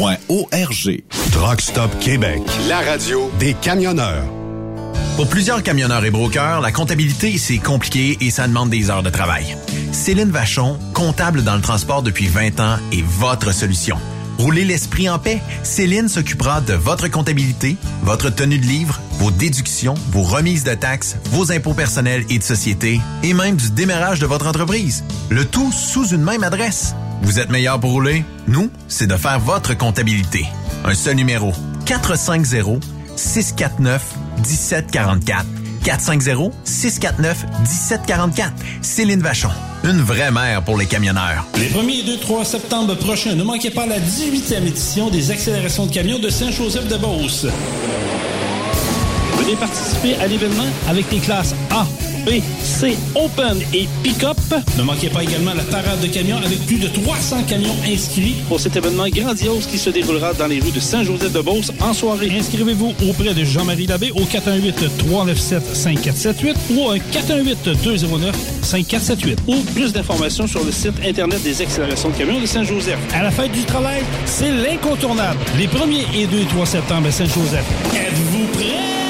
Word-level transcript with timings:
arpq.org. 0.00 1.02
Truck 1.32 1.60
Stop 1.60 1.98
Québec, 2.00 2.42
la 2.68 2.80
radio 2.80 3.30
des 3.38 3.54
camionneurs. 3.54 4.24
Pour 5.16 5.28
plusieurs 5.28 5.62
camionneurs 5.62 6.04
et 6.04 6.10
brokers, 6.10 6.60
la 6.60 6.72
comptabilité, 6.72 7.36
c'est 7.36 7.58
compliqué 7.58 8.16
et 8.20 8.30
ça 8.30 8.48
demande 8.48 8.70
des 8.70 8.90
heures 8.90 9.02
de 9.02 9.10
travail. 9.10 9.56
Céline 9.92 10.30
Vachon, 10.30 10.78
comptable 10.94 11.42
dans 11.42 11.54
le 11.54 11.60
transport 11.60 12.02
depuis 12.02 12.28
20 12.28 12.60
ans, 12.60 12.76
est 12.92 13.04
votre 13.04 13.52
solution. 13.52 13.98
Roulez 14.38 14.64
l'esprit 14.64 15.10
en 15.10 15.18
paix. 15.18 15.42
Céline 15.62 16.08
s'occupera 16.08 16.62
de 16.62 16.72
votre 16.72 17.08
comptabilité, 17.08 17.76
votre 18.02 18.30
tenue 18.30 18.58
de 18.58 18.64
livre, 18.64 18.98
vos 19.18 19.30
déductions, 19.30 19.94
vos 20.12 20.22
remises 20.22 20.64
de 20.64 20.74
taxes, 20.74 21.16
vos 21.26 21.52
impôts 21.52 21.74
personnels 21.74 22.24
et 22.30 22.38
de 22.38 22.42
société, 22.42 23.00
et 23.22 23.34
même 23.34 23.56
du 23.56 23.70
démarrage 23.70 24.18
de 24.18 24.26
votre 24.26 24.46
entreprise. 24.46 25.04
Le 25.28 25.44
tout 25.44 25.70
sous 25.72 26.08
une 26.08 26.22
même 26.22 26.42
adresse. 26.42 26.94
Vous 27.22 27.38
êtes 27.38 27.50
meilleur 27.50 27.78
pour 27.78 27.92
rouler? 27.92 28.24
Nous, 28.48 28.70
c'est 28.88 29.06
de 29.06 29.16
faire 29.16 29.38
votre 29.38 29.76
comptabilité. 29.76 30.46
Un 30.84 30.94
seul 30.94 31.16
numéro. 31.16 31.52
450 31.86 32.82
649 33.16 34.02
1744. 34.38 35.46
450-649-1744. 35.84 38.50
Céline 38.82 39.20
Vachon. 39.20 39.50
Une 39.84 40.02
vraie 40.02 40.30
mère 40.30 40.62
pour 40.62 40.76
les 40.76 40.84
camionneurs. 40.86 41.46
Les 41.56 41.68
1er 41.68 42.00
et 42.00 42.02
2, 42.04 42.18
3 42.18 42.44
septembre 42.44 42.94
prochains, 42.96 43.34
ne 43.34 43.42
manquez 43.42 43.70
pas 43.70 43.86
la 43.86 43.98
18e 43.98 44.66
édition 44.66 45.08
des 45.08 45.30
accélérations 45.30 45.86
de 45.86 45.92
camions 45.92 46.18
de 46.18 46.28
Saint-Joseph-de-Beauce. 46.28 47.46
Venez 49.38 49.56
participer 49.56 50.16
à 50.16 50.26
l'événement 50.26 50.68
avec 50.86 51.10
les 51.10 51.20
classes 51.20 51.54
A, 51.70 51.86
B, 52.24 52.40
C, 52.62 52.96
Open 53.14 53.58
et 53.72 53.88
Pick-up. 54.02 54.36
Ne 54.76 54.82
manquez 54.82 55.08
pas 55.08 55.22
également 55.22 55.54
la 55.54 55.62
parade 55.64 56.00
de 56.00 56.06
camions 56.06 56.36
avec 56.38 56.58
plus 56.66 56.78
de 56.78 56.88
300 56.88 57.44
camions 57.48 57.74
inscrits 57.86 58.34
pour 58.48 58.60
cet 58.60 58.76
événement 58.76 59.08
grandiose 59.08 59.66
qui 59.66 59.78
se 59.78 59.90
déroulera 59.90 60.32
dans 60.34 60.46
les 60.46 60.60
rues 60.60 60.72
de 60.72 60.80
Saint-Joseph-de-Beauce 60.80 61.72
en 61.80 61.92
soirée. 61.92 62.30
Inscrivez-vous 62.38 62.94
auprès 63.08 63.34
de 63.34 63.44
Jean-Marie 63.44 63.86
Labbé 63.86 64.10
au 64.12 64.22
418-397-5478 64.22 66.54
ou 66.70 66.86
au 66.86 66.94
418-209-5478 66.96 69.36
ou 69.46 69.56
plus 69.74 69.92
d'informations 69.92 70.46
sur 70.46 70.64
le 70.64 70.72
site 70.72 70.94
Internet 71.06 71.42
des 71.42 71.60
accélérations 71.62 72.08
de 72.10 72.16
camions 72.16 72.40
de 72.40 72.46
Saint-Joseph. 72.46 72.98
À 73.14 73.22
la 73.22 73.30
fête 73.30 73.52
du 73.52 73.64
travail, 73.64 74.02
c'est 74.26 74.50
l'incontournable. 74.50 75.38
Les 75.56 75.66
1er 75.66 76.04
et 76.14 76.26
2 76.26 76.40
et 76.40 76.46
3 76.46 76.66
septembre 76.66 77.08
à 77.08 77.12
Saint-Joseph. 77.12 77.64
Êtes-vous 77.94 78.46
prêts? 78.52 79.09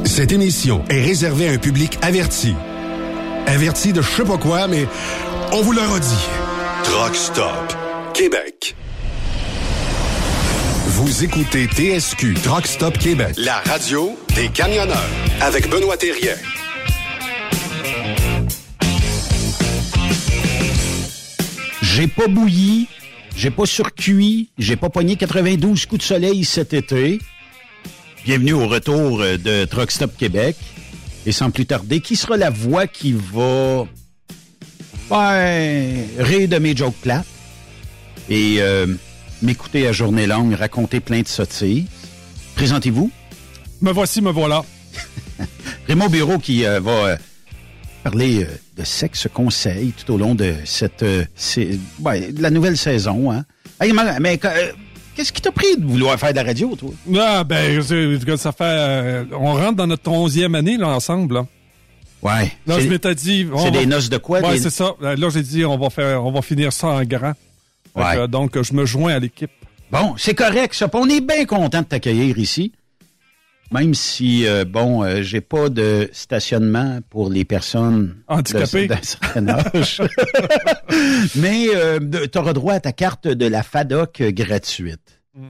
Cette 0.04 0.34
émission 0.34 0.84
est 0.90 1.02
réservée 1.02 1.48
à 1.48 1.52
un 1.54 1.58
public 1.58 1.98
averti. 2.02 2.54
Averti 3.48 3.94
de 3.94 4.02
je 4.02 4.10
sais 4.10 4.26
pas 4.26 4.38
quoi, 4.38 4.68
mais 4.68 4.86
on 5.54 5.62
vous 5.62 5.72
le 5.72 5.82
redit. 5.82 6.28
Truck 6.84 7.16
Stop 7.16 7.74
Québec. 8.14 8.76
Vous 10.88 11.24
écoutez 11.24 11.68
TSQ 11.68 12.34
Truck 12.44 12.68
Stop 12.68 12.98
Québec, 12.98 13.36
la 13.38 13.60
radio 13.60 14.18
des 14.40 14.48
camionneurs 14.48 15.10
avec 15.42 15.70
Benoît 15.70 15.98
Thérien. 15.98 16.36
J'ai 21.82 22.08
pas 22.08 22.28
bouilli, 22.28 22.88
j'ai 23.36 23.52
pas 23.52 23.66
surcuit, 23.66 24.50
j'ai 24.58 24.78
pas 24.78 24.90
pogné 24.90 25.18
92 25.18 25.86
coups 25.88 26.00
de 26.00 26.06
soleil 26.06 26.46
cet 26.46 26.74
été. 26.74 27.20
Bienvenue 28.24 28.54
au 28.54 28.66
retour 28.66 29.20
euh, 29.20 29.36
de 29.36 29.66
Truck 29.66 29.92
Stop 29.92 30.16
Québec. 30.18 30.56
Et 31.26 31.34
sans 31.34 31.52
plus 31.52 31.66
tarder, 31.66 32.00
qui 32.00 32.16
sera 32.16 32.38
la 32.38 32.50
voix 32.50 32.88
qui 32.88 33.12
va 33.12 33.88
ben, 35.10 36.06
rire 36.18 36.48
de 36.48 36.58
mes 36.60 36.78
jokes 36.78 36.96
plates 37.02 37.28
et 38.30 38.58
euh, 38.60 38.88
m'écouter 39.42 39.86
à 39.86 39.92
journée 39.92 40.28
longue, 40.28 40.54
raconter 40.54 41.02
plein 41.02 41.24
de 41.24 41.28
sottises? 41.28 41.88
Présentez-vous. 42.56 43.12
Me 43.82 43.92
voici, 43.92 44.22
me 44.22 44.32
voilà. 44.32 44.64
Raymond 45.88 46.10
Bureau 46.10 46.38
qui 46.38 46.66
euh, 46.66 46.80
va 46.80 46.92
euh, 46.92 47.18
parler 48.04 48.44
euh, 48.44 48.48
de 48.78 48.84
sexe 48.84 49.28
conseil 49.34 49.94
tout 49.94 50.14
au 50.14 50.18
long 50.18 50.36
de 50.36 50.54
cette 50.66 51.04
ouais, 52.02 52.32
de 52.32 52.42
la 52.42 52.50
nouvelle 52.50 52.78
saison. 52.78 53.32
Hein. 53.32 53.46
Hey, 53.80 53.94
mais 54.20 54.38
qu'est-ce 54.38 55.32
qui 55.32 55.42
t'a 55.42 55.52
pris 55.52 55.78
de 55.78 55.86
vouloir 55.86 56.20
faire 56.20 56.32
de 56.32 56.36
la 56.38 56.44
radio, 56.44 56.76
toi? 56.76 56.92
Ah, 57.18 57.44
ben, 57.46 57.82
ça 58.38 58.52
fait. 58.52 59.26
on 59.32 59.54
rentre 59.54 59.76
dans 59.76 59.88
notre 59.88 60.12
onzième 60.12 60.56
année, 60.56 60.78
là, 60.78 60.90
ensemble, 60.90 61.36
là. 61.36 61.46
Ouais. 62.22 62.52
Là, 62.68 62.76
C'est- 62.76 62.82
je 62.82 62.90
m'étais 62.90 63.16
dit. 63.16 63.48
c'est 63.58 63.64
va- 63.64 63.70
des 63.72 63.86
noces 63.86 64.10
de 64.10 64.18
quoi? 64.18 64.42
Ouais, 64.42 64.54
des- 64.54 64.60
c'est 64.60 64.70
ça. 64.70 64.94
Là, 65.00 65.16
j'ai 65.30 65.42
dit, 65.42 65.64
on 65.64 65.78
va 65.78 65.90
faire, 65.90 66.26
on 66.26 66.32
va 66.34 66.42
finir 66.42 66.74
ça 66.74 66.88
en 66.88 67.04
grand. 67.04 67.34
Ouais. 67.96 68.28
donc, 68.28 68.62
je 68.62 68.74
me 68.74 68.86
joins 68.86 69.14
à 69.14 69.20
l'équipe. 69.20 69.50
Bon, 69.90 70.16
c'est 70.18 70.36
correct, 70.36 70.74
ça. 70.74 70.90
On 70.94 71.08
est 71.10 71.22
bien 71.22 71.46
content 71.46 71.80
de 71.82 71.86
t'accueillir 71.86 72.38
ici. 72.38 72.74
Même 73.72 73.94
si, 73.94 74.48
euh, 74.48 74.66
bon, 74.66 75.04
euh, 75.04 75.22
j'ai 75.22 75.42
pas 75.42 75.70
de 75.70 76.10
stationnement 76.12 77.00
pour 77.10 77.30
les 77.30 77.46
personnes 77.46 78.16
Handicapées. 78.28 78.88
de- 78.88 78.94
d'un 78.96 79.02
certain 79.04 79.48
âge. 79.50 80.02
Mais 81.36 81.68
euh, 81.76 82.00
tu 82.32 82.38
auras 82.38 82.54
droit 82.54 82.74
à 82.74 82.80
ta 82.80 82.92
carte 82.92 83.28
de 83.28 83.46
la 83.46 83.62
FADOC 83.64 84.22
euh, 84.22 84.32
gratuite. 84.32 85.00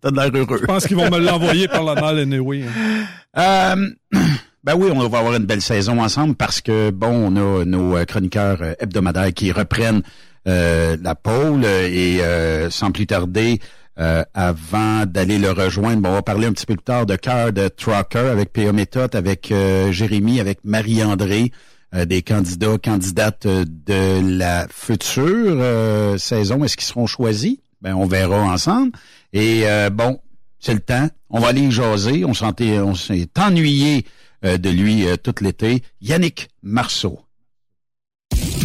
T'as 0.00 0.10
de 0.10 0.16
l'air 0.16 0.30
heureux. 0.34 0.58
Je 0.60 0.66
pense 0.66 0.86
qu'ils 0.86 0.96
vont 0.96 1.10
me 1.10 1.18
l'envoyer 1.18 1.66
par 1.68 1.82
la 1.84 1.94
malle 2.00 2.18
anyway. 2.20 2.64
hein. 2.64 3.74
Euh, 3.74 4.20
ben 4.62 4.74
oui, 4.76 4.90
on 4.92 5.08
va 5.08 5.18
avoir 5.18 5.34
une 5.34 5.46
belle 5.46 5.62
saison 5.62 6.00
ensemble 6.02 6.34
parce 6.34 6.60
que, 6.60 6.90
bon, 6.90 7.08
on 7.32 7.36
a 7.60 7.64
nos 7.64 7.96
euh, 7.96 8.04
chroniqueurs 8.04 8.58
hebdomadaires 8.78 9.32
qui 9.32 9.52
reprennent 9.52 10.02
euh, 10.46 10.96
la 11.02 11.14
pôle 11.14 11.64
et 11.64 12.18
euh, 12.20 12.68
sans 12.70 12.92
plus 12.92 13.06
tarder, 13.06 13.58
euh, 13.98 14.22
avant 14.34 15.06
d'aller 15.06 15.38
le 15.38 15.50
rejoindre, 15.52 16.02
bon, 16.02 16.08
on 16.10 16.12
va 16.14 16.22
parler 16.22 16.46
un 16.46 16.52
petit 16.52 16.66
peu 16.66 16.74
plus 16.74 16.84
tard 16.84 17.06
de 17.06 17.16
cœur 17.16 17.52
de 17.52 17.68
Trucker 17.68 18.18
avec 18.30 18.52
P.A. 18.52 18.72
Méthode, 18.72 19.14
avec 19.14 19.50
euh, 19.52 19.90
Jérémy, 19.92 20.40
avec 20.40 20.58
Marie-André, 20.64 21.50
euh, 21.94 22.04
des 22.04 22.22
candidats, 22.22 22.76
candidates 22.78 23.46
euh, 23.46 23.64
de 23.66 24.20
la 24.38 24.66
future 24.70 25.56
euh, 25.58 26.18
saison. 26.18 26.62
Est-ce 26.64 26.76
qu'ils 26.76 26.86
seront 26.86 27.06
choisis? 27.06 27.56
Ben, 27.80 27.94
on 27.94 28.06
verra 28.06 28.40
ensemble. 28.42 28.92
Et 29.32 29.62
euh, 29.64 29.90
bon, 29.90 30.20
c'est 30.58 30.74
le 30.74 30.80
temps. 30.80 31.08
On 31.30 31.40
va 31.40 31.48
aller 31.48 31.70
jaser. 31.70 32.24
On 32.24 32.34
s'en 32.34 32.52
est- 32.58 32.78
on 32.80 32.94
s'est 32.94 33.28
ennuyé 33.38 34.04
euh, 34.44 34.58
de 34.58 34.68
lui 34.70 35.06
euh, 35.06 35.16
tout 35.16 35.34
l'été. 35.40 35.82
Yannick 36.00 36.48
Marceau. 36.62 37.20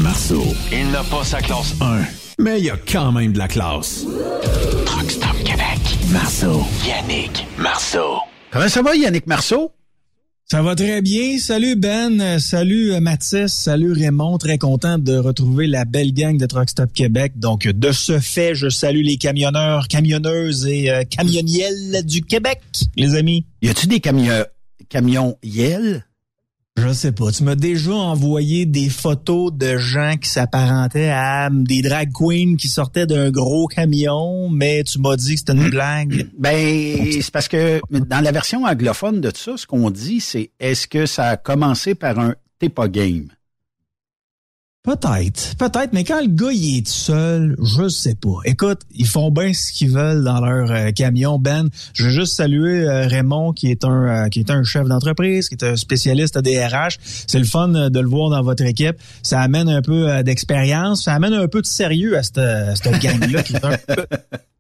Marceau, 0.02 0.44
il 0.72 0.90
n'a 0.92 1.04
pas 1.04 1.24
sa 1.24 1.42
classe 1.42 1.76
1, 1.82 2.02
mais 2.40 2.60
il 2.60 2.66
y 2.66 2.70
a 2.70 2.78
quand 2.92 3.12
même 3.12 3.34
de 3.34 3.38
la 3.38 3.48
classe. 3.48 4.06
Truck 4.86 5.12
Stop 5.12 5.38
Québec. 5.44 5.80
Marceau. 6.12 6.62
Yannick 6.86 7.46
Marceau. 7.58 8.18
Comment 8.52 8.68
ça 8.68 8.82
va, 8.82 8.96
Yannick 8.96 9.28
Marceau? 9.28 9.72
Ça 10.46 10.62
va 10.62 10.76
très 10.76 11.02
bien. 11.02 11.40
Salut 11.40 11.78
Ben, 11.78 12.38
salut 12.38 12.92
euh, 12.92 13.00
Mathis, 13.00 13.54
salut 13.54 13.94
Raymond. 13.94 14.38
Très 14.38 14.58
content 14.58 14.98
de 14.98 15.16
retrouver 15.16 15.66
la 15.66 15.86
belle 15.86 16.14
gang 16.14 16.38
de 16.38 16.46
Truck 16.46 16.70
Stop 16.70 16.92
Québec. 16.92 17.34
Donc, 17.38 17.68
de 17.68 17.92
ce 17.94 18.20
fait, 18.20 18.54
je 18.54 18.68
salue 18.68 19.04
les 19.04 19.16
camionneurs, 19.16 19.88
camionneuses 19.88 20.68
et 20.68 20.92
euh, 20.92 21.04
camioniels 21.04 22.06
du 22.06 22.22
Québec, 22.22 22.62
les 22.98 23.16
amis. 23.16 23.46
Y 23.62 23.70
a-tu 23.70 23.88
des 23.88 24.02
camions, 24.02 24.44
camions 24.90 25.38
Yel? 25.42 26.04
Je 26.78 26.94
sais 26.94 27.12
pas. 27.12 27.32
Tu 27.32 27.44
m'as 27.44 27.56
déjà 27.56 27.94
envoyé 27.94 28.66
des 28.66 28.90
photos 28.90 29.52
de 29.54 29.78
gens 29.78 30.16
qui 30.18 30.30
s'apparentaient 30.30 31.10
à 31.10 31.48
hum, 31.48 31.66
des 31.66 31.82
drag 31.82 32.12
queens 32.14 32.56
qui 32.58 32.70
sortaient 32.70 33.06
d'un 33.06 33.30
gros 33.30 33.68
camion, 33.68 34.50
mais 34.50 34.84
tu 34.84 35.00
m'as 35.00 35.18
dit 35.18 35.34
que 35.34 35.40
c'était 35.40 35.54
une 35.54 35.70
blague. 35.70 36.30
Ben, 36.40 37.12
c'est 37.12 37.32
parce 37.32 37.48
que 37.48 37.82
dans 37.92 38.22
la 38.22 38.32
version 38.32 38.64
anglophone 38.64 39.22
de 39.22 39.32
ça, 39.36 39.58
ce 39.58 39.68
qu'on 39.68 39.92
dit, 39.92 40.20
c'est 40.22 40.52
est-ce 40.60 40.88
que 40.88 41.06
ça 41.06 41.28
a 41.28 41.38
commencé 41.38 41.94
par 41.94 42.18
un 42.18 42.36
t'es 42.58 42.70
pas 42.70 42.88
game? 42.88 43.28
Peut-être, 44.84 45.56
peut-être, 45.58 45.94
mais 45.94 46.04
quand 46.04 46.20
le 46.22 46.28
gars 46.28 46.52
il 46.52 46.80
est 46.80 46.88
seul, 46.88 47.56
je 47.62 47.88
sais 47.88 48.16
pas. 48.16 48.40
Écoute, 48.46 48.80
ils 48.96 49.06
font 49.06 49.30
bien 49.30 49.54
ce 49.54 49.72
qu'ils 49.72 49.92
veulent 49.92 50.24
dans 50.24 50.42
leur 50.44 50.72
euh, 50.72 50.90
camion. 50.90 51.38
Ben, 51.38 51.70
je 51.94 52.06
veux 52.06 52.10
juste 52.10 52.34
saluer 52.34 52.88
euh, 52.88 53.06
Raymond 53.06 53.54
qui 53.54 53.70
est 53.70 53.86
un 53.86 54.26
euh, 54.26 54.30
qui 54.30 54.40
est 54.40 54.50
un 54.50 54.64
chef 54.64 54.88
d'entreprise, 54.88 55.50
qui 55.50 55.54
est 55.56 55.64
un 55.64 55.76
spécialiste 55.76 56.36
à 56.36 56.42
DRH. 56.42 56.98
C'est 57.28 57.38
le 57.38 57.46
fun 57.46 57.76
euh, 57.76 57.90
de 57.92 58.00
le 58.00 58.10
voir 58.10 58.32
dans 58.32 58.42
votre 58.42 58.64
équipe. 58.64 58.96
Ça 59.22 59.40
amène 59.42 59.70
un 59.70 59.84
peu 59.84 60.10
euh, 60.10 60.24
d'expérience, 60.24 61.04
ça 61.04 61.14
amène 61.14 61.34
un 61.34 61.48
peu 61.48 61.62
de 61.62 61.68
sérieux 61.68 62.18
à 62.18 62.24
cette, 62.24 62.40
à 62.40 62.76
cette 62.76 63.00
gang-là 63.00 63.44
qui 63.44 63.54
est 63.54 63.64
un 63.64 63.78
peu 63.78 64.06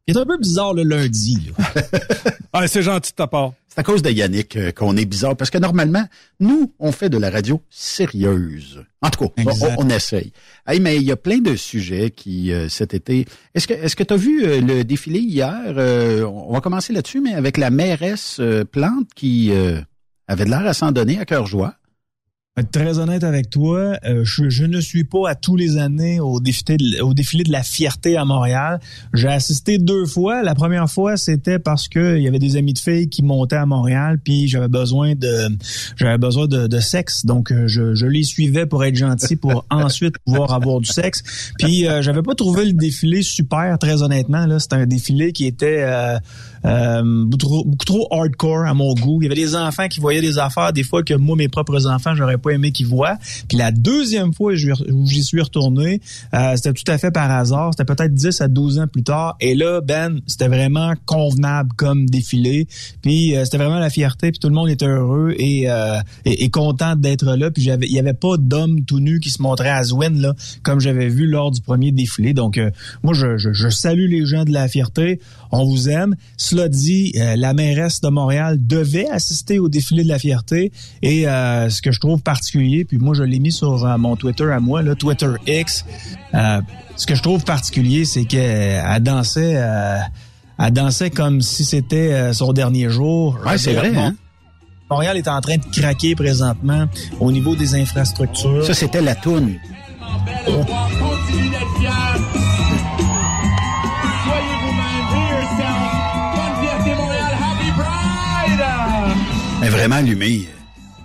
qui 0.08 0.14
est 0.14 0.18
un 0.18 0.26
peu 0.26 0.38
bizarre 0.38 0.76
le 0.76 0.84
lundi. 0.84 1.50
là. 1.58 1.82
Ah, 2.54 2.68
c'est 2.68 2.82
gentil 2.82 3.12
de 3.12 3.16
ta 3.16 3.28
part. 3.28 3.54
C'est 3.70 3.80
à 3.80 3.84
cause 3.84 4.02
de 4.02 4.10
Yannick 4.10 4.58
euh, 4.58 4.72
qu'on 4.74 4.98
est 4.98 5.06
bizarre, 5.06 5.38
parce 5.38 5.50
que 5.50 5.58
normalement, 5.58 6.06
nous, 6.42 6.74
on 6.80 6.92
fait 6.92 7.10
de 7.10 7.18
la 7.18 7.30
radio 7.30 7.62
sérieuse. 7.70 8.84
En 9.03 9.10
tout 9.10 9.27
cas, 9.29 9.43
on, 9.77 9.86
on 9.86 9.89
essaye. 9.89 10.31
Hey, 10.67 10.79
mais 10.79 10.98
il 10.98 11.03
y 11.03 11.12
a 11.12 11.15
plein 11.17 11.39
de 11.39 11.55
sujets 11.55 12.12
qui, 12.12 12.51
euh, 12.53 12.70
cet 12.70 12.93
été... 12.93 13.25
Est-ce 13.55 13.67
que 13.67 13.74
est-ce 13.74 13.96
que 13.96 14.03
tu 14.03 14.13
as 14.13 14.17
vu 14.17 14.46
euh, 14.46 14.62
le 14.62 14.84
défilé 14.84 15.20
hier? 15.20 15.55
Euh, 15.65 16.24
on 16.24 16.53
va 16.53 16.62
commencer 16.62 16.93
là-dessus, 16.93 17.20
mais 17.20 17.34
avec 17.34 17.58
la 17.58 17.72
mairesse 17.72 18.38
euh, 18.39 18.63
Plante 18.63 19.08
qui 19.15 19.51
euh, 19.51 19.81
avait 20.27 20.46
de 20.46 20.51
l'air 20.51 20.67
à 20.67 20.74
s'en 20.74 20.91
donner 20.91 21.20
à 21.20 21.25
cœur 21.25 21.48
joie. 21.48 21.75
Être 22.58 22.70
très 22.70 23.00
honnête 23.00 23.24
avec 23.24 23.50
toi, 23.50 23.98
euh, 24.03 24.25
je, 24.25 24.50
je 24.50 24.65
ne 24.65 24.81
suis 24.81 25.05
pas 25.05 25.29
à 25.29 25.36
tous 25.36 25.55
les 25.55 25.77
années 25.77 26.20
au 26.20 26.41
défilé, 26.41 26.75
de, 26.75 27.01
au 27.01 27.13
défilé 27.13 27.46
de 27.46 27.51
la 27.53 27.63
fierté 27.63 28.17
à 28.17 28.25
Montréal. 28.25 28.81
J'ai 29.13 29.29
assisté 29.29 29.77
deux 29.77 30.05
fois. 30.05 30.43
La 30.43 30.53
première 30.53 30.91
fois, 30.91 31.15
c'était 31.15 31.60
parce 31.60 31.88
que 31.88 32.17
il 32.17 32.24
y 32.24 32.27
avait 32.27 32.39
des 32.39 32.58
amis 32.58 32.74
de 32.74 32.79
filles 32.79 33.08
qui 33.08 33.24
montaient 33.24 33.55
à 33.55 33.65
Montréal, 33.65 34.20
puis 34.22 34.50
j'avais 34.50 34.67
besoin 34.67 35.15
de 35.15 35.48
j'avais 35.96 36.17
besoin 36.17 36.48
de, 36.48 36.67
de 36.67 36.79
sexe, 36.81 37.25
donc 37.25 37.53
euh, 37.53 37.67
je, 37.67 37.96
je 37.96 38.05
les 38.05 38.24
suivais 38.24 38.65
pour 38.65 38.84
être 38.84 38.98
gentil, 38.98 39.38
pour 39.38 39.65
ensuite 39.72 40.15
pouvoir 40.25 40.51
avoir 40.51 40.81
du 40.81 40.91
sexe. 40.91 41.24
Puis 41.58 41.88
euh, 41.88 42.01
j'avais 42.01 42.22
pas 42.22 42.36
trouvé 42.36 42.65
le 42.65 42.74
défilé 42.74 43.22
super, 43.22 43.79
très 43.79 44.03
honnêtement. 44.03 44.46
Là, 44.46 44.60
c'était 44.60 44.75
un 44.75 44.88
défilé 44.88 45.31
qui 45.31 45.46
était 45.46 45.84
euh, 45.84 46.17
euh, 46.65 47.01
beaucoup, 47.03 47.38
trop, 47.38 47.63
beaucoup 47.65 47.86
trop 47.86 48.08
hardcore 48.12 48.65
à 48.65 48.74
mon 48.74 48.94
goût. 48.94 49.22
Il 49.22 49.25
y 49.25 49.27
avait 49.27 49.36
des 49.36 49.56
enfants 49.56 49.88
qui 49.88 50.00
voyaient 50.00 50.22
des 50.22 50.38
affaires 50.38 50.74
des 50.74 50.84
fois 50.84 51.03
que 51.03 51.13
moi, 51.13 51.36
mes 51.36 51.48
propres 51.48 51.88
enfants, 51.88 52.15
j'aurais 52.15 52.38
pas 52.38 52.51
aimé 52.51 52.72
qu'ils 52.72 52.88
voient. 52.88 53.18
Puis 53.48 53.58
la 53.58 53.72
deuxième 53.72 54.34
fois 54.34 54.53
où 54.53 55.06
j'y 55.06 55.24
suis 55.24 55.41
retourné, 55.41 56.01
euh, 56.34 56.56
c'était 56.56 56.74
tout 56.74 56.89
à 56.91 56.98
fait 56.98 57.12
par 57.12 57.30
hasard. 57.32 57.72
C'était 57.75 57.94
peut-être 57.94 58.13
10 58.13 58.41
à 58.41 58.48
12 58.48 58.80
ans 58.80 58.88
plus 58.88 59.03
tard. 59.03 59.36
Et 59.39 59.56
là, 59.56 59.82
Ben, 59.82 60.22
c'était 60.27 60.48
vraiment 60.48 60.94
convenable 61.06 61.72
comme 61.75 62.10
défilé. 62.10 62.68
Puis 63.01 63.36
euh, 63.36 63.44
c'était 63.46 63.58
vraiment 63.58 63.80
la 63.80 63.89
fierté. 63.89 64.32
Puis 64.32 64.39
tout 64.39 64.48
le 64.48 64.56
monde 64.56 64.70
était 64.70 64.88
heureux 64.88 65.34
et, 65.38 65.70
euh, 65.70 66.00
content 66.51 66.96
d'être 66.96 67.36
là. 67.36 67.51
Puis 67.51 67.63
il 67.63 67.91
y 67.91 68.00
avait 68.00 68.13
pas 68.13 68.38
d'homme 68.38 68.84
tout 68.86 69.00
nu 69.00 69.20
qui 69.20 69.30
se 69.30 69.41
montrait 69.41 69.70
à 69.70 69.84
Zwin 69.84 70.10
là, 70.10 70.34
comme 70.63 70.80
j'avais 70.80 71.08
vu 71.08 71.27
lors 71.27 71.51
du 71.51 71.62
premier 71.62 71.91
défilé. 71.91 72.34
Donc 72.34 72.58
euh, 72.58 72.72
moi, 73.03 73.13
je, 73.13 73.38
je 73.38 73.70
salue 73.70 74.10
les 74.10 74.25
gens 74.25 74.44
de 74.44 74.51
la 74.51 74.68
fierté. 74.68 75.20
On 75.51 75.65
vous 75.65 75.89
aime. 75.89 76.15
Cela 76.38 76.70
dit, 76.70 77.13
euh, 77.17 77.36
la 77.36 77.53
mairesse 77.53 78.01
de 78.01 78.10
Montréal 78.10 78.58
devait 78.60 79.10
assister 79.10 79.60
au 79.60 79.67
défilé 79.70 80.03
de 80.03 80.08
la 80.10 80.20
fierté. 80.20 80.72
Et 81.01 81.27
euh, 81.27 81.70
ce 81.70 81.81
que 81.81 81.91
je 81.91 82.00
trouve 82.00 82.22
particulier, 82.22 82.86
puis 82.86 82.98
moi 82.98 83.13
je 83.15 83.24
l'ai 83.24 83.39
mis 83.39 83.51
sur 83.51 83.86
euh, 83.86 83.98
mon 83.98 84.15
Twitter 84.15 84.50
à 84.51 84.60
moi, 84.60 84.81
là, 84.81 84.96
Twitter 84.96 85.31
X. 85.48 85.86
euh, 86.34 86.62
ce 86.96 87.05
que 87.05 87.15
je 87.15 87.22
trouve 87.22 87.43
particulier, 87.43 88.05
c'est 88.05 88.25
qu'elle 88.25 89.01
dansait, 89.01 89.53
euh, 89.55 89.98
elle 90.60 90.72
dansait 90.72 91.10
comme 91.10 91.41
si 91.41 91.65
c'était 91.65 92.34
son 92.34 92.53
dernier 92.53 92.89
jour. 92.89 93.39
Ouais, 93.46 93.58
c'est 93.58 93.74
vrai, 93.74 93.96
hein? 93.96 94.15
Montréal 94.89 95.17
est 95.17 95.27
en 95.27 95.39
train 95.41 95.55
de 95.58 95.63
craquer 95.72 96.15
présentement 96.15 96.86
au 97.20 97.31
niveau 97.31 97.55
des 97.55 97.75
infrastructures. 97.75 98.65
Ça, 98.65 98.74
c'était 98.74 99.01
la 99.01 99.15
toune. 99.15 99.55
Mais 100.25 100.53
vraiment 109.72 109.96
allumé. 109.96 110.48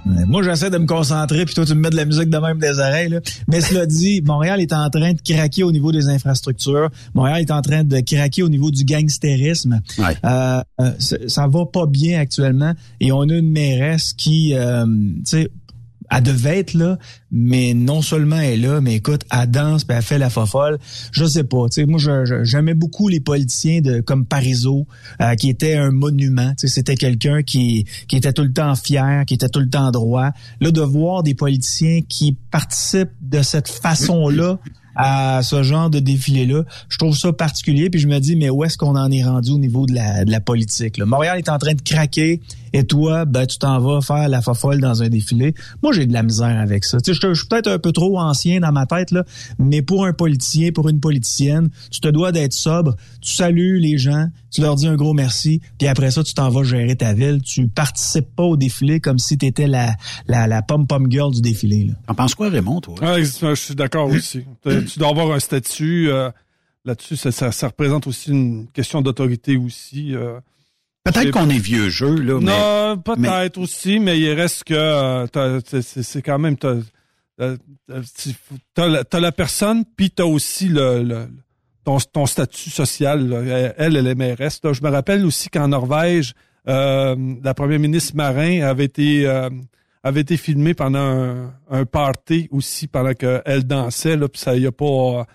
Moi, 0.04 0.42
j'essaie 0.42 0.70
de 0.70 0.78
me 0.78 0.86
concentrer, 0.86 1.44
puis 1.44 1.54
toi, 1.54 1.64
tu 1.64 1.74
me 1.74 1.80
mets 1.80 1.90
de 1.90 1.96
la 1.96 2.04
musique 2.04 2.30
de 2.30 2.38
même 2.38 2.58
des 2.58 2.78
oreilles. 2.78 3.08
Là. 3.08 3.20
Mais 3.48 3.60
cela 3.60 3.86
dit, 3.86 4.22
Montréal 4.22 4.60
est 4.60 4.72
en 4.72 4.88
train 4.90 5.12
de 5.12 5.20
craquer 5.20 5.62
au 5.62 5.72
niveau 5.72 5.92
des 5.92 6.08
infrastructures. 6.08 6.90
Montréal 7.14 7.40
est 7.40 7.50
en 7.50 7.60
train 7.60 7.84
de 7.84 8.00
craquer 8.00 8.42
au 8.42 8.48
niveau 8.48 8.70
du 8.70 8.84
gangstérisme. 8.84 9.80
Ouais. 9.98 10.16
Euh, 10.24 10.62
euh, 10.80 10.90
ça, 10.98 11.16
ça 11.26 11.46
va 11.48 11.66
pas 11.66 11.86
bien 11.86 12.20
actuellement. 12.20 12.74
Et 13.00 13.10
on 13.12 13.22
a 13.22 13.34
une 13.34 13.50
mairesse 13.50 14.12
qui, 14.12 14.54
euh, 14.54 14.84
tu 14.86 15.20
sais, 15.24 15.50
elle 16.10 16.22
devait 16.22 16.58
être 16.58 16.74
là, 16.74 16.98
mais 17.30 17.74
non 17.74 18.02
seulement 18.02 18.36
elle 18.36 18.64
est 18.64 18.68
là, 18.68 18.80
mais 18.80 18.94
écoute, 18.94 19.22
elle 19.32 19.50
danse, 19.50 19.84
puis 19.84 19.96
elle 19.96 20.02
fait 20.02 20.18
la 20.18 20.30
fofolle. 20.30 20.78
Je 21.12 21.24
sais 21.24 21.44
pas, 21.44 21.68
tu 21.68 21.80
sais, 21.80 21.86
moi 21.86 21.98
j'aimais 22.42 22.74
beaucoup 22.74 23.08
les 23.08 23.20
politiciens 23.20 23.80
de 23.80 24.00
comme 24.00 24.26
Parizeau, 24.26 24.86
euh, 25.20 25.34
qui 25.34 25.48
était 25.48 25.74
un 25.74 25.90
monument. 25.90 26.54
Tu 26.58 26.68
c'était 26.68 26.96
quelqu'un 26.96 27.42
qui 27.42 27.86
qui 28.08 28.16
était 28.16 28.32
tout 28.32 28.42
le 28.42 28.52
temps 28.52 28.74
fier, 28.74 29.24
qui 29.26 29.34
était 29.34 29.48
tout 29.48 29.60
le 29.60 29.68
temps 29.68 29.90
droit. 29.90 30.30
Là, 30.60 30.70
de 30.70 30.80
voir 30.80 31.22
des 31.22 31.34
politiciens 31.34 32.00
qui 32.08 32.36
participent 32.50 33.10
de 33.20 33.42
cette 33.42 33.68
façon-là 33.68 34.58
à 34.96 35.42
ce 35.42 35.62
genre 35.62 35.90
de 35.90 36.00
défilé-là, 36.00 36.64
je 36.88 36.98
trouve 36.98 37.16
ça 37.16 37.32
particulier. 37.32 37.90
Puis 37.90 38.00
je 38.00 38.08
me 38.08 38.18
dis, 38.18 38.34
mais 38.34 38.50
où 38.50 38.64
est-ce 38.64 38.78
qu'on 38.78 38.96
en 38.96 39.10
est 39.10 39.22
rendu 39.22 39.50
au 39.50 39.58
niveau 39.58 39.86
de 39.86 39.94
la, 39.94 40.24
de 40.24 40.30
la 40.30 40.40
politique? 40.40 40.96
là? 40.96 41.04
Montréal 41.04 41.38
est 41.38 41.50
en 41.50 41.58
train 41.58 41.74
de 41.74 41.82
craquer 41.82 42.40
et 42.72 42.84
toi, 42.84 43.24
ben, 43.24 43.46
tu 43.46 43.58
t'en 43.58 43.78
vas 43.80 44.00
faire 44.00 44.28
la 44.28 44.42
fofolle 44.42 44.80
dans 44.80 45.02
un 45.02 45.08
défilé. 45.08 45.54
Moi, 45.82 45.92
j'ai 45.92 46.06
de 46.06 46.12
la 46.12 46.22
misère 46.22 46.58
avec 46.58 46.84
ça. 46.84 46.98
Tu 47.00 47.12
sais, 47.14 47.18
je, 47.22 47.28
je 47.34 47.38
suis 47.40 47.48
peut-être 47.48 47.68
un 47.68 47.78
peu 47.78 47.92
trop 47.92 48.18
ancien 48.18 48.60
dans 48.60 48.72
ma 48.72 48.86
tête, 48.86 49.10
là, 49.10 49.24
mais 49.58 49.82
pour 49.82 50.04
un 50.06 50.12
politicien, 50.12 50.70
pour 50.72 50.88
une 50.88 51.00
politicienne, 51.00 51.68
tu 51.90 52.00
te 52.00 52.08
dois 52.08 52.32
d'être 52.32 52.52
sobre. 52.52 52.94
Tu 53.20 53.32
salues 53.34 53.78
les 53.78 53.98
gens, 53.98 54.28
tu 54.50 54.60
leur 54.60 54.74
dis 54.76 54.86
un 54.86 54.96
gros 54.96 55.14
merci, 55.14 55.60
puis 55.78 55.88
après 55.88 56.10
ça, 56.10 56.22
tu 56.22 56.34
t'en 56.34 56.48
vas 56.50 56.62
gérer 56.64 56.96
ta 56.96 57.12
ville. 57.14 57.40
Tu 57.42 57.68
participes 57.68 58.34
pas 58.34 58.42
au 58.44 58.56
défilé 58.56 59.00
comme 59.00 59.18
si 59.18 59.36
tu 59.38 59.46
étais 59.46 59.66
la, 59.66 59.94
la, 60.26 60.46
la 60.46 60.62
pom-pom 60.62 61.10
girl 61.10 61.32
du 61.32 61.40
défilé. 61.40 61.84
Là. 61.84 61.94
T'en 62.06 62.14
penses 62.14 62.34
quoi, 62.34 62.48
Raymond, 62.48 62.80
toi? 62.80 62.94
Ouais, 63.00 63.24
je 63.24 63.54
suis 63.54 63.74
d'accord 63.74 64.08
aussi. 64.08 64.44
Tu 64.66 64.84
tu 64.84 64.98
dois 64.98 65.08
avoir 65.08 65.32
un 65.32 65.40
statut 65.40 66.08
euh, 66.10 66.30
là-dessus. 66.84 67.16
Ça, 67.16 67.30
ça, 67.32 67.52
ça 67.52 67.68
représente 67.68 68.06
aussi 68.06 68.30
une 68.30 68.66
question 68.72 69.02
d'autorité 69.02 69.56
aussi. 69.56 70.14
euh. 70.14 70.38
Peut-être 71.12 71.30
qu'on 71.32 71.48
est 71.50 71.58
vieux 71.58 71.88
jeu, 71.88 72.14
là, 72.16 72.38
mais... 72.40 72.46
Non, 72.46 72.98
peut-être 72.98 73.58
aussi, 73.58 73.98
mais 73.98 74.18
il 74.18 74.32
reste 74.32 74.64
que 74.64 74.74
euh, 74.74 75.26
t'as- 75.26 75.60
c'est- 75.82 76.22
quand 76.22 76.38
même 76.38 76.56
t'as 76.56 76.74
euh, 77.40 77.56
euh, 77.90 78.02
t'as 78.74 79.20
la, 79.20 79.32
personne, 79.32 79.84
puis 79.96 80.10
t'as 80.10 80.24
aussi 80.24 80.68
le, 80.68 81.02
le- 81.02 81.28
ton, 81.84 81.98
ton 81.98 82.26
statut 82.26 82.70
social. 82.70 83.28
là. 83.28 83.72
Elle, 83.76 83.96
elle 83.96 84.06
est 84.06 84.14
mairesse. 84.14 84.60
là. 84.64 84.72
Je 84.72 84.82
me 84.82 84.88
rappelle 84.90 85.24
aussi 85.24 85.48
qu'en 85.50 85.68
Norvège, 85.68 86.32
euh, 86.68 87.14
la 87.44 87.54
première 87.54 87.78
ministre 87.78 88.16
Marin 88.16 88.62
avait 88.62 88.86
été 88.86 89.26
euh, 89.26 89.50
avait 90.02 90.20
été 90.22 90.36
filmée 90.36 90.72
pendant 90.74 90.98
un, 90.98 91.54
un 91.70 91.84
party 91.84 92.48
aussi 92.50 92.86
pendant 92.88 93.12
qu'elle 93.12 93.64
dansait 93.66 94.16
là, 94.16 94.28
puis 94.28 94.40
ça 94.40 94.56
y 94.56 94.66
a 94.66 94.72
pas 94.72 95.26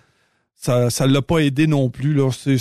ça 0.54 0.90
ça 0.90 1.06
l'a 1.06 1.22
pas 1.22 1.38
aidé 1.38 1.66
non 1.66 1.88
plus 1.88 2.12
là. 2.14 2.30
C'est- 2.32 2.58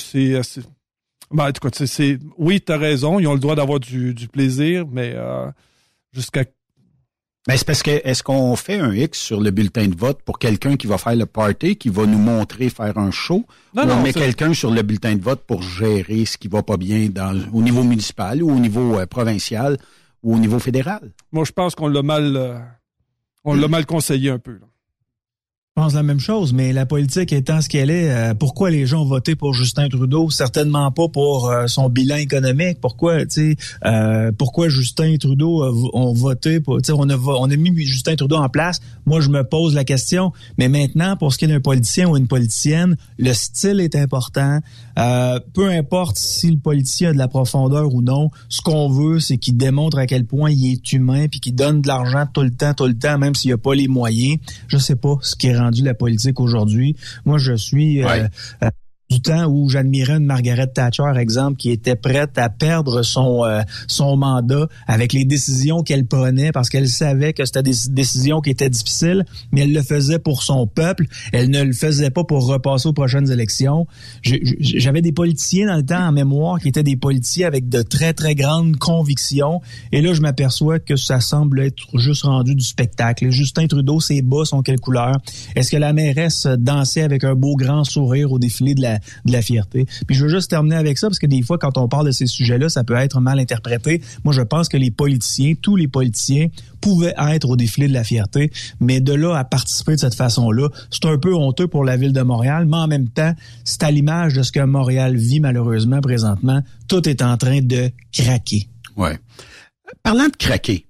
ben, 1.33 1.47
en 1.47 1.51
tout 1.51 1.67
cas, 1.69 1.85
c'est- 1.85 2.19
oui, 2.37 2.61
t'as 2.61 2.77
raison, 2.77 3.19
ils 3.19 3.27
ont 3.27 3.33
le 3.33 3.39
droit 3.39 3.55
d'avoir 3.55 3.79
du, 3.79 4.13
du 4.13 4.27
plaisir, 4.27 4.85
mais 4.91 5.13
euh, 5.15 5.47
jusqu'à 6.13 6.43
Ben, 7.47 7.57
c'est 7.57 7.65
parce 7.65 7.81
que 7.81 7.89
est-ce 8.03 8.21
qu'on 8.21 8.55
fait 8.55 8.77
un 8.79 8.93
X 8.93 9.17
sur 9.19 9.41
le 9.41 9.49
bulletin 9.49 9.87
de 9.87 9.95
vote 9.95 10.21
pour 10.23 10.37
quelqu'un 10.37 10.75
qui 10.77 10.85
va 10.85 10.99
faire 10.99 11.15
le 11.15 11.25
party, 11.25 11.75
qui 11.75 11.89
va 11.89 12.05
nous 12.05 12.19
montrer 12.19 12.69
faire 12.69 12.95
un 12.99 13.09
show, 13.09 13.45
Non, 13.73 13.83
ou 13.83 13.85
non, 13.87 13.93
on 13.95 14.03
met 14.03 14.13
quelqu'un 14.13 14.53
sur 14.53 14.69
le 14.69 14.83
bulletin 14.83 15.15
de 15.15 15.23
vote 15.23 15.41
pour 15.47 15.63
gérer 15.63 16.25
ce 16.25 16.37
qui 16.37 16.47
va 16.47 16.61
pas 16.61 16.77
bien 16.77 17.09
dans, 17.09 17.35
au 17.51 17.63
niveau 17.63 17.83
municipal 17.83 18.43
ou 18.43 18.51
au 18.51 18.59
niveau 18.59 18.99
euh, 18.99 19.07
provincial 19.07 19.77
ou 20.21 20.35
au 20.35 20.37
niveau 20.37 20.59
fédéral? 20.59 21.11
moi 21.31 21.43
je 21.45 21.51
pense 21.51 21.73
qu'on 21.73 21.87
l'a 21.87 22.03
mal 22.03 22.35
euh, 22.37 22.59
on 23.43 23.55
l'a 23.55 23.67
mal 23.67 23.87
conseillé 23.87 24.29
un 24.29 24.37
peu. 24.37 24.51
là. 24.51 24.67
Je 25.77 25.81
pense 25.81 25.93
la 25.93 26.03
même 26.03 26.19
chose, 26.19 26.51
mais 26.51 26.73
la 26.73 26.85
politique 26.85 27.31
étant 27.31 27.61
ce 27.61 27.69
qu'elle 27.69 27.89
est, 27.89 28.11
euh, 28.11 28.33
pourquoi 28.33 28.69
les 28.69 28.85
gens 28.85 29.03
ont 29.03 29.07
voté 29.07 29.37
pour 29.37 29.53
Justin 29.53 29.87
Trudeau? 29.87 30.29
Certainement 30.29 30.91
pas 30.91 31.07
pour 31.07 31.49
euh, 31.49 31.67
son 31.67 31.87
bilan 31.87 32.17
économique. 32.17 32.79
Pourquoi, 32.81 33.25
tu 33.25 33.55
sais, 33.55 33.55
euh, 33.85 34.33
pourquoi 34.37 34.67
Justin 34.67 35.15
Trudeau 35.15 35.63
a, 35.63 35.71
ont 35.93 36.11
voté 36.11 36.59
pour, 36.59 36.79
on 36.89 37.09
a 37.09 37.15
on 37.15 37.49
a 37.49 37.55
mis 37.55 37.73
Justin 37.85 38.17
Trudeau 38.17 38.35
en 38.35 38.49
place? 38.49 38.81
Moi, 39.05 39.21
je 39.21 39.29
me 39.29 39.45
pose 39.45 39.73
la 39.73 39.85
question. 39.85 40.33
Mais 40.57 40.67
maintenant, 40.67 41.15
pour 41.15 41.31
ce 41.31 41.37
qui 41.37 41.45
est 41.45 41.47
d'un 41.47 41.61
politicien 41.61 42.09
ou 42.09 42.17
une 42.17 42.27
politicienne, 42.27 42.97
le 43.17 43.31
style 43.31 43.79
est 43.79 43.95
important. 43.95 44.59
Euh, 44.99 45.39
peu 45.53 45.69
importe 45.69 46.17
si 46.17 46.51
le 46.51 46.57
politicien 46.57 47.11
a 47.11 47.13
de 47.13 47.17
la 47.17 47.29
profondeur 47.29 47.93
ou 47.93 48.01
non, 48.01 48.29
ce 48.49 48.59
qu'on 48.59 48.89
veut, 48.89 49.21
c'est 49.21 49.37
qu'il 49.37 49.55
démontre 49.55 49.99
à 49.99 50.05
quel 50.05 50.25
point 50.25 50.51
il 50.51 50.73
est 50.73 50.91
humain, 50.91 51.27
puis 51.31 51.39
qu'il 51.39 51.55
donne 51.55 51.81
de 51.81 51.87
l'argent 51.87 52.25
tout 52.33 52.41
le 52.41 52.51
temps, 52.51 52.73
tout 52.73 52.87
le 52.87 52.97
temps, 52.97 53.17
même 53.17 53.35
s'il 53.35 53.53
a 53.53 53.57
pas 53.57 53.73
les 53.73 53.87
moyens. 53.87 54.37
Je 54.67 54.77
sais 54.77 54.97
pas 54.97 55.15
ce 55.21 55.37
qui 55.37 55.47
est 55.47 55.60
rendu 55.61 55.83
la 55.83 55.93
politique 55.93 56.39
aujourd'hui. 56.39 56.95
Moi, 57.25 57.37
je 57.37 57.53
suis 57.53 58.01
euh, 58.03 58.07
Ouais. 58.07 58.27
euh, 58.63 58.69
du 59.11 59.21
temps 59.21 59.45
où 59.45 59.67
j'admirais 59.67 60.17
une 60.17 60.25
Margaret 60.25 60.67
Thatcher, 60.67 61.03
exemple, 61.17 61.57
qui 61.57 61.69
était 61.69 61.97
prête 61.97 62.37
à 62.37 62.49
perdre 62.49 63.03
son 63.03 63.43
euh, 63.43 63.61
son 63.87 64.15
mandat 64.15 64.67
avec 64.87 65.11
les 65.11 65.25
décisions 65.25 65.83
qu'elle 65.83 66.05
prenait 66.05 66.53
parce 66.53 66.69
qu'elle 66.69 66.87
savait 66.87 67.33
que 67.33 67.43
c'était 67.43 67.61
des 67.61 67.75
décisions 67.89 68.39
qui 68.39 68.51
étaient 68.51 68.69
difficiles, 68.69 69.25
mais 69.51 69.61
elle 69.61 69.73
le 69.73 69.81
faisait 69.81 70.17
pour 70.17 70.43
son 70.43 70.65
peuple. 70.65 71.07
Elle 71.33 71.49
ne 71.49 71.61
le 71.61 71.73
faisait 71.73 72.09
pas 72.09 72.23
pour 72.23 72.47
repasser 72.47 72.87
aux 72.87 72.93
prochaines 72.93 73.29
élections. 73.29 73.85
J'avais 74.23 75.01
des 75.01 75.11
politiciens 75.11 75.67
dans 75.67 75.75
le 75.75 75.85
temps 75.85 76.07
en 76.07 76.13
mémoire 76.13 76.59
qui 76.59 76.69
étaient 76.69 76.81
des 76.81 76.95
politiciens 76.95 77.47
avec 77.47 77.67
de 77.67 77.81
très 77.81 78.13
très 78.13 78.33
grandes 78.33 78.77
convictions. 78.77 79.59
Et 79.91 80.01
là, 80.01 80.13
je 80.13 80.21
m'aperçois 80.21 80.79
que 80.79 80.95
ça 80.95 81.19
semble 81.19 81.59
être 81.59 81.97
juste 81.97 82.23
rendu 82.23 82.55
du 82.55 82.63
spectacle. 82.63 83.29
Justin 83.29 83.67
Trudeau, 83.67 83.99
ses 83.99 84.21
bas 84.21 84.45
sont 84.45 84.61
quelle 84.61 84.79
couleur? 84.79 85.17
Est-ce 85.57 85.69
que 85.69 85.77
la 85.77 85.91
mairesse 85.91 86.47
dansait 86.47 87.01
avec 87.01 87.25
un 87.25 87.35
beau 87.35 87.57
grand 87.57 87.83
sourire 87.83 88.31
au 88.31 88.39
défilé 88.39 88.73
de 88.73 88.81
la 88.81 89.00
de 89.25 89.31
la 89.31 89.41
fierté. 89.41 89.85
Puis 90.07 90.15
je 90.15 90.25
veux 90.25 90.29
juste 90.29 90.49
terminer 90.49 90.75
avec 90.75 90.97
ça 90.97 91.07
parce 91.07 91.19
que 91.19 91.27
des 91.27 91.41
fois 91.41 91.57
quand 91.57 91.77
on 91.77 91.87
parle 91.87 92.07
de 92.07 92.11
ces 92.11 92.27
sujets-là, 92.27 92.69
ça 92.69 92.83
peut 92.83 92.95
être 92.95 93.19
mal 93.19 93.39
interprété. 93.39 94.01
Moi, 94.23 94.33
je 94.33 94.41
pense 94.41 94.69
que 94.69 94.77
les 94.77 94.91
politiciens, 94.91 95.53
tous 95.61 95.75
les 95.75 95.87
politiciens 95.87 96.47
pouvaient 96.79 97.13
être 97.17 97.49
au 97.49 97.55
défilé 97.55 97.87
de 97.87 97.93
la 97.93 98.03
fierté, 98.03 98.51
mais 98.79 98.99
de 98.99 99.13
là 99.13 99.35
à 99.35 99.43
participer 99.43 99.95
de 99.95 99.99
cette 99.99 100.15
façon-là, 100.15 100.69
c'est 100.89 101.05
un 101.05 101.17
peu 101.17 101.35
honteux 101.35 101.67
pour 101.67 101.83
la 101.83 101.97
ville 101.97 102.13
de 102.13 102.21
Montréal, 102.21 102.65
mais 102.65 102.77
en 102.77 102.87
même 102.87 103.09
temps, 103.09 103.33
c'est 103.63 103.83
à 103.83 103.91
l'image 103.91 104.33
de 104.33 104.43
ce 104.43 104.51
que 104.51 104.59
Montréal 104.59 105.15
vit 105.15 105.39
malheureusement 105.39 106.01
présentement, 106.01 106.61
tout 106.87 107.07
est 107.07 107.21
en 107.21 107.37
train 107.37 107.61
de 107.61 107.91
craquer. 108.11 108.67
Ouais. 108.97 109.17
Parlant 110.03 110.27
de 110.27 110.35
craquer, 110.35 110.87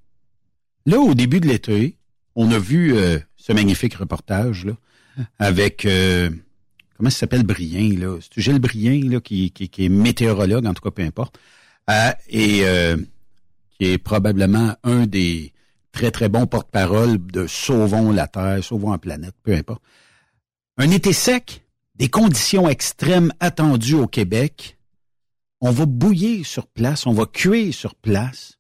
là, 0.85 0.99
au 0.99 1.13
début 1.13 1.39
de 1.39 1.47
l'été, 1.47 1.97
on 2.35 2.51
a 2.51 2.59
vu 2.59 2.95
euh, 2.95 3.19
ce 3.35 3.53
magnifique 3.53 3.95
reportage 3.95 4.65
là, 4.65 4.73
avec 5.39 5.85
euh, 5.85 6.29
comment 7.01 7.09
ça 7.09 7.21
s'appelle 7.21 7.41
Brien, 7.41 7.97
là? 7.97 8.19
C'est 8.21 8.41
Gilles 8.41 8.59
Brien, 8.59 9.01
là, 9.09 9.19
qui, 9.19 9.49
qui, 9.49 9.85
est 9.85 9.89
météorologue, 9.89 10.67
en 10.67 10.73
tout 10.75 10.83
cas, 10.83 10.91
peu 10.91 11.01
importe. 11.01 11.39
Euh, 11.89 12.11
et 12.29 12.59
euh, 12.63 12.95
qui 13.71 13.87
est 13.87 13.97
probablement 13.97 14.75
un 14.83 15.07
des 15.07 15.51
très, 15.91 16.11
très 16.11 16.29
bons 16.29 16.45
porte-parole 16.45 17.17
de 17.17 17.47
Sauvons 17.47 18.11
la 18.11 18.27
Terre, 18.27 18.63
Sauvons 18.63 18.91
la 18.91 18.99
planète, 18.99 19.33
peu 19.41 19.55
importe. 19.55 19.81
Un 20.77 20.91
été 20.91 21.11
sec, 21.11 21.65
des 21.95 22.07
conditions 22.07 22.69
extrêmes 22.69 23.33
attendues 23.39 23.95
au 23.95 24.05
Québec. 24.05 24.77
On 25.59 25.71
va 25.71 25.87
bouillir 25.87 26.45
sur 26.45 26.67
place, 26.67 27.07
on 27.07 27.13
va 27.13 27.25
cuire 27.25 27.73
sur 27.73 27.95
place. 27.95 28.59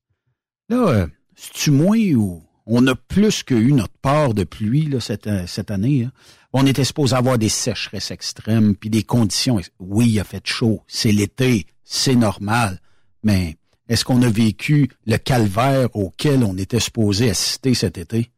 Là, 0.67 0.87
euh, 0.87 1.07
c'est-tu 1.35 1.69
moins 1.69 2.11
ou 2.15 2.41
on 2.65 2.87
a 2.87 2.95
plus 2.95 3.43
que 3.43 3.53
eu 3.53 3.71
notre 3.71 3.97
part 4.01 4.33
de 4.33 4.45
pluie 4.45 4.87
là, 4.87 4.99
cette, 4.99 5.27
euh, 5.27 5.45
cette 5.45 5.69
année? 5.69 6.05
hein? 6.05 6.11
On 6.53 6.65
était 6.65 6.83
supposé 6.83 7.15
avoir 7.15 7.37
des 7.37 7.49
sécheresses 7.49 8.11
extrêmes, 8.11 8.75
puis 8.75 8.89
des 8.89 9.03
conditions. 9.03 9.59
Oui, 9.79 10.09
il 10.09 10.19
a 10.19 10.23
fait 10.23 10.45
chaud, 10.45 10.81
c'est 10.87 11.11
l'été, 11.11 11.65
c'est 11.83 12.15
normal. 12.15 12.79
Mais 13.23 13.57
est-ce 13.87 14.03
qu'on 14.03 14.21
a 14.21 14.29
vécu 14.29 14.89
le 15.05 15.17
calvaire 15.17 15.95
auquel 15.95 16.43
on 16.43 16.57
était 16.57 16.79
supposé 16.79 17.29
assister 17.29 17.73
cet 17.73 17.97
été? 17.97 18.31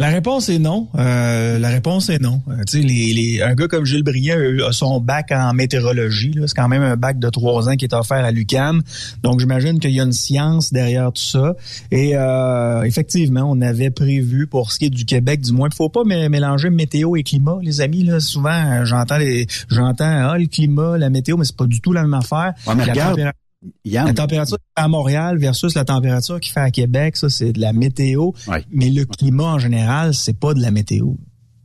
La 0.00 0.10
réponse 0.10 0.48
est 0.48 0.60
non. 0.60 0.86
Euh, 0.96 1.58
la 1.58 1.70
réponse 1.70 2.08
est 2.08 2.20
non. 2.20 2.40
Euh, 2.48 2.62
tu 2.68 2.80
sais, 2.80 2.86
les, 2.86 3.12
les, 3.12 3.42
un 3.42 3.54
gars 3.54 3.66
comme 3.66 3.84
Gilles 3.84 4.04
Briand 4.04 4.38
a 4.64 4.70
son 4.70 5.00
bac 5.00 5.32
en 5.32 5.52
météorologie. 5.54 6.32
C'est 6.46 6.54
quand 6.54 6.68
même 6.68 6.82
un 6.82 6.94
bac 6.96 7.18
de 7.18 7.28
trois 7.30 7.68
ans 7.68 7.74
qui 7.74 7.84
est 7.84 7.92
offert 7.92 8.24
à 8.24 8.30
l'UCAM. 8.30 8.80
Donc, 9.24 9.40
j'imagine 9.40 9.80
qu'il 9.80 9.90
y 9.90 10.00
a 10.00 10.04
une 10.04 10.12
science 10.12 10.72
derrière 10.72 11.12
tout 11.12 11.20
ça. 11.20 11.54
Et 11.90 12.12
euh, 12.14 12.82
effectivement, 12.84 13.42
on 13.50 13.60
avait 13.60 13.90
prévu, 13.90 14.46
pour 14.46 14.70
ce 14.70 14.78
qui 14.78 14.84
est 14.84 14.90
du 14.90 15.04
Québec, 15.04 15.40
du 15.40 15.50
moins, 15.52 15.68
il 15.68 15.74
faut 15.74 15.88
pas 15.88 16.04
mé- 16.04 16.28
mélanger 16.28 16.70
météo 16.70 17.16
et 17.16 17.24
climat, 17.24 17.58
les 17.60 17.80
amis. 17.80 18.04
Là, 18.04 18.20
souvent, 18.20 18.50
euh, 18.50 18.84
j'entends 18.84 19.18
les, 19.18 19.48
j'entends 19.68 20.28
ah, 20.30 20.38
le 20.38 20.46
climat, 20.46 20.96
la 20.96 21.10
météo, 21.10 21.36
mais 21.36 21.44
c'est 21.44 21.56
pas 21.56 21.66
du 21.66 21.80
tout 21.80 21.92
la 21.92 22.02
même 22.02 22.14
affaire. 22.14 22.52
Ouais, 22.68 22.74
mais 22.76 22.86
La 22.86 22.92
regarde, 22.92 23.18
température 23.62 24.06
La 24.06 24.14
température 24.14 24.58
à 24.76 24.88
Montréal 24.88 25.38
versus 25.38 25.74
la 25.74 25.84
température 25.84 26.40
qu'il 26.40 26.52
fait 26.52 26.60
à 26.60 26.70
Québec, 26.70 27.16
ça, 27.16 27.28
c'est 27.28 27.52
de 27.52 27.60
la 27.60 27.72
météo. 27.72 28.30
Mais 28.70 28.90
le 28.90 29.04
climat, 29.04 29.54
en 29.54 29.58
général, 29.58 30.14
c'est 30.14 30.38
pas 30.38 30.54
de 30.54 30.60
la 30.60 30.70
météo. 30.70 31.14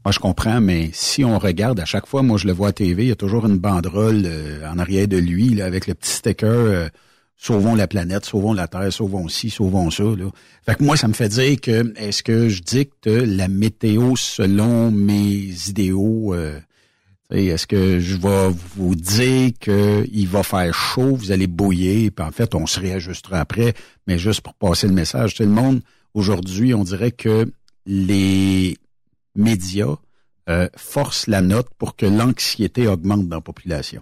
Moi, 0.06 0.12
je 0.12 0.20
comprends, 0.20 0.60
mais 0.60 0.90
si 0.92 1.24
on 1.24 1.40
regarde 1.40 1.80
à 1.80 1.86
chaque 1.86 2.08
fois, 2.08 2.24
moi, 2.24 2.38
je 2.38 2.46
le 2.46 2.54
vois 2.54 2.70
à 2.70 2.72
TV, 2.74 3.04
il 3.04 3.10
y 3.10 3.12
a 3.12 3.16
toujours 3.16 3.46
une 3.46 3.58
banderole 3.58 4.24
euh, 4.26 4.70
en 4.70 4.78
arrière 4.78 5.08
de 5.08 5.16
lui, 5.16 5.50
là, 5.50 5.66
avec 5.66 5.88
le 5.88 5.94
petit 5.94 6.12
sticker 6.12 6.50
euh, 6.50 6.90
Sauvons 7.44 7.76
la 7.76 7.88
planète, 7.88 8.24
sauvons 8.24 8.54
la 8.54 8.70
Terre, 8.70 8.94
sauvons 8.94 9.28
ci, 9.28 9.50
sauvons 9.50 9.92
ça. 9.92 10.04
Là. 10.04 10.30
Fait 10.66 10.76
que 10.76 10.84
moi, 10.86 10.96
ça 10.96 11.10
me 11.10 11.14
fait 11.14 11.28
dire 11.28 11.60
que 11.60 11.94
est-ce 11.98 12.24
que 12.24 12.48
je 12.48 12.62
dicte 12.62 13.08
la 13.08 13.50
météo 13.50 14.16
selon 14.16 14.92
mes 14.92 15.50
idéaux? 15.68 16.34
Euh, 16.34 16.58
est-ce 17.34 17.68
que 17.68 18.00
je 18.00 18.16
vais 18.16 18.50
vous 18.76 18.96
dire 18.96 19.52
qu'il 19.60 20.28
va 20.28 20.44
faire 20.44 20.74
chaud, 20.74 21.16
vous 21.16 21.32
allez 21.32 21.48
bouiller, 21.48 22.12
puis 22.12 22.26
en 22.26 22.32
fait, 22.32 22.54
on 22.56 22.68
se 22.68 22.80
réajustera 22.80 23.40
après, 23.40 23.74
mais 24.08 24.18
juste 24.18 24.42
pour 24.42 24.54
passer 24.54 24.88
le 24.88 24.94
message. 24.94 25.36
Tout 25.36 25.44
le 25.44 25.50
monde, 25.50 25.82
aujourd'hui, 26.14 26.74
on 26.74 26.84
dirait 26.84 27.12
que 27.12 27.52
les 27.86 28.78
médias 29.36 29.96
euh, 30.50 30.68
forcent 30.76 31.28
la 31.28 31.42
note 31.42 31.70
pour 31.78 31.96
que 31.96 32.06
l'anxiété 32.06 32.88
augmente 32.88 33.28
dans 33.28 33.38
la 33.38 33.42
population. 33.42 34.02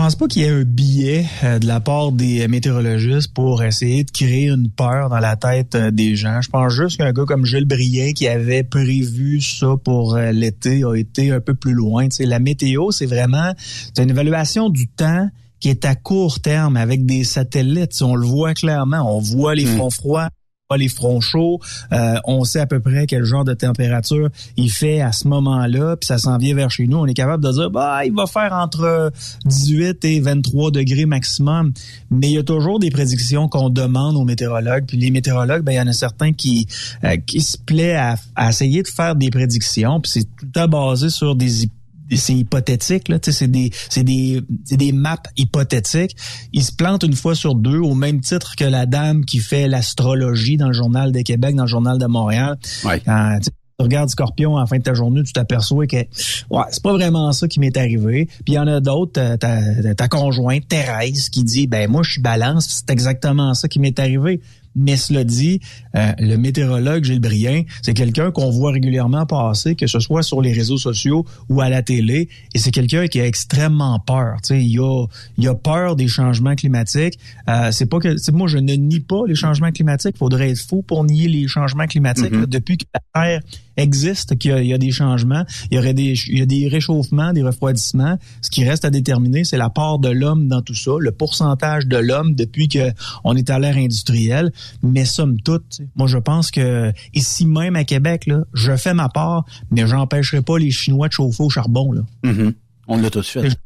Je 0.00 0.04
pense 0.06 0.16
pas 0.16 0.28
qu'il 0.28 0.40
y 0.40 0.44
ait 0.46 0.48
un 0.48 0.62
billet 0.62 1.26
euh, 1.44 1.58
de 1.58 1.66
la 1.66 1.78
part 1.78 2.10
des 2.12 2.48
météorologistes 2.48 3.34
pour 3.34 3.62
essayer 3.62 4.02
de 4.02 4.10
créer 4.10 4.48
une 4.48 4.70
peur 4.70 5.10
dans 5.10 5.18
la 5.18 5.36
tête 5.36 5.74
euh, 5.74 5.90
des 5.90 6.16
gens? 6.16 6.40
Je 6.40 6.48
pense 6.48 6.72
juste 6.72 6.96
qu'un 6.96 7.12
gars 7.12 7.26
comme 7.26 7.44
Gilles 7.44 7.66
Briet 7.66 8.14
qui 8.14 8.26
avait 8.26 8.62
prévu 8.62 9.42
ça 9.42 9.74
pour 9.84 10.16
euh, 10.16 10.32
l'été 10.32 10.84
a 10.84 10.94
été 10.94 11.32
un 11.32 11.40
peu 11.40 11.52
plus 11.52 11.74
loin. 11.74 12.08
Tu 12.08 12.24
la 12.24 12.38
météo, 12.38 12.92
c'est 12.92 13.04
vraiment 13.04 13.52
c'est 13.94 14.02
une 14.02 14.08
évaluation 14.08 14.70
du 14.70 14.88
temps 14.88 15.28
qui 15.60 15.68
est 15.68 15.84
à 15.84 15.96
court 15.96 16.40
terme 16.40 16.78
avec 16.78 17.04
des 17.04 17.22
satellites. 17.22 18.00
on 18.00 18.14
le 18.14 18.26
voit 18.26 18.54
clairement, 18.54 19.02
on 19.14 19.20
voit 19.20 19.54
les 19.54 19.66
mm. 19.66 19.76
fronts 19.76 19.90
froids, 19.90 20.30
les 20.76 20.88
fronts 20.88 21.20
chauds. 21.20 21.60
Euh, 21.92 22.16
on 22.24 22.44
sait 22.44 22.60
à 22.60 22.66
peu 22.66 22.80
près 22.80 23.06
quel 23.06 23.24
genre 23.24 23.44
de 23.44 23.54
température 23.54 24.28
il 24.56 24.70
fait 24.70 25.00
à 25.00 25.12
ce 25.12 25.28
moment-là, 25.28 25.96
puis 25.96 26.06
ça 26.06 26.18
s'en 26.18 26.38
vient 26.38 26.54
vers 26.54 26.70
chez 26.70 26.86
nous. 26.86 26.98
On 26.98 27.06
est 27.06 27.14
capable 27.14 27.44
de 27.44 27.52
dire, 27.52 27.70
bah, 27.70 28.04
il 28.04 28.12
va 28.12 28.26
faire 28.26 28.52
entre 28.52 29.12
18 29.44 30.04
et 30.04 30.20
23 30.20 30.70
degrés 30.70 31.06
maximum. 31.06 31.72
Mais 32.10 32.28
il 32.28 32.34
y 32.34 32.38
a 32.38 32.42
toujours 32.42 32.78
des 32.78 32.90
prédictions 32.90 33.48
qu'on 33.48 33.70
demande 33.70 34.16
aux 34.16 34.24
météorologues. 34.24 34.84
Puis 34.86 34.96
les 34.96 35.10
météorologues, 35.10 35.62
ben, 35.62 35.72
il 35.72 35.76
y 35.76 35.80
en 35.80 35.86
a 35.86 35.92
certains 35.92 36.32
qui, 36.32 36.66
euh, 37.04 37.16
qui 37.16 37.40
se 37.40 37.58
plaît 37.58 37.96
à, 37.96 38.16
essayer 38.48 38.82
de 38.82 38.88
faire 38.88 39.16
des 39.16 39.30
prédictions. 39.30 40.00
Puis 40.00 40.12
c'est 40.12 40.28
tout 40.36 40.58
à 40.58 40.66
basé 40.66 41.10
sur 41.10 41.34
des 41.34 41.64
hypothèses 41.64 41.79
c'est 42.16 42.34
hypothétique 42.34 43.08
là, 43.08 43.18
c'est 43.22 43.48
des 43.48 43.70
c'est 43.88 44.02
des 44.02 44.42
c'est 44.64 44.76
des 44.76 44.92
maps 44.92 45.22
hypothétiques. 45.36 46.16
Ils 46.52 46.64
se 46.64 46.72
plantent 46.72 47.02
une 47.02 47.14
fois 47.14 47.34
sur 47.34 47.54
deux 47.54 47.78
au 47.78 47.94
même 47.94 48.20
titre 48.20 48.56
que 48.56 48.64
la 48.64 48.86
dame 48.86 49.24
qui 49.24 49.38
fait 49.38 49.68
l'astrologie 49.68 50.56
dans 50.56 50.68
le 50.68 50.72
journal 50.72 51.12
de 51.12 51.20
Québec, 51.20 51.54
dans 51.54 51.64
le 51.64 51.68
journal 51.68 51.98
de 51.98 52.06
Montréal. 52.06 52.58
Ouais. 52.84 53.00
Quand, 53.00 53.38
tu 53.42 53.50
regardes 53.78 54.10
Scorpion 54.10 54.56
à 54.56 54.60
la 54.60 54.66
fin 54.66 54.78
de 54.78 54.82
ta 54.82 54.94
journée, 54.94 55.22
tu 55.22 55.32
t'aperçois 55.32 55.86
que 55.86 55.96
ouais, 55.96 56.62
c'est 56.70 56.82
pas 56.82 56.92
vraiment 56.92 57.32
ça 57.32 57.48
qui 57.48 57.60
m'est 57.60 57.76
arrivé. 57.76 58.26
Puis 58.44 58.52
il 58.52 58.54
y 58.54 58.58
en 58.58 58.66
a 58.66 58.80
d'autres, 58.80 59.20
euh, 59.20 59.36
ta, 59.36 59.94
ta, 59.94 60.08
conjointe 60.08 60.68
Thérèse 60.68 61.28
qui 61.30 61.44
dit 61.44 61.66
ben 61.66 61.90
moi 61.90 62.02
je 62.02 62.12
suis 62.12 62.20
balance, 62.20 62.66
c'est 62.68 62.90
exactement 62.90 63.54
ça 63.54 63.68
qui 63.68 63.78
m'est 63.78 63.98
arrivé. 63.98 64.40
Mais 64.76 64.96
cela 64.96 65.24
dit, 65.24 65.60
euh, 65.96 66.12
le 66.18 66.36
météorologue 66.36 67.04
Gilles 67.04 67.20
Brien, 67.20 67.64
c'est 67.82 67.94
quelqu'un 67.94 68.30
qu'on 68.30 68.50
voit 68.50 68.72
régulièrement 68.72 69.26
passer, 69.26 69.74
que 69.74 69.86
ce 69.86 69.98
soit 70.00 70.22
sur 70.22 70.40
les 70.40 70.52
réseaux 70.52 70.78
sociaux 70.78 71.24
ou 71.48 71.60
à 71.60 71.68
la 71.68 71.82
télé, 71.82 72.28
et 72.54 72.58
c'est 72.58 72.70
quelqu'un 72.70 73.06
qui 73.06 73.20
a 73.20 73.26
extrêmement 73.26 73.98
peur. 73.98 74.36
Tu 74.42 74.48
sais, 74.48 74.64
il 74.64 74.78
a, 74.78 75.06
il 75.38 75.48
a 75.48 75.54
peur 75.54 75.96
des 75.96 76.08
changements 76.08 76.54
climatiques. 76.54 77.18
Euh, 77.48 77.72
c'est 77.72 77.86
pas 77.86 77.98
que, 77.98 78.30
moi 78.32 78.48
je 78.48 78.58
ne 78.58 78.74
nie 78.74 79.00
pas 79.00 79.22
les 79.26 79.34
changements 79.34 79.72
climatiques. 79.72 80.12
Il 80.16 80.18
faudrait 80.18 80.50
être 80.50 80.60
fou 80.60 80.82
pour 80.82 81.04
nier 81.04 81.28
les 81.28 81.48
changements 81.48 81.86
climatiques. 81.86 82.32
Mm-hmm. 82.32 82.46
depuis 82.46 82.78
que 82.78 82.84
la 82.94 83.00
Terre 83.14 83.40
existe, 83.80 84.38
qu'il 84.38 84.64
y, 84.64 84.74
a 84.74 84.78
des 84.78 84.90
changements, 84.90 85.44
il 85.70 85.76
y 85.76 85.78
aurait 85.78 85.94
des, 85.94 86.14
il 86.28 86.38
y 86.38 86.42
a 86.42 86.46
des 86.46 86.68
réchauffements, 86.68 87.32
des 87.32 87.42
refroidissements. 87.42 88.18
Ce 88.42 88.50
qui 88.50 88.64
reste 88.64 88.84
à 88.84 88.90
déterminer, 88.90 89.44
c'est 89.44 89.56
la 89.56 89.70
part 89.70 89.98
de 89.98 90.08
l'homme 90.08 90.48
dans 90.48 90.62
tout 90.62 90.74
ça, 90.74 90.92
le 90.98 91.10
pourcentage 91.12 91.86
de 91.86 91.96
l'homme 91.96 92.34
depuis 92.34 92.68
que 92.68 92.92
on 93.24 93.36
est 93.36 93.50
à 93.50 93.58
l'ère 93.58 93.76
industrielle. 93.76 94.52
Mais 94.82 95.04
somme 95.04 95.40
toute, 95.40 95.80
moi 95.96 96.06
je 96.06 96.18
pense 96.18 96.50
que 96.50 96.92
ici 97.14 97.46
même 97.46 97.76
à 97.76 97.84
Québec, 97.84 98.26
là, 98.26 98.44
je 98.54 98.76
fais 98.76 98.94
ma 98.94 99.08
part, 99.08 99.44
mais 99.70 99.86
j'empêcherai 99.86 100.42
pas 100.42 100.58
les 100.58 100.70
Chinois 100.70 101.08
de 101.08 101.12
chauffer 101.12 101.42
au 101.42 101.50
charbon. 101.50 101.92
Là. 101.92 102.02
Mm-hmm. 102.24 102.52
On 102.88 102.96
l'a 102.98 103.10
tout 103.10 103.20
de 103.20 103.24
suite 103.24 103.56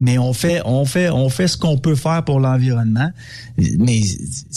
mais 0.00 0.18
on 0.18 0.32
fait 0.32 0.60
on 0.64 0.84
fait 0.84 1.08
on 1.10 1.28
fait 1.28 1.48
ce 1.48 1.56
qu'on 1.56 1.78
peut 1.78 1.94
faire 1.94 2.24
pour 2.24 2.40
l'environnement. 2.40 3.10
Mais 3.78 4.00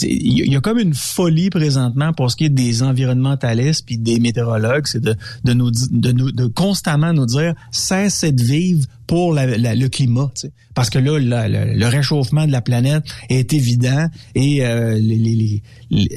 il 0.02 0.52
y 0.52 0.56
a 0.56 0.60
comme 0.60 0.78
une 0.78 0.94
folie 0.94 1.50
présentement 1.50 2.12
pour 2.12 2.30
ce 2.30 2.36
qui 2.36 2.46
est 2.46 2.50
des 2.50 2.82
environnementalistes 2.82 3.86
puis 3.86 3.98
des 3.98 4.18
météorologues 4.18 4.86
c'est 4.86 5.00
de 5.00 5.14
de 5.44 5.52
nous 5.52 5.70
de 5.70 6.12
nous 6.12 6.32
de 6.32 6.46
constamment 6.46 7.12
nous 7.12 7.26
dire 7.26 7.54
cessez 7.70 8.32
de 8.32 8.42
vivre 8.42 8.86
pour 9.08 9.32
le 9.32 9.88
climat, 9.88 10.30
parce 10.74 10.90
que 10.90 10.98
là, 10.98 11.18
le, 11.18 11.86
réchauffement 11.86 12.46
de 12.46 12.52
la 12.52 12.60
planète 12.60 13.04
est 13.30 13.54
évident 13.54 14.06
et 14.34 14.64
euh, 14.64 14.98
les, 15.00 15.62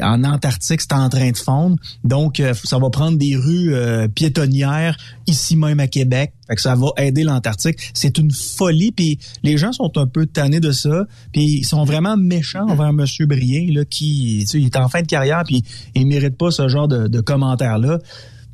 en 0.02 0.26
Antarctique, 0.26 0.82
c'est 0.82 0.94
en 0.94 1.08
train 1.08 1.32
de 1.32 1.38
fondre. 1.38 1.78
Donc, 2.04 2.42
euh, 2.42 2.54
ça 2.54 2.78
va 2.78 2.90
prendre 2.90 3.18
des 3.18 3.38
rues 3.38 3.74
euh, 3.74 4.10
piétonnières 4.10 4.98
ici 5.26 5.56
même 5.56 5.80
à 5.80 5.88
Québec. 5.88 6.34
Fait 6.50 6.56
que 6.56 6.62
ça 6.62 6.76
va 6.76 6.90
aider 6.98 7.24
l'Antarctique. 7.24 7.78
C'est 7.94 8.18
une 8.18 8.32
folie. 8.32 8.92
Puis 8.92 9.20
les 9.42 9.58
gens 9.58 9.72
sont 9.72 9.98
un 9.98 10.06
peu 10.06 10.26
tannés 10.26 10.60
de 10.60 10.74
ça. 10.74 11.06
Puis 11.32 11.60
ils 11.60 11.66
sont 11.66 11.86
vraiment 11.86 12.18
méchants 12.18 12.68
envers 12.68 12.92
Monsieur 12.92 13.26
Brien, 13.26 13.68
là, 13.72 13.86
qui 13.86 14.42
il 14.54 14.66
est 14.66 14.76
en 14.76 14.90
fin 14.90 15.02
de 15.02 15.08
carrière, 15.08 15.44
puis 15.46 15.64
il 15.96 16.06
mérite 16.08 16.38
pas 16.38 16.52
ce 16.52 16.68
genre 16.68 16.90
de, 16.90 17.08
de 17.08 17.22
commentaires-là. 17.22 18.00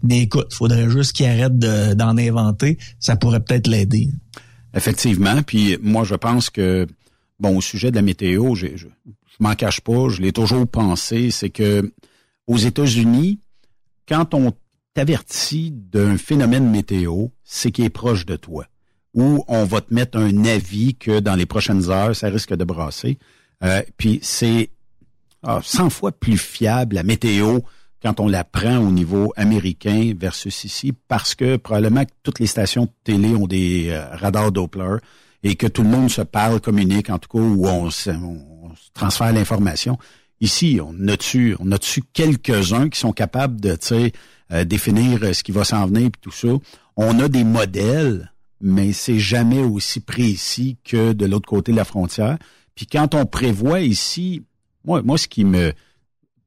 Mais 0.04 0.22
écoute, 0.22 0.54
faudrait 0.54 0.90
juste 0.90 1.14
qu'il 1.14 1.26
arrête 1.26 1.58
d'en 1.58 2.18
inventer. 2.18 2.78
Ça 3.00 3.16
pourrait 3.16 3.40
peut-être 3.40 3.68
l'aider. 3.68 4.10
Effectivement. 4.74 5.42
Puis 5.44 5.78
moi, 5.82 6.04
je 6.04 6.16
pense 6.16 6.50
que, 6.50 6.88
bon, 7.40 7.58
au 7.58 7.62
sujet 7.62 7.92
de 7.92 7.96
la 7.96 8.02
météo, 8.02 8.56
je, 8.56 8.68
je, 8.76 8.88
m'en 9.40 9.56
cache 9.56 9.82
pas, 9.82 10.10
je 10.10 10.22
l'ai 10.22 10.32
toujours 10.32 10.68
pensé, 10.68 11.32
c'est 11.32 11.50
que 11.50 11.92
aux 12.48 12.58
États-Unis, 12.58 13.40
quand 14.08 14.34
on 14.34 14.54
t'avertit 14.94 15.72
d'un 15.72 16.18
phénomène 16.18 16.70
météo, 16.70 17.28
c'est 17.44 17.72
qu'il 17.72 17.86
est 17.86 17.90
proche 17.90 18.26
de 18.26 18.36
toi. 18.36 18.66
Ou 19.14 19.44
on 19.48 19.64
va 19.66 19.82
te 19.82 19.94
mettre 19.94 20.18
un 20.18 20.46
avis 20.46 20.96
que 20.96 21.20
dans 21.20 21.36
les 21.36 21.46
prochaines 21.46 21.90
heures, 21.90 22.16
ça 22.16 22.30
risque 22.30 22.56
de 22.56 22.64
brasser. 22.64 23.18
Euh, 23.64 23.82
puis 23.98 24.20
c'est 24.22 24.70
100 25.44 25.86
ah, 25.86 25.90
fois 25.90 26.12
plus 26.12 26.38
fiable 26.38 26.96
la 26.96 27.04
météo 27.04 27.60
quand 28.02 28.20
on 28.20 28.28
la 28.28 28.44
prend 28.44 28.78
au 28.78 28.92
niveau 28.92 29.34
américain 29.36 30.14
versus 30.18 30.64
ici, 30.64 30.94
parce 31.08 31.36
que 31.36 31.58
probablement 31.58 32.06
que 32.06 32.12
toutes 32.24 32.40
les 32.40 32.48
stations 32.48 32.86
de 32.86 32.92
télé 33.04 33.30
ont 33.30 33.48
des 33.48 33.90
euh, 33.90 34.06
radars 34.12 34.52
Doppler 34.52 34.98
et 35.44 35.56
que 35.56 35.68
tout 35.68 35.84
le 35.84 35.90
monde 35.90 36.10
se 36.10 36.22
parle, 36.22 36.60
communique, 36.60 37.10
en 37.10 37.20
tout 37.20 37.30
cas, 37.30 37.44
où 37.44 37.68
on 37.68 37.90
se, 37.90 38.12
transfère 38.94 39.34
l'information. 39.34 39.98
Ici, 40.42 40.80
on 40.84 41.08
a 41.08 41.18
tu, 41.18 41.56
on 41.60 41.72
a 41.72 41.78
tu 41.80 42.02
quelques-uns 42.14 42.90
qui 42.90 43.00
sont 43.00 43.14
capables 43.14 43.60
de, 43.60 43.78
euh, 44.52 44.64
définir 44.64 45.24
euh, 45.24 45.34
ce 45.34 45.44
qui 45.44 45.52
va 45.52 45.64
s'en 45.64 45.88
venir 45.88 46.08
et 46.08 46.12
tout 46.22 46.32
ça. 46.32 46.50
On 46.96 47.20
a 47.20 47.28
des 47.28 47.44
modèles, 47.44 48.32
mais 48.62 48.94
c'est 48.94 49.20
jamais 49.20 49.62
aussi 49.64 50.00
précis 50.00 50.78
que 50.84 51.14
de 51.14 51.26
l'autre 51.26 51.48
côté 51.50 51.72
de 51.72 51.78
la 51.78 51.86
frontière. 51.86 52.38
Puis 52.76 52.86
quand 52.86 53.16
on 53.16 53.26
prévoit 53.26 53.82
ici, 53.82 54.44
moi, 54.86 55.02
moi, 55.02 55.18
ce 55.18 55.28
qui 55.28 55.44
me, 55.44 55.74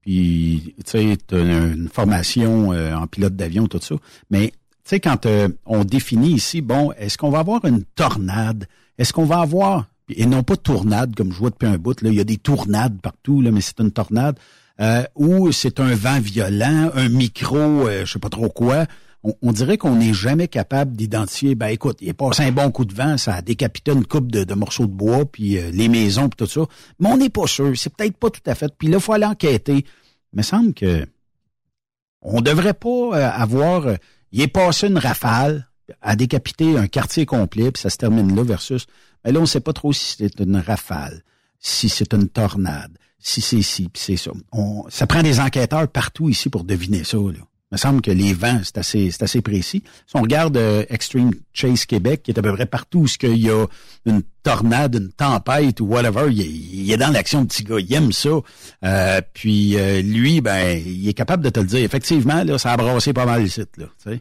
puis 0.00 0.74
tu 0.84 0.90
sais, 0.90 1.18
une 1.32 1.88
formation 1.92 2.72
euh, 2.72 2.94
en 2.94 3.06
pilote 3.06 3.36
d'avion, 3.36 3.66
tout 3.66 3.80
ça. 3.80 3.94
Mais 4.30 4.48
tu 4.48 4.54
sais, 4.84 5.00
quand 5.00 5.26
euh, 5.26 5.48
on 5.66 5.84
définit 5.84 6.32
ici, 6.32 6.60
bon, 6.60 6.92
est-ce 6.92 7.18
qu'on 7.18 7.30
va 7.30 7.40
avoir 7.40 7.64
une 7.64 7.84
tornade? 7.84 8.66
Est-ce 8.98 9.12
qu'on 9.12 9.24
va 9.24 9.40
avoir, 9.40 9.86
et 10.08 10.26
non 10.26 10.42
pas 10.42 10.56
tornade 10.56 11.14
comme 11.14 11.32
je 11.32 11.38
vois 11.38 11.50
depuis 11.50 11.68
un 11.68 11.78
bout, 11.78 12.00
là, 12.02 12.10
il 12.10 12.16
y 12.16 12.20
a 12.20 12.24
des 12.24 12.38
tournades 12.38 13.00
partout, 13.00 13.40
là, 13.40 13.50
mais 13.50 13.60
c'est 13.60 13.80
une 13.80 13.92
tornade, 13.92 14.38
euh, 14.80 15.04
ou 15.14 15.52
c'est 15.52 15.80
un 15.80 15.94
vent 15.94 16.20
violent, 16.20 16.90
un 16.94 17.08
micro, 17.08 17.88
je 17.88 18.10
sais 18.10 18.18
pas 18.18 18.30
trop 18.30 18.48
quoi. 18.48 18.86
On, 19.22 19.52
dirait 19.52 19.76
qu'on 19.76 19.96
n'est 19.96 20.14
jamais 20.14 20.48
capable 20.48 20.96
d'identifier, 20.96 21.54
ben 21.54 21.66
écoute, 21.66 21.98
il 22.00 22.08
est 22.08 22.14
passé 22.14 22.42
un 22.42 22.52
bon 22.52 22.70
coup 22.70 22.86
de 22.86 22.94
vent, 22.94 23.18
ça 23.18 23.34
a 23.34 23.42
décapité 23.42 23.92
une 23.92 24.06
coupe 24.06 24.32
de, 24.32 24.54
morceaux 24.54 24.86
de 24.86 24.92
bois, 24.92 25.26
puis 25.26 25.60
les 25.72 25.88
maisons, 25.88 26.30
puis 26.30 26.38
tout 26.38 26.50
ça. 26.50 26.62
Mais 26.98 27.08
on 27.10 27.18
n'est 27.18 27.28
pas 27.28 27.46
sûr, 27.46 27.70
c'est 27.76 27.94
peut-être 27.94 28.16
pas 28.16 28.30
tout 28.30 28.40
à 28.46 28.54
fait. 28.54 28.72
Puis 28.78 28.88
là, 28.88 28.96
il 28.96 29.02
faut 29.02 29.12
aller 29.12 29.26
enquêter. 29.26 29.84
Il 30.32 30.36
me 30.38 30.42
semble 30.42 30.72
que 30.72 31.06
on 32.22 32.40
devrait 32.40 32.74
pas 32.74 32.88
euh, 32.88 33.30
avoir. 33.30 33.86
Euh, 33.86 33.96
il 34.32 34.40
est 34.42 34.48
passé 34.48 34.86
une 34.86 34.98
rafale 34.98 35.68
à 36.00 36.14
décapiter 36.14 36.78
un 36.78 36.86
quartier 36.86 37.26
complet, 37.26 37.72
puis 37.72 37.80
ça 37.80 37.90
se 37.90 37.96
termine 37.96 38.34
là 38.34 38.44
versus. 38.44 38.86
Mais 39.24 39.32
là, 39.32 39.38
on 39.40 39.42
ne 39.42 39.46
sait 39.46 39.60
pas 39.60 39.72
trop 39.72 39.92
si 39.92 40.16
c'est 40.16 40.40
une 40.40 40.56
rafale, 40.56 41.24
si 41.58 41.88
c'est 41.88 42.14
une 42.14 42.28
tornade, 42.28 42.96
si 43.18 43.40
c'est 43.40 43.62
ci, 43.62 43.88
puis 43.88 44.00
c'est 44.00 44.16
ça. 44.16 44.30
On, 44.52 44.84
ça 44.88 45.08
prend 45.08 45.22
des 45.22 45.40
enquêteurs 45.40 45.88
partout 45.88 46.28
ici 46.28 46.48
pour 46.48 46.62
deviner 46.62 47.02
ça. 47.02 47.16
Là. 47.16 47.40
Me 47.72 47.76
semble 47.76 48.02
que 48.02 48.10
les 48.10 48.32
vents, 48.32 48.60
c'est 48.64 48.78
assez, 48.78 49.10
c'est 49.12 49.22
assez 49.22 49.42
précis. 49.42 49.84
Si 50.06 50.16
on 50.16 50.22
regarde 50.22 50.56
euh, 50.56 50.84
Extreme 50.88 51.30
Chase 51.52 51.84
Québec, 51.84 52.24
qui 52.24 52.32
est 52.32 52.38
à 52.38 52.42
peu 52.42 52.52
près 52.52 52.66
partout 52.66 53.00
où 53.00 53.06
il 53.22 53.38
y 53.38 53.50
a 53.50 53.64
une 54.06 54.22
tornade, 54.42 54.96
une 54.96 55.12
tempête 55.12 55.80
ou 55.80 55.86
whatever, 55.86 56.32
il, 56.32 56.90
est 56.90 56.96
dans 56.96 57.10
l'action, 57.10 57.42
le 57.42 57.46
petit 57.46 57.62
gars, 57.62 57.78
il 57.78 57.92
aime 57.94 58.12
ça. 58.12 58.30
Euh, 58.84 59.20
puis 59.34 59.76
euh, 59.78 60.02
lui, 60.02 60.40
ben, 60.40 60.82
il 60.84 61.08
est 61.08 61.14
capable 61.14 61.44
de 61.44 61.50
te 61.50 61.60
le 61.60 61.66
dire. 61.66 61.84
Effectivement, 61.84 62.42
là, 62.42 62.58
ça 62.58 62.72
a 62.72 62.76
brassé 62.76 63.12
pas 63.12 63.26
mal 63.26 63.44
ici, 63.44 63.62
là, 63.76 63.86
tu. 64.02 64.20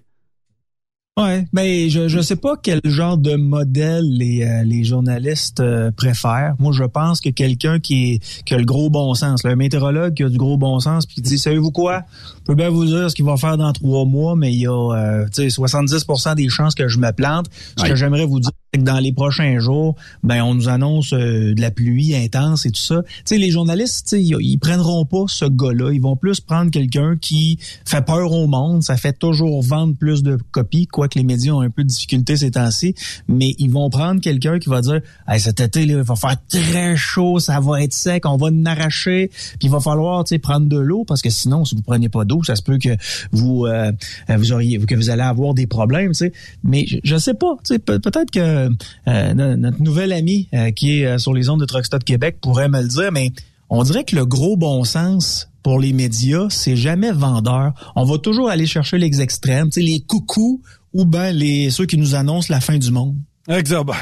Ouais, 1.20 1.46
mais 1.52 1.90
je 1.90 2.08
je 2.08 2.22
sais 2.22 2.38
pas 2.38 2.56
quel 2.62 2.80
genre 2.86 3.18
de 3.18 3.36
modèle 3.36 4.06
les 4.10 4.44
euh, 4.44 4.64
les 4.64 4.86
journalistes 4.86 5.60
euh, 5.60 5.92
préfèrent. 5.92 6.56
Moi, 6.60 6.72
je 6.72 6.86
pense 6.86 7.20
que 7.20 7.28
quelqu'un 7.30 7.80
qui 7.80 8.14
est 8.14 8.44
qui 8.46 8.54
a 8.54 8.58
le 8.58 8.64
gros 8.64 8.90
bon 8.90 9.14
sens, 9.16 9.44
là, 9.44 9.52
un 9.52 9.58
météorologue 9.58 10.14
qui 10.14 10.24
a 10.24 10.30
du 10.30 10.38
gros 10.38 10.58
bon 10.58 10.80
sens, 10.80 11.06
puis 11.06 11.16
qui 11.16 11.22
dit 11.22 11.38
savez-vous 11.38 11.72
quoi, 11.72 12.04
je 12.38 12.44
peux 12.44 12.56
bien 12.56 12.70
vous 12.70 12.86
dire 12.86 13.12
ce 13.12 13.16
qu'il 13.16 13.26
va 13.26 13.36
faire 13.36 13.58
dans 13.58 13.74
trois 13.74 14.06
mois, 14.06 14.38
mais 14.38 14.54
il 14.54 14.62
y 14.62 14.68
a 14.68 14.72
euh, 14.72 15.26
70% 15.28 16.36
des 16.36 16.48
chances 16.48 16.74
que 16.74 16.88
je 16.88 17.00
me 17.00 17.12
plante. 17.12 17.48
Ce 17.78 17.84
que 17.84 17.96
j'aimerais 17.96 18.26
vous 18.26 18.40
dire, 18.40 18.52
dans 18.78 19.00
les 19.00 19.12
prochains 19.12 19.58
jours, 19.60 19.96
ben 20.24 20.44
on 20.44 20.54
nous 20.54 20.70
annonce 20.70 21.14
euh, 21.14 21.56
de 21.56 21.62
la 21.62 21.72
pluie 21.72 22.16
intense 22.16 22.66
et 22.66 22.72
tout 22.72 22.82
ça. 22.82 23.02
Tu 23.04 23.22
sais, 23.26 23.38
les 23.38 23.50
journalistes, 23.50 24.16
ils, 24.18 24.36
ils 24.40 24.58
prendront 24.58 25.06
pas 25.06 25.24
ce 25.28 25.46
gars-là. 25.46 25.92
Ils 25.92 26.02
vont 26.02 26.16
plus 26.16 26.40
prendre 26.40 26.70
quelqu'un 26.70 27.16
qui 27.20 27.58
fait 27.86 28.06
peur 28.06 28.32
au 28.32 28.48
monde. 28.48 28.84
Ça 28.84 28.96
fait 28.96 29.18
toujours 29.18 29.64
vendre 29.64 29.96
plus 29.96 30.22
de 30.22 30.38
copies, 30.52 30.86
quoi 30.86 31.08
que 31.08 31.18
les 31.18 31.26
médias 31.26 31.54
ont 31.54 31.62
un 31.62 31.72
peu 31.72 31.84
de 31.84 31.88
difficulté 31.88 32.38
ces 32.38 32.52
temps-ci. 32.52 32.94
Mais 33.28 33.56
ils 33.58 33.72
vont 33.72 33.90
prendre 33.90 34.22
quelqu'un 34.22 34.60
qui 34.60 34.70
va 34.70 34.82
dire, 34.82 35.02
hey, 35.28 35.40
cet 35.40 35.60
été, 35.60 35.86
là, 35.86 35.96
il 35.98 36.04
va 36.04 36.16
faire 36.16 36.38
très 36.48 36.96
chaud, 36.96 37.40
ça 37.40 37.60
va 37.60 37.82
être 37.82 37.94
sec, 37.94 38.26
on 38.26 38.38
va 38.38 38.50
arracher, 38.66 39.30
puis 39.32 39.58
il 39.64 39.70
va 39.70 39.80
falloir, 39.80 40.24
tu 40.24 40.36
sais, 40.36 40.40
prendre 40.40 40.68
de 40.68 40.78
l'eau 40.78 41.06
parce 41.06 41.22
que 41.22 41.30
sinon, 41.30 41.66
si 41.66 41.76
vous 41.76 41.82
prenez 41.82 42.10
pas 42.10 42.24
d'eau, 42.24 42.44
ça 42.44 42.56
se 42.56 42.62
peut 42.62 42.78
que 42.78 42.96
vous 43.32 43.66
euh, 43.66 43.92
vous 44.30 44.52
auriez 44.52 44.78
que 44.80 44.96
vous 44.96 45.10
allez 45.10 45.24
avoir 45.24 45.54
des 45.54 45.66
problèmes, 45.66 46.12
tu 46.12 46.26
sais. 46.26 46.34
Mais 46.64 46.86
je, 46.88 46.98
je 47.04 47.18
sais 47.18 47.34
pas, 47.34 47.56
tu 47.64 47.74
sais, 47.74 47.80
peut-être 47.80 48.32
que 48.32 48.59
euh, 49.08 49.34
notre 49.34 49.82
nouvel 49.82 50.12
ami 50.12 50.48
euh, 50.54 50.72
qui 50.72 51.00
est 51.00 51.06
euh, 51.06 51.18
sur 51.18 51.34
les 51.34 51.50
ondes 51.50 51.60
de 51.60 51.66
Truckstop 51.66 52.04
Québec 52.04 52.38
pourrait 52.42 52.70
me 52.70 52.82
le 52.82 52.88
dire, 52.88 53.12
mais 53.12 53.32
on 53.70 53.84
dirait 53.84 54.04
que 54.04 54.16
le 54.16 54.26
gros 54.26 54.58
bon 54.58 54.84
sens 54.84 55.50
pour 55.64 55.80
les 55.80 55.94
médias, 55.94 56.48
c'est 56.50 56.76
jamais 56.76 57.12
vendeur. 57.12 57.74
On 57.96 58.04
va 58.04 58.18
toujours 58.18 58.50
aller 58.50 58.66
chercher 58.66 58.98
les 58.98 59.22
extrêmes, 59.22 59.70
les 59.76 60.02
coucous 60.02 60.62
ou 60.94 61.06
ben 61.06 61.32
les 61.32 61.70
ceux 61.70 61.86
qui 61.86 61.98
nous 61.98 62.16
annoncent 62.16 62.52
la 62.52 62.62
fin 62.62 62.78
du 62.78 62.92
monde. 62.92 63.16
Exact. 63.48 63.84
Ben, 63.86 63.96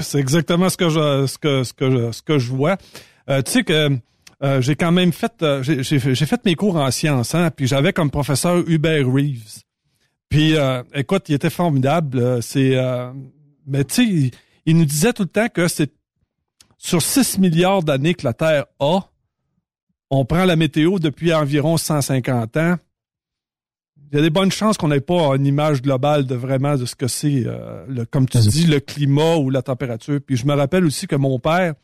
c'est 0.00 0.18
exactement 0.18 0.68
ce 0.68 0.76
que 0.76 0.88
je 0.88 1.26
ce 1.26 1.38
que 1.38 1.64
ce 1.64 1.72
que 1.72 2.12
ce 2.12 2.22
que 2.22 2.38
je 2.38 2.50
vois. 2.50 2.76
tu 3.28 3.42
sais 3.46 3.64
que 3.64 3.98
j'ai 4.60 4.76
quand 4.76 4.92
même 4.92 5.12
fait 5.12 5.32
j'ai 5.62 6.14
fait 6.14 6.44
mes 6.44 6.54
cours 6.54 6.76
en 6.76 6.90
sciences, 6.90 7.34
hein, 7.34 7.50
puis 7.54 7.66
j'avais 7.66 7.92
comme 7.92 8.10
professeur 8.10 8.62
Hubert 8.66 9.06
Reeves. 9.06 9.62
Puis 10.28 10.54
écoute, 10.94 11.28
il 11.28 11.34
était 11.34 11.50
formidable. 11.50 12.42
C'est 12.42 12.76
mais 13.66 13.84
tu 13.84 13.94
sais, 13.94 14.30
il, 14.66 14.76
nous 14.76 14.84
disait 14.84 15.12
tout 15.12 15.22
le 15.22 15.28
temps 15.28 15.48
que 15.48 15.68
c'est 15.68 15.92
sur 16.78 17.00
6 17.00 17.38
milliards 17.38 17.82
d'années 17.82 18.14
que 18.14 18.24
la 18.24 18.32
Terre 18.32 18.66
a, 18.80 19.00
on 20.10 20.24
prend 20.24 20.44
la 20.44 20.56
météo 20.56 20.98
depuis 20.98 21.32
environ 21.32 21.76
150 21.76 22.56
ans. 22.56 22.76
Il 24.10 24.16
y 24.16 24.18
a 24.18 24.22
des 24.22 24.30
bonnes 24.30 24.52
chances 24.52 24.76
qu'on 24.76 24.88
n'ait 24.88 25.00
pas 25.00 25.34
une 25.36 25.46
image 25.46 25.80
globale 25.80 26.26
de 26.26 26.34
vraiment 26.34 26.76
de 26.76 26.84
ce 26.84 26.94
que 26.94 27.08
c'est, 27.08 27.44
euh, 27.46 28.04
comme 28.10 28.28
tu 28.28 28.38
dis, 28.38 28.66
le 28.66 28.80
climat 28.80 29.36
ou 29.36 29.48
la 29.48 29.62
température. 29.62 30.20
Puis 30.20 30.36
je 30.36 30.44
me 30.44 30.52
rappelle 30.52 30.84
aussi 30.84 31.06
que 31.06 31.16
mon 31.16 31.38
père 31.38 31.74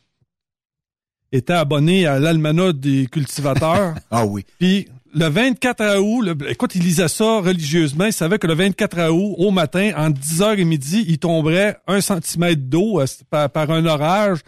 était 1.31 1.53
abonné 1.53 2.05
à 2.05 2.19
l'almanach 2.19 2.73
des 2.73 3.07
cultivateurs. 3.07 3.95
ah 4.11 4.25
oui. 4.25 4.45
Puis 4.59 4.87
le 5.13 5.27
24 5.27 5.97
août, 5.99 6.27
écoute, 6.49 6.75
il 6.75 6.83
lisait 6.83 7.07
ça 7.07 7.39
religieusement. 7.39 8.05
Il 8.05 8.13
savait 8.13 8.39
que 8.39 8.47
le 8.47 8.53
24 8.53 9.09
août, 9.09 9.35
au 9.37 9.51
matin, 9.51 9.91
entre 9.95 10.19
10h 10.19 10.57
et 10.57 10.65
midi, 10.65 11.05
il 11.07 11.17
tomberait 11.17 11.77
un 11.87 12.01
centimètre 12.01 12.61
d'eau 12.61 13.01
euh, 13.01 13.05
par, 13.47 13.71
un 13.71 13.85
orage. 13.85 14.39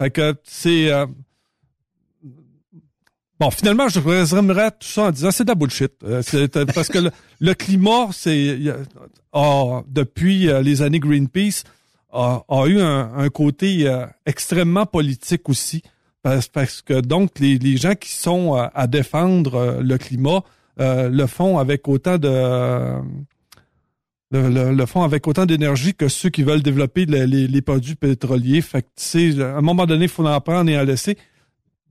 Fait 0.00 0.10
que 0.10 0.34
c'est... 0.44 0.90
Euh, 0.90 1.06
bon, 3.38 3.50
finalement, 3.50 3.88
je 3.88 4.00
résumerais 4.00 4.70
tout 4.70 4.86
ça 4.86 5.04
en 5.04 5.10
disant 5.10 5.30
c'est 5.30 5.44
de 5.44 5.50
la 5.50 5.54
bullshit. 5.54 5.92
Euh, 6.04 6.22
parce 6.74 6.88
que 6.88 7.10
le, 7.40 7.54
climat, 7.54 8.08
c'est 8.12 8.58
depuis 9.88 10.48
les 10.62 10.82
années 10.82 11.00
Greenpeace, 11.00 11.64
a, 12.12 12.64
eu 12.66 12.80
un 12.80 13.28
côté 13.28 13.92
extrêmement 14.24 14.86
politique 14.86 15.48
aussi. 15.48 15.82
Parce, 16.52 16.82
que 16.82 17.00
donc 17.00 17.38
les, 17.38 17.76
gens 17.76 17.94
qui 17.94 18.10
sont 18.10 18.56
euh, 18.56 18.66
à 18.74 18.88
défendre 18.88 19.54
euh, 19.54 19.80
le 19.80 19.96
climat 19.96 20.42
euh, 20.80 21.08
le 21.08 21.26
font 21.28 21.58
avec 21.58 21.86
autant 21.86 22.18
de 22.18 22.94
le, 24.32 24.86
font 24.86 25.04
avec 25.04 25.24
autant 25.28 25.46
d'énergie 25.46 25.94
que 25.94 26.08
ceux 26.08 26.28
qui 26.28 26.42
veulent 26.42 26.64
développer 26.64 27.06
les, 27.06 27.62
produits 27.62 27.94
pétroliers. 27.94 28.60
Fait 28.60 28.82
que, 28.82 29.40
à 29.40 29.58
un 29.58 29.60
moment 29.60 29.86
donné, 29.86 30.06
il 30.06 30.10
faut 30.10 30.26
en 30.26 30.40
prendre 30.40 30.68
et 30.68 30.76
en 30.76 30.82
laisser. 30.82 31.16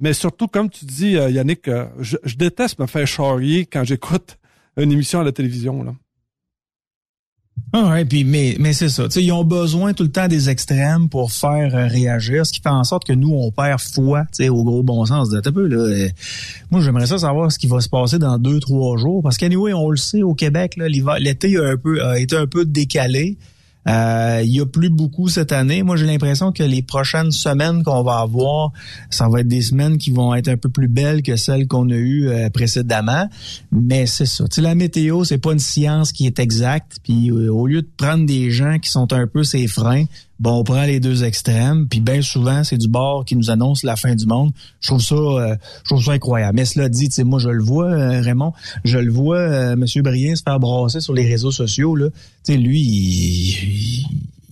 Mais 0.01 0.11
surtout, 0.11 0.49
comme 0.49 0.69
tu 0.69 0.83
dis, 0.83 1.11
Yannick, 1.13 1.69
je, 1.99 2.17
je 2.21 2.35
déteste 2.35 2.77
me 2.77 2.87
faire 2.87 3.07
charrier 3.07 3.65
quand 3.65 3.85
j'écoute 3.85 4.37
une 4.75 4.91
émission 4.91 5.21
à 5.21 5.23
la 5.23 5.31
télévision. 5.31 5.81
Là. 5.81 5.95
Ah 7.77 7.89
ouais, 7.89 8.05
puis 8.05 8.23
mais 8.23 8.55
mais 8.57 8.71
c'est 8.71 8.87
ça. 8.87 9.07
ils 9.17 9.31
ont 9.33 9.43
besoin 9.43 9.93
tout 9.93 10.03
le 10.03 10.11
temps 10.11 10.29
des 10.29 10.49
extrêmes 10.49 11.09
pour 11.09 11.33
faire 11.33 11.75
euh, 11.75 11.87
réagir, 11.87 12.45
ce 12.45 12.53
qui 12.53 12.61
fait 12.61 12.69
en 12.69 12.85
sorte 12.85 13.05
que 13.05 13.11
nous 13.11 13.33
on 13.33 13.51
perd 13.51 13.81
foi, 13.81 14.23
au 14.49 14.63
gros 14.63 14.81
bon 14.81 15.05
sens. 15.05 15.29
De, 15.29 15.41
peu 15.41 15.67
là. 15.67 15.77
Euh, 15.77 16.09
moi 16.71 16.79
j'aimerais 16.79 17.07
ça 17.07 17.17
savoir 17.17 17.51
ce 17.51 17.59
qui 17.59 17.67
va 17.67 17.81
se 17.81 17.89
passer 17.89 18.17
dans 18.17 18.37
deux 18.37 18.61
trois 18.61 18.95
jours, 18.97 19.21
parce 19.21 19.37
qu'anyway 19.37 19.73
on 19.73 19.89
le 19.89 19.97
sait 19.97 20.23
au 20.23 20.33
Québec 20.33 20.77
l'été 20.77 21.57
a 21.57 21.75
a 22.01 22.19
été 22.19 22.37
un 22.37 22.47
peu 22.47 22.63
décalé. 22.63 23.37
Euh, 23.87 24.41
il 24.43 24.51
y 24.51 24.59
a 24.59 24.65
plus 24.65 24.89
beaucoup 24.89 25.29
cette 25.29 25.51
année. 25.51 25.83
Moi, 25.83 25.95
j'ai 25.95 26.05
l'impression 26.05 26.51
que 26.51 26.63
les 26.63 26.81
prochaines 26.81 27.31
semaines 27.31 27.83
qu'on 27.83 28.03
va 28.03 28.19
avoir, 28.19 28.71
ça 29.09 29.29
va 29.29 29.41
être 29.41 29.47
des 29.47 29.61
semaines 29.61 29.97
qui 29.97 30.11
vont 30.11 30.33
être 30.33 30.47
un 30.47 30.57
peu 30.57 30.69
plus 30.69 30.87
belles 30.87 31.21
que 31.21 31.35
celles 31.35 31.67
qu'on 31.67 31.89
a 31.89 31.95
eues 31.95 32.27
euh, 32.27 32.49
précédemment. 32.49 33.29
Mais 33.71 34.05
c'est 34.05 34.25
ça. 34.25 34.47
Tu 34.47 34.61
la 34.61 34.75
météo, 34.75 35.23
c'est 35.23 35.37
pas 35.37 35.51
une 35.51 35.59
science 35.59 36.11
qui 36.11 36.25
est 36.25 36.39
exacte. 36.39 36.97
Puis 37.03 37.29
euh, 37.29 37.51
au 37.51 37.67
lieu 37.67 37.81
de 37.81 37.89
prendre 37.95 38.25
des 38.25 38.49
gens 38.49 38.79
qui 38.79 38.89
sont 38.89 39.13
un 39.13 39.27
peu 39.27 39.43
ses 39.43 39.67
freins, 39.67 40.05
bon, 40.39 40.59
on 40.59 40.63
prend 40.63 40.83
les 40.83 40.99
deux 40.99 41.23
extrêmes, 41.23 41.87
puis 41.87 41.99
bien 41.99 42.21
souvent, 42.21 42.63
c'est 42.63 42.77
du 42.77 42.87
bord 42.87 43.25
qui 43.25 43.35
nous 43.35 43.49
annonce 43.49 43.83
la 43.83 43.95
fin 43.95 44.15
du 44.15 44.25
monde. 44.25 44.51
Je 44.81 44.87
trouve 44.87 45.01
ça, 45.01 45.15
je 45.15 45.89
trouve 45.89 46.03
ça 46.03 46.11
incroyable. 46.11 46.55
Mais 46.55 46.65
cela 46.65 46.89
dit, 46.89 47.09
moi, 47.23 47.39
je 47.39 47.49
le 47.49 47.63
vois, 47.63 47.89
Raymond, 48.21 48.53
je 48.83 48.97
le 48.97 49.11
vois, 49.11 49.75
Monsieur 49.75 50.01
Brien 50.01 50.35
se 50.35 50.43
faire 50.43 50.59
brasser 50.59 50.99
sur 50.99 51.13
les 51.13 51.25
réseaux 51.25 51.51
sociaux, 51.51 51.95
là. 51.95 52.07
Lui, 52.47 52.81
il, 52.81 54.05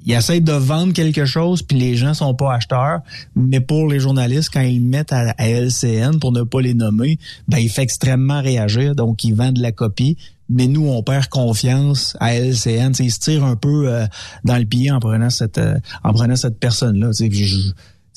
il, 0.05 0.13
essaie 0.13 0.39
de 0.39 0.51
vendre 0.51 0.93
quelque 0.93 1.25
chose, 1.25 1.61
puis 1.61 1.77
les 1.77 1.95
gens 1.95 2.13
sont 2.13 2.33
pas 2.33 2.53
acheteurs. 2.55 2.99
Mais 3.35 3.59
pour 3.59 3.87
les 3.87 3.99
journalistes, 3.99 4.49
quand 4.51 4.61
ils 4.61 4.81
mettent 4.81 5.13
à, 5.13 5.33
LCN, 5.37 6.19
pour 6.19 6.31
ne 6.31 6.43
pas 6.43 6.61
les 6.61 6.73
nommer, 6.73 7.19
ben 7.47 7.59
il 7.59 7.69
fait 7.69 7.83
extrêmement 7.83 8.41
réagir. 8.41 8.95
Donc, 8.95 9.23
ils 9.23 9.35
vendent 9.35 9.59
la 9.59 9.71
copie. 9.71 10.17
Mais 10.53 10.67
nous, 10.67 10.87
on 10.87 11.01
perd 11.01 11.27
confiance 11.27 12.15
à 12.19 12.35
LCN. 12.35 12.91
T'sais, 12.91 13.05
ils 13.05 13.11
se 13.11 13.19
tirent 13.19 13.43
un 13.43 13.55
peu 13.55 13.89
euh, 13.89 14.05
dans 14.43 14.57
le 14.57 14.65
pied 14.65 14.91
en 14.91 14.99
prenant 14.99 15.31
cette 15.31 15.57
euh, 15.57 15.79
en 16.03 16.13
prenant 16.13 16.35
cette 16.35 16.59
personne-là. 16.59 17.09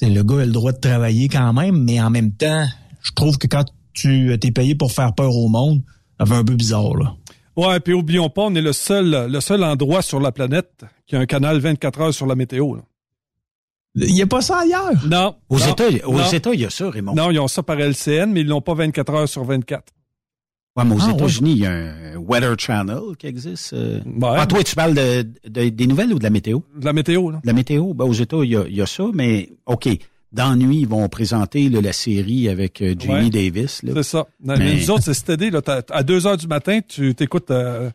Le 0.02 0.22
gars 0.22 0.40
a 0.42 0.44
le 0.44 0.52
droit 0.52 0.72
de 0.72 0.78
travailler 0.78 1.28
quand 1.28 1.52
même, 1.54 1.82
mais 1.82 2.00
en 2.00 2.10
même 2.10 2.32
temps, 2.32 2.66
je 3.00 3.12
trouve 3.12 3.38
que 3.38 3.46
quand 3.46 3.64
tu 3.94 4.32
es 4.32 4.50
payé 4.50 4.74
pour 4.74 4.92
faire 4.92 5.14
peur 5.14 5.34
au 5.34 5.48
monde, 5.48 5.82
ça 6.20 6.26
fait 6.26 6.34
un 6.34 6.44
peu 6.44 6.54
bizarre. 6.54 6.94
Là. 6.94 7.14
Ouais, 7.56 7.80
puis 7.80 7.94
oublions 7.94 8.28
pas, 8.28 8.42
on 8.42 8.54
est 8.54 8.60
le 8.60 8.74
seul, 8.74 9.30
le 9.30 9.40
seul 9.40 9.64
endroit 9.64 10.02
sur 10.02 10.20
la 10.20 10.30
planète 10.30 10.84
qui 11.06 11.16
a 11.16 11.20
un 11.20 11.26
canal 11.26 11.58
24 11.58 12.00
heures 12.02 12.14
sur 12.14 12.26
la 12.26 12.34
météo. 12.34 12.76
Il 13.94 14.12
n'y 14.12 14.20
a 14.20 14.26
pas 14.26 14.42
ça 14.42 14.58
ailleurs? 14.58 15.06
Non. 15.06 15.36
Aux 15.48 15.58
États, 15.58 15.88
aux 16.06 16.20
États, 16.20 16.52
il 16.52 16.60
y 16.60 16.66
a 16.66 16.70
ça, 16.70 16.90
Raymond. 16.90 17.14
Non, 17.14 17.30
ils 17.30 17.38
ont 17.38 17.48
ça 17.48 17.62
par 17.62 17.80
LCN, 17.80 18.26
mais 18.30 18.42
ils 18.42 18.46
n'ont 18.46 18.60
pas 18.60 18.74
24 18.74 19.14
heures 19.14 19.28
sur 19.28 19.44
24. 19.44 19.84
Ouais, 20.76 20.84
mais 20.84 20.94
aux 20.94 21.00
ah, 21.00 21.12
États-Unis, 21.12 21.52
il 21.52 21.58
y 21.58 21.66
a 21.66 21.72
un 21.72 22.16
Weather 22.16 22.54
Channel 22.58 23.16
qui 23.18 23.26
existe. 23.26 23.72
Euh. 23.72 24.00
Ah, 24.22 24.46
toi, 24.46 24.62
tu 24.62 24.74
parles 24.74 24.94
de, 24.94 25.22
des 25.68 25.86
nouvelles 25.86 26.12
ou 26.12 26.18
de 26.18 26.24
la 26.24 26.30
météo? 26.30 26.60
De 26.76 26.84
la 26.84 26.92
météo, 26.92 27.30
là. 27.30 27.40
De 27.42 27.46
la 27.46 27.52
météo. 27.52 27.94
Ben, 27.94 28.04
aux 28.04 28.12
États, 28.12 28.36
il 28.42 28.50
y 28.50 28.56
a, 28.56 28.64
il 28.68 28.76
y 28.76 28.82
a 28.82 28.86
ça, 28.86 29.04
mais 29.14 29.50
OK 29.64 29.88
dans 30.32 30.54
nuit, 30.54 30.80
ils 30.80 30.88
vont 30.88 31.08
présenter 31.08 31.68
la 31.68 31.92
série 31.92 32.48
avec 32.48 32.82
euh, 32.82 32.94
Jamie 32.98 33.30
Davis. 33.30 33.80
C'est 33.82 34.02
ça. 34.02 34.26
Mais... 34.44 34.74
Nous 34.74 34.90
autres, 34.90 35.04
c'est 35.04 35.14
cette 35.14 35.40
Là, 35.40 35.60
à 35.90 36.02
2 36.02 36.26
heures 36.26 36.36
du 36.36 36.46
matin, 36.46 36.80
tu 36.86 37.14
t'écoutes... 37.14 37.50
Euh... 37.50 37.90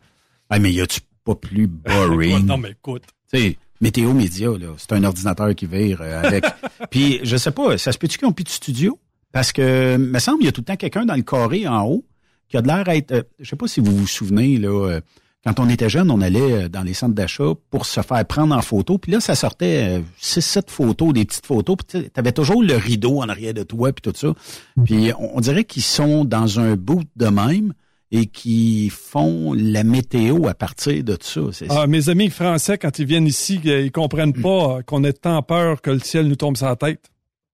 Ah, 0.50 0.58
mais 0.58 0.72
y 0.72 0.80
a-tu 0.80 1.00
pas 1.24 1.34
plus 1.34 1.66
boring? 1.68 2.44
non, 2.44 2.58
mais 2.58 2.70
écoute. 2.70 3.04
Tu 3.32 3.38
sais, 3.38 3.58
Météo 3.80 4.12
Média, 4.12 4.48
là, 4.48 4.74
c'est 4.76 4.92
un 4.92 5.04
ordinateur 5.04 5.54
qui 5.54 5.66
vire 5.66 6.00
euh, 6.02 6.22
avec... 6.22 6.44
Puis, 6.90 7.20
je 7.22 7.36
sais 7.36 7.52
pas, 7.52 7.78
ça 7.78 7.92
se 7.92 7.98
peut-tu 7.98 8.18
qu'ils 8.18 8.28
ont 8.28 8.32
plus 8.32 8.44
de 8.44 8.48
studio? 8.48 8.98
Parce 9.30 9.52
que, 9.52 9.96
me 9.96 10.18
semble, 10.18 10.42
il 10.42 10.46
y 10.46 10.48
a 10.48 10.52
tout 10.52 10.62
le 10.62 10.66
temps 10.66 10.76
quelqu'un 10.76 11.06
dans 11.06 11.14
le 11.14 11.22
carré 11.22 11.66
en 11.68 11.84
haut 11.84 12.04
qui 12.52 12.56
a 12.58 12.62
de 12.62 12.68
l'air 12.68 12.88
à 12.88 12.94
être... 12.94 13.10
Euh, 13.10 13.22
je 13.40 13.50
sais 13.50 13.56
pas 13.56 13.66
si 13.66 13.80
vous 13.80 13.96
vous 13.96 14.06
souvenez, 14.06 14.58
là 14.58 15.00
quand 15.44 15.58
on 15.58 15.68
était 15.68 15.88
jeune, 15.88 16.10
on 16.10 16.20
allait 16.20 16.52
euh, 16.52 16.68
dans 16.68 16.82
les 16.82 16.94
centres 16.94 17.14
d'achat 17.14 17.52
pour 17.70 17.86
se 17.86 18.00
faire 18.00 18.24
prendre 18.24 18.54
en 18.54 18.62
photo. 18.62 18.98
Puis 18.98 19.10
là, 19.12 19.20
ça 19.20 19.34
sortait 19.34 19.98
euh, 19.98 20.00
six, 20.18 20.40
sept 20.40 20.70
photos, 20.70 21.12
des 21.12 21.24
petites 21.24 21.46
photos. 21.46 21.76
Puis 21.76 22.02
tu 22.02 22.10
avais 22.20 22.32
toujours 22.32 22.62
le 22.62 22.76
rideau 22.76 23.20
en 23.20 23.28
arrière 23.28 23.54
de 23.54 23.64
toi, 23.64 23.92
puis 23.92 24.02
tout 24.02 24.16
ça. 24.16 24.28
Mm-hmm. 24.28 24.84
Puis 24.84 25.12
on, 25.18 25.40
dirait 25.40 25.64
qu'ils 25.64 25.82
sont 25.82 26.24
dans 26.24 26.60
un 26.60 26.76
bout 26.76 27.02
de 27.16 27.26
même. 27.26 27.74
et 28.14 28.26
qui 28.26 28.90
font 28.90 29.54
la 29.54 29.84
météo 29.84 30.46
à 30.46 30.52
partir 30.52 31.02
de 31.02 31.16
ça. 31.18 31.40
Ah, 31.70 31.86
mes 31.86 32.10
amis 32.10 32.28
français, 32.28 32.76
quand 32.76 32.98
ils 32.98 33.06
viennent 33.06 33.26
ici, 33.26 33.58
ils 33.64 33.90
comprennent 33.90 34.34
pas 34.34 34.82
qu'on 34.84 35.02
ait 35.02 35.14
tant 35.14 35.42
peur 35.42 35.80
que 35.80 35.90
le 35.90 36.00
ciel 36.00 36.28
nous 36.28 36.36
tombe 36.36 36.58
sur 36.58 36.66
la 36.66 36.76
tête. 36.76 37.11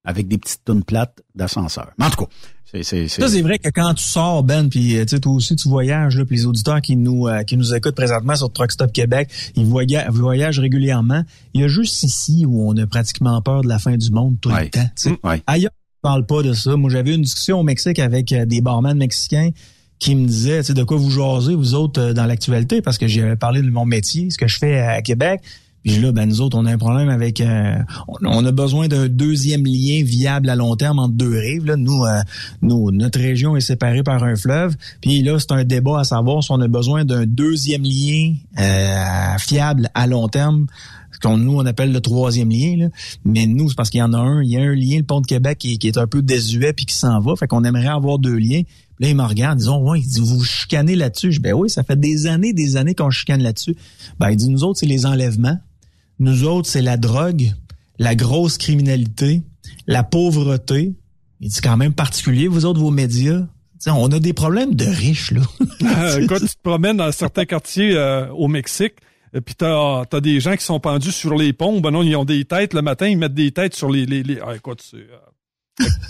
Avec 0.08 0.26
des 0.26 0.38
petites 0.38 0.64
tonnes 0.64 0.82
plates 0.82 1.20
d'ascenseur. 1.34 1.90
En 2.00 2.08
tout 2.08 2.24
cas, 2.24 2.30
c'est, 2.70 3.08
Ça, 3.08 3.28
c'est 3.28 3.40
vrai 3.40 3.58
que 3.58 3.70
quand 3.70 3.94
tu 3.94 4.04
sors, 4.04 4.42
Ben, 4.42 4.68
puis 4.68 4.96
tu 5.00 5.08
sais, 5.08 5.20
toi 5.20 5.32
aussi, 5.32 5.56
tu 5.56 5.68
voyages, 5.68 6.16
là, 6.18 6.24
puis 6.26 6.36
les 6.36 6.46
auditeurs 6.46 6.82
qui 6.82 6.96
nous 6.96 7.26
euh, 7.26 7.42
qui 7.42 7.56
nous 7.56 7.74
écoutent 7.74 7.94
présentement 7.94 8.36
sur 8.36 8.52
Truck 8.52 8.72
Stop 8.72 8.92
Québec, 8.92 9.30
ils 9.56 9.64
voyagent, 9.64 10.10
voyagent 10.10 10.58
régulièrement. 10.58 11.22
Il 11.54 11.62
y 11.62 11.64
a 11.64 11.68
juste 11.68 12.02
ici 12.02 12.44
où 12.46 12.68
on 12.68 12.76
a 12.76 12.86
pratiquement 12.86 13.40
peur 13.40 13.62
de 13.62 13.68
la 13.68 13.78
fin 13.78 13.96
du 13.96 14.10
monde 14.10 14.36
tout 14.40 14.50
le 14.50 14.68
temps. 14.68 14.86
sais. 14.96 15.18
Ailleurs, 15.46 15.72
on 16.02 16.08
parle 16.08 16.26
pas 16.26 16.42
de 16.42 16.52
ça. 16.52 16.76
Moi, 16.76 16.90
j'avais 16.90 17.14
une 17.14 17.22
discussion 17.22 17.60
au 17.60 17.62
Mexique 17.62 17.98
avec 17.98 18.32
euh, 18.32 18.44
des 18.44 18.60
barman 18.60 18.96
mexicains 18.96 19.50
qui 19.98 20.14
me 20.14 20.26
disaient, 20.26 20.60
tu 20.60 20.66
sais, 20.66 20.74
de 20.74 20.84
quoi 20.84 20.96
vous 20.96 21.10
jasez, 21.10 21.54
vous 21.54 21.74
autres, 21.74 22.00
euh, 22.00 22.12
dans 22.12 22.26
l'actualité, 22.26 22.82
parce 22.82 22.98
que 22.98 23.08
j'avais 23.08 23.36
parlé 23.36 23.62
de 23.62 23.70
mon 23.70 23.84
métier, 23.84 24.30
ce 24.30 24.38
que 24.38 24.46
je 24.46 24.58
fais 24.58 24.78
à 24.78 25.00
Québec. 25.02 25.40
Puis 25.84 25.98
là, 25.98 26.12
ben 26.12 26.28
nous 26.28 26.40
autres, 26.40 26.58
on 26.58 26.66
a 26.66 26.72
un 26.72 26.78
problème 26.78 27.08
avec, 27.08 27.40
euh, 27.40 27.76
on 28.22 28.44
a 28.44 28.52
besoin 28.52 28.88
d'un 28.88 29.08
deuxième 29.08 29.64
lien 29.64 30.02
viable 30.02 30.50
à 30.50 30.56
long 30.56 30.76
terme 30.76 30.98
entre 30.98 31.14
deux 31.14 31.38
rives. 31.38 31.64
Là. 31.64 31.76
Nous, 31.76 32.04
euh, 32.04 32.20
nous, 32.62 32.90
notre 32.90 33.18
région 33.18 33.56
est 33.56 33.60
séparée 33.60 34.02
par 34.02 34.22
un 34.22 34.36
fleuve. 34.36 34.76
Puis 35.00 35.22
là, 35.22 35.38
c'est 35.38 35.52
un 35.52 35.64
débat 35.64 36.00
à 36.00 36.04
savoir 36.04 36.42
si 36.42 36.50
on 36.52 36.60
a 36.60 36.68
besoin 36.68 37.04
d'un 37.04 37.26
deuxième 37.26 37.82
lien 37.82 38.34
euh, 38.58 39.38
fiable 39.38 39.88
à 39.94 40.06
long 40.06 40.28
terme 40.28 40.66
ce 41.10 41.26
qu'on 41.26 41.36
nous 41.36 41.56
on 41.56 41.66
appelle 41.66 41.92
le 41.92 42.00
troisième 42.00 42.50
lien. 42.50 42.76
Là. 42.76 42.88
Mais 43.24 43.46
nous, 43.46 43.68
c'est 43.68 43.74
parce 43.74 43.90
qu'il 43.90 43.98
y 43.98 44.02
en 44.02 44.12
a 44.12 44.18
un. 44.18 44.42
Il 44.42 44.50
y 44.50 44.56
a 44.56 44.60
un 44.60 44.74
lien, 44.74 44.98
le 44.98 45.04
pont 45.04 45.20
de 45.20 45.26
Québec, 45.26 45.58
qui, 45.58 45.78
est 45.82 45.98
un 45.98 46.06
peu 46.06 46.22
désuet 46.22 46.72
puis 46.72 46.86
qui 46.86 46.94
s'en 46.94 47.20
va. 47.20 47.34
Fait 47.36 47.46
qu'on 47.46 47.64
aimerait 47.64 47.88
avoir 47.88 48.18
deux 48.18 48.36
liens. 48.36 48.62
Là, 49.00 49.08
il 49.08 49.16
me 49.16 49.22
regarde, 49.22 49.58
disons, 49.58 49.88
ouais, 49.88 50.00
il 50.00 50.06
dit, 50.06 50.20
vous 50.20 50.42
chicanez 50.42 50.96
là-dessus. 50.96 51.32
Je 51.32 51.40
ben 51.40 51.54
oui, 51.54 51.70
ça 51.70 51.84
fait 51.84 51.98
des 51.98 52.26
années, 52.26 52.52
des 52.52 52.76
années 52.76 52.94
qu'on 52.94 53.10
chicane 53.10 53.42
là-dessus. 53.42 53.76
Ben, 54.18 54.30
il 54.30 54.36
dit, 54.36 54.48
nous 54.48 54.64
autres, 54.64 54.80
c'est 54.80 54.86
les 54.86 55.06
enlèvements. 55.06 55.58
Nous 56.18 56.44
autres, 56.44 56.68
c'est 56.68 56.82
la 56.82 56.96
drogue, 56.96 57.52
la 57.98 58.14
grosse 58.14 58.58
criminalité, 58.58 59.42
la 59.86 60.02
pauvreté. 60.02 60.94
Il 61.40 61.48
dit 61.48 61.60
quand 61.60 61.76
même 61.76 61.92
particulier, 61.92 62.48
vous 62.48 62.64
autres, 62.64 62.80
vos 62.80 62.90
médias. 62.90 63.42
on 63.86 64.10
a 64.10 64.18
des 64.18 64.32
problèmes 64.32 64.74
de 64.74 64.84
riches, 64.84 65.32
là. 65.32 65.42
Euh, 65.80 66.26
quand 66.28 66.38
tu 66.38 66.46
te 66.46 66.62
promènes 66.62 66.96
dans 66.96 67.10
certains 67.12 67.44
quartiers 67.44 67.94
euh, 67.94 68.28
au 68.32 68.46
Mexique, 68.46 68.94
euh, 69.34 69.40
puis 69.40 69.54
t'as 69.54 70.02
as 70.02 70.20
des 70.20 70.38
gens 70.38 70.54
qui 70.54 70.64
sont 70.64 70.80
pendus 70.80 71.12
sur 71.12 71.34
les 71.34 71.52
ponts. 71.52 71.80
Ben 71.80 71.90
non, 71.90 72.02
ils 72.02 72.14
ont 72.16 72.24
des 72.24 72.44
têtes 72.44 72.74
le 72.74 72.82
matin, 72.82 73.06
ils 73.06 73.16
mettent 73.16 73.34
des 73.34 73.52
têtes 73.52 73.74
sur 73.74 73.90
les... 73.90 74.04
les, 74.04 74.22
les... 74.22 74.38
Ah, 74.40 74.54
écoute, 74.54 74.82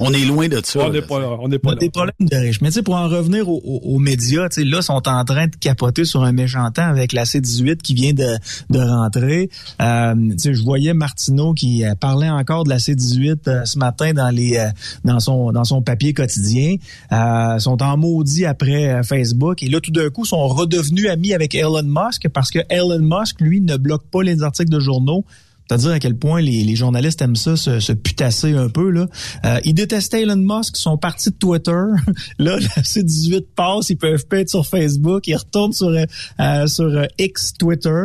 on 0.01 0.13
est 0.13 0.25
loin 0.25 0.49
de 0.49 0.61
ça. 0.65 0.81
On 0.81 0.91
n'est 0.91 1.03
pas 1.03 1.19
là. 1.19 1.37
On 1.41 1.49
n'est 1.49 1.59
pas 1.59 1.75
Des 1.75 1.91
problèmes 1.91 2.15
de 2.21 2.37
riches. 2.37 2.61
Mais 2.61 2.69
tu 2.69 2.75
sais, 2.75 2.83
pour 2.83 2.95
en 2.95 3.09
revenir 3.09 3.49
aux, 3.49 3.61
aux, 3.63 3.99
médias, 3.99 4.49
tu 4.49 4.63
sais, 4.63 4.65
là, 4.67 4.83
sont 4.83 5.09
en 5.09 5.25
train 5.25 5.47
de 5.47 5.57
capoter 5.57 6.05
sur 6.05 6.23
un 6.23 6.33
méchant 6.33 6.71
temps 6.71 6.89
avec 6.89 7.13
la 7.13 7.25
C18 7.25 7.79
qui 7.79 7.95
vient 7.95 8.13
de, 8.13 8.37
de 8.71 8.79
rentrer. 8.79 9.51
Euh, 9.83 10.15
tu 10.33 10.39
sais, 10.39 10.55
je 10.55 10.63
voyais 10.63 10.95
Martineau 10.95 11.55
qui 11.55 11.85
euh, 11.85 11.95
parlait 11.95 12.31
encore 12.31 12.65
de 12.65 12.71
la 12.71 12.79
C18 12.79 13.39
euh, 13.47 13.65
ce 13.65 13.79
matin 13.79 14.13
dans 14.13 14.31
les 14.31 14.59
dans 15.05 15.21
son 15.21 15.53
dans 15.53 15.65
son 15.65 15.83
papier 15.83 16.13
quotidien. 16.13 16.77
Euh, 17.13 17.59
sont 17.59 17.83
en 17.83 17.97
maudit 17.97 18.47
après 18.47 19.03
Facebook 19.03 19.63
et 19.63 19.69
là, 19.69 19.81
tout 19.81 19.91
d'un 19.91 20.11
coup, 20.11 20.25
sont 20.25 20.47
redevenus 20.49 21.09
amis 21.09 21.35
avec 21.35 21.55
Elon 21.55 21.83
Musk 21.83 22.29
parce 22.29 22.51
que 22.51 22.61
Elon 22.69 23.01
Musk, 23.01 23.41
lui, 23.41 23.61
ne 23.61 23.77
bloque 23.77 24.05
pas 24.11 24.23
les 24.23 24.43
articles 24.43 24.71
de 24.71 24.81
journaux 24.81 25.25
c'est-à-dire 25.69 25.91
à 25.91 25.99
quel 25.99 26.17
point 26.17 26.41
les, 26.41 26.65
les, 26.65 26.77
journalistes 26.77 27.21
aiment 27.21 27.37
ça, 27.37 27.57
se, 27.57 27.79
se 27.79 27.93
putasser 27.93 28.55
un 28.55 28.69
peu. 28.69 28.91
Là. 28.91 29.07
Euh, 29.45 29.61
ils 29.65 29.75
détestaient 29.75 30.23
Elon 30.23 30.37
Musk, 30.37 30.79
ils 30.79 30.81
sont 30.81 30.97
partis 30.97 31.31
de 31.31 31.37
Twitter. 31.37 31.71
là, 32.39 32.59
la 32.59 32.83
C18 32.83 33.47
passe, 33.55 33.91
ils 33.91 33.97
peuvent 33.97 34.27
pas 34.27 34.39
être 34.39 34.49
sur 34.49 34.67
Facebook, 34.67 35.27
ils 35.27 35.37
retournent 35.37 35.73
sur, 35.75 35.89
euh, 35.89 36.67
sur 36.67 36.87
euh, 36.87 37.05
X 37.19 37.53
Twitter. 37.59 38.05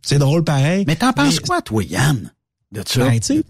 C'est 0.00 0.18
drôle 0.18 0.42
pareil. 0.42 0.84
Mais 0.86 0.96
t'en 0.96 1.12
penses 1.12 1.40
quoi, 1.40 1.60
toi, 1.60 1.84
Yann, 1.84 2.32
de 2.72 2.82
ça? 2.86 3.08
Ben, 3.08 3.20
tu 3.20 3.44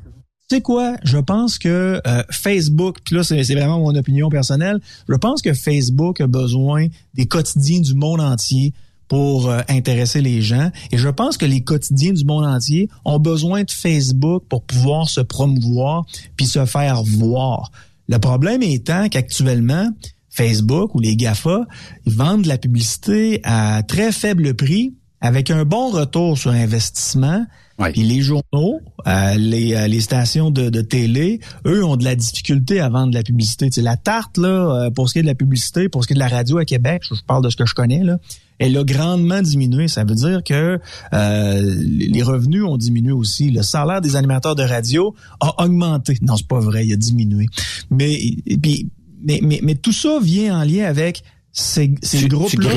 sais 0.50 0.60
quoi? 0.60 0.96
Je 1.04 1.18
pense 1.18 1.58
que 1.58 2.00
euh, 2.06 2.22
Facebook, 2.30 2.98
puis 3.04 3.14
là, 3.14 3.22
c'est 3.22 3.42
vraiment 3.54 3.78
mon 3.78 3.94
opinion 3.94 4.28
personnelle, 4.28 4.80
je 5.08 5.14
pense 5.14 5.40
que 5.40 5.54
Facebook 5.54 6.20
a 6.20 6.26
besoin 6.26 6.88
des 7.14 7.26
quotidiens 7.26 7.80
du 7.80 7.94
monde 7.94 8.20
entier 8.20 8.74
pour 9.12 9.50
euh, 9.50 9.60
intéresser 9.68 10.22
les 10.22 10.40
gens. 10.40 10.70
Et 10.90 10.96
je 10.96 11.10
pense 11.10 11.36
que 11.36 11.44
les 11.44 11.62
quotidiens 11.62 12.14
du 12.14 12.24
monde 12.24 12.46
entier 12.46 12.88
ont 13.04 13.18
besoin 13.18 13.62
de 13.62 13.70
Facebook 13.70 14.44
pour 14.48 14.64
pouvoir 14.64 15.06
se 15.06 15.20
promouvoir 15.20 16.06
puis 16.34 16.46
se 16.46 16.64
faire 16.64 17.02
voir. 17.02 17.70
Le 18.08 18.18
problème 18.18 18.62
étant 18.62 19.10
qu'actuellement, 19.10 19.90
Facebook 20.30 20.94
ou 20.94 21.00
les 21.00 21.14
GAFA, 21.14 21.66
ils 22.06 22.14
vendent 22.14 22.44
de 22.44 22.48
la 22.48 22.56
publicité 22.56 23.40
à 23.44 23.82
très 23.82 24.12
faible 24.12 24.54
prix 24.54 24.94
avec 25.20 25.50
un 25.50 25.66
bon 25.66 25.90
retour 25.90 26.38
sur 26.38 26.52
investissement. 26.52 27.44
Puis 27.92 28.04
les 28.04 28.22
journaux, 28.22 28.80
euh, 29.06 29.34
les, 29.36 29.74
euh, 29.74 29.88
les, 29.88 30.00
stations 30.00 30.50
de, 30.50 30.70
de, 30.70 30.80
télé, 30.80 31.40
eux 31.66 31.84
ont 31.84 31.96
de 31.96 32.04
la 32.04 32.14
difficulté 32.14 32.80
à 32.80 32.88
vendre 32.88 33.10
de 33.10 33.16
la 33.16 33.24
publicité. 33.24 33.68
Tu 33.68 33.82
la 33.82 33.98
tarte 33.98 34.38
là, 34.38 34.88
pour 34.94 35.10
ce 35.10 35.12
qui 35.12 35.18
est 35.18 35.22
de 35.22 35.26
la 35.26 35.34
publicité, 35.34 35.90
pour 35.90 36.02
ce 36.02 36.06
qui 36.06 36.14
est 36.14 36.16
de 36.16 36.20
la 36.20 36.28
radio 36.28 36.56
à 36.56 36.64
Québec, 36.64 37.02
je 37.10 37.20
parle 37.26 37.44
de 37.44 37.50
ce 37.50 37.56
que 37.56 37.66
je 37.66 37.74
connais 37.74 38.02
là, 38.02 38.16
elle 38.62 38.78
a 38.78 38.84
grandement 38.84 39.42
diminué. 39.42 39.88
Ça 39.88 40.04
veut 40.04 40.14
dire 40.14 40.42
que 40.44 40.78
euh, 41.12 41.74
les 41.86 42.22
revenus 42.22 42.62
ont 42.62 42.76
diminué 42.76 43.12
aussi. 43.12 43.50
Le 43.50 43.62
salaire 43.62 44.00
des 44.00 44.14
animateurs 44.14 44.54
de 44.54 44.62
radio 44.62 45.14
a 45.40 45.64
augmenté. 45.64 46.16
Non, 46.22 46.36
c'est 46.36 46.46
pas 46.46 46.60
vrai, 46.60 46.86
il 46.86 46.92
a 46.92 46.96
diminué. 46.96 47.46
Mais, 47.90 48.18
mais, 48.46 49.40
mais, 49.42 49.60
mais, 49.62 49.74
tout 49.74 49.92
ça 49.92 50.18
vient 50.20 50.60
en 50.60 50.64
lien 50.64 50.84
avec 50.84 51.24
ces, 51.52 51.94
ces 52.02 52.28
groupes-là. 52.28 52.70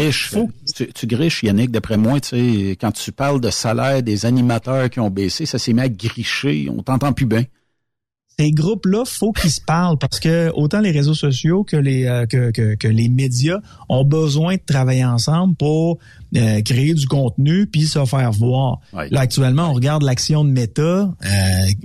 Tu, 0.76 0.88
tu, 0.92 1.08
griches, 1.08 1.44
Yannick, 1.44 1.72
d'après 1.72 1.98
moi, 1.98 2.20
tu 2.20 2.30
sais, 2.30 2.72
quand 2.82 2.92
tu 2.92 3.12
parles 3.12 3.40
de 3.40 3.52
salaire 3.52 4.02
des 4.02 4.26
animateurs 4.26 4.90
qui 4.90 5.00
ont 5.00 5.12
baissé, 5.12 5.46
ça 5.46 5.60
s'est 5.60 5.74
mis 5.74 5.82
à 5.82 5.90
gricher. 5.90 6.68
On 6.76 6.82
t'entend 6.82 7.14
plus 7.14 7.28
bien 7.28 7.46
ces 8.38 8.52
groupes-là, 8.52 9.04
faut 9.06 9.32
qu'ils 9.32 9.52
se 9.52 9.62
parlent 9.62 9.98
parce 9.98 10.20
que 10.20 10.52
autant 10.56 10.82
les 10.82 10.92
réseaux 10.92 11.14
sociaux 11.14 11.64
que 11.64 11.78
les 11.78 12.06
euh, 12.06 12.26
que, 12.26 12.52
que, 12.52 12.76
que, 12.76 12.88
les 12.88 13.08
médias 13.08 13.60
ont 13.88 14.04
besoin 14.04 14.56
de 14.56 14.62
travailler 14.66 15.06
ensemble 15.06 15.56
pour 15.56 16.00
euh, 16.36 16.62
créer 16.62 16.94
du 16.94 17.08
contenu 17.08 17.66
puis 17.66 17.84
se 17.84 18.04
faire 18.06 18.32
voir. 18.32 18.80
Là 18.94 19.22
actuellement, 19.22 19.70
on 19.70 19.74
regarde 19.74 20.04
l'action 20.04 20.44
de 20.44 20.50
Meta. 20.50 20.82
Euh, 20.82 21.08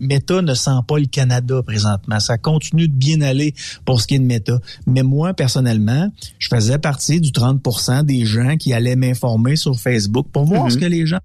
Meta 0.01 0.43
ne 0.43 0.55
sent 0.55 0.81
pas 0.89 0.99
le 0.99 1.07
Canada 1.07 1.63
présentement. 1.63 2.19
Ça 2.19 2.37
continue 2.37 2.89
de 2.89 2.95
bien 2.95 3.21
aller 3.21 3.55
pour 3.85 4.01
ce 4.01 4.09
qui 4.09 4.17
est 4.17 4.19
de 4.19 4.25
Meta. 4.25 4.59
Mais 4.87 5.05
moi 5.05 5.35
personnellement, 5.35 6.11
je 6.39 6.49
faisais 6.49 6.79
partie 6.79 7.21
du 7.21 7.31
30% 7.31 8.05
des 8.05 8.25
gens 8.25 8.57
qui 8.57 8.73
allaient 8.73 8.97
m'informer 8.97 9.55
sur 9.55 9.79
Facebook 9.79 10.27
pour 10.33 10.47
voir 10.47 10.67
mm-hmm. 10.67 10.73
ce 10.73 10.79
que 10.79 10.87
les 10.87 11.07
gens 11.07 11.21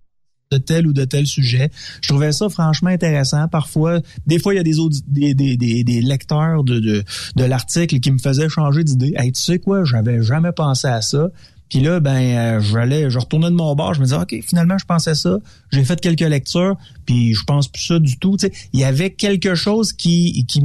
de 0.51 0.57
tel 0.57 0.87
ou 0.87 0.93
de 0.93 1.05
tel 1.05 1.25
sujet. 1.25 1.71
Je 2.01 2.07
trouvais 2.09 2.31
ça 2.31 2.49
franchement 2.49 2.89
intéressant. 2.89 3.47
Parfois, 3.47 4.01
des 4.27 4.39
fois, 4.39 4.53
il 4.53 4.57
y 4.57 4.59
a 4.59 4.63
des, 4.63 4.75
des, 5.07 5.33
des, 5.33 5.57
des, 5.57 5.83
des, 5.83 6.01
lecteurs 6.01 6.63
de, 6.63 6.79
de, 6.79 7.43
l'article 7.43 7.99
qui 7.99 8.11
me 8.11 8.19
faisaient 8.19 8.49
changer 8.49 8.83
d'idée. 8.83 9.13
Hey, 9.17 9.31
tu 9.31 9.41
sais 9.41 9.59
quoi, 9.59 9.83
j'avais 9.83 10.21
jamais 10.21 10.51
pensé 10.51 10.87
à 10.87 11.01
ça. 11.01 11.29
Puis 11.69 11.79
là, 11.79 11.99
ben, 11.99 12.11
euh, 12.11 12.61
j'allais, 12.61 13.09
je 13.09 13.17
retournais 13.17 13.49
de 13.49 13.55
mon 13.55 13.73
bar, 13.73 13.95
je 13.95 13.99
me 13.99 14.05
disais, 14.05 14.17
OK, 14.17 14.35
finalement, 14.45 14.77
je 14.77 14.85
pensais 14.85 15.15
ça. 15.15 15.39
J'ai 15.71 15.83
fait 15.83 15.99
quelques 15.99 16.21
lectures, 16.21 16.75
puis 17.05 17.33
je 17.33 17.43
pense 17.43 17.67
plus 17.67 17.81
ça 17.81 17.99
du 17.99 18.19
tout. 18.19 18.37
Il 18.71 18.79
y 18.79 18.83
avait 18.83 19.09
quelque 19.09 19.55
chose 19.55 19.91
qui, 19.91 20.45
qui 20.47 20.61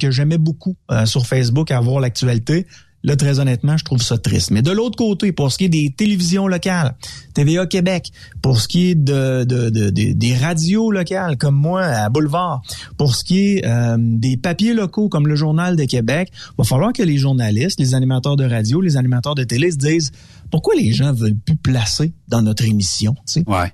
que 0.00 0.10
j'aimais 0.10 0.38
beaucoup 0.38 0.76
euh, 0.90 1.06
sur 1.06 1.26
Facebook 1.26 1.70
à 1.70 1.80
voir 1.80 2.00
l'actualité. 2.00 2.66
Là, 3.04 3.16
très 3.16 3.40
honnêtement, 3.40 3.76
je 3.76 3.84
trouve 3.84 4.00
ça 4.00 4.16
triste. 4.16 4.52
Mais 4.52 4.62
de 4.62 4.70
l'autre 4.70 4.96
côté, 4.96 5.32
pour 5.32 5.50
ce 5.50 5.58
qui 5.58 5.64
est 5.64 5.68
des 5.68 5.90
télévisions 5.90 6.46
locales, 6.46 6.94
TVA 7.34 7.66
Québec, 7.66 8.12
pour 8.42 8.60
ce 8.60 8.68
qui 8.68 8.90
est 8.90 8.94
de, 8.94 9.42
de, 9.42 9.70
de, 9.70 9.90
des 9.90 10.36
radios 10.36 10.90
locales, 10.92 11.36
comme 11.36 11.56
moi, 11.56 11.82
à 11.82 12.08
Boulevard, 12.10 12.62
pour 12.98 13.16
ce 13.16 13.24
qui 13.24 13.56
est 13.56 13.66
euh, 13.66 13.96
des 13.98 14.36
papiers 14.36 14.72
locaux, 14.72 15.08
comme 15.08 15.26
le 15.26 15.34
Journal 15.34 15.74
de 15.74 15.84
Québec, 15.84 16.30
va 16.56 16.64
falloir 16.64 16.92
que 16.92 17.02
les 17.02 17.18
journalistes, 17.18 17.80
les 17.80 17.94
animateurs 17.94 18.36
de 18.36 18.44
radio, 18.44 18.80
les 18.80 18.96
animateurs 18.96 19.34
de 19.34 19.42
télé 19.42 19.72
se 19.72 19.78
disent 19.78 20.12
pourquoi 20.52 20.74
les 20.76 20.92
gens 20.92 21.12
veulent 21.12 21.34
plus 21.34 21.56
placer 21.56 22.12
dans 22.28 22.42
notre 22.42 22.64
émission. 22.64 23.14
Tu 23.26 23.40
sais? 23.40 23.44
Ouais. 23.48 23.72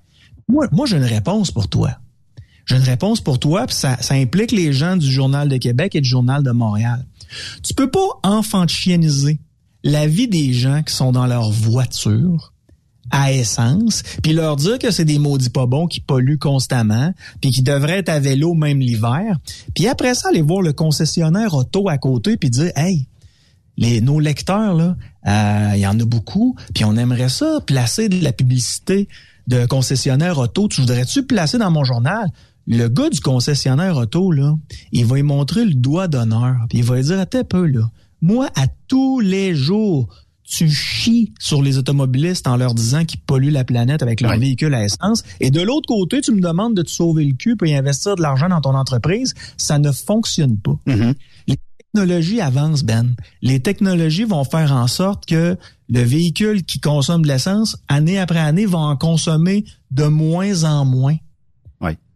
Moi, 0.48 0.68
moi 0.72 0.86
j'ai 0.86 0.96
une 0.96 1.04
réponse 1.04 1.50
pour 1.50 1.68
toi. 1.68 1.90
J'ai 2.64 2.76
une 2.76 2.82
réponse 2.82 3.20
pour 3.20 3.38
toi, 3.38 3.66
puis 3.66 3.76
ça, 3.76 3.96
ça 4.00 4.14
implique 4.14 4.52
les 4.52 4.72
gens 4.72 4.96
du 4.96 5.10
Journal 5.10 5.48
de 5.48 5.56
Québec 5.56 5.94
et 5.94 6.00
du 6.00 6.08
Journal 6.08 6.42
de 6.42 6.50
Montréal. 6.50 7.04
Tu 7.62 7.74
peux 7.74 7.90
pas 7.90 8.06
enfantianiser 8.22 9.40
la 9.84 10.06
vie 10.06 10.28
des 10.28 10.52
gens 10.52 10.82
qui 10.82 10.94
sont 10.94 11.12
dans 11.12 11.26
leur 11.26 11.50
voiture 11.50 12.52
à 13.10 13.32
essence, 13.32 14.02
puis 14.22 14.32
leur 14.32 14.56
dire 14.56 14.78
que 14.78 14.90
c'est 14.90 15.04
des 15.04 15.18
maudits 15.18 15.48
pas 15.50 15.66
bons 15.66 15.86
qui 15.86 16.00
polluent 16.00 16.38
constamment, 16.38 17.14
puis 17.40 17.50
qui 17.50 17.62
devraient 17.62 17.98
être 17.98 18.10
à 18.10 18.20
vélo 18.20 18.52
même 18.54 18.80
l'hiver, 18.80 19.38
puis 19.74 19.88
après 19.88 20.14
ça 20.14 20.28
aller 20.28 20.42
voir 20.42 20.60
le 20.60 20.72
concessionnaire 20.72 21.54
auto 21.54 21.88
à 21.88 21.96
côté 21.96 22.36
puis 22.36 22.50
dire 22.50 22.70
hey 22.76 23.06
les 23.78 24.00
nos 24.00 24.18
lecteurs 24.20 24.74
là, 24.74 24.96
euh, 25.26 25.72
il 25.74 25.80
y 25.80 25.86
en 25.86 25.98
a 25.98 26.04
beaucoup, 26.04 26.56
puis 26.74 26.84
on 26.84 26.96
aimerait 26.96 27.28
ça 27.28 27.60
placer 27.64 28.08
de 28.08 28.22
la 28.22 28.32
publicité 28.32 29.08
de 29.46 29.64
concessionnaire 29.64 30.38
auto, 30.38 30.68
tu 30.68 30.80
voudrais-tu 30.80 31.22
placer 31.22 31.56
dans 31.56 31.70
mon 31.70 31.84
journal? 31.84 32.28
Le 32.68 32.88
gars 32.88 33.08
du 33.08 33.20
concessionnaire 33.20 33.96
auto, 33.96 34.30
là, 34.30 34.54
il 34.92 35.06
va 35.06 35.16
lui 35.16 35.22
montrer 35.22 35.64
le 35.64 35.74
doigt 35.74 36.06
d'honneur, 36.06 36.56
puis 36.68 36.78
il 36.78 36.84
va 36.84 36.96
lui 36.96 37.02
dire, 37.02 37.18
à 37.18 37.26
peu, 37.26 37.66
là, 37.66 37.90
moi, 38.20 38.50
à 38.56 38.66
tous 38.88 39.20
les 39.20 39.54
jours, 39.54 40.08
tu 40.44 40.68
chies 40.68 41.32
sur 41.38 41.62
les 41.62 41.78
automobilistes 41.78 42.46
en 42.46 42.56
leur 42.56 42.74
disant 42.74 43.04
qu'ils 43.04 43.20
polluent 43.20 43.50
la 43.50 43.64
planète 43.64 44.02
avec 44.02 44.20
leur 44.20 44.36
véhicule 44.38 44.74
à 44.74 44.84
essence. 44.84 45.22
Et 45.40 45.50
de 45.50 45.60
l'autre 45.60 45.86
côté, 45.86 46.20
tu 46.20 46.32
me 46.32 46.40
demandes 46.40 46.74
de 46.74 46.82
te 46.82 46.90
sauver 46.90 47.24
le 47.24 47.34
cul 47.34 47.56
et 47.64 47.76
investir 47.76 48.16
de 48.16 48.22
l'argent 48.22 48.48
dans 48.48 48.60
ton 48.60 48.74
entreprise. 48.74 49.34
Ça 49.58 49.78
ne 49.78 49.92
fonctionne 49.92 50.56
pas. 50.56 50.78
Mm-hmm. 50.86 51.14
Les 51.48 51.56
technologies 51.78 52.40
avancent, 52.40 52.82
Ben. 52.82 53.14
Les 53.42 53.60
technologies 53.60 54.24
vont 54.24 54.44
faire 54.44 54.72
en 54.72 54.86
sorte 54.86 55.26
que 55.26 55.56
le 55.90 56.00
véhicule 56.00 56.64
qui 56.64 56.80
consomme 56.80 57.22
de 57.22 57.28
l'essence, 57.28 57.76
année 57.88 58.18
après 58.18 58.40
année, 58.40 58.64
va 58.64 58.78
en 58.78 58.96
consommer 58.96 59.64
de 59.90 60.04
moins 60.04 60.64
en 60.64 60.86
moins. 60.86 61.16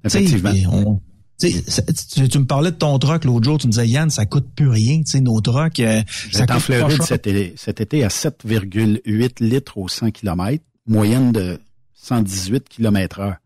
Effectivement. 0.04 1.00
Tu, 1.38 2.28
tu, 2.28 2.38
me 2.38 2.44
parlais 2.44 2.70
de 2.70 2.76
ton 2.76 2.96
truck 3.00 3.24
l'autre 3.24 3.44
jour, 3.44 3.58
tu 3.58 3.66
me 3.66 3.72
disais 3.72 3.88
Yann, 3.88 4.10
ça 4.10 4.26
coûte 4.26 4.46
plus 4.54 4.68
rien, 4.68 4.98
tu 4.98 5.10
sais, 5.10 5.20
nos 5.20 5.40
trucks. 5.40 5.80
Euh, 5.80 6.02
ça 6.30 6.44
en 6.48 6.60
Floride 6.60 7.02
cet, 7.02 7.28
cet, 7.56 7.80
été 7.80 8.04
à 8.04 8.08
7,8 8.08 9.42
litres 9.44 9.76
au 9.76 9.88
100 9.88 10.12
km, 10.12 10.62
moyenne 10.86 11.32
de 11.32 11.58
118 11.94 12.68
km 12.68 13.20
heure. 13.20 13.36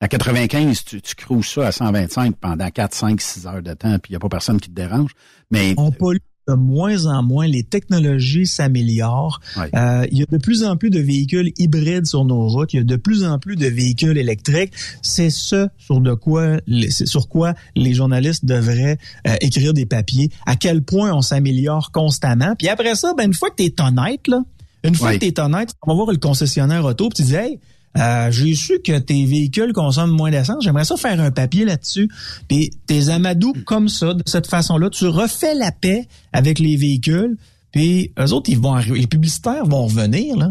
À 0.00 0.08
95, 0.08 0.84
tu, 0.84 1.00
tu 1.00 1.42
ça 1.42 1.66
à 1.66 1.72
125 1.72 2.36
pendant 2.36 2.70
4, 2.70 2.94
5, 2.94 3.18
6 3.18 3.46
heures 3.46 3.62
de 3.62 3.72
temps, 3.72 3.98
puis 3.98 4.10
il 4.10 4.12
n'y 4.12 4.16
a 4.16 4.20
pas 4.20 4.28
personne 4.28 4.60
qui 4.60 4.68
te 4.68 4.74
dérange. 4.74 5.12
Mais 5.50 5.74
on 5.78 5.90
pollue 5.90 6.18
de 6.48 6.54
moins 6.54 7.06
en 7.06 7.22
moins, 7.22 7.46
les 7.46 7.64
technologies 7.64 8.46
s'améliorent. 8.46 9.40
Euh, 9.58 10.06
il 10.10 10.18
y 10.18 10.22
a 10.22 10.26
de 10.26 10.38
plus 10.38 10.64
en 10.64 10.76
plus 10.76 10.90
de 10.90 11.00
véhicules 11.00 11.52
hybrides 11.58 12.06
sur 12.06 12.24
nos 12.24 12.46
routes. 12.48 12.72
Il 12.72 12.76
y 12.76 12.80
a 12.80 12.84
de 12.84 12.96
plus 12.96 13.24
en 13.24 13.38
plus 13.38 13.56
de 13.56 13.66
véhicules 13.66 14.16
électriques. 14.16 14.72
C'est 15.02 15.30
ce 15.30 15.68
sur 15.76 16.00
de 16.00 16.14
quoi, 16.14 16.58
sur 16.90 17.28
quoi 17.28 17.54
les 17.74 17.94
journalistes 17.94 18.44
devraient 18.44 18.98
euh, 19.26 19.34
écrire 19.40 19.72
des 19.74 19.86
papiers. 19.86 20.30
À 20.46 20.56
quel 20.56 20.82
point 20.82 21.12
on 21.12 21.22
s'améliore 21.22 21.90
constamment. 21.90 22.54
Puis 22.56 22.68
après 22.68 22.94
ça, 22.94 23.12
ben 23.16 23.24
une 23.24 23.34
fois 23.34 23.50
que 23.50 23.56
tu 23.56 23.64
es 23.64 23.80
honnête 23.80 24.28
là, 24.28 24.42
une 24.84 24.94
fois 24.94 25.14
que 25.14 25.18
tu 25.18 25.26
es 25.26 25.40
honnête, 25.40 25.70
on 25.82 25.90
va 25.90 25.94
voir 25.94 26.12
le 26.12 26.18
concessionnaire 26.18 26.84
auto, 26.84 27.08
puis 27.08 27.24
tu 27.24 27.28
dis 27.28 27.34
hey 27.34 27.58
euh, 27.96 28.30
j'ai 28.30 28.54
su 28.54 28.78
que 28.84 28.98
tes 28.98 29.24
véhicules 29.24 29.72
consomment 29.72 30.14
moins 30.14 30.30
d'essence. 30.30 30.62
J'aimerais 30.62 30.84
ça 30.84 30.96
faire 30.96 31.20
un 31.20 31.30
papier 31.30 31.64
là-dessus. 31.64 32.08
Puis 32.48 32.70
tes 32.86 33.08
amadous 33.08 33.54
comme 33.64 33.88
ça, 33.88 34.14
de 34.14 34.22
cette 34.26 34.46
façon-là, 34.46 34.90
tu 34.90 35.06
refais 35.06 35.54
la 35.54 35.72
paix 35.72 36.06
avec 36.32 36.58
les 36.58 36.76
véhicules. 36.76 37.36
Puis 37.72 38.12
eux 38.18 38.32
autres, 38.32 38.50
ils 38.50 38.58
vont 38.58 38.74
arriver. 38.74 39.00
Les 39.00 39.06
publicitaires 39.06 39.64
vont 39.64 39.86
revenir 39.86 40.36
là. 40.36 40.50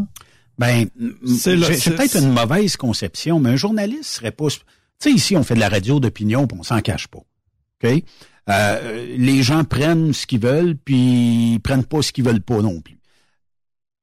Ben, 0.58 0.88
c'est 1.28 1.58
peut-être 1.58 2.18
une 2.18 2.32
mauvaise 2.32 2.78
conception, 2.78 3.40
mais 3.40 3.52
un 3.52 3.56
journaliste 3.58 4.06
serait 4.06 4.32
pas. 4.32 4.48
Tu 4.50 4.60
sais, 5.00 5.12
ici, 5.12 5.36
on 5.36 5.44
fait 5.44 5.56
de 5.56 5.60
la 5.60 5.68
radio 5.68 6.00
d'opinion, 6.00 6.48
puis 6.48 6.58
on 6.58 6.64
s'en 6.64 6.80
cache 6.80 7.08
pas. 7.08 7.20
OK? 7.84 8.04
Euh, 8.48 9.16
les 9.18 9.44
gens 9.44 9.64
prennent 9.64 10.14
ce 10.14 10.26
qu'ils 10.26 10.40
veulent, 10.40 10.78
puis 10.78 11.54
ils 11.54 11.60
prennent 11.60 11.84
pas 11.84 12.02
ce 12.02 12.12
qu'ils 12.12 12.24
veulent 12.24 12.42
pas 12.42 12.62
non 12.62 12.80
plus. 12.80 12.98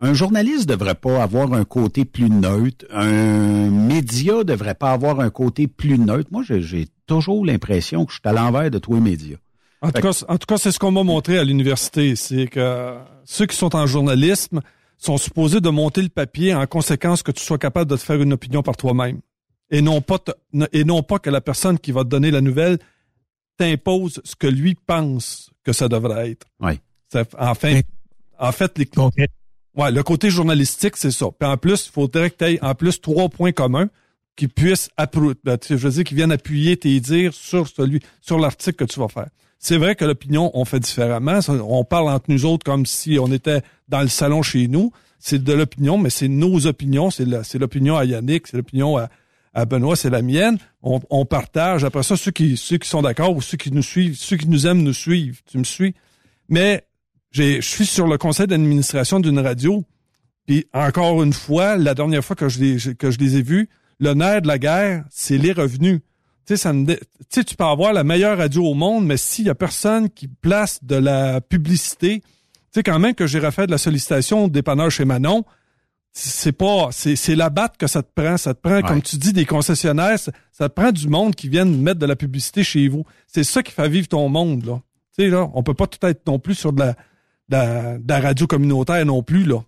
Un 0.05 0.15
journaliste 0.15 0.69
devrait 0.69 0.97
pas 0.97 1.23
avoir 1.23 1.53
un 1.55 1.65
côté 1.65 2.05
plus 2.05 2.29
neutre. 2.29 2.85
Un 2.91 3.71
média 3.71 4.43
devrait 4.43 4.75
pas 4.75 4.91
avoir 4.91 5.21
un 5.21 5.31
côté 5.31 5.69
plus 5.69 5.97
neutre. 5.97 6.29
Moi, 6.33 6.43
j'ai 6.45 6.89
toujours 7.07 7.47
l'impression 7.47 8.05
que 8.05 8.11
je 8.11 8.19
suis 8.19 8.29
à 8.29 8.33
l'envers 8.33 8.69
de 8.69 8.81
tous 8.81 8.95
les 8.95 9.01
médias. 9.01 9.37
En 9.81 9.93
tout, 9.93 10.03
cas, 10.03 10.25
en 10.29 10.39
tout 10.39 10.47
cas, 10.47 10.59
c'est 10.59 10.73
ce 10.73 10.81
qu'on 10.81 10.91
m'a 10.91 11.05
montré 11.05 11.39
à 11.39 11.45
l'université. 11.45 12.17
C'est 12.17 12.49
que 12.49 12.97
ceux 13.25 13.47
qui 13.47 13.57
sont 13.57 13.77
en 13.77 13.87
journalisme 13.87 14.61
sont 14.99 15.19
supposés 15.19 15.61
de 15.61 15.71
monter 15.71 16.03
le 16.03 16.09
papier 16.09 16.53
en 16.53 16.67
conséquence 16.67 17.23
que 17.23 17.31
tu 17.31 17.45
sois 17.45 17.59
capable 17.59 17.89
de 17.89 17.97
te 17.97 18.03
faire 18.03 18.21
une 18.21 18.33
opinion 18.33 18.65
par 18.65 18.77
toi-même. 18.77 19.21
Et 19.71 19.83
non 19.83 20.01
pas 20.01 20.19
et 20.73 20.83
non 20.83 21.05
pas 21.05 21.21
que 21.21 21.31
la 21.31 21.41
personne 21.41 21.79
qui 21.79 21.93
va 21.93 22.03
te 22.03 22.09
donner 22.09 22.33
la 22.33 22.41
nouvelle 22.41 22.79
t'impose 23.57 24.21
ce 24.25 24.35
que 24.35 24.49
lui 24.49 24.75
pense 24.75 25.51
que 25.63 25.73
ça 25.73 25.89
devrait 25.89 26.33
être. 26.33 26.47
Oui. 26.61 26.81
Enfin, 27.39 27.81
en 28.39 28.53
fait, 28.53 28.79
les, 28.79 28.89
Ouais, 29.75 29.91
le 29.91 30.03
côté 30.03 30.29
journalistique, 30.29 30.97
c'est 30.97 31.11
ça. 31.11 31.27
Puis 31.39 31.49
en 31.49 31.57
plus, 31.57 31.87
il 31.87 31.93
faudrait 31.93 32.31
que 32.31 32.37
tu 32.37 32.45
aies 32.45 32.63
en 32.63 32.75
plus 32.75 33.01
trois 33.01 33.29
points 33.29 33.53
communs 33.53 33.89
qui 34.37 34.49
puissent 34.49 34.91
ben, 35.45 35.59
je 35.69 35.75
veux 35.75 35.91
dire, 35.91 36.05
qui 36.05 36.15
viennent 36.15 36.33
appuyer 36.33 36.77
tes 36.77 36.99
dires 37.01 37.35
sur 37.35 37.69
celui, 37.69 38.01
sur 38.21 38.39
l'article 38.39 38.87
que 38.87 38.93
tu 38.93 39.01
vas 39.01 39.09
faire. 39.09 39.29
C'est 39.59 39.77
vrai 39.77 39.95
que 39.95 40.05
l'opinion, 40.05 40.51
on 40.55 40.65
fait 40.65 40.81
différemment. 40.81 41.39
On 41.49 41.85
parle 41.85 42.09
entre 42.09 42.25
nous 42.29 42.45
autres 42.45 42.65
comme 42.65 42.85
si 42.85 43.19
on 43.21 43.31
était 43.31 43.63
dans 43.89 44.01
le 44.01 44.09
salon 44.09 44.43
chez 44.43 44.67
nous. 44.67 44.93
C'est 45.19 45.43
de 45.43 45.53
l'opinion, 45.53 45.99
mais 45.99 46.11
c'est 46.11 46.29
nos 46.29 46.67
opinions. 46.67 47.11
C'est 47.11 47.55
l'opinion 47.55 47.97
à 47.97 48.05
Yannick, 48.05 48.49
c'est 48.49 48.57
l'opinion 48.57 48.99
à, 48.99 49.09
à 49.55 49.65
Benoît, 49.65 49.95
c'est 49.95 50.11
la 50.11 50.21
mienne. 50.21 50.59
On, 50.83 51.01
on, 51.11 51.25
partage. 51.25 51.85
Après 51.85 52.03
ça, 52.03 52.17
ceux 52.17 52.33
qui, 52.33 52.57
ceux 52.57 52.79
qui 52.79 52.89
sont 52.89 53.03
d'accord 53.03 53.37
ou 53.37 53.41
ceux 53.41 53.57
qui 53.57 53.71
nous 53.71 53.83
suivent, 53.83 54.17
ceux 54.17 54.37
qui 54.37 54.49
nous 54.49 54.67
aiment 54.67 54.83
nous 54.83 54.93
suivent. 54.93 55.43
Tu 55.49 55.59
me 55.59 55.65
suis? 55.65 55.95
Mais 56.49 56.85
je 57.33 57.61
suis 57.61 57.87
sur 57.87 58.07
le 58.07 58.19
conseil 58.19 58.47
d'administration 58.47 59.21
d'une 59.21 59.39
radio. 59.39 59.85
Puis 60.47 60.67
encore 60.73 61.23
une 61.23 61.33
fois, 61.33 61.77
la 61.77 61.95
dernière 61.95 62.25
fois 62.25 62.37
que 62.37 62.49
je 62.49 62.61
les, 62.61 62.95
que 62.95 63.11
je 63.11 63.19
les 63.19 63.37
ai 63.37 63.43
vus, 63.43 63.69
le 63.99 64.15
nerf 64.15 64.43
de 64.43 64.49
la 64.49 64.59
guerre, 64.59 65.05
c'est 65.11 65.39
les 65.39 65.53
revenus. 65.53 66.01
Tu 66.45 66.55
sais, 66.55 66.57
ça 66.57 66.73
me, 66.73 66.85
tu 66.87 66.99
sais, 67.29 67.45
tu 67.45 67.55
peux 67.55 67.65
avoir 67.65 67.93
la 67.93 68.05
meilleure 68.05 68.39
radio 68.39 68.67
au 68.67 68.75
monde, 68.75 69.07
mais 69.07 69.17
s'il 69.17 69.47
y 69.47 69.51
a 69.51 69.55
personne 69.55 70.11
qui 70.11 70.27
place 70.27 70.83
de 70.83 70.97
la 70.97 71.41
publicité, 71.41 72.21
tu 72.21 72.29
sais, 72.73 72.83
quand 72.83 72.99
même 72.99 73.15
que 73.15 73.27
j'ai 73.27 73.39
refait 73.39 73.67
de 73.67 73.71
la 73.71 73.79
sollicitation 73.79 74.49
dépanneur 74.49 74.91
chez 74.91 75.05
Manon, 75.05 75.45
c'est 76.15 76.53
pas, 76.53 76.89
c'est, 76.91 77.17
c'est 77.17 77.37
la 77.37 77.49
batte 77.49 77.77
que 77.79 77.87
ça 77.87 78.03
te 78.03 78.11
prend. 78.15 78.37
Ça 78.37 78.55
te 78.55 78.61
prend, 78.61 78.83
comme 78.83 79.01
tu 79.01 79.17
dis, 79.17 79.33
des 79.33 79.47
concessionnaires, 79.47 80.19
ça, 80.19 80.69
te 80.69 80.75
prend 80.75 80.93
du 80.93 81.09
monde 81.09 81.35
qui 81.35 81.49
viennent 81.49 81.81
mettre 81.81 82.01
de 82.01 82.07
la 82.07 82.17
publicité 82.17 82.65
chez 82.65 82.89
vous. 82.89 83.05
C'est 83.27 83.45
ça 83.45 83.63
qui 83.63 83.73
fait 83.73 83.89
vivre 83.89 84.09
ton 84.09 84.29
monde, 84.29 84.67
là. 84.67 84.83
Tu 85.17 85.25
sais, 85.25 85.31
là, 85.31 85.49
on 85.55 85.63
peut 85.63 85.75
pas 85.75 85.87
tout 85.87 86.05
être 86.07 86.27
non 86.27 86.39
plus 86.39 86.55
sur 86.55 86.73
de 86.73 86.81
la, 86.81 86.97
de 87.53 88.09
la, 88.09 88.21
radio 88.21 88.47
communautaire 88.47 89.05
non 89.07 89.23
plus, 89.23 89.45
là. 89.45 89.63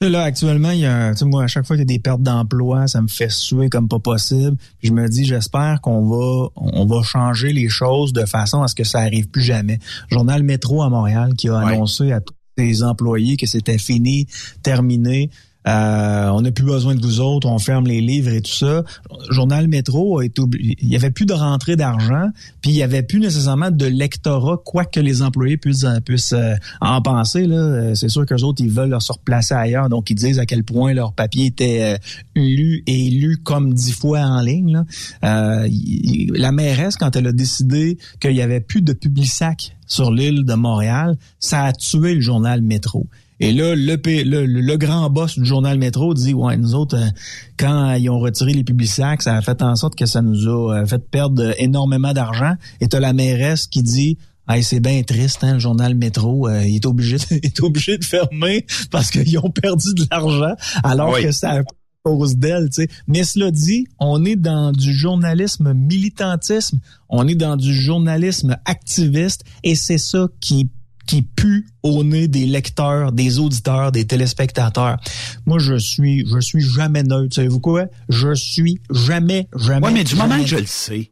Là, 0.00 0.22
actuellement, 0.22 0.72
il 0.72 0.80
y 0.80 0.86
a, 0.86 1.14
moi, 1.24 1.44
à 1.44 1.46
chaque 1.46 1.64
fois 1.64 1.76
qu'il 1.76 1.82
y 1.82 1.94
a 1.94 1.96
des 1.96 2.00
pertes 2.00 2.22
d'emploi, 2.22 2.88
ça 2.88 3.00
me 3.00 3.06
fait 3.06 3.30
suer 3.30 3.68
comme 3.68 3.86
pas 3.86 4.00
possible. 4.00 4.56
je 4.82 4.90
me 4.92 5.08
dis, 5.08 5.24
j'espère 5.24 5.80
qu'on 5.80 6.08
va, 6.08 6.48
on 6.56 6.86
va 6.86 7.02
changer 7.02 7.52
les 7.52 7.68
choses 7.68 8.12
de 8.12 8.24
façon 8.24 8.62
à 8.62 8.68
ce 8.68 8.74
que 8.74 8.82
ça 8.82 8.98
arrive 8.98 9.28
plus 9.28 9.42
jamais. 9.42 9.78
Journal 10.10 10.42
Métro 10.42 10.82
à 10.82 10.88
Montréal 10.88 11.34
qui 11.34 11.48
a 11.48 11.58
annoncé 11.58 12.10
à 12.10 12.20
tous 12.20 12.34
ses 12.58 12.82
employés 12.82 13.36
que 13.36 13.46
c'était 13.46 13.78
fini, 13.78 14.26
terminé. 14.64 15.30
Euh, 15.68 16.28
on 16.28 16.40
n'a 16.40 16.50
plus 16.50 16.64
besoin 16.64 16.94
de 16.94 17.00
vous 17.00 17.20
autres, 17.20 17.48
on 17.48 17.58
ferme 17.58 17.86
les 17.86 18.00
livres 18.00 18.32
et 18.32 18.42
tout 18.42 18.52
ça. 18.52 18.82
Journal 19.30 19.68
Métro 19.68 20.18
a 20.18 20.24
été 20.24 20.42
il 20.58 20.88
y 20.88 20.96
avait 20.96 21.10
plus 21.10 21.26
de 21.26 21.32
rentrée 21.32 21.76
d'argent, 21.76 22.30
puis 22.60 22.72
il 22.72 22.76
y 22.76 22.82
avait 22.82 23.02
plus 23.02 23.20
nécessairement 23.20 23.70
de 23.70 23.86
lectorat, 23.86 24.60
quoi 24.64 24.84
que 24.84 24.98
les 24.98 25.22
employés 25.22 25.56
puissent, 25.56 25.86
puissent 26.04 26.32
euh, 26.32 26.54
en 26.80 27.00
penser. 27.00 27.46
Là, 27.46 27.56
euh, 27.56 27.94
c'est 27.94 28.08
sûr 28.08 28.26
qu'eux 28.26 28.42
autres 28.42 28.62
ils 28.62 28.70
veulent 28.70 28.90
leur 28.90 29.02
se 29.02 29.12
replacer 29.12 29.54
ailleurs, 29.54 29.88
donc 29.88 30.10
ils 30.10 30.16
disent 30.16 30.38
à 30.38 30.46
quel 30.46 30.64
point 30.64 30.92
leur 30.94 31.12
papier 31.12 31.46
était 31.46 31.98
lu 32.34 32.82
et 32.86 33.10
lu 33.10 33.36
comme 33.36 33.72
dix 33.74 33.92
fois 33.92 34.20
en 34.20 34.40
ligne. 34.40 34.82
la 35.22 36.52
mairesse, 36.52 36.96
quand 36.96 37.14
elle 37.16 37.26
a 37.28 37.32
décidé 37.32 37.98
qu'il 38.20 38.32
y 38.32 38.42
avait 38.42 38.60
plus 38.60 38.82
de 38.82 38.92
public-sac 38.92 39.76
sur 39.86 40.10
l'île 40.10 40.44
de 40.44 40.54
Montréal, 40.54 41.16
ça 41.38 41.64
a 41.64 41.72
tué 41.72 42.14
le 42.14 42.20
journal 42.20 42.62
Métro. 42.62 43.06
Et 43.42 43.52
là, 43.52 43.74
le, 43.74 44.46
le, 44.46 44.76
grand 44.76 45.10
boss 45.10 45.36
du 45.36 45.44
journal 45.44 45.76
Métro 45.76 46.14
dit, 46.14 46.32
ouais, 46.32 46.56
nous 46.56 46.76
autres, 46.76 46.96
euh, 46.96 47.10
quand 47.56 47.94
ils 47.94 48.08
ont 48.08 48.20
retiré 48.20 48.52
les 48.52 48.62
publicsacs, 48.62 49.20
ça 49.22 49.34
a 49.34 49.42
fait 49.42 49.62
en 49.62 49.74
sorte 49.74 49.96
que 49.96 50.06
ça 50.06 50.22
nous 50.22 50.46
a 50.46 50.76
euh, 50.76 50.86
fait 50.86 51.04
perdre 51.10 51.52
énormément 51.58 52.12
d'argent. 52.12 52.54
Et 52.80 52.86
t'as 52.86 53.00
la 53.00 53.12
mairesse 53.12 53.66
qui 53.66 53.82
dit, 53.82 54.16
Hey, 54.48 54.62
c'est 54.62 54.78
bien 54.78 55.02
triste, 55.02 55.42
hein, 55.42 55.54
le 55.54 55.58
journal 55.58 55.96
Métro. 55.96 56.46
Euh, 56.46 56.64
il 56.64 56.76
est 56.76 56.86
obligé, 56.86 57.16
de, 57.16 57.24
est 57.42 57.60
obligé 57.60 57.98
de 57.98 58.04
fermer 58.04 58.64
parce 58.92 59.10
qu'ils 59.10 59.36
ont 59.40 59.50
perdu 59.50 59.92
de 59.92 60.04
l'argent, 60.08 60.54
alors 60.84 61.18
que 61.18 61.32
ça 61.32 61.50
a 61.50 61.62
cause 62.04 62.36
d'elle, 62.36 62.68
tu 62.70 62.82
sais. 62.82 62.88
Mais 63.08 63.24
cela 63.24 63.50
dit, 63.50 63.88
on 63.98 64.24
est 64.24 64.36
dans 64.36 64.70
du 64.70 64.92
journalisme 64.92 65.72
militantisme, 65.72 66.78
on 67.08 67.26
est 67.26 67.34
dans 67.34 67.56
du 67.56 67.74
journalisme 67.74 68.56
activiste, 68.66 69.44
et 69.64 69.74
c'est 69.74 69.98
ça 69.98 70.28
qui 70.40 70.70
qui 71.06 71.22
pue 71.22 71.66
au 71.82 72.04
nez 72.04 72.28
des 72.28 72.46
lecteurs, 72.46 73.12
des 73.12 73.38
auditeurs, 73.38 73.92
des 73.92 74.06
téléspectateurs. 74.06 74.98
Moi, 75.46 75.58
je 75.58 75.76
suis, 75.76 76.26
je 76.26 76.40
suis 76.40 76.62
jamais 76.62 77.02
neutre. 77.02 77.34
Savez-vous 77.34 77.60
quoi? 77.60 77.86
Je 78.08 78.34
suis 78.34 78.80
jamais, 78.90 79.48
jamais. 79.56 79.86
Ouais, 79.86 79.92
mais 79.92 80.04
du 80.04 80.14
moment 80.14 80.38
que 80.38 80.46
je 80.46 80.56
le 80.56 80.66
sais. 80.66 81.10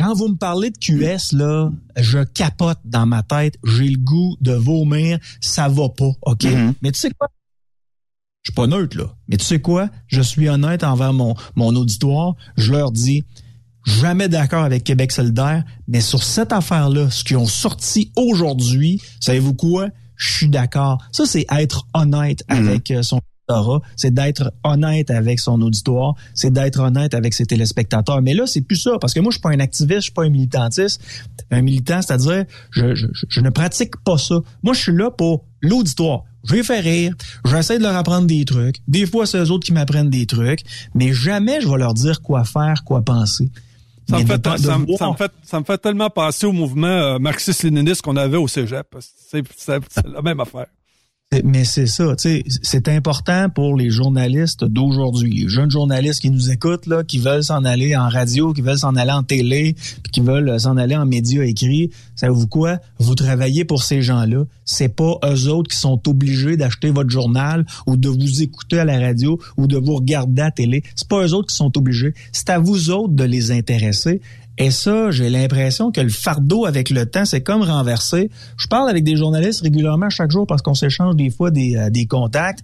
Quand 0.00 0.14
vous 0.14 0.28
me 0.28 0.36
parlez 0.36 0.70
de 0.70 0.78
QS, 0.78 1.36
là, 1.36 1.70
je 1.96 2.24
capote 2.24 2.78
dans 2.84 3.06
ma 3.06 3.22
tête. 3.22 3.56
J'ai 3.64 3.88
le 3.88 3.98
goût 3.98 4.36
de 4.40 4.52
vomir. 4.52 5.18
Ça 5.40 5.68
va 5.68 5.88
pas, 5.88 6.10
OK? 6.22 6.42
Mm-hmm. 6.42 6.74
Mais 6.82 6.92
tu 6.92 6.98
sais 6.98 7.10
quoi? 7.16 7.28
Je 8.42 8.50
suis 8.50 8.54
pas 8.54 8.66
neutre, 8.66 8.98
là. 8.98 9.14
Mais 9.28 9.38
tu 9.38 9.44
sais 9.44 9.60
quoi? 9.60 9.88
Je 10.06 10.20
suis 10.20 10.48
honnête 10.48 10.84
envers 10.84 11.14
mon, 11.14 11.34
mon 11.54 11.74
auditoire. 11.76 12.34
Je 12.56 12.72
leur 12.72 12.92
dis, 12.92 13.24
jamais 13.84 14.28
d'accord 14.28 14.64
avec 14.64 14.84
Québec 14.84 15.12
solidaire, 15.12 15.64
mais 15.88 16.00
sur 16.00 16.22
cette 16.22 16.52
affaire-là, 16.52 17.10
ce 17.10 17.24
qu'ils 17.24 17.36
ont 17.36 17.46
sorti 17.46 18.10
aujourd'hui, 18.16 19.00
savez-vous 19.20 19.54
quoi? 19.54 19.88
Je 20.16 20.32
suis 20.32 20.48
d'accord. 20.48 21.02
Ça, 21.12 21.26
c'est 21.26 21.46
être 21.50 21.86
honnête 21.92 22.44
mhm. 22.48 22.68
avec 22.68 22.90
euh, 22.90 23.02
son 23.02 23.20
c'est 23.96 24.12
d'être 24.12 24.52
honnête 24.62 25.10
avec 25.10 25.38
son 25.38 25.60
auditoire, 25.60 26.14
c'est 26.32 26.52
d'être 26.52 26.80
honnête 26.80 27.14
avec 27.14 27.34
ses 27.34 27.44
téléspectateurs. 27.44 28.22
Mais 28.22 28.34
là, 28.34 28.46
c'est 28.46 28.62
plus 28.62 28.76
ça, 28.76 28.92
parce 29.00 29.12
que 29.12 29.20
moi, 29.20 29.30
je 29.30 29.34
suis 29.34 29.42
pas 29.42 29.50
un 29.50 29.60
activiste, 29.60 29.96
je 29.96 30.04
suis 30.04 30.12
pas 30.12 30.24
un 30.24 30.30
militantiste. 30.30 31.02
Un 31.50 31.62
militant, 31.62 32.00
c'est-à-dire, 32.00 32.44
je, 32.70 32.94
je, 32.94 33.06
je 33.28 33.40
ne 33.40 33.50
pratique 33.50 33.96
pas 33.98 34.16
ça. 34.16 34.36
Moi, 34.62 34.72
je 34.72 34.80
suis 34.80 34.96
là 34.96 35.10
pour 35.10 35.44
l'auditoire. 35.60 36.22
Je 36.44 36.54
les 36.54 36.62
fais 36.62 36.80
rire. 36.80 37.14
J'essaie 37.44 37.78
de 37.78 37.82
leur 37.82 37.96
apprendre 37.96 38.26
des 38.26 38.44
trucs. 38.44 38.76
Des 38.88 39.06
fois, 39.06 39.26
c'est 39.26 39.38
eux 39.38 39.50
autres 39.50 39.64
qui 39.64 39.72
m'apprennent 39.72 40.10
des 40.10 40.26
trucs. 40.26 40.60
Mais 40.94 41.12
jamais 41.12 41.60
je 41.60 41.68
vais 41.68 41.78
leur 41.78 41.94
dire 41.94 42.22
quoi 42.22 42.44
faire, 42.44 42.84
quoi 42.84 43.02
penser. 43.02 43.50
Ça 44.08 44.16
me, 44.18 44.26
fait, 44.26 44.42
ça, 44.58 44.78
me- 44.78 44.86
voir- 44.86 44.98
ça 44.98 45.06
me 45.10 45.16
fait, 45.16 45.32
ça 45.42 45.60
me 45.60 45.64
fait 45.64 45.78
tellement 45.78 46.10
penser 46.10 46.46
au 46.46 46.52
mouvement 46.52 46.86
euh, 46.86 47.18
marxiste-léniniste 47.18 48.02
qu'on 48.02 48.16
avait 48.16 48.36
au 48.36 48.48
cégep. 48.48 48.86
C'est 49.00 49.42
la 50.06 50.22
même 50.22 50.40
affaire. 50.40 50.66
Mais 51.42 51.64
c'est 51.64 51.86
ça, 51.86 52.14
tu 52.16 52.28
sais, 52.28 52.44
c'est 52.62 52.86
important 52.88 53.48
pour 53.48 53.76
les 53.76 53.90
journalistes 53.90 54.64
d'aujourd'hui, 54.64 55.32
les 55.32 55.48
jeunes 55.48 55.70
journalistes 55.70 56.20
qui 56.20 56.30
nous 56.30 56.50
écoutent 56.50 56.86
là, 56.86 57.02
qui 57.02 57.18
veulent 57.18 57.42
s'en 57.42 57.64
aller 57.64 57.96
en 57.96 58.08
radio, 58.08 58.52
qui 58.52 58.60
veulent 58.60 58.78
s'en 58.78 58.94
aller 58.94 59.10
en 59.10 59.24
télé, 59.24 59.74
puis 59.74 60.12
qui 60.12 60.20
veulent 60.20 60.60
s'en 60.60 60.76
aller 60.76 60.94
en 60.94 61.06
médias 61.06 61.42
écrits. 61.42 61.90
Savez-vous 62.14 62.46
quoi? 62.46 62.78
Vous 63.00 63.16
travaillez 63.16 63.64
pour 63.64 63.82
ces 63.82 64.00
gens-là. 64.00 64.44
C'est 64.64 64.94
pas 64.94 65.18
eux 65.24 65.48
autres 65.48 65.70
qui 65.70 65.76
sont 65.76 66.00
obligés 66.08 66.56
d'acheter 66.56 66.90
votre 66.90 67.10
journal 67.10 67.66
ou 67.86 67.96
de 67.96 68.08
vous 68.08 68.42
écouter 68.42 68.78
à 68.78 68.84
la 68.84 69.00
radio 69.00 69.40
ou 69.56 69.66
de 69.66 69.76
vous 69.76 69.96
regarder 69.96 70.42
à 70.42 70.44
la 70.46 70.50
télé. 70.52 70.84
C'est 70.94 71.08
pas 71.08 71.26
eux 71.26 71.34
autres 71.34 71.48
qui 71.48 71.56
sont 71.56 71.76
obligés. 71.76 72.14
C'est 72.32 72.50
à 72.50 72.60
vous 72.60 72.90
autres 72.90 73.12
de 73.12 73.24
les 73.24 73.50
intéresser. 73.50 74.20
Et 74.58 74.70
ça, 74.70 75.10
j'ai 75.10 75.30
l'impression 75.30 75.90
que 75.90 76.00
le 76.00 76.08
fardeau 76.10 76.64
avec 76.64 76.90
le 76.90 77.06
temps, 77.06 77.24
c'est 77.24 77.40
comme 77.42 77.62
renversé. 77.62 78.30
Je 78.56 78.66
parle 78.68 78.88
avec 78.88 79.02
des 79.04 79.16
journalistes 79.16 79.62
régulièrement 79.62 80.10
chaque 80.10 80.30
jour 80.30 80.46
parce 80.46 80.62
qu'on 80.62 80.74
s'échange 80.74 81.16
des 81.16 81.30
fois 81.30 81.50
des, 81.50 81.76
euh, 81.76 81.90
des 81.90 82.06
contacts. 82.06 82.60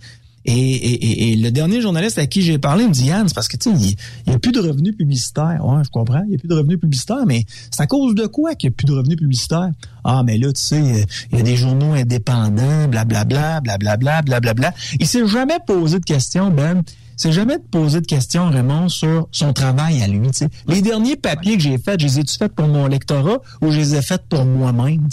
Et, 0.46 0.52
et, 0.54 0.92
et- 1.28 1.32
et 1.32 1.36
le 1.36 1.50
dernier 1.50 1.82
journaliste 1.82 2.18
à 2.18 2.26
qui 2.26 2.40
j'ai 2.40 2.56
parlé 2.58 2.86
me 2.88 2.92
dit 2.92 3.04
Yann, 3.08 3.28
c'est 3.28 3.34
parce 3.34 3.46
que 3.46 3.58
tu 3.58 3.70
sais, 3.76 3.94
il 4.24 4.30
n'y 4.30 4.34
a 4.34 4.38
plus 4.38 4.52
de 4.52 4.58
revenus 4.60 4.96
publicitaires. 4.96 5.60
Ouais, 5.62 5.84
je 5.84 5.90
comprends, 5.90 6.22
il 6.24 6.30
n'y 6.30 6.34
a 6.36 6.38
plus 6.38 6.48
de 6.48 6.54
revenus 6.54 6.80
publicitaires, 6.80 7.26
mais 7.26 7.44
c'est 7.70 7.82
à 7.82 7.86
cause 7.86 8.14
de 8.14 8.24
quoi 8.26 8.54
qu'il 8.54 8.70
n'y 8.70 8.72
a 8.72 8.76
plus 8.76 8.86
de 8.86 8.92
revenus 8.92 9.18
publicitaires? 9.18 9.68
Ah, 10.02 10.22
mais 10.24 10.38
là, 10.38 10.50
tu 10.50 10.60
sais, 10.62 11.04
il 11.30 11.36
y 11.38 11.40
a 11.42 11.44
des 11.44 11.56
journaux 11.56 11.92
indépendants, 11.92 12.88
blablabla, 12.88 13.60
blablabla, 13.60 14.22
blablabla. 14.22 14.72
Il 14.98 15.06
s'est 15.06 15.26
jamais 15.26 15.58
posé 15.66 15.98
de 15.98 16.04
questions, 16.06 16.48
Ben. 16.50 16.82
Il 17.20 17.24
s'est 17.24 17.32
jamais 17.32 17.58
posé 17.58 18.00
de 18.00 18.06
questions, 18.06 18.48
Raymond, 18.48 18.88
sur 18.88 19.28
son 19.30 19.52
travail 19.52 20.02
à 20.02 20.08
lui. 20.08 20.30
Les 20.66 20.80
derniers 20.80 21.16
papiers 21.16 21.58
que 21.58 21.62
j'ai 21.62 21.76
faits, 21.76 22.00
je 22.00 22.06
les 22.06 22.20
ai-tu 22.20 22.34
faits 22.38 22.54
pour 22.54 22.66
mon 22.66 22.86
lectorat 22.86 23.42
ou 23.60 23.70
je 23.70 23.76
les 23.76 23.94
ai 23.94 24.00
faits 24.00 24.22
pour 24.26 24.46
moi-même? 24.46 25.06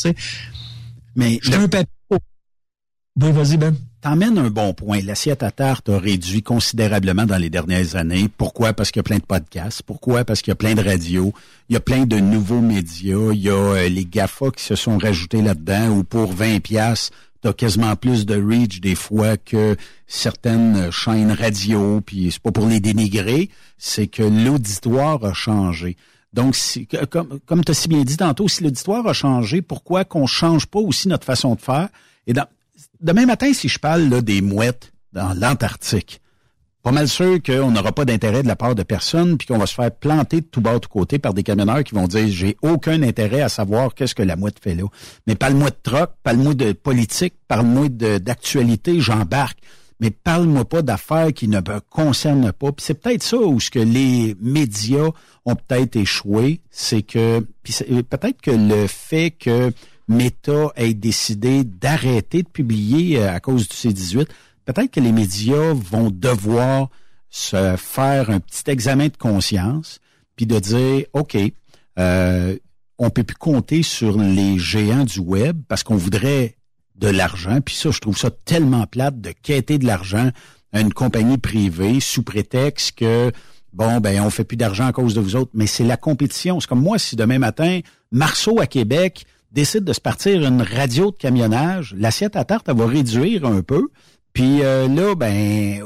Mais 1.18 1.38
J'ai 1.44 1.56
un 1.56 1.68
papier. 1.68 1.92
Oui, 3.22 3.32
vas-y, 3.34 3.58
Ben. 3.58 3.76
T'emmènes 4.00 4.38
un 4.38 4.50
bon 4.50 4.74
point. 4.74 5.02
L'assiette 5.02 5.44
à 5.44 5.52
tarte 5.52 5.90
a 5.90 6.00
réduit 6.00 6.44
considérablement 6.44 7.26
dans 7.26 7.36
les 7.36 7.50
dernières 7.50 7.98
années. 7.98 8.30
Pourquoi? 8.38 8.72
Parce 8.72 8.92
qu'il 8.92 9.00
y 9.00 9.02
a 9.02 9.04
plein 9.04 9.18
de 9.18 9.26
podcasts. 9.26 9.82
Pourquoi? 9.82 10.24
Parce 10.24 10.42
qu'il 10.42 10.52
y 10.52 10.54
a 10.54 10.56
plein 10.56 10.76
de 10.76 10.84
radios. 10.84 11.34
Il 11.68 11.74
y 11.74 11.76
a 11.76 11.82
plein 11.82 12.06
de 12.06 12.20
nouveaux 12.20 12.62
médias. 12.62 13.34
Il 13.34 13.42
y 13.42 13.50
a 13.50 13.54
euh, 13.54 13.90
les 13.90 14.06
GAFA 14.06 14.52
qui 14.56 14.64
se 14.64 14.76
sont 14.76 14.98
rajoutés 14.98 15.42
là-dedans 15.42 15.90
où 15.90 16.04
pour 16.06 16.32
20 16.32 16.62
pièces 16.62 17.10
quasiment 17.54 17.96
plus 17.96 18.26
de 18.26 18.36
reach 18.36 18.82
des 18.82 18.96
fois 18.96 19.38
que 19.38 19.76
certaines 20.08 20.92
chaînes 20.92 21.32
radio. 21.32 22.02
Puis 22.02 22.32
c'est 22.32 22.42
pas 22.42 22.52
pour 22.52 22.68
les 22.68 22.80
dénigrer, 22.80 23.50
c'est 23.78 24.08
que 24.08 24.24
l'auditoire 24.24 25.24
a 25.24 25.34
changé. 25.34 25.98
Donc, 26.34 26.56
si, 26.56 26.88
comme, 27.10 27.40
comme 27.46 27.64
tu 27.64 27.72
as 27.72 27.74
si 27.74 27.88
bien 27.88 28.04
dit 28.04 28.18
tantôt, 28.18 28.48
si 28.48 28.64
l'auditoire 28.64 29.08
a 29.08 29.14
changé, 29.14 29.62
pourquoi 29.62 30.06
qu'on 30.06 30.28
change 30.28 30.66
pas 30.66 30.80
aussi 30.80 31.08
notre 31.08 31.26
façon 31.26 31.56
de 31.56 31.62
faire? 31.62 31.90
Et 32.28 32.34
demain 33.00 33.26
matin, 33.26 33.54
si 33.54 33.70
je 33.70 33.80
parle 33.80 34.22
des 34.22 34.42
mouettes 34.42 34.92
dans 35.14 35.34
l'Antarctique, 35.34 36.22
pas 36.88 36.94
mal 36.94 37.10
sûr 37.10 37.44
qu'on 37.44 37.70
n'aura 37.70 37.92
pas 37.92 38.06
d'intérêt 38.06 38.44
de 38.44 38.48
la 38.48 38.56
part 38.56 38.74
de 38.74 38.82
personne, 38.82 39.38
puis 39.38 39.46
qu'on 39.46 39.58
va 39.58 39.66
se 39.66 39.74
faire 39.74 39.92
planter 39.92 40.40
de 40.40 40.46
tout 40.46 40.62
bas, 40.62 40.76
de 40.76 40.80
tout 40.80 40.88
côté 40.88 41.20
par 41.20 41.34
des 41.34 41.44
camionneurs 41.44 41.84
qui 41.84 41.94
vont 41.94 42.08
dire 42.08 42.30
j'ai 42.30 42.56
aucun 42.62 43.04
intérêt 43.04 43.42
à 43.42 43.50
savoir 43.50 43.94
qu'est-ce 43.94 44.16
que 44.16 44.24
la 44.24 44.38
mouette 44.38 44.60
fait 44.64 44.74
là. 44.74 44.86
Mais 45.28 45.36
parle-moi 45.36 45.70
de 45.70 45.76
troc, 45.84 46.12
parle-moi 46.24 46.54
de 46.54 46.72
politique, 46.72 47.34
parle-moi 47.50 47.90
d'actualité, 47.90 49.02
j'embarque. 49.02 49.60
Mais 50.00 50.12
parle-moi 50.12 50.64
pas 50.64 50.82
d'affaires 50.82 51.34
qui 51.34 51.50
ne 51.50 51.58
me 51.58 51.82
concernent 51.90 52.54
pas. 52.54 52.72
Puis 52.72 52.86
c'est 52.86 52.94
peut-être 52.94 53.24
ça 53.24 53.36
où 53.36 53.60
ce 53.60 53.70
que 53.70 53.80
les 53.80 54.38
médias 54.40 55.10
ont 55.44 55.56
peut-être 55.56 55.98
échoué, 55.98 56.62
c'est 56.72 57.02
que 57.02 57.42
peut-être 57.66 58.40
que 58.42 58.52
le 58.52 58.88
fait 58.88 59.32
que 59.32 59.74
Meta 60.08 60.72
ait 60.78 60.94
décidé 60.94 61.66
d'arrêter 61.66 62.44
de 62.44 62.48
publier 62.48 63.20
euh, 63.20 63.34
à 63.34 63.42
cause 63.42 63.68
du 63.68 63.76
C18, 63.76 64.28
peut-être 64.68 64.92
que 64.92 65.00
les 65.00 65.12
médias 65.12 65.74
vont 65.74 66.12
devoir 66.12 66.90
se 67.30 67.76
faire 67.78 68.30
un 68.30 68.40
petit 68.40 68.70
examen 68.70 69.08
de 69.08 69.18
conscience, 69.18 70.00
puis 70.36 70.46
de 70.46 70.60
dire, 70.60 71.06
OK, 71.14 71.38
euh, 71.98 72.58
on 73.00 73.10
peut 73.10 73.24
plus 73.24 73.36
compter 73.36 73.84
sur 73.84 74.18
les 74.18 74.60
géants 74.60 75.06
du 75.06 75.20
web 75.20 75.62
parce 75.68 75.84
qu'on 75.84 75.96
voudrait 75.96 76.56
de 76.96 77.08
l'argent. 77.08 77.62
Puis 77.62 77.76
ça, 77.76 77.92
je 77.92 78.00
trouve 78.00 78.18
ça 78.18 78.30
tellement 78.32 78.86
plate 78.88 79.22
de 79.22 79.32
quêter 79.32 79.78
de 79.78 79.86
l'argent 79.86 80.32
à 80.74 80.82
une 80.82 80.94
compagnie 80.94 81.38
privée 81.38 82.00
sous 82.00 82.24
prétexte 82.24 82.98
que 82.98 83.32
bon 83.72 84.00
ben 84.00 84.22
on 84.22 84.30
fait 84.30 84.44
plus 84.44 84.58
d'argent 84.58 84.88
à 84.88 84.92
cause 84.92 85.14
de 85.14 85.22
vous 85.22 85.36
autres. 85.36 85.52
Mais 85.54 85.68
c'est 85.68 85.84
la 85.84 85.98
compétition. 85.98 86.60
C'est 86.60 86.68
comme 86.68 86.82
moi 86.82 86.98
si 86.98 87.16
demain 87.16 87.40
matin 87.40 87.80
Marceau 88.12 88.60
à 88.60 88.68
Québec 88.68 89.26
décide 89.52 89.84
de 89.84 89.94
se 89.94 90.02
partir 90.02 90.44
une 90.44 90.62
radio 90.62 91.12
de 91.12 91.16
camionnage, 91.16 91.96
l'assiette 91.98 92.36
à 92.36 92.44
tarte 92.44 92.68
elle 92.68 92.78
va 92.78 92.88
réduire 92.88 93.46
un 93.46 93.62
peu. 93.62 93.90
Puis 94.38 94.62
euh, 94.62 94.88
là 94.88 95.16
ben 95.16 95.82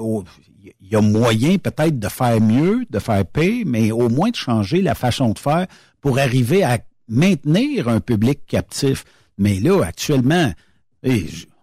il 0.59 0.91
y 0.91 0.95
a 0.97 0.99
moyen 0.99 1.57
peut-être 1.57 1.97
de 1.97 2.09
faire 2.09 2.41
mieux, 2.41 2.83
de 2.89 2.99
faire 2.99 3.25
paix, 3.25 3.63
mais 3.65 3.93
au 3.93 4.09
moins 4.09 4.29
de 4.29 4.35
changer 4.35 4.81
la 4.81 4.93
façon 4.93 5.29
de 5.29 5.39
faire 5.39 5.67
pour 6.01 6.19
arriver 6.19 6.61
à 6.61 6.79
maintenir 7.07 7.87
un 7.87 8.01
public 8.01 8.41
captif. 8.45 9.05
Mais 9.37 9.61
là, 9.61 9.81
actuellement, 9.85 10.51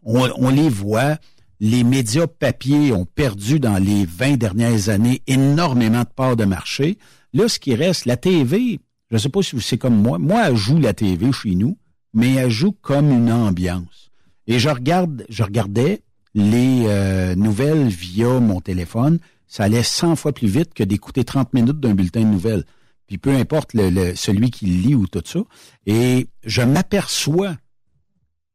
on, 0.03 0.49
les 0.49 0.71
voit, 0.71 1.19
les 1.61 1.85
médias 1.85 2.27
papier 2.27 2.95
ont 2.95 3.05
perdu 3.05 3.61
dans 3.61 3.77
les 3.77 4.07
20 4.07 4.39
dernières 4.39 4.89
années 4.89 5.21
énormément 5.27 6.05
de 6.05 6.15
parts 6.17 6.37
de 6.37 6.47
marché. 6.47 6.97
Là, 7.35 7.49
ce 7.49 7.59
qui 7.59 7.75
reste, 7.75 8.07
la 8.07 8.17
TV, 8.17 8.81
je 9.11 9.17
ne 9.17 9.19
sais 9.19 9.29
pas 9.29 9.43
si 9.43 9.61
c'est 9.61 9.77
comme 9.77 10.01
moi, 10.01 10.17
moi, 10.19 10.49
elle 10.49 10.57
joue 10.57 10.79
la 10.79 10.95
TV 10.95 11.33
chez 11.33 11.55
nous, 11.55 11.77
mais 12.15 12.33
elle 12.37 12.51
joue 12.51 12.73
comme 12.73 13.11
une 13.11 13.31
ambiance. 13.31 14.11
Et 14.47 14.59
je 14.59 14.71
regarde, 14.71 15.27
je 15.29 15.43
regardais 15.43 16.01
les 16.39 16.85
euh, 16.87 17.35
nouvelles 17.35 17.89
via 17.89 18.39
mon 18.39 18.61
téléphone, 18.61 19.19
ça 19.49 19.65
allait 19.65 19.83
100 19.83 20.17
fois 20.17 20.33
plus 20.33 20.47
vite 20.47 20.73
que 20.73 20.85
d'écouter 20.85 21.25
30 21.25 21.53
minutes 21.53 21.81
d'un 21.81 21.95
bulletin 21.95 22.21
de 22.21 22.27
nouvelles. 22.27 22.65
Puis 23.07 23.19
peu 23.19 23.31
importe 23.31 23.73
celui 23.73 24.51
qui 24.51 24.67
lit 24.67 24.95
ou 24.95 25.07
tout 25.07 25.23
ça. 25.25 25.41
Et 25.87 26.29
je 26.45 26.63
m'aperçois, 26.63 27.57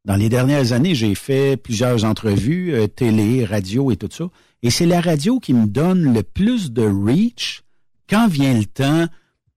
dans 0.06 0.16
les 0.16 0.30
dernières 0.30 0.72
années, 0.72 0.96
j'ai 0.96 1.16
fait 1.16 1.58
plusieurs 1.58 2.06
entrevues, 2.06 2.74
euh, 2.74 2.88
télé, 2.88 3.44
radio 3.44 3.92
et 3.92 3.98
tout 3.98 4.10
ça. 4.12 4.30
Et 4.62 4.70
c'est 4.70 4.86
la 4.86 5.02
radio 5.02 5.40
qui 5.40 5.54
me 5.54 5.68
donne 5.68 6.14
le 6.14 6.24
plus 6.24 6.72
de 6.72 6.84
reach 6.84 7.64
quand 8.08 8.28
vient 8.28 8.54
le 8.54 8.66
temps 8.66 9.08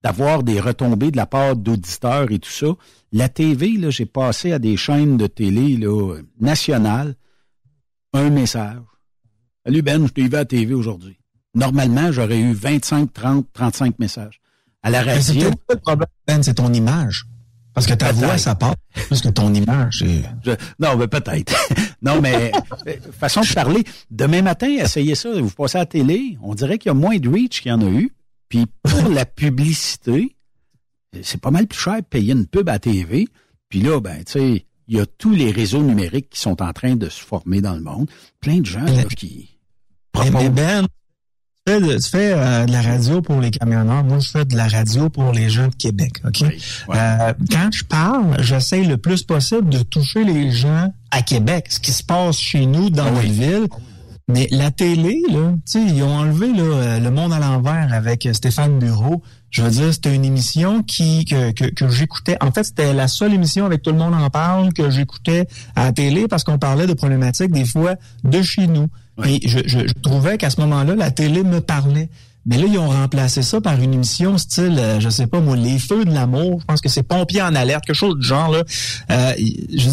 d'avoir 0.03 0.43
des 0.43 0.59
retombées 0.59 1.11
de 1.11 1.17
la 1.17 1.27
part 1.27 1.57
d'auditeurs 1.57 2.33
et 2.33 2.39
tout 2.39 2.51
ça. 2.51 2.75
La 3.13 3.29
TV, 3.29 3.77
là, 3.77 3.91
j'ai 3.91 4.07
passé 4.07 4.53
à 4.53 4.59
des 4.59 4.77
chaînes 4.77 5.17
de 5.17 5.27
télé 5.27 5.77
là, 5.77 6.17
nationales 6.41 7.15
un 8.13 8.31
message. 8.31 8.79
Salut 9.65 9.83
Ben, 9.83 10.07
je 10.07 10.13
t'ai 10.13 10.23
vu 10.29 10.35
à 10.35 10.39
la 10.39 10.45
TV 10.45 10.75
aujourd'hui. 10.75 11.19
Normalement, 11.55 12.13
j'aurais 12.13 12.39
eu 12.39 12.53
25, 12.53 13.13
30, 13.13 13.47
35 13.53 13.99
messages. 13.99 14.41
À 14.83 14.91
la 14.91 15.03
c'est 15.21 15.33
radio, 15.33 15.51
le 15.71 15.77
problème, 15.77 16.09
Ben, 16.27 16.43
c'est 16.43 16.55
ton 16.55 16.73
image. 16.73 17.25
Parce 17.75 17.87
que 17.87 17.95
ta 17.95 18.11
voix, 18.13 18.39
ça 18.39 18.55
part 18.55 18.75
plus 19.09 19.21
que 19.21 19.29
ton 19.29 19.53
image. 19.53 20.03
Je- 20.43 20.51
non, 20.79 20.97
mais 20.97 21.09
peut-être. 21.09 21.53
non, 22.03 22.21
mais 22.23 22.51
euh, 22.87 22.95
façon 23.13 23.43
de 23.43 23.53
parler. 23.53 23.85
Demain 24.11 24.41
matin, 24.43 24.69
essayez 24.69 25.15
ça. 25.15 25.31
Vous 25.41 25.51
passez 25.51 25.77
à 25.77 25.81
la 25.83 25.87
télé, 25.87 26.39
on 26.43 26.55
dirait 26.55 26.79
qu'il 26.79 26.89
y 26.89 26.91
a 26.91 26.95
moins 26.95 27.19
de 27.19 27.29
reach 27.29 27.61
qu'il 27.61 27.71
y 27.71 27.73
en 27.75 27.81
a 27.83 27.91
eu. 27.91 28.11
Puis 28.49 28.65
pour 28.83 29.09
la 29.11 29.27
publicité, 29.27 30.37
c'est 31.23 31.41
pas 31.41 31.51
mal 31.51 31.67
plus 31.67 31.79
cher 31.79 31.97
de 31.97 32.07
payer 32.07 32.33
une 32.33 32.47
pub 32.47 32.69
à 32.69 32.73
la 32.73 32.79
TV. 32.79 33.29
Puis 33.69 33.81
là, 33.83 34.01
ben, 34.01 34.23
tu 34.25 34.33
sais, 34.33 34.66
il 34.89 34.97
y 34.97 35.01
a 35.01 35.07
tous 35.07 35.35
les 35.35 35.51
réseaux 35.51 35.83
numériques 35.83 36.31
qui 36.31 36.41
sont 36.41 36.63
en 36.63 36.73
train 36.73 36.97
de 36.97 37.09
se 37.09 37.21
former 37.21 37.61
dans 37.61 37.75
le 37.75 37.81
monde. 37.81 38.09
Plein 38.41 38.59
de 38.59 38.67
gens 38.67 38.85
là, 38.85 39.05
qui 39.05 39.51
Mais, 40.17 40.31
mais 40.31 40.49
Ben, 40.51 40.87
tu 41.67 41.73
fais, 41.73 41.81
de, 41.81 41.97
tu 41.97 42.09
fais, 42.09 42.33
euh, 42.33 42.67
de 42.67 42.73
la 42.73 42.83
radio 42.83 43.21
pour 43.21 43.41
les 43.41 43.51
camionneurs. 43.51 44.05
Moi, 44.05 44.21
je 44.21 44.31
fais 44.31 44.45
de 44.45 44.57
la 44.57 44.69
radio 44.69 45.09
pour 45.09 45.33
les 45.33 45.51
gens 45.51 45.67
de 45.67 45.75
Québec. 45.75 46.23
OK? 46.25 46.43
Euh, 46.43 47.33
quand 47.51 47.71
je 47.73 47.85
parle, 47.85 48.37
j'essaie 48.41 48.85
le 48.85 48.97
plus 48.97 49.25
possible 49.25 49.69
de 49.69 49.83
toucher 49.83 50.23
les 50.23 50.53
gens 50.53 50.93
à 51.11 51.23
Québec, 51.23 51.67
ce 51.71 51.81
qui 51.81 51.91
se 51.91 52.05
passe 52.05 52.39
chez 52.39 52.67
nous, 52.67 52.91
dans 52.91 53.11
notre 53.11 53.27
ville. 53.27 53.67
Mais 54.29 54.49
la 54.51 54.71
télé, 54.71 55.23
là, 55.29 55.53
tu 55.55 55.61
sais, 55.73 55.83
ils 55.83 56.03
ont 56.03 56.15
enlevé 56.15 56.53
là, 56.53 56.63
euh, 56.63 56.99
le 57.01 57.11
monde 57.11 57.33
à 57.33 57.39
l'envers 57.39 57.93
avec 57.93 58.29
Stéphane 58.33 58.79
Bureau. 58.79 59.23
Je 59.51 59.63
veux 59.63 59.71
dire, 59.71 59.93
c'était 59.93 60.15
une 60.15 60.25
émission 60.25 60.83
qui 60.83 61.25
que, 61.25 61.53
que, 61.53 61.65
que 61.65 61.89
j'écoutais. 61.89 62.37
En 62.41 62.53
fait, 62.53 62.65
c'était 62.65 62.93
la 62.93 63.09
seule 63.09 63.33
émission 63.33 63.65
avec 63.65 63.83
tout 63.83 63.91
le 63.91 63.99
monde 63.99 64.15
en 64.15 64.29
parle 64.29 64.73
que 64.73 64.91
j'écoutais 64.91 65.47
à 65.75 65.85
la 65.85 65.93
télé 65.93 66.29
parce 66.29 66.45
qu'on 66.45 66.59
parlait 66.59 66.87
de 66.87 66.93
problématiques 66.95 67.53
des 67.53 67.65
fois 67.65 67.95
de 68.25 68.43
chez 68.43 68.67
nous. 68.67 68.89
Et 69.25 69.41
je, 69.49 69.61
je, 69.67 69.79
je 69.87 69.95
trouvais 70.03 70.37
qu'à 70.37 70.51
ce 70.51 70.61
moment-là, 70.61 70.95
la 70.95 71.11
télé 71.11 71.43
me 71.43 71.61
parlait. 71.61 72.11
Mais 72.45 72.59
là, 72.59 72.67
ils 72.69 72.79
ont 72.79 72.89
remplacé 72.89 73.43
ça 73.43 73.61
par 73.61 73.81
une 73.81 73.93
émission 73.93 74.39
style, 74.39 74.79
euh, 74.79 75.01
je 75.01 75.09
sais 75.09 75.27
pas 75.27 75.41
moi, 75.41 75.57
Les 75.57 75.79
Feux 75.81 76.05
de 76.05 76.13
l'amour. 76.13 76.61
Je 76.61 76.65
pense 76.65 76.81
que 76.81 76.89
c'est 76.89 77.03
Pompiers 77.03 77.43
en 77.43 77.55
alerte, 77.57 77.85
quelque 77.85 77.97
chose 77.97 78.17
du 78.17 78.27
genre 78.27 78.51
là. 78.53 78.63
Euh, 79.11 79.33
je 79.75 79.89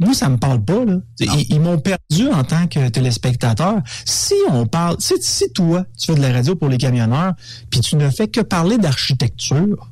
moi, 0.00 0.14
ça 0.14 0.28
me 0.28 0.36
parle 0.36 0.64
pas, 0.64 0.84
là. 0.84 0.96
Ils, 1.20 1.46
ils 1.54 1.60
m'ont 1.60 1.78
perdu 1.78 2.28
en 2.32 2.44
tant 2.44 2.66
que 2.66 2.88
téléspectateur. 2.88 3.80
Si 4.04 4.34
on 4.50 4.66
parle, 4.66 4.96
si, 4.98 5.14
si 5.20 5.50
toi, 5.52 5.84
tu 5.98 6.06
fais 6.06 6.14
de 6.14 6.22
la 6.22 6.32
radio 6.32 6.54
pour 6.56 6.68
les 6.68 6.78
camionneurs, 6.78 7.34
puis 7.70 7.80
tu 7.80 7.96
ne 7.96 8.08
fais 8.10 8.28
que 8.28 8.40
parler 8.40 8.78
d'architecture, 8.78 9.88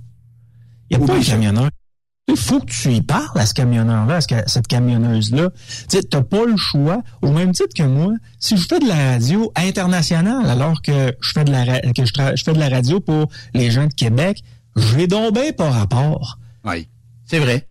il 0.90 0.96
n'y 0.98 1.02
a 1.02 1.06
pas 1.06 1.14
un 1.14 1.16
camionneur. 1.32 1.70
Il 2.26 2.36
faut 2.38 2.58
que 2.60 2.72
tu 2.72 2.90
y 2.90 3.02
parles 3.02 3.38
à 3.38 3.44
ce 3.44 3.52
camionneur-là, 3.52 4.16
à 4.16 4.20
ce- 4.22 4.26
cette 4.46 4.66
camionneuse-là. 4.66 5.50
Tu 5.90 5.98
n'as 6.12 6.22
pas 6.22 6.46
le 6.46 6.56
choix. 6.56 7.02
Au 7.20 7.30
même 7.30 7.52
titre 7.52 7.74
que 7.76 7.82
moi, 7.82 8.12
si 8.38 8.56
je 8.56 8.66
fais 8.66 8.78
de 8.80 8.88
la 8.88 9.12
radio 9.12 9.52
internationale, 9.56 10.46
alors 10.48 10.80
que 10.80 11.14
je 11.20 11.32
fais 11.32 11.44
de 11.44 11.52
la, 11.52 11.64
ra- 11.64 11.80
que 11.80 12.04
je, 12.06 12.12
tra- 12.12 12.34
je 12.36 12.42
fais 12.42 12.54
de 12.54 12.58
la 12.58 12.70
radio 12.70 12.98
pour 13.00 13.28
les 13.52 13.70
gens 13.70 13.86
de 13.86 13.92
Québec, 13.92 14.42
je 14.74 14.94
vais 14.96 15.06
donc 15.06 15.34
bien 15.34 15.52
par 15.52 15.72
rapport. 15.74 16.38
Oui, 16.64 16.88
c'est 17.26 17.38
vrai. 17.40 17.68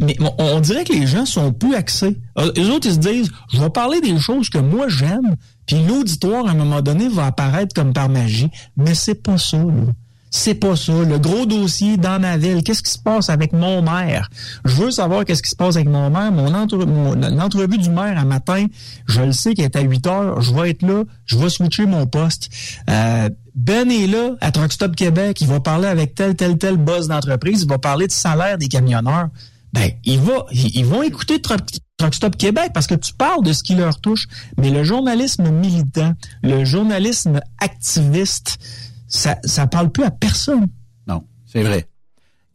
Mais, 0.00 0.16
on, 0.38 0.60
dirait 0.60 0.84
que 0.84 0.92
les 0.92 1.06
gens 1.06 1.26
sont 1.26 1.52
plus 1.52 1.74
axés. 1.74 2.18
Euh, 2.38 2.50
Les 2.56 2.68
autres, 2.70 2.86
ils 2.88 2.94
se 2.94 2.98
disent, 2.98 3.30
je 3.52 3.60
vais 3.60 3.70
parler 3.70 4.00
des 4.00 4.18
choses 4.18 4.48
que 4.50 4.58
moi 4.58 4.86
j'aime, 4.88 5.36
puis 5.66 5.76
l'auditoire, 5.86 6.46
à 6.46 6.50
un 6.50 6.54
moment 6.54 6.80
donné, 6.82 7.08
va 7.08 7.26
apparaître 7.26 7.74
comme 7.74 7.92
par 7.92 8.08
magie. 8.08 8.50
Mais 8.76 8.94
c'est 8.94 9.14
pas 9.22 9.38
ça, 9.38 9.58
là. 9.58 9.92
C'est 10.30 10.54
pas 10.54 10.76
ça. 10.76 10.92
Le 10.92 11.18
gros 11.18 11.46
dossier 11.46 11.96
dans 11.96 12.20
ma 12.20 12.36
ville, 12.36 12.62
qu'est-ce 12.62 12.82
qui 12.82 12.90
se 12.90 12.98
passe 12.98 13.30
avec 13.30 13.54
mon 13.54 13.80
maire? 13.80 14.28
Je 14.66 14.74
veux 14.74 14.90
savoir 14.90 15.24
qu'est-ce 15.24 15.42
qui 15.42 15.48
se 15.48 15.56
passe 15.56 15.76
avec 15.76 15.88
mon 15.88 16.10
maire. 16.10 16.30
Mon, 16.30 16.52
entre- 16.54 16.84
mon- 16.84 17.14
l'entrevue 17.14 17.78
du 17.78 17.88
maire 17.88 18.18
à 18.18 18.26
matin, 18.26 18.66
je 19.06 19.22
le 19.22 19.32
sais 19.32 19.54
qu'il 19.54 19.64
est 19.64 19.74
à 19.74 19.80
8 19.80 20.06
heures. 20.06 20.42
Je 20.42 20.52
vais 20.52 20.68
être 20.70 20.82
là. 20.82 21.04
Je 21.24 21.38
vais 21.38 21.48
switcher 21.48 21.86
mon 21.86 22.06
poste. 22.06 22.50
Euh, 22.90 23.30
ben 23.54 23.90
est 23.90 24.06
là 24.06 24.32
à 24.42 24.52
Truck 24.52 24.70
Stop 24.70 24.94
Québec. 24.96 25.40
Il 25.40 25.46
va 25.46 25.60
parler 25.60 25.86
avec 25.88 26.14
tel, 26.14 26.34
tel, 26.36 26.58
tel 26.58 26.76
boss 26.76 27.08
d'entreprise. 27.08 27.62
Il 27.62 27.68
va 27.70 27.78
parler 27.78 28.06
du 28.06 28.14
salaire 28.14 28.58
des 28.58 28.68
camionneurs. 28.68 29.28
Ben, 29.72 29.90
il 30.04 30.18
va, 30.18 30.46
ils 30.52 30.84
vont 30.84 31.02
écouter 31.02 31.40
Truck, 31.42 31.60
Truck 31.98 32.14
Stop 32.14 32.36
Québec 32.36 32.70
parce 32.72 32.86
que 32.86 32.94
tu 32.94 33.12
parles 33.12 33.44
de 33.44 33.52
ce 33.52 33.62
qui 33.62 33.74
leur 33.74 34.00
touche. 34.00 34.26
Mais 34.56 34.70
le 34.70 34.84
journalisme 34.84 35.50
militant, 35.50 36.14
le 36.42 36.64
journalisme 36.64 37.40
activiste, 37.60 38.58
ça, 39.08 39.38
ça 39.44 39.66
parle 39.66 39.90
plus 39.90 40.04
à 40.04 40.10
personne. 40.10 40.68
Non, 41.06 41.24
c'est 41.46 41.62
vrai. 41.62 41.86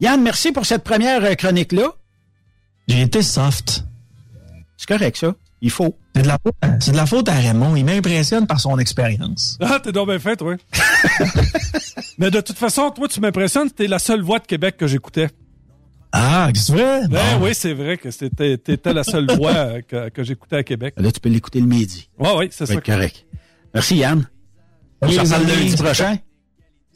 Yann, 0.00 0.20
merci 0.22 0.50
pour 0.52 0.66
cette 0.66 0.82
première 0.82 1.22
euh, 1.24 1.34
chronique-là. 1.34 1.88
J'ai 2.88 3.02
été 3.02 3.22
soft. 3.22 3.84
C'est 4.76 4.88
correct, 4.88 5.16
ça. 5.16 5.34
Il 5.60 5.70
faut. 5.70 5.96
C'est 6.14 6.22
de 6.22 6.28
la 6.28 6.38
faute, 6.42 6.54
c'est 6.80 6.92
de 6.92 6.96
la 6.96 7.06
faute 7.06 7.28
à 7.28 7.34
Raymond. 7.34 7.74
Il 7.76 7.84
m'impressionne 7.84 8.46
par 8.46 8.60
son 8.60 8.78
expérience. 8.78 9.56
Ah, 9.60 9.80
t'es 9.82 9.92
donc 9.92 10.08
bien 10.08 10.18
fait, 10.18 10.42
oui. 10.42 10.56
Mais 12.18 12.30
de 12.30 12.40
toute 12.40 12.58
façon, 12.58 12.90
toi, 12.90 13.08
tu 13.08 13.20
m'impressionnes. 13.20 13.70
T'es 13.70 13.86
la 13.86 13.98
seule 13.98 14.20
voix 14.20 14.38
de 14.38 14.46
Québec 14.46 14.76
que 14.76 14.86
j'écoutais. 14.86 15.30
Ah, 16.16 16.48
c'est 16.54 16.72
vrai? 16.72 17.08
Ben 17.08 17.40
oui, 17.40 17.50
c'est 17.54 17.74
vrai 17.74 17.96
que 17.98 18.12
c'était, 18.12 18.56
t'étais 18.56 18.92
la 18.92 19.02
seule 19.02 19.26
voix 19.36 19.50
euh, 19.50 19.80
que, 19.82 20.10
que 20.10 20.22
j'écoutais 20.22 20.56
à 20.56 20.62
Québec. 20.62 20.94
Là, 20.96 21.10
tu 21.10 21.18
peux 21.18 21.28
l'écouter 21.28 21.58
le 21.60 21.66
midi. 21.66 22.08
Oui, 22.20 22.28
oui, 22.38 22.48
c'est 22.52 22.66
Ça 22.66 22.80
correct. 22.80 23.26
Merci, 23.74 23.96
Yann. 23.96 24.24
On 25.02 25.10
se 25.10 25.18
reparle 25.18 25.46
lundi 25.46 25.74
prochain. 25.74 26.16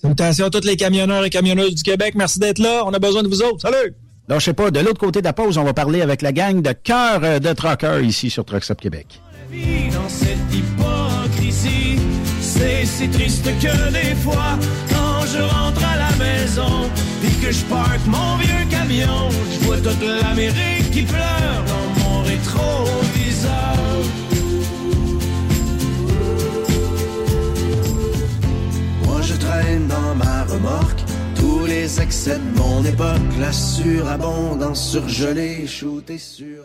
Salutations 0.01 0.47
à 0.47 0.51
tous 0.51 0.64
les 0.64 0.77
camionneurs 0.77 1.25
et 1.25 1.31
camionneuses 1.31 1.75
du 1.75 1.83
Québec. 1.83 2.14
Merci 2.14 2.39
d'être 2.39 2.61
là. 2.61 2.85
On 2.87 2.93
a 2.95 3.01
besoin 3.01 3.25
de 3.25 3.29
vous 3.29 3.43
autres. 3.43 3.61
Salut! 3.62 3.93
Donc, 4.29 4.39
je 4.39 4.45
sais 4.45 4.53
pas, 4.53 4.71
de 4.71 4.79
l'autre 4.79 5.01
côté 5.01 5.21
de 5.21 5.25
la 5.25 5.33
pause, 5.33 5.59
on 5.59 5.64
va 5.64 5.75
parler 5.75 6.01
avec 6.01 6.23
la 6.23 6.31
gang 6.33 6.62
de 6.62 6.71
cœur 6.73 7.21
euh, 7.25 7.39
de 7.41 7.53
truckers 7.55 8.01
ici 8.03 8.31
sur 8.31 8.45
Truck 8.45 8.62
Stop 8.62 8.81
Québec. 8.81 9.21
dans 9.51 10.09
cette 10.09 10.39
hypocrisie. 10.55 11.99
C'est 12.41 12.85
si 12.85 13.09
triste 13.09 13.47
que 13.47 13.91
des 13.93 14.14
fois, 14.14 14.59
quand 14.91 15.27
je 15.27 15.43
rentre 15.43 15.83
à 15.85 15.97
la 15.97 16.16
maison, 16.25 16.89
je 17.51 17.64
parque 17.64 18.07
mon 18.07 18.36
vieux 18.36 18.66
camion, 18.70 19.30
je 19.53 19.66
vois 19.66 19.78
toute 19.78 20.03
l'Amérique 20.03 20.90
qui 20.92 21.03
pleure 21.03 21.64
dans 21.66 22.01
mon 22.01 22.22
rétroviseur. 22.22 23.76
Moi 29.05 29.20
je 29.22 29.34
traîne 29.34 29.86
dans 29.86 30.14
ma 30.14 30.44
remorque 30.44 31.01
tous 31.36 31.64
les 31.66 32.01
excès 32.01 32.38
de 32.38 32.59
mon 32.59 32.84
époque, 32.84 33.32
la 33.40 33.53
surabondance 33.53 34.90
surgelée, 34.90 35.66
shootée 35.66 36.18
sur 36.18 36.64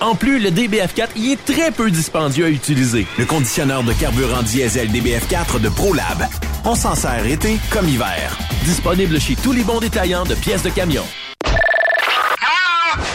En 0.00 0.14
plus, 0.14 0.38
le 0.38 0.50
DBF4 0.50 1.08
y 1.16 1.32
est 1.32 1.44
très 1.44 1.70
peu 1.70 1.90
dispendieux 1.90 2.44
à 2.44 2.50
utiliser. 2.50 3.06
Le 3.18 3.24
conditionneur 3.24 3.82
de 3.82 3.92
carburant 3.94 4.42
diesel 4.42 4.90
DBF4 4.90 5.58
de 5.60 5.70
ProLab. 5.70 6.26
On 6.64 6.74
s'en 6.74 6.94
sert 6.94 7.26
été 7.26 7.58
comme 7.70 7.88
hiver. 7.88 8.36
Disponible 8.64 9.18
chez 9.20 9.36
tous 9.36 9.52
les 9.52 9.62
bons 9.62 9.80
détaillants 9.80 10.24
de 10.24 10.34
pièces 10.34 10.62
de 10.62 10.70
camion. 10.70 11.04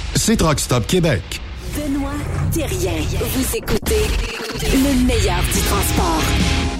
C'est 0.15 0.37
Truck 0.37 0.59
Stop 0.59 0.85
Québec. 0.87 1.21
Benoît 1.75 2.11
Thérien. 2.53 2.93
Vous 3.19 3.55
écoutez 3.55 4.05
le 4.61 5.05
meilleur 5.05 5.41
du 5.43 5.59
transport. 5.61 6.23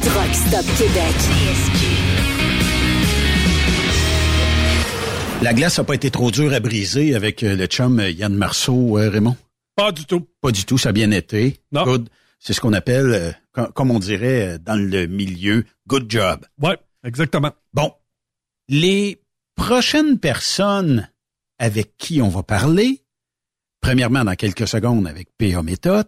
Truck 0.02 0.34
Stop 0.34 0.66
Québec. 0.78 1.16
La 5.42 5.54
glace 5.54 5.78
n'a 5.80 5.84
pas 5.84 5.96
été 5.96 6.12
trop 6.12 6.30
dure 6.30 6.54
à 6.54 6.60
briser 6.60 7.16
avec 7.16 7.42
euh, 7.44 7.56
le 7.56 7.66
chum 7.66 8.00
euh, 8.00 8.12
Yann 8.12 8.34
Marceau, 8.36 8.98
euh, 9.00 9.10
Raymond? 9.10 9.36
Pas 9.76 9.92
du 9.92 10.06
tout. 10.06 10.28
Pas 10.40 10.52
du 10.52 10.66
tout, 10.66 10.78
ça 10.78 10.90
a 10.90 10.92
bien 10.92 11.10
été. 11.12 11.60
Non. 11.72 11.84
Good. 11.84 12.10
C'est 12.40 12.54
ce 12.54 12.62
qu'on 12.62 12.74
appelle, 12.74 13.36
com- 13.52 13.70
comme 13.74 13.90
on 13.92 14.00
dirait 14.00 14.60
dans 14.60 14.76
le 14.76 15.08
milieu, 15.08 15.64
good 15.88 16.06
job. 16.10 16.46
Ouais, 16.62 16.78
exactement. 17.04 17.52
Bon. 17.74 17.92
Les 18.68 19.22
prochaines 19.56 20.20
personnes 20.20 21.10
avec 21.60 21.98
qui 21.98 22.22
on 22.22 22.30
va 22.30 22.44
parler, 22.44 23.02
premièrement 23.82 24.24
dans 24.24 24.36
quelques 24.36 24.68
secondes 24.68 25.08
avec 25.08 25.30
P.A. 25.38 25.64
Méthode, 25.64 26.08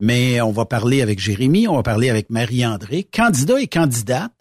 mais 0.00 0.40
on 0.40 0.52
va 0.52 0.66
parler 0.66 1.02
avec 1.02 1.18
Jérémy, 1.18 1.66
on 1.68 1.76
va 1.76 1.82
parler 1.82 2.10
avec 2.10 2.30
Marie-André, 2.30 3.04
candidat 3.04 3.60
et 3.60 3.66
candidate 3.66 4.32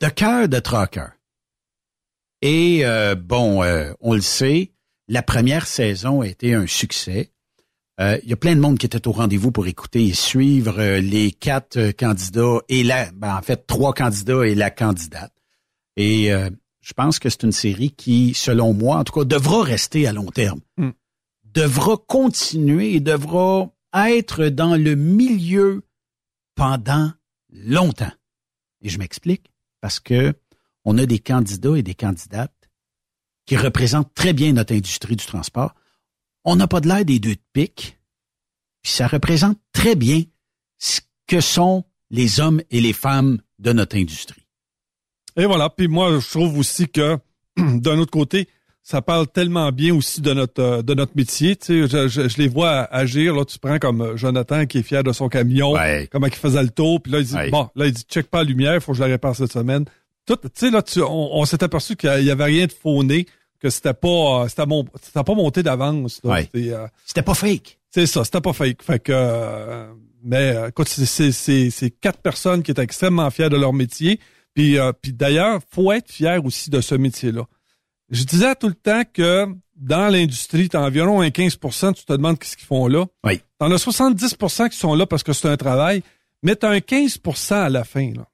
de 0.00 0.08
cœur 0.08 0.48
de 0.48 0.58
Trucker. 0.58 1.06
Et 2.42 2.80
euh, 2.84 3.14
bon, 3.14 3.62
euh, 3.62 3.92
on 4.00 4.14
le 4.14 4.20
sait, 4.20 4.72
la 5.08 5.22
première 5.22 5.66
saison 5.66 6.20
a 6.20 6.26
été 6.26 6.54
un 6.54 6.66
succès. 6.66 7.32
Euh, 8.00 8.18
Il 8.22 8.28
y 8.28 8.32
a 8.32 8.36
plein 8.36 8.54
de 8.54 8.60
monde 8.60 8.78
qui 8.78 8.86
était 8.86 9.08
au 9.08 9.12
rendez-vous 9.12 9.50
pour 9.50 9.66
écouter 9.66 10.06
et 10.06 10.14
suivre 10.14 10.80
les 10.98 11.32
quatre 11.32 11.90
candidats 11.92 12.58
et 12.68 12.84
la, 12.84 13.10
ben, 13.12 13.36
en 13.36 13.42
fait, 13.42 13.66
trois 13.66 13.92
candidats 13.92 14.46
et 14.46 14.54
la 14.54 14.70
candidate. 14.70 15.32
Et 15.96 16.30
je 16.80 16.92
pense 16.92 17.18
que 17.18 17.28
c'est 17.28 17.42
une 17.42 17.50
série 17.50 17.90
qui, 17.90 18.34
selon 18.34 18.72
moi, 18.72 18.98
en 18.98 19.04
tout 19.04 19.12
cas, 19.12 19.24
devra 19.24 19.64
rester 19.64 20.06
à 20.06 20.12
long 20.12 20.30
terme. 20.30 20.60
Mm. 20.76 20.90
Devra 21.54 21.96
continuer 21.96 22.94
et 22.94 23.00
devra 23.00 23.72
être 23.94 24.46
dans 24.46 24.76
le 24.76 24.94
milieu 24.94 25.82
pendant 26.54 27.12
longtemps. 27.50 28.12
Et 28.82 28.88
je 28.88 28.98
m'explique 28.98 29.50
parce 29.80 30.00
que 30.00 30.34
on 30.84 30.98
a 30.98 31.06
des 31.06 31.18
candidats 31.18 31.76
et 31.76 31.82
des 31.82 31.94
candidates 31.94 32.70
qui 33.46 33.56
représentent 33.56 34.12
très 34.14 34.32
bien 34.32 34.52
notre 34.52 34.74
industrie 34.74 35.16
du 35.16 35.24
transport. 35.24 35.74
On 36.44 36.56
n'a 36.56 36.68
pas 36.68 36.80
de 36.80 36.88
l'air 36.88 37.04
des 37.04 37.18
deux 37.18 37.34
de 37.34 37.40
pique, 37.52 37.98
puis 38.82 38.92
ça 38.92 39.06
représente 39.06 39.58
très 39.72 39.96
bien 39.96 40.22
ce 40.78 41.00
que 41.26 41.40
sont 41.40 41.84
les 42.10 42.40
hommes 42.40 42.62
et 42.70 42.80
les 42.80 42.92
femmes 42.92 43.40
de 43.58 43.72
notre 43.72 43.96
industrie. 43.96 44.46
Et 45.36 45.46
voilà. 45.46 45.70
Puis 45.70 45.88
moi, 45.88 46.18
je 46.18 46.28
trouve 46.28 46.58
aussi 46.58 46.88
que 46.88 47.18
d'un 47.56 47.98
autre 47.98 48.10
côté, 48.10 48.48
ça 48.90 49.02
parle 49.02 49.26
tellement 49.26 49.70
bien 49.70 49.94
aussi 49.94 50.22
de 50.22 50.32
notre 50.32 50.62
euh, 50.62 50.82
de 50.82 50.94
notre 50.94 51.12
métier. 51.14 51.56
Tu 51.56 51.86
sais, 51.86 51.88
je, 51.88 52.08
je- 52.08 52.28
je 52.28 52.38
les 52.38 52.48
vois 52.48 52.84
agir. 52.90 53.34
Là, 53.34 53.44
tu 53.44 53.58
prends 53.58 53.78
comme 53.78 54.00
euh, 54.00 54.16
Jonathan 54.16 54.64
qui 54.64 54.78
est 54.78 54.82
fier 54.82 55.02
de 55.04 55.12
son 55.12 55.28
camion, 55.28 55.74
comment 56.10 56.26
il 56.26 56.32
faisait 56.34 56.62
le 56.62 56.70
tour. 56.70 57.02
Puis 57.02 57.12
là, 57.12 57.18
il 57.18 57.26
dit 57.26 57.34
Ouais. 57.34 57.50
bon, 57.50 57.68
là 57.76 57.86
il 57.86 57.92
dit 57.92 58.02
check 58.08 58.28
pas 58.28 58.38
la 58.38 58.44
lumière, 58.44 58.82
faut 58.82 58.92
que 58.92 58.98
je 58.98 59.02
la 59.02 59.08
répare 59.08 59.36
cette 59.36 59.52
semaine. 59.52 59.84
Tout, 60.26 60.36
tu 60.36 60.48
sais 60.54 60.70
là, 60.70 60.80
tu- 60.82 61.02
on, 61.02 61.36
on 61.38 61.44
s'est 61.44 61.62
aperçu 61.62 61.96
qu'il 61.96 62.22
y 62.24 62.30
avait 62.30 62.44
rien 62.44 62.66
de 62.66 62.72
fauné, 62.72 63.26
que 63.60 63.68
c'était 63.68 63.92
pas 63.94 64.44
euh, 64.44 64.48
c'était 64.48 64.64
mon 64.66 64.86
c'était 65.02 65.22
pas 65.24 65.34
monté 65.34 65.62
d'avance. 65.62 66.20
là. 66.24 66.30
Ouais. 66.30 66.48
C'était, 66.54 66.72
euh, 66.72 66.86
C'était 67.04 67.22
pas 67.22 67.34
fake. 67.34 67.78
c'est 67.90 68.06
ça, 68.06 68.24
c'était 68.24 68.40
pas 68.40 68.52
fake. 68.54 68.82
Fait 68.82 68.98
que, 69.00 69.12
euh, 69.14 69.86
mais 70.24 70.54
écoute, 70.70 70.88
c'est- 70.88 71.04
c'est 71.04 71.32
c'est- 71.32 71.68
c'est 71.70 71.90
quatre 71.90 72.20
personnes 72.20 72.62
qui 72.62 72.70
étaient 72.70 72.82
extrêmement 72.82 73.30
fiers 73.30 73.50
de 73.50 73.56
leur 73.56 73.74
métier. 73.74 74.18
Puis, 74.54 74.78
euh, 74.78 74.92
puis 74.92 75.12
d'ailleurs, 75.12 75.60
faut 75.70 75.92
être 75.92 76.10
fier 76.10 76.42
aussi 76.44 76.70
de 76.70 76.80
ce 76.80 76.94
métier-là. 76.94 77.42
Je 78.10 78.24
disais 78.24 78.54
tout 78.54 78.68
le 78.68 78.74
temps 78.74 79.02
que 79.12 79.46
dans 79.76 80.08
l'industrie, 80.08 80.68
t'as 80.68 80.80
environ 80.80 81.20
un 81.20 81.28
15% 81.28 81.94
tu 81.94 82.04
te 82.04 82.12
demandes 82.12 82.38
qu'est-ce 82.38 82.56
qu'ils 82.56 82.66
font 82.66 82.86
là. 82.88 83.06
Oui. 83.24 83.40
T'en 83.58 83.70
as 83.70 83.84
70% 83.84 84.70
qui 84.70 84.76
sont 84.76 84.94
là 84.94 85.06
parce 85.06 85.22
que 85.22 85.32
c'est 85.32 85.48
un 85.48 85.56
travail, 85.56 86.02
mais 86.42 86.56
t'as 86.56 86.70
un 86.70 86.78
15% 86.78 87.54
à 87.54 87.68
la 87.68 87.84
fin, 87.84 88.12
là, 88.12 88.28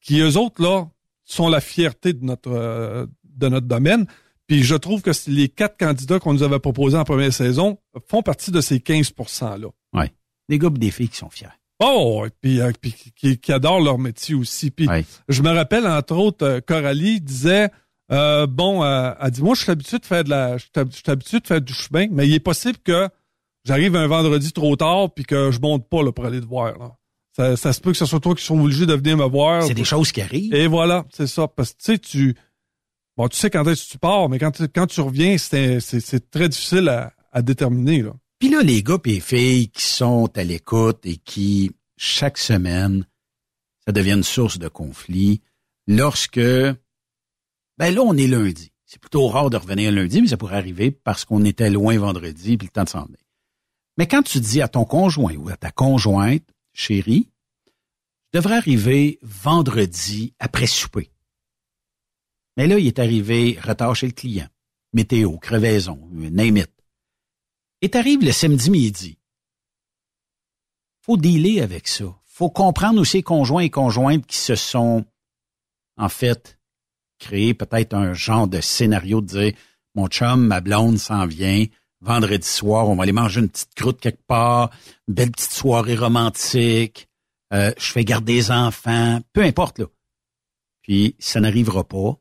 qui 0.00 0.20
eux 0.20 0.36
autres, 0.36 0.62
là, 0.62 0.88
sont 1.24 1.48
la 1.48 1.60
fierté 1.60 2.12
de 2.12 2.24
notre, 2.24 2.50
euh, 2.50 3.06
de 3.24 3.48
notre 3.48 3.66
domaine. 3.66 4.06
Puis 4.46 4.62
je 4.62 4.74
trouve 4.74 5.02
que 5.02 5.10
les 5.28 5.48
quatre 5.48 5.76
candidats 5.78 6.18
qu'on 6.18 6.32
nous 6.32 6.42
avait 6.42 6.58
proposés 6.58 6.96
en 6.96 7.04
première 7.04 7.32
saison 7.32 7.78
font 8.08 8.22
partie 8.22 8.50
de 8.50 8.60
ces 8.60 8.78
15% 8.78 9.60
là. 9.60 9.68
Oui. 9.92 10.06
Des 10.48 10.58
gars 10.58 10.68
et 10.74 10.78
des 10.78 10.90
filles 10.90 11.08
qui 11.08 11.18
sont 11.18 11.30
fiers. 11.30 11.46
Oh, 11.82 12.24
et 12.26 12.30
puis, 12.40 12.60
euh, 12.60 12.72
puis 12.80 12.92
qui, 12.92 13.38
qui 13.38 13.52
adorent 13.52 13.80
leur 13.80 13.98
métier 13.98 14.34
aussi. 14.34 14.70
Puis 14.70 14.88
je 15.28 15.42
me 15.42 15.50
rappelle 15.50 15.86
entre 15.86 16.16
autres, 16.16 16.44
euh, 16.44 16.60
Coralie 16.60 17.20
disait 17.20 17.70
euh, 18.12 18.46
bon, 18.46 18.82
euh, 18.84 19.12
elle 19.20 19.30
dit 19.30 19.42
moi 19.42 19.54
je 19.54 19.62
suis 19.62 19.70
habitué 19.70 19.98
de 19.98 20.06
faire 20.06 20.24
de 20.24 20.30
la, 20.30 20.56
je 20.58 20.62
suis 20.64 20.70
hab- 20.76 20.90
je 20.90 20.96
suis 20.96 21.10
habitué 21.10 21.40
de 21.40 21.46
faire 21.46 21.60
du 21.60 21.72
chemin, 21.72 22.06
mais 22.10 22.26
il 22.26 22.34
est 22.34 22.40
possible 22.40 22.78
que 22.84 23.08
j'arrive 23.64 23.94
un 23.96 24.06
vendredi 24.06 24.52
trop 24.52 24.74
tard 24.76 25.12
puis 25.14 25.24
que 25.24 25.50
je 25.50 25.60
monte 25.60 25.88
pas 25.88 26.02
là, 26.02 26.12
pour 26.12 26.24
aller 26.26 26.40
te 26.40 26.46
voir. 26.46 26.78
Là. 26.78 26.96
Ça, 27.36 27.56
ça 27.56 27.72
se 27.72 27.80
peut 27.80 27.92
que 27.92 27.98
ce 27.98 28.06
soit 28.06 28.20
toi 28.20 28.34
qui 28.34 28.44
sont 28.44 28.58
obligés 28.60 28.86
de 28.86 28.94
venir 28.94 29.16
me 29.16 29.24
voir. 29.24 29.62
C'est 29.62 29.74
des 29.74 29.84
choses 29.84 30.10
qui 30.12 30.20
arrivent. 30.20 30.52
Et 30.54 30.66
voilà, 30.66 31.06
c'est 31.12 31.28
ça. 31.28 31.46
Parce 31.46 31.72
que 31.72 31.78
tu 31.78 31.84
sais, 31.92 31.98
tu 31.98 32.34
bon, 33.16 33.28
tu 33.28 33.36
sais 33.36 33.50
quand 33.50 33.66
est-ce 33.68 33.86
que 33.86 33.92
tu 33.92 33.98
pars, 33.98 34.28
mais 34.28 34.38
quand 34.40 34.50
tu, 34.50 34.66
quand 34.68 34.86
tu 34.88 35.00
reviens, 35.00 35.38
c'est 35.38 36.30
très 36.30 36.48
difficile 36.48 36.88
à, 36.88 37.12
à 37.32 37.42
déterminer 37.42 38.02
là. 38.02 38.12
Puis 38.40 38.48
là, 38.48 38.62
les 38.62 38.82
gars 38.82 38.98
et 39.04 39.08
les 39.10 39.20
filles 39.20 39.68
qui 39.68 39.84
sont 39.84 40.28
à 40.34 40.42
l'écoute 40.42 41.00
et 41.04 41.16
qui, 41.18 41.70
chaque 41.98 42.38
semaine, 42.38 43.04
ça 43.86 43.92
devient 43.92 44.12
une 44.14 44.22
source 44.24 44.58
de 44.58 44.66
conflit 44.68 45.42
lorsque, 45.86 46.40
ben 47.80 47.94
là, 47.94 48.02
on 48.02 48.14
est 48.14 48.26
lundi. 48.26 48.72
C'est 48.84 49.00
plutôt 49.00 49.26
rare 49.26 49.48
de 49.48 49.56
revenir 49.56 49.90
lundi, 49.90 50.20
mais 50.20 50.28
ça 50.28 50.36
pourrait 50.36 50.58
arriver 50.58 50.90
parce 50.90 51.24
qu'on 51.24 51.46
était 51.46 51.70
loin 51.70 51.98
vendredi 51.98 52.58
puis 52.58 52.66
le 52.66 52.72
temps 52.72 52.84
de 52.84 52.90
s'en 52.90 53.06
venir. 53.06 53.16
Mais 53.96 54.06
quand 54.06 54.22
tu 54.22 54.38
dis 54.38 54.60
à 54.60 54.68
ton 54.68 54.84
conjoint 54.84 55.34
ou 55.36 55.48
à 55.48 55.56
ta 55.56 55.70
conjointe, 55.70 56.46
chérie, 56.74 57.30
je 58.34 58.38
devrais 58.38 58.58
arriver 58.58 59.18
vendredi 59.22 60.34
après 60.38 60.66
souper. 60.66 61.10
Mais 62.58 62.66
là, 62.66 62.78
il 62.78 62.86
est 62.86 62.98
arrivé 62.98 63.58
retard 63.62 63.96
chez 63.96 64.08
le 64.08 64.12
client. 64.12 64.48
Météo, 64.92 65.38
crevaison, 65.38 66.06
name 66.12 66.58
it. 66.58 66.70
Et 67.80 67.88
t'arrives 67.88 68.22
le 68.22 68.32
samedi 68.32 68.70
midi. 68.70 69.18
Faut 71.00 71.16
dealer 71.16 71.62
avec 71.62 71.88
ça. 71.88 72.14
Faut 72.26 72.50
comprendre 72.50 73.00
aussi 73.00 73.16
les 73.16 73.22
conjoints 73.22 73.62
et 73.62 73.70
conjointes 73.70 74.26
qui 74.26 74.36
se 74.36 74.54
sont, 74.54 75.06
en 75.96 76.10
fait, 76.10 76.59
créé 77.20 77.54
peut-être 77.54 77.94
un 77.94 78.12
genre 78.12 78.48
de 78.48 78.60
scénario 78.60 79.20
de 79.20 79.26
dire, 79.26 79.52
mon 79.94 80.08
chum, 80.08 80.46
ma 80.46 80.60
blonde 80.60 80.98
s'en 80.98 81.26
vient, 81.26 81.66
vendredi 82.00 82.48
soir, 82.48 82.88
on 82.88 82.96
va 82.96 83.04
aller 83.04 83.12
manger 83.12 83.40
une 83.40 83.48
petite 83.48 83.74
croûte 83.74 84.00
quelque 84.00 84.26
part, 84.26 84.70
une 85.06 85.14
belle 85.14 85.30
petite 85.30 85.52
soirée 85.52 85.94
romantique, 85.94 87.08
euh, 87.52 87.72
je 87.78 87.92
fais 87.92 88.04
garder 88.04 88.34
les 88.34 88.50
enfants, 88.50 89.20
peu 89.32 89.42
importe, 89.42 89.78
là. 89.78 89.86
Puis, 90.82 91.14
ça 91.18 91.40
n'arrivera 91.40 91.84
pas. 91.84 92.16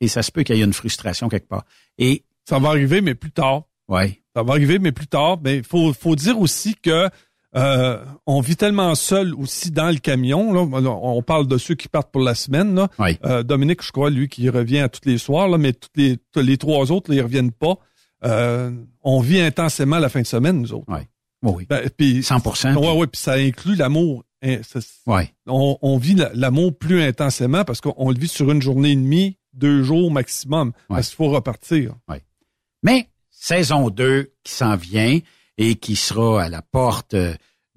Et 0.00 0.08
ça 0.08 0.22
se 0.22 0.30
peut 0.30 0.42
qu'il 0.42 0.56
y 0.56 0.60
ait 0.60 0.64
une 0.64 0.72
frustration 0.72 1.28
quelque 1.28 1.48
part. 1.48 1.64
Et. 1.98 2.24
Ça 2.44 2.58
va 2.58 2.70
arriver, 2.70 3.00
mais 3.02 3.14
plus 3.14 3.30
tard. 3.30 3.62
Ouais. 3.86 4.20
Ça 4.34 4.42
va 4.42 4.54
arriver, 4.54 4.80
mais 4.80 4.90
plus 4.90 5.06
tard. 5.06 5.38
Mais 5.42 5.58
il 5.58 5.64
faut, 5.64 5.92
faut 5.92 6.16
dire 6.16 6.40
aussi 6.40 6.74
que 6.74 7.08
euh, 7.56 8.02
on 8.26 8.40
vit 8.40 8.56
tellement 8.56 8.94
seul 8.94 9.34
aussi 9.34 9.70
dans 9.70 9.90
le 9.90 9.98
camion. 9.98 10.52
Là. 10.52 10.60
On 10.62 11.22
parle 11.22 11.46
de 11.46 11.58
ceux 11.58 11.74
qui 11.74 11.88
partent 11.88 12.10
pour 12.10 12.22
la 12.22 12.34
semaine. 12.34 12.74
Là. 12.74 12.88
Euh, 13.24 13.42
Dominique, 13.42 13.82
je 13.82 13.92
crois, 13.92 14.10
lui, 14.10 14.28
qui 14.28 14.48
revient 14.48 14.78
à 14.80 14.88
tous 14.88 15.06
les 15.08 15.18
soirs, 15.18 15.48
là, 15.48 15.58
mais 15.58 15.72
tous 15.72 15.88
les, 15.96 16.18
tous 16.32 16.40
les 16.40 16.56
trois 16.56 16.90
autres, 16.92 17.10
là, 17.10 17.16
ils 17.18 17.22
reviennent 17.22 17.52
pas. 17.52 17.76
Euh, 18.24 18.70
on 19.02 19.20
vit 19.20 19.40
intensément 19.40 19.98
la 19.98 20.08
fin 20.08 20.20
de 20.22 20.26
semaine, 20.26 20.60
nous 20.60 20.72
autres. 20.72 20.90
Ouais. 20.92 21.08
Oui. 21.42 21.66
Ben, 21.68 21.88
puis, 21.96 22.20
100%. 22.20 22.76
Ouais, 22.76 22.96
ouais, 23.00 23.06
puis 23.08 23.20
ça 23.20 23.32
inclut 23.34 23.74
l'amour. 23.74 24.24
Hein. 24.44 24.58
On, 25.46 25.76
on 25.82 25.98
vit 25.98 26.14
la- 26.14 26.30
l'amour 26.34 26.76
plus 26.76 27.02
intensément 27.02 27.64
parce 27.64 27.80
qu'on 27.80 28.10
le 28.10 28.18
vit 28.18 28.28
sur 28.28 28.50
une 28.50 28.62
journée 28.62 28.92
et 28.92 28.96
demie, 28.96 29.36
deux 29.52 29.82
jours 29.82 30.10
maximum. 30.10 30.72
Parce 30.88 31.08
qu'il 31.08 31.16
faut 31.16 31.30
repartir. 31.30 31.94
Ouais. 32.08 32.22
Mais 32.82 33.08
saison 33.30 33.90
2 33.90 34.32
qui 34.44 34.52
s'en 34.52 34.76
vient 34.76 35.18
et 35.58 35.76
qui 35.76 35.96
sera 35.96 36.44
à 36.44 36.48
la 36.48 36.62
porte 36.62 37.14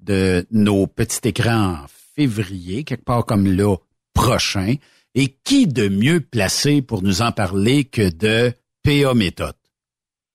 de 0.00 0.46
nos 0.50 0.86
petits 0.86 1.28
écrans 1.28 1.74
en 1.74 1.86
février, 1.88 2.84
quelque 2.84 3.04
part 3.04 3.24
comme 3.26 3.46
là 3.46 3.76
prochain. 4.14 4.74
Et 5.14 5.28
qui 5.44 5.66
de 5.66 5.88
mieux 5.88 6.20
placé 6.20 6.82
pour 6.82 7.02
nous 7.02 7.22
en 7.22 7.32
parler 7.32 7.84
que 7.84 8.10
de 8.10 8.52
PA 8.82 9.14
Méthode? 9.14 9.54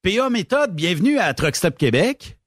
PA 0.02 0.30
Méthode, 0.30 0.74
bienvenue 0.74 1.20
à 1.20 1.34
Truck 1.36 1.56
Stop 1.56 1.78
Québec. 1.78 2.38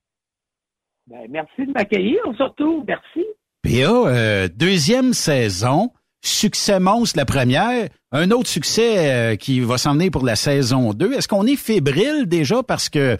Ben, 1.07 1.26
merci 1.30 1.66
de 1.66 1.72
m'accueillir, 1.72 2.20
surtout. 2.36 2.84
Merci. 2.88 3.24
PA, 3.62 4.09
euh, 4.09 4.49
deuxième 4.49 5.12
saison, 5.12 5.92
succès 6.22 6.80
monstre 6.80 7.18
la 7.18 7.24
première, 7.24 7.88
un 8.11 8.30
autre 8.30 8.49
succès 8.49 9.12
euh, 9.12 9.36
qui 9.36 9.61
va 9.61 9.78
s'en 9.78 9.95
venir 9.95 10.11
pour 10.11 10.24
la 10.24 10.34
saison 10.34 10.92
2. 10.92 11.12
Est-ce 11.12 11.28
qu'on 11.28 11.47
est 11.47 11.57
fébrile 11.57 12.26
déjà 12.26 12.62
parce 12.62 12.88
que 12.88 13.16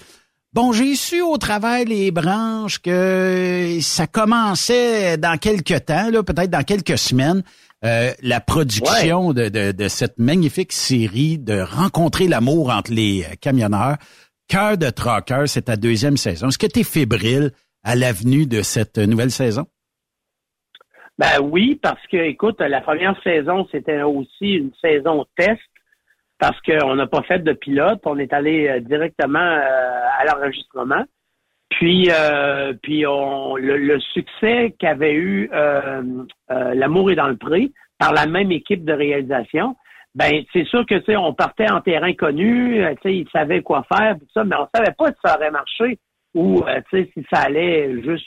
Bon, 0.55 0.71
j'ai 0.71 0.95
su 0.95 1.21
au 1.21 1.37
travers 1.37 1.85
les 1.85 2.13
branches 2.13 2.79
que 2.79 3.79
ça 3.81 4.07
commençait 4.07 5.17
dans 5.17 5.37
quelques 5.37 5.87
temps, 5.87 6.13
là, 6.13 6.23
peut-être 6.23 6.51
dans 6.51 6.63
quelques 6.63 6.97
semaines, 6.97 7.43
euh, 7.85 8.13
la 8.23 8.41
production 8.41 9.33
de, 9.33 9.49
de, 9.49 9.73
de, 9.73 9.89
cette 9.89 10.17
magnifique 10.17 10.73
série 10.73 11.39
de 11.39 11.61
rencontrer 11.61 12.29
l'amour 12.29 12.71
entre 12.71 12.93
les 12.93 13.25
camionneurs. 13.41 13.97
Cœur 14.47 14.79
de 14.79 14.91
Trucker, 14.91 15.43
c'est 15.47 15.63
ta 15.63 15.75
deuxième 15.75 16.17
saison. 16.17 16.47
Est-ce 16.47 16.59
que 16.59 16.69
tu 16.69 16.81
es 16.81 16.85
fébrile 16.85 17.51
à 17.83 17.97
l'avenue 17.97 18.47
de 18.47 18.63
cette 18.63 18.99
nouvelle 18.99 19.33
saison? 19.33 19.67
Ben 21.19 21.41
oui, 21.43 21.81
parce 21.83 22.07
que, 22.07 22.17
écoute, 22.17 22.61
la 22.61 22.81
première 22.81 23.21
saison, 23.25 23.67
c'était 23.73 24.03
aussi 24.03 24.53
une 24.53 24.71
saison 24.81 25.27
test 25.37 25.59
parce 26.45 26.61
qu'on 26.61 26.95
n'a 26.95 27.07
pas 27.07 27.23
fait 27.23 27.39
de 27.39 27.55
pilote. 27.55 28.03
On 28.05 28.19
est 28.19 28.35
allé 28.35 28.69
euh, 28.69 28.81
directement 28.81 29.39
euh, 29.39 30.05
à 30.19 30.27
l'enregistrement. 30.27 31.03
Puis, 31.71 32.11
euh, 32.11 32.75
puis 32.83 33.01
le, 33.01 33.99
succès 34.13 34.75
qu'avait 34.79 35.15
eu 35.15 35.51
L'amour 36.51 37.11
est 37.11 37.17
dans 37.17 37.29
le 37.29 37.37
prix 37.37 37.73
par 37.99 38.13
la 38.13 38.27
même 38.27 38.53
équipe 38.53 38.85
de 38.85 38.93
réalisation, 38.93 39.75
ben 40.15 40.45
c'est 40.53 40.67
sûr 40.67 40.85
que 40.87 41.17
on 41.17 41.33
partait 41.33 41.71
en 41.71 41.81
terrain 41.81 42.13
connu, 42.13 42.85
ils 43.05 43.29
savaient 43.33 43.63
quoi 43.63 43.85
faire, 43.93 44.17
tout 44.19 44.27
ça, 44.35 44.45
mais 44.45 44.55
on 44.57 44.69
savait 44.73 44.95
pas 44.97 45.09
si 45.09 45.19
ça 45.25 45.37
aurait 45.37 45.51
marché 45.51 45.99
ou 46.35 46.63
si 46.93 47.27
ça 47.33 47.41
allait 47.41 48.03
juste 48.03 48.27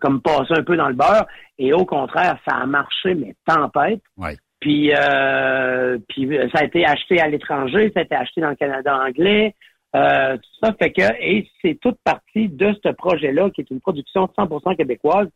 comme 0.00 0.20
passer 0.22 0.54
un 0.56 0.64
peu 0.64 0.76
dans 0.76 0.88
le 0.88 0.94
beurre. 0.94 1.26
Et 1.58 1.72
au 1.72 1.84
contraire, 1.84 2.38
ça 2.48 2.56
a 2.56 2.66
marché, 2.66 3.14
mais 3.14 3.34
tempête. 3.46 4.00
Ouais. 4.16 4.36
Puis, 4.60 4.92
euh, 4.94 5.98
puis 6.08 6.28
ça 6.52 6.60
a 6.60 6.64
été 6.64 6.84
acheté 6.84 7.20
à 7.20 7.28
l'étranger, 7.28 7.90
ça 7.94 8.00
a 8.00 8.02
été 8.02 8.14
acheté 8.14 8.40
dans 8.42 8.50
le 8.50 8.56
Canada 8.56 8.94
anglais. 8.96 9.54
Euh, 9.96 10.36
tout 10.36 10.66
ça 10.66 10.74
fait 10.80 10.92
que, 10.92 11.02
et 11.20 11.48
c'est 11.62 11.78
toute 11.80 11.98
partie 12.04 12.48
de 12.48 12.72
ce 12.84 12.90
projet-là, 12.90 13.50
qui 13.50 13.62
est 13.62 13.70
une 13.70 13.80
production 13.80 14.28
100% 14.38 14.76
québécoise. 14.76 15.28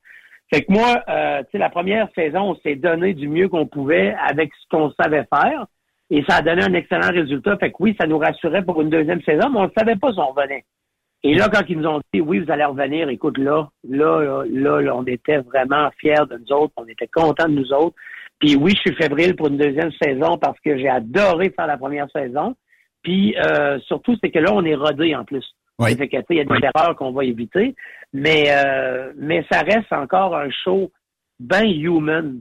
Fait 0.53 0.62
que 0.62 0.72
moi, 0.72 1.03
euh, 1.09 1.43
tu 1.45 1.53
sais, 1.53 1.59
la 1.59 1.70
première 1.70 2.09
saison, 2.14 2.51
on 2.51 2.57
s'est 2.57 2.77
donné 2.77 3.14
du 3.14 3.29
mieux 3.29 3.49
qu'on 3.49 3.66
pouvait 3.66 4.14
avec 4.29 4.53
ce 4.55 4.68
qu'on 4.70 4.93
savait 4.93 5.27
faire. 5.35 5.66
Et 6.11 6.22
ça 6.29 6.37
a 6.37 6.43
donné 6.43 6.62
un 6.62 6.75
excellent 6.75 7.11
résultat. 7.11 7.57
Fait 7.57 7.70
que 7.70 7.77
oui, 7.81 7.97
ça 7.99 8.07
nous 8.07 8.18
rassurait 8.18 8.62
pour 8.62 8.81
une 8.83 8.91
deuxième 8.91 9.22
saison, 9.22 9.49
mais 9.51 9.61
on 9.61 9.64
ne 9.64 9.72
savait 9.77 9.97
pas 9.97 10.12
si 10.12 10.18
on 10.18 10.33
revenait. 10.33 10.64
Et 11.22 11.35
là, 11.35 11.49
quand 11.53 11.62
ils 11.66 11.79
nous 11.79 11.89
ont 11.89 12.01
dit 12.12 12.20
oui, 12.20 12.41
vous 12.41 12.53
allez 12.53 12.64
revenir, 12.64 13.09
écoute, 13.09 13.39
là, 13.39 13.68
là, 13.89 14.45
là, 14.45 14.81
là, 14.83 14.95
on 14.95 15.05
était 15.07 15.39
vraiment 15.39 15.91
fiers 15.99 16.27
de 16.31 16.37
nous 16.37 16.55
autres, 16.55 16.75
on 16.77 16.87
était 16.87 17.09
contents 17.09 17.49
de 17.49 17.55
nous 17.55 17.72
autres. 17.72 17.97
Puis 18.45 18.57
oui, 18.57 18.72
je 18.76 18.90
suis 18.90 18.97
fébrile 18.97 19.34
pour 19.36 19.47
une 19.47 19.57
deuxième 19.57 19.90
saison 20.03 20.36
parce 20.36 20.59
que 20.61 20.76
j'ai 20.76 20.88
adoré 20.88 21.51
faire 21.57 21.66
la 21.66 21.78
première 21.78 22.09
saison. 22.14 22.55
Puis 23.03 23.34
euh, 23.38 23.78
surtout, 23.86 24.16
c'est 24.22 24.30
que 24.30 24.38
là, 24.38 24.53
on 24.53 24.62
est 24.66 24.74
rodé 24.74 25.14
en 25.14 25.24
plus. 25.24 25.45
Oui. 25.78 25.97
Fait 25.97 26.09
que, 26.09 26.16
il 26.28 26.36
y 26.36 26.40
a 26.40 26.45
des 26.45 26.66
erreurs 26.66 26.95
qu'on 26.95 27.12
va 27.12 27.24
éviter. 27.24 27.74
Mais, 28.12 28.49
euh, 28.49 29.12
mais 29.16 29.47
ça 29.51 29.61
reste 29.61 29.90
encore 29.92 30.36
un 30.36 30.51
show 30.62 30.92
bien 31.40 31.64
human. 31.64 32.38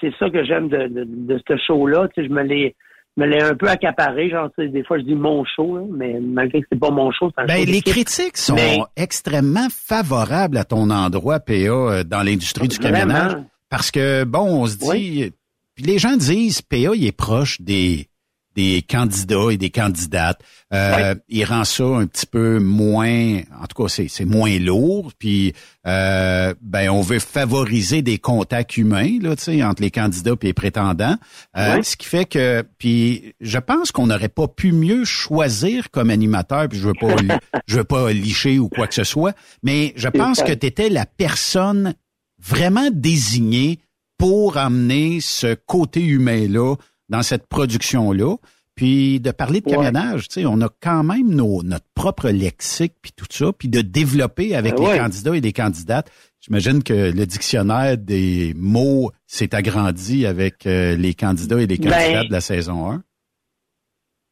C'est 0.00 0.12
ça 0.18 0.28
que 0.28 0.44
j'aime 0.44 0.68
de, 0.68 0.88
de, 0.88 1.04
de 1.06 1.40
ce 1.46 1.56
show-là. 1.56 2.08
Tu 2.08 2.22
sais, 2.22 2.28
je 2.28 2.32
me 2.32 2.42
l'ai 2.42 2.74
me 3.16 3.26
l'ai 3.26 3.40
un 3.40 3.54
peu 3.54 3.68
accaparé. 3.68 4.30
Genre, 4.30 4.50
des 4.58 4.82
fois, 4.82 4.98
je 4.98 5.04
dis 5.04 5.14
mon 5.14 5.44
show, 5.44 5.88
mais 5.96 6.18
malgré 6.20 6.62
que 6.62 6.66
c'est 6.72 6.80
pas 6.80 6.90
mon 6.90 7.12
show, 7.12 7.30
c'est 7.32 7.42
un 7.42 7.46
ben, 7.46 7.64
show 7.64 7.70
Les 7.70 7.80
critiques 7.80 8.36
sont 8.38 8.56
extrêmement 8.96 9.68
favorables 9.70 10.56
à 10.56 10.64
ton 10.64 10.90
endroit, 10.90 11.38
PA, 11.38 12.02
dans 12.02 12.24
l'industrie 12.24 12.66
du 12.66 12.80
camionnage. 12.80 13.36
Parce 13.70 13.92
que, 13.92 14.24
bon, 14.24 14.62
on 14.62 14.66
se 14.66 14.76
dit, 14.78 15.32
puis 15.74 15.84
les 15.84 15.98
gens 15.98 16.16
disent, 16.16 16.62
PA, 16.62 16.94
il 16.94 17.04
est 17.06 17.12
proche 17.12 17.60
des 17.60 18.08
des 18.54 18.82
candidats 18.88 19.50
et 19.50 19.56
des 19.56 19.70
candidates. 19.70 20.40
Euh, 20.72 21.14
Il 21.28 21.44
rend 21.44 21.64
ça 21.64 21.84
un 21.84 22.06
petit 22.06 22.26
peu 22.26 22.58
moins, 22.58 23.38
en 23.60 23.66
tout 23.66 23.82
cas, 23.82 23.88
c'est 23.88 24.24
moins 24.24 24.58
lourd. 24.58 25.12
Puis, 25.18 25.54
euh, 25.86 26.54
ben, 26.60 26.90
on 26.90 27.00
veut 27.00 27.18
favoriser 27.18 28.02
des 28.02 28.18
contacts 28.18 28.76
humains 28.76 29.18
là, 29.20 29.34
entre 29.68 29.82
les 29.82 29.90
candidats 29.90 30.32
et 30.40 30.46
les 30.46 30.52
prétendants. 30.52 31.16
Euh, 31.56 31.82
ce 31.82 31.96
qui 31.96 32.06
fait 32.06 32.24
que, 32.24 32.64
puis, 32.78 33.34
je 33.40 33.58
pense 33.58 33.92
qu'on 33.92 34.06
n'aurait 34.06 34.28
pas 34.28 34.48
pu 34.48 34.72
mieux 34.72 35.04
choisir 35.04 35.90
comme 35.90 36.10
animateur. 36.10 36.68
Puis, 36.68 36.78
je 36.78 36.88
veux 36.88 36.94
pas, 36.94 37.16
je 37.66 37.76
veux 37.76 37.84
pas 37.84 38.12
licher 38.12 38.58
ou 38.58 38.68
quoi 38.68 38.86
que 38.86 38.94
ce 38.94 39.04
soit, 39.04 39.34
mais 39.62 39.92
je 39.96 40.08
pense 40.08 40.42
que 40.42 40.52
tu 40.52 40.66
étais 40.66 40.88
la 40.88 41.06
personne 41.06 41.94
vraiment 42.40 42.90
désignée 42.92 43.78
pour 44.18 44.56
amener 44.56 45.20
ce 45.20 45.54
côté 45.54 46.02
humain 46.02 46.48
là 46.48 46.74
dans 47.08 47.22
cette 47.22 47.46
production-là. 47.46 48.36
Puis 48.74 49.20
de 49.20 49.30
parler 49.30 49.60
de 49.60 49.70
camionnage, 49.70 50.26
tu 50.26 50.40
sais, 50.40 50.46
on 50.46 50.60
a 50.60 50.68
quand 50.80 51.04
même 51.04 51.32
nos, 51.32 51.62
notre 51.62 51.86
propre 51.94 52.30
lexique 52.30 52.94
puis 53.00 53.12
tout 53.16 53.26
ça, 53.30 53.52
puis 53.52 53.68
de 53.68 53.82
développer 53.82 54.56
avec 54.56 54.74
Ben 54.74 54.90
les 54.90 54.98
candidats 54.98 55.36
et 55.36 55.40
les 55.40 55.52
candidates. 55.52 56.10
J'imagine 56.40 56.82
que 56.82 56.92
le 56.92 57.24
dictionnaire 57.24 57.96
des 57.96 58.52
mots 58.56 59.12
s'est 59.28 59.54
agrandi 59.54 60.26
avec 60.26 60.66
euh, 60.66 60.96
les 60.96 61.14
candidats 61.14 61.62
et 61.62 61.68
les 61.68 61.76
Ben, 61.76 61.88
candidates 61.88 62.26
de 62.26 62.32
la 62.32 62.40
saison 62.40 62.90
1. 62.90 63.02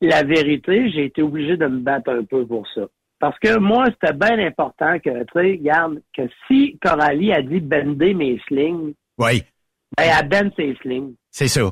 La 0.01 0.25
vérité, 0.25 0.91
j'ai 0.91 1.05
été 1.05 1.23
obligé 1.23 1.57
de 1.57 1.67
me 1.69 1.79
battre 1.79 2.11
un 2.11 2.25
peu 2.25 2.45
pour 2.45 2.67
ça. 2.75 2.83
Parce 3.21 3.39
que 3.39 3.57
moi, 3.59 3.87
c'était 3.93 4.15
bien 4.15 4.37
important 4.45 4.99
que, 4.99 5.11
tu 5.11 5.27
sais, 5.33 5.53
regarde, 5.61 6.03
que 6.13 6.23
si 6.49 6.77
Coralie 6.83 7.33
a 7.33 7.41
dit 7.41 7.61
bender 7.61 8.15
mes 8.15 8.41
slings, 8.49 8.95
Oui, 9.17 9.45
ben, 9.97 10.05
elle 10.21 10.29
bend 10.29 10.51
ses 10.57 10.75
slings. 10.83 11.15
c'est 11.31 11.49
ça. 11.49 11.71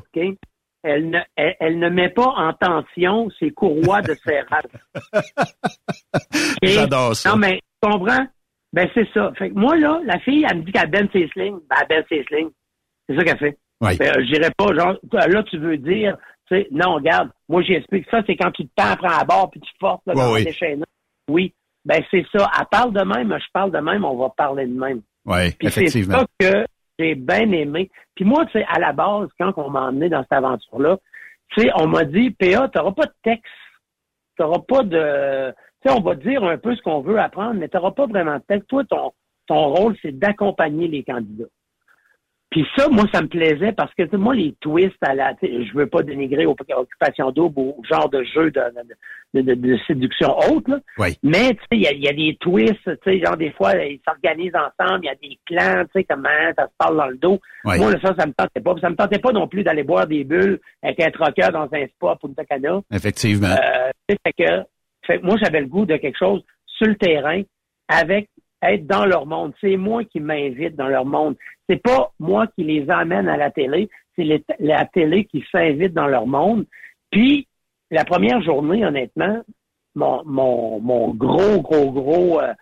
Elle 0.83 1.11
ne, 1.11 1.19
elle, 1.35 1.55
elle 1.59 1.79
ne 1.79 1.89
met 1.89 2.09
pas 2.09 2.33
en 2.35 2.53
tension 2.53 3.29
ses 3.39 3.51
courroies 3.51 4.01
de 4.01 4.15
serrage. 4.15 4.63
J'adore 6.63 7.15
ça. 7.15 7.29
Non, 7.31 7.37
mais 7.37 7.59
tu 7.83 7.89
comprends? 7.89 8.25
Ben, 8.73 8.89
c'est 8.93 9.07
ça. 9.13 9.31
Fait 9.37 9.49
que 9.49 9.55
moi, 9.55 9.77
là, 9.77 10.01
la 10.05 10.19
fille, 10.19 10.45
elle 10.49 10.57
me 10.57 10.63
dit 10.63 10.71
qu'elle 10.71 10.89
bend 10.89 11.07
ses 11.13 11.27
slings. 11.29 11.59
Ben, 11.69 11.75
elle 11.81 11.87
bend 11.87 12.03
ses 12.09 12.23
slings. 12.23 12.49
C'est 13.07 13.15
ça 13.15 13.23
qu'elle 13.23 13.37
fait. 13.37 13.57
Oui. 13.81 13.97
Ben, 13.97 14.13
je 14.19 14.33
dirais 14.33 14.51
pas, 14.57 14.73
genre, 14.73 14.97
là, 15.11 15.43
tu 15.43 15.57
veux 15.57 15.77
dire, 15.77 16.17
tu 16.47 16.55
sais, 16.55 16.67
non, 16.71 16.95
regarde, 16.95 17.29
moi, 17.47 17.61
j'explique 17.61 18.07
ça, 18.09 18.21
c'est 18.25 18.35
quand 18.35 18.51
tu 18.51 18.65
te 18.65 18.71
prends 18.75 19.19
à 19.19 19.23
bord 19.23 19.51
puis 19.51 19.59
tu 19.59 19.71
forces, 19.79 20.01
là, 20.07 20.13
dans 20.13 20.33
oui. 20.33 20.45
les 20.45 20.53
chaînes. 20.53 20.83
Oui. 21.29 21.53
Ben, 21.85 22.01
c'est 22.09 22.25
ça. 22.35 22.49
Elle 22.59 22.65
parle 22.71 22.93
de 22.93 23.03
même, 23.03 23.37
je 23.39 23.51
parle 23.53 23.71
de 23.71 23.79
même, 23.79 24.05
on 24.05 24.17
va 24.17 24.29
parler 24.29 24.65
de 24.65 24.79
même. 24.79 25.01
Oui, 25.25 25.51
Puis 25.51 25.69
c'est 25.69 25.81
effectivement. 25.81 26.19
ça 26.19 26.25
que 26.39 26.65
j'ai 27.01 27.15
bien 27.15 27.51
aimé. 27.51 27.89
Puis 28.15 28.25
moi, 28.25 28.45
tu 28.45 28.53
sais, 28.53 28.65
à 28.69 28.79
la 28.79 28.93
base, 28.93 29.29
quand 29.39 29.53
on 29.57 29.69
m'a 29.69 29.87
emmené 29.87 30.09
dans 30.09 30.21
cette 30.21 30.33
aventure-là, 30.33 30.97
tu 31.49 31.61
sais, 31.61 31.71
on 31.75 31.87
m'a 31.87 32.05
dit, 32.05 32.31
PA, 32.31 32.67
t'auras 32.69 32.91
pas 32.91 33.05
de 33.05 33.13
texte. 33.23 33.51
T'auras 34.37 34.59
pas 34.59 34.83
de... 34.83 35.53
Tu 35.81 35.89
sais, 35.89 35.97
on 35.97 36.01
va 36.01 36.15
dire 36.15 36.43
un 36.43 36.57
peu 36.57 36.75
ce 36.75 36.81
qu'on 36.81 37.01
veut 37.01 37.19
apprendre, 37.19 37.55
mais 37.55 37.67
t'auras 37.67 37.91
pas 37.91 38.05
vraiment 38.05 38.35
de 38.35 38.43
texte. 38.47 38.69
Toi, 38.69 38.83
ton, 38.85 39.11
ton 39.47 39.73
rôle, 39.73 39.95
c'est 40.01 40.17
d'accompagner 40.17 40.87
les 40.87 41.03
candidats. 41.03 41.49
Puis 42.51 42.67
ça, 42.75 42.89
moi, 42.89 43.05
ça 43.13 43.21
me 43.21 43.27
plaisait 43.27 43.71
parce 43.71 43.93
que 43.93 44.03
tu 44.03 44.09
sais, 44.09 44.17
moi, 44.17 44.35
les 44.35 44.53
twists 44.59 45.01
à 45.01 45.15
la, 45.15 45.33
je 45.41 45.73
veux 45.73 45.87
pas 45.87 46.03
dénigrer 46.03 46.45
aux 46.45 46.51
occupations 46.51 47.31
double 47.31 47.57
ou 47.57 47.81
genre 47.89 48.09
de 48.09 48.23
jeu 48.25 48.51
de, 48.51 48.61
de, 49.33 49.41
de, 49.41 49.53
de 49.53 49.77
séduction 49.87 50.35
haute, 50.37 50.67
là. 50.67 50.79
Oui. 50.97 51.17
Mais 51.23 51.51
tu 51.51 51.59
sais, 51.59 51.77
il 51.77 51.81
y 51.81 51.87
a, 51.87 51.93
y 51.93 52.09
a 52.09 52.13
des 52.13 52.35
twists, 52.41 52.75
tu 52.83 52.97
sais, 53.05 53.19
genre 53.23 53.37
des 53.37 53.51
fois, 53.51 53.73
ils 53.77 54.01
s'organisent 54.05 54.53
ensemble, 54.53 55.05
il 55.05 55.07
y 55.07 55.09
a 55.09 55.15
des 55.15 55.39
clans, 55.45 55.85
tu 55.85 56.01
sais, 56.01 56.03
comment 56.03 56.27
ça 56.57 56.65
se 56.65 56.73
parle 56.77 56.97
dans 56.97 57.07
le 57.07 57.17
dos. 57.17 57.39
Oui. 57.63 57.77
Moi, 57.79 57.93
là, 57.93 57.99
ça, 58.03 58.13
ça 58.19 58.25
me 58.25 58.33
tentait 58.33 58.59
pas. 58.59 58.75
Ça 58.81 58.89
me 58.89 58.95
tentait 58.97 59.19
pas 59.19 59.31
non 59.31 59.47
plus 59.47 59.63
d'aller 59.63 59.83
boire 59.83 60.05
des 60.05 60.25
bulles 60.25 60.59
avec 60.83 60.99
un 60.99 61.11
troqueur 61.11 61.53
dans 61.53 61.69
un 61.71 61.87
spa 61.87 62.17
pour 62.19 62.27
une 62.27 62.35
tacana. 62.35 62.81
Effectivement. 62.91 63.47
Euh, 63.47 63.91
tu 64.09 64.15
sais, 64.15 64.19
fait 64.25 64.33
que, 64.33 64.63
fait 65.07 65.19
que 65.19 65.25
moi, 65.25 65.37
j'avais 65.41 65.61
le 65.61 65.67
goût 65.67 65.85
de 65.85 65.95
quelque 65.95 66.19
chose 66.19 66.43
sur 66.65 66.87
le 66.87 66.95
terrain 66.95 67.43
avec 67.87 68.27
être 68.61 68.85
dans 68.87 69.05
leur 69.05 69.25
monde. 69.25 69.53
C'est 69.61 69.77
moi 69.77 70.03
qui 70.03 70.19
m'invite 70.19 70.75
dans 70.75 70.87
leur 70.87 71.05
monde. 71.05 71.35
C'est 71.69 71.81
pas 71.81 72.11
moi 72.19 72.47
qui 72.47 72.63
les 72.63 72.89
amène 72.89 73.27
à 73.27 73.37
la 73.37 73.51
télé, 73.51 73.89
c'est 74.15 74.43
la 74.59 74.85
télé 74.85 75.25
qui 75.25 75.43
s'invite 75.51 75.93
dans 75.93 76.07
leur 76.07 76.27
monde. 76.27 76.65
Puis, 77.11 77.47
la 77.89 78.05
première 78.05 78.41
journée, 78.41 78.85
honnêtement, 78.85 79.41
mon, 79.95 80.23
mon, 80.25 80.79
mon 80.79 81.13
gros, 81.13 81.61
gros, 81.61 81.91
gros, 81.91 82.41
euh, 82.41 82.53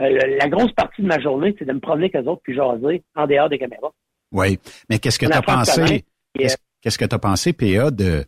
euh, 0.00 0.36
la 0.38 0.48
grosse 0.48 0.72
partie 0.72 1.02
de 1.02 1.06
ma 1.06 1.18
journée, 1.20 1.54
c'est 1.58 1.64
de 1.64 1.72
me 1.72 1.80
promener 1.80 2.10
avec 2.12 2.16
eux 2.24 2.28
autres 2.30 2.42
puis 2.42 2.54
jaser 2.54 3.02
en 3.14 3.26
dehors 3.26 3.48
des 3.48 3.58
caméras. 3.58 3.92
Oui. 4.32 4.58
Mais 4.88 4.98
qu'est-ce 4.98 5.18
que 5.18 5.26
tu 5.26 5.32
as 5.32 5.42
pensé? 5.42 6.04
Qu'est-ce 6.34 6.98
que 6.98 7.04
tu 7.04 7.14
as 7.14 7.18
pensé, 7.18 7.52
PA, 7.52 7.90
de 7.90 8.24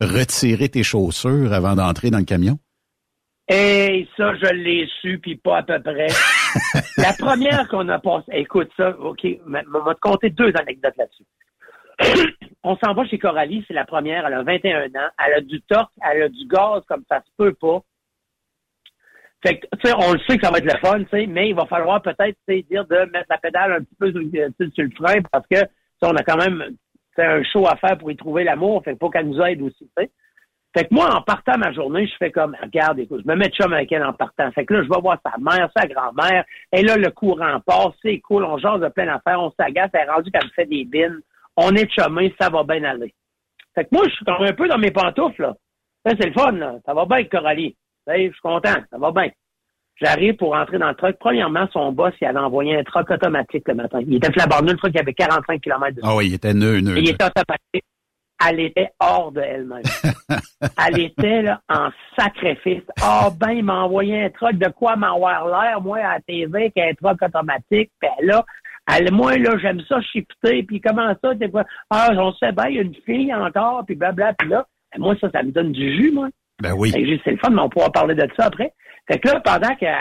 retirer 0.00 0.68
tes 0.68 0.82
chaussures 0.82 1.52
avant 1.52 1.74
d'entrer 1.74 2.10
dans 2.10 2.18
le 2.18 2.24
camion? 2.24 2.58
Et 3.48 4.06
ça, 4.16 4.34
je 4.36 4.52
l'ai 4.54 4.88
su, 5.00 5.18
puis 5.18 5.36
pas 5.36 5.58
à 5.58 5.62
peu 5.62 5.82
près. 5.82 6.06
la 6.96 7.12
première 7.18 7.68
qu'on 7.68 7.88
a 7.88 7.98
passée, 7.98 8.32
écoute 8.32 8.70
ça, 8.76 8.98
OK, 8.98 9.26
on 9.46 9.80
va 9.80 9.94
te 9.94 10.00
compter 10.00 10.30
deux 10.30 10.52
anecdotes 10.56 10.96
là-dessus. 10.96 11.24
on 12.62 12.76
s'en 12.76 12.94
va 12.94 13.04
chez 13.06 13.18
Coralie, 13.18 13.64
c'est 13.66 13.74
la 13.74 13.84
première, 13.84 14.26
elle 14.26 14.34
a 14.34 14.42
21 14.42 14.86
ans, 14.86 15.10
elle 15.26 15.34
a 15.34 15.40
du 15.40 15.60
torque, 15.62 15.92
elle 16.10 16.22
a 16.22 16.28
du 16.28 16.46
gaz 16.46 16.82
comme 16.88 17.04
ça 17.08 17.20
se 17.20 17.30
peut 17.36 17.54
pas. 17.54 17.80
Fait 19.42 19.58
que, 19.58 19.66
tu 19.78 19.88
sais, 19.88 19.94
on 19.96 20.12
le 20.12 20.18
sait 20.20 20.36
que 20.36 20.44
ça 20.44 20.52
va 20.52 20.58
être 20.58 20.70
le 20.70 20.78
fun, 20.80 21.02
tu 21.04 21.08
sais, 21.10 21.26
mais 21.26 21.48
il 21.48 21.54
va 21.54 21.64
falloir 21.66 22.02
peut-être, 22.02 22.36
dire 22.48 22.84
de 22.84 23.10
mettre 23.10 23.26
la 23.30 23.38
pédale 23.38 23.72
un 23.72 23.80
petit 23.80 23.96
peu 23.98 24.12
sur, 24.12 24.84
le 24.84 24.90
frein 24.90 25.22
parce 25.32 25.46
que, 25.46 25.60
on 26.02 26.16
a 26.16 26.22
quand 26.22 26.36
même, 26.36 26.76
un 27.18 27.42
show 27.42 27.66
à 27.66 27.76
faire 27.76 27.98
pour 27.98 28.10
y 28.10 28.16
trouver 28.16 28.44
l'amour, 28.44 28.82
fait 28.82 28.94
que 28.94 28.98
pas 28.98 29.10
qu'elle 29.10 29.28
nous 29.28 29.40
aide 29.42 29.60
aussi, 29.60 29.90
tu 29.96 30.04
sais. 30.04 30.10
Fait 30.76 30.84
que 30.84 30.94
moi, 30.94 31.12
en 31.12 31.22
partant 31.22 31.58
ma 31.58 31.72
journée, 31.72 32.06
je 32.06 32.14
fais 32.16 32.30
comme, 32.30 32.56
regarde, 32.62 32.98
écoute, 33.00 33.22
je 33.24 33.28
me 33.28 33.36
mets 33.36 33.48
de 33.48 33.54
chum 33.54 33.72
avec 33.72 33.90
elle 33.90 34.04
en 34.04 34.12
partant. 34.12 34.50
Fait 34.52 34.64
que 34.64 34.74
là, 34.74 34.84
je 34.84 34.88
vais 34.88 35.00
voir 35.00 35.18
sa 35.24 35.36
mère, 35.38 35.68
sa 35.76 35.86
grand-mère. 35.86 36.44
Et 36.72 36.82
là, 36.82 36.96
le 36.96 37.10
courant 37.10 37.58
passe, 37.66 37.94
c'est 38.02 38.20
cool, 38.20 38.44
on 38.44 38.56
jase 38.56 38.80
de 38.80 38.88
plein 38.88 39.06
d'affaires, 39.06 39.42
on 39.42 39.52
s'agace, 39.58 39.90
elle 39.94 40.08
est 40.08 40.10
rendue 40.10 40.30
qu'elle 40.30 40.44
me 40.44 40.50
fait 40.50 40.66
des 40.66 40.84
bines. 40.84 41.20
On 41.56 41.74
est 41.74 41.90
chumés, 41.90 42.32
ça 42.40 42.50
va 42.50 42.62
bien 42.62 42.84
aller. 42.84 43.12
Fait 43.74 43.84
que 43.84 43.88
moi, 43.92 44.04
je 44.06 44.14
suis 44.14 44.24
quand 44.24 44.38
même 44.38 44.50
un 44.50 44.54
peu 44.54 44.68
dans 44.68 44.78
mes 44.78 44.92
pantoufles, 44.92 45.42
là. 45.42 45.54
Ça, 46.06 46.14
c'est 46.18 46.28
le 46.28 46.32
fun, 46.32 46.52
là. 46.52 46.76
Ça 46.86 46.94
va 46.94 47.04
bien 47.04 47.16
avec 47.16 47.30
Coralie. 47.30 47.76
Je 48.06 48.30
suis 48.30 48.40
content, 48.40 48.74
ça 48.90 48.98
va 48.98 49.10
bien. 49.10 49.28
J'arrive 50.00 50.36
pour 50.36 50.52
rentrer 50.52 50.78
dans 50.78 50.88
le 50.88 50.94
truck. 50.94 51.16
Premièrement, 51.18 51.68
son 51.72 51.92
boss, 51.92 52.14
il 52.20 52.26
avait 52.26 52.38
envoyé 52.38 52.76
un 52.76 52.84
truck 52.84 53.10
automatique 53.10 53.66
le 53.66 53.74
matin. 53.74 54.00
Il 54.06 54.14
était 54.14 54.32
flabardeux, 54.32 54.72
le 54.72 54.78
truck, 54.78 54.92
il 54.94 55.00
avait 55.00 55.12
45 55.12 55.60
km 55.60 55.96
de 55.96 56.00
Ah 56.04 56.16
oui, 56.16 56.28
il 56.28 56.34
était 56.34 56.54
nœud, 56.54 56.80
nœud. 56.80 56.96
Il 56.96 57.10
était 57.10 57.24
automatique 57.24 57.84
elle 58.48 58.60
était 58.60 58.90
hors 59.00 59.32
de 59.32 59.40
elle-même. 59.40 59.82
elle 60.86 61.00
était 61.00 61.42
là, 61.42 61.60
en 61.68 61.90
sacrifice. 62.18 62.82
Ah 63.02 63.28
ben, 63.38 63.50
il 63.50 63.64
m'a 63.64 63.84
envoyé 63.84 64.24
un 64.24 64.30
truc 64.30 64.56
de 64.56 64.68
quoi 64.68 64.96
m'avoir 64.96 65.46
l'air, 65.46 65.80
moi, 65.80 65.98
à 65.98 66.14
la 66.14 66.20
TV, 66.20 66.72
avec 66.74 66.78
un 66.78 66.94
truc 66.94 67.22
automatique. 67.22 67.90
Puis 68.00 68.26
là, 68.26 68.44
elle, 68.92 69.12
moi, 69.12 69.36
là, 69.36 69.56
j'aime 69.60 69.80
ça 69.88 70.00
chipter. 70.00 70.62
Puis 70.62 70.80
comment 70.80 71.14
ça, 71.22 71.34
t'es 71.34 71.50
quoi? 71.50 71.64
Ah, 71.90 72.10
on 72.16 72.32
sait 72.34 72.52
bien, 72.52 72.68
il 72.68 72.76
y 72.76 72.78
a 72.78 72.82
une 72.82 72.94
fille 73.06 73.34
encore, 73.34 73.84
puis 73.86 73.94
blabla. 73.94 74.32
Puis 74.34 74.48
là, 74.48 74.66
ben, 74.92 75.02
moi, 75.02 75.14
ça, 75.20 75.30
ça 75.30 75.42
me 75.42 75.52
donne 75.52 75.72
du 75.72 75.96
jus, 75.96 76.12
moi. 76.12 76.28
Ben 76.60 76.74
oui. 76.74 76.90
C'est 77.24 77.30
le 77.30 77.38
fun, 77.38 77.50
mais 77.50 77.62
on 77.62 77.68
pourra 77.68 77.90
parler 77.90 78.14
de 78.14 78.28
ça 78.36 78.46
après. 78.46 78.72
Fait 79.10 79.18
que 79.18 79.28
là, 79.28 79.40
pendant 79.40 79.74
qu'elle 79.76 79.94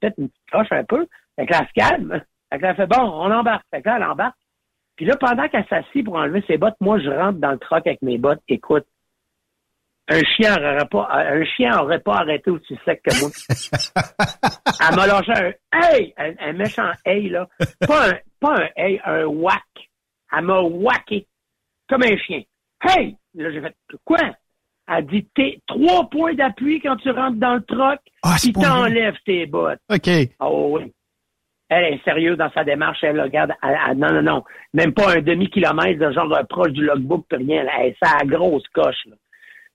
pète 0.00 0.14
une 0.18 0.28
petite 0.28 0.46
cloche 0.50 0.68
un 0.70 0.84
peu, 0.84 1.06
fait 1.36 1.46
que 1.46 1.52
là, 1.52 1.60
elle 1.60 1.66
se 1.66 1.88
calme. 1.88 2.22
Fait 2.50 2.58
que 2.58 2.62
là, 2.62 2.70
elle 2.70 2.76
fait 2.76 2.86
bon, 2.86 3.02
on 3.02 3.30
embarque. 3.30 3.64
Fait 3.72 3.82
que 3.82 3.88
là, 3.88 3.96
elle 3.96 4.04
embarque. 4.04 4.36
Puis 4.98 5.06
là, 5.06 5.16
pendant 5.16 5.48
qu'elle 5.48 5.64
s'assit 5.70 6.04
pour 6.04 6.16
enlever 6.16 6.42
ses 6.48 6.58
bottes, 6.58 6.74
moi, 6.80 6.98
je 6.98 7.08
rentre 7.08 7.38
dans 7.38 7.52
le 7.52 7.58
troc 7.58 7.86
avec 7.86 8.02
mes 8.02 8.18
bottes. 8.18 8.42
Écoute, 8.48 8.84
un 10.08 10.20
chien 10.34 10.56
aurait 10.56 10.88
pas, 10.90 11.08
un 11.12 11.44
chien 11.44 11.78
aurait 11.78 12.00
pas 12.00 12.16
arrêté 12.16 12.50
aussi 12.50 12.76
sec 12.84 13.00
que 13.04 13.20
moi. 13.20 13.30
elle 14.90 14.96
m'a 14.96 15.06
lâché 15.06 15.32
un 15.32 15.52
hey, 15.72 16.12
un, 16.16 16.52
méchant 16.52 16.90
hey, 17.04 17.28
là. 17.28 17.46
Pas 17.86 18.08
un, 18.08 18.18
pas 18.40 18.56
un 18.56 18.68
hey, 18.74 19.00
un 19.04 19.26
whack. 19.26 19.62
Elle 20.36 20.44
m'a 20.46 20.62
whacké. 20.62 21.28
Comme 21.88 22.02
un 22.02 22.16
chien. 22.16 22.42
Hey! 22.82 23.16
Là, 23.34 23.52
j'ai 23.52 23.60
fait, 23.60 23.76
quoi? 24.04 24.18
Elle 24.88 25.06
dit, 25.06 25.28
t'es 25.32 25.60
trois 25.68 26.10
points 26.10 26.34
d'appui 26.34 26.80
quand 26.80 26.96
tu 26.96 27.10
rentres 27.10 27.38
dans 27.38 27.54
le 27.54 27.62
troc, 27.62 28.00
ah, 28.24 28.34
puis 28.42 28.52
t'enlèves 28.52 29.18
tes 29.24 29.46
bottes. 29.46 29.80
OK. 29.90 30.10
Oh 30.40 30.70
oui. 30.72 30.92
Elle 31.68 31.94
est 31.94 32.04
sérieuse 32.04 32.38
dans 32.38 32.50
sa 32.52 32.64
démarche. 32.64 32.98
Elle 33.02 33.20
regarde, 33.20 33.52
non, 33.96 34.12
non, 34.12 34.22
non. 34.22 34.44
Même 34.72 34.94
pas 34.94 35.16
un 35.16 35.20
demi-kilomètre, 35.20 35.98
de 35.98 36.12
genre 36.12 36.34
proche 36.48 36.72
du 36.72 36.84
logbook, 36.84 37.26
rien. 37.30 37.66
Elle, 37.78 37.94
ça 38.02 38.16
a 38.20 38.24
grosse 38.24 38.66
coche. 38.68 39.04
Là. 39.06 39.16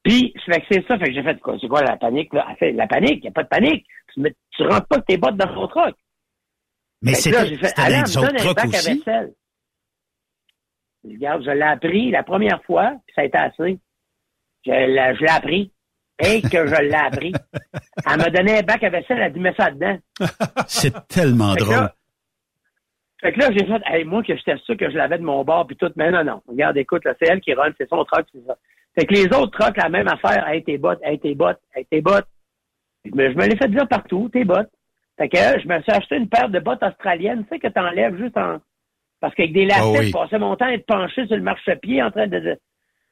Puis, 0.04 0.34
c'est 0.46 0.86
ça. 0.88 0.98
Fait 0.98 1.06
que 1.06 1.14
j'ai 1.14 1.24
fait 1.24 1.40
quoi? 1.40 1.58
C'est 1.62 1.68
quoi 1.68 1.82
la 1.82 1.98
panique? 1.98 2.34
Là? 2.34 2.46
Elle 2.50 2.58
fait, 2.58 2.72
la 2.72 2.88
panique, 2.88 3.20
il 3.20 3.22
n'y 3.22 3.28
a 3.28 3.32
pas 3.32 3.44
de 3.44 3.48
panique. 3.48 3.86
Tu, 4.14 4.20
ne 4.20 4.30
tu 4.52 4.64
rentres 4.64 4.88
pas 4.88 5.02
tes 5.02 5.18
bottes 5.18 5.38
dans 5.38 5.54
ton 5.54 5.68
truck. 5.68 5.96
Mais 7.02 7.14
c'est 7.14 7.32
là, 7.32 7.46
j'ai 7.46 7.58
fait, 7.58 7.78
me 7.78 8.22
donne 8.22 8.50
un 8.50 8.54
bac 8.54 8.66
aussi? 8.66 8.90
à 8.90 8.94
vaisselle. 8.94 9.34
Regarde, 11.06 11.44
je 11.44 11.52
l'ai 11.52 11.62
appris 11.62 12.12
la 12.12 12.24
première 12.24 12.64
fois, 12.64 12.94
puis 13.06 13.14
ça 13.14 13.22
a 13.22 13.26
été 13.26 13.38
assez. 13.38 13.80
Je, 14.66 14.72
l'ai 14.72 15.30
appris. 15.30 15.72
Et 16.20 16.42
que 16.42 16.68
je 16.68 16.82
l'ai 16.82 16.94
appris. 16.94 17.34
Elle 18.10 18.18
m'a 18.18 18.30
donné 18.30 18.60
un 18.60 18.62
bac 18.62 18.84
à 18.84 18.90
vaisselle, 18.90 19.18
elle 19.18 19.24
a 19.24 19.30
dit, 19.30 19.40
mets 19.40 19.56
ça 19.58 19.72
dedans. 19.72 19.98
C'est 20.68 21.08
tellement 21.08 21.56
drôle. 21.56 21.90
fait 23.22 23.34
que 23.34 23.40
là, 23.40 23.50
j'ai 23.52 23.66
fait, 23.66 23.82
hey, 23.88 24.04
moi, 24.04 24.22
que 24.22 24.36
j'étais 24.36 24.58
sûr 24.58 24.78
que 24.78 24.90
je 24.90 24.96
l'avais 24.96 25.18
de 25.18 25.24
mon 25.24 25.44
bord, 25.44 25.66
puis 25.66 25.76
tout, 25.76 25.92
mais 25.96 26.12
non, 26.12 26.24
non. 26.24 26.42
Regarde, 26.48 26.78
écoute, 26.78 27.04
là, 27.06 27.14
c'est 27.20 27.30
elle 27.30 27.42
qui 27.42 27.54
run, 27.54 27.72
c'est 27.78 27.90
son 27.90 28.06
truck, 28.06 28.26
c'est 28.32 28.46
ça. 28.46 28.56
Fait 28.98 29.08
que 29.08 29.14
les 29.14 29.26
autres 29.26 29.58
trucks, 29.58 29.78
la 29.78 29.90
même 29.90 30.08
affaire, 30.08 30.48
hey, 30.48 30.64
tes 30.64 30.78
bottes, 30.78 31.00
hey, 31.04 31.20
tes 31.20 31.34
bottes, 31.34 31.60
hey, 31.76 31.86
tes 31.86 32.02
bottes. 32.02 32.28
Mais 33.14 33.32
je 33.32 33.38
me 33.38 33.48
l'ai 33.48 33.58
fait 33.58 33.70
dire 33.70 33.88
partout, 33.88 34.30
tes 34.32 34.46
bottes. 34.46 34.72
Fait 35.18 35.30
que 35.30 35.38
je 35.38 35.68
me 35.68 35.82
suis 35.82 35.92
acheté 35.92 36.16
une 36.16 36.30
paire 36.30 36.50
de 36.50 36.60
bottes 36.60 36.84
australiennes, 36.84 37.44
tu 37.44 37.50
sais, 37.50 37.60
que 37.60 37.68
t'enlèves 37.68 38.18
juste 38.18 38.38
en... 38.38 38.60
Parce 39.20 39.34
qu'avec 39.36 39.54
des 39.54 39.66
lacets, 39.66 39.82
oh 39.84 39.96
oui. 39.98 40.08
je 40.08 40.12
passais 40.12 40.40
mon 40.40 40.56
temps 40.56 40.66
à 40.66 40.74
être 40.74 40.86
penché 40.86 41.26
sur 41.28 41.36
le 41.36 41.44
marchepied 41.44 42.04
en 42.04 42.12
train 42.12 42.28
de, 42.28 42.58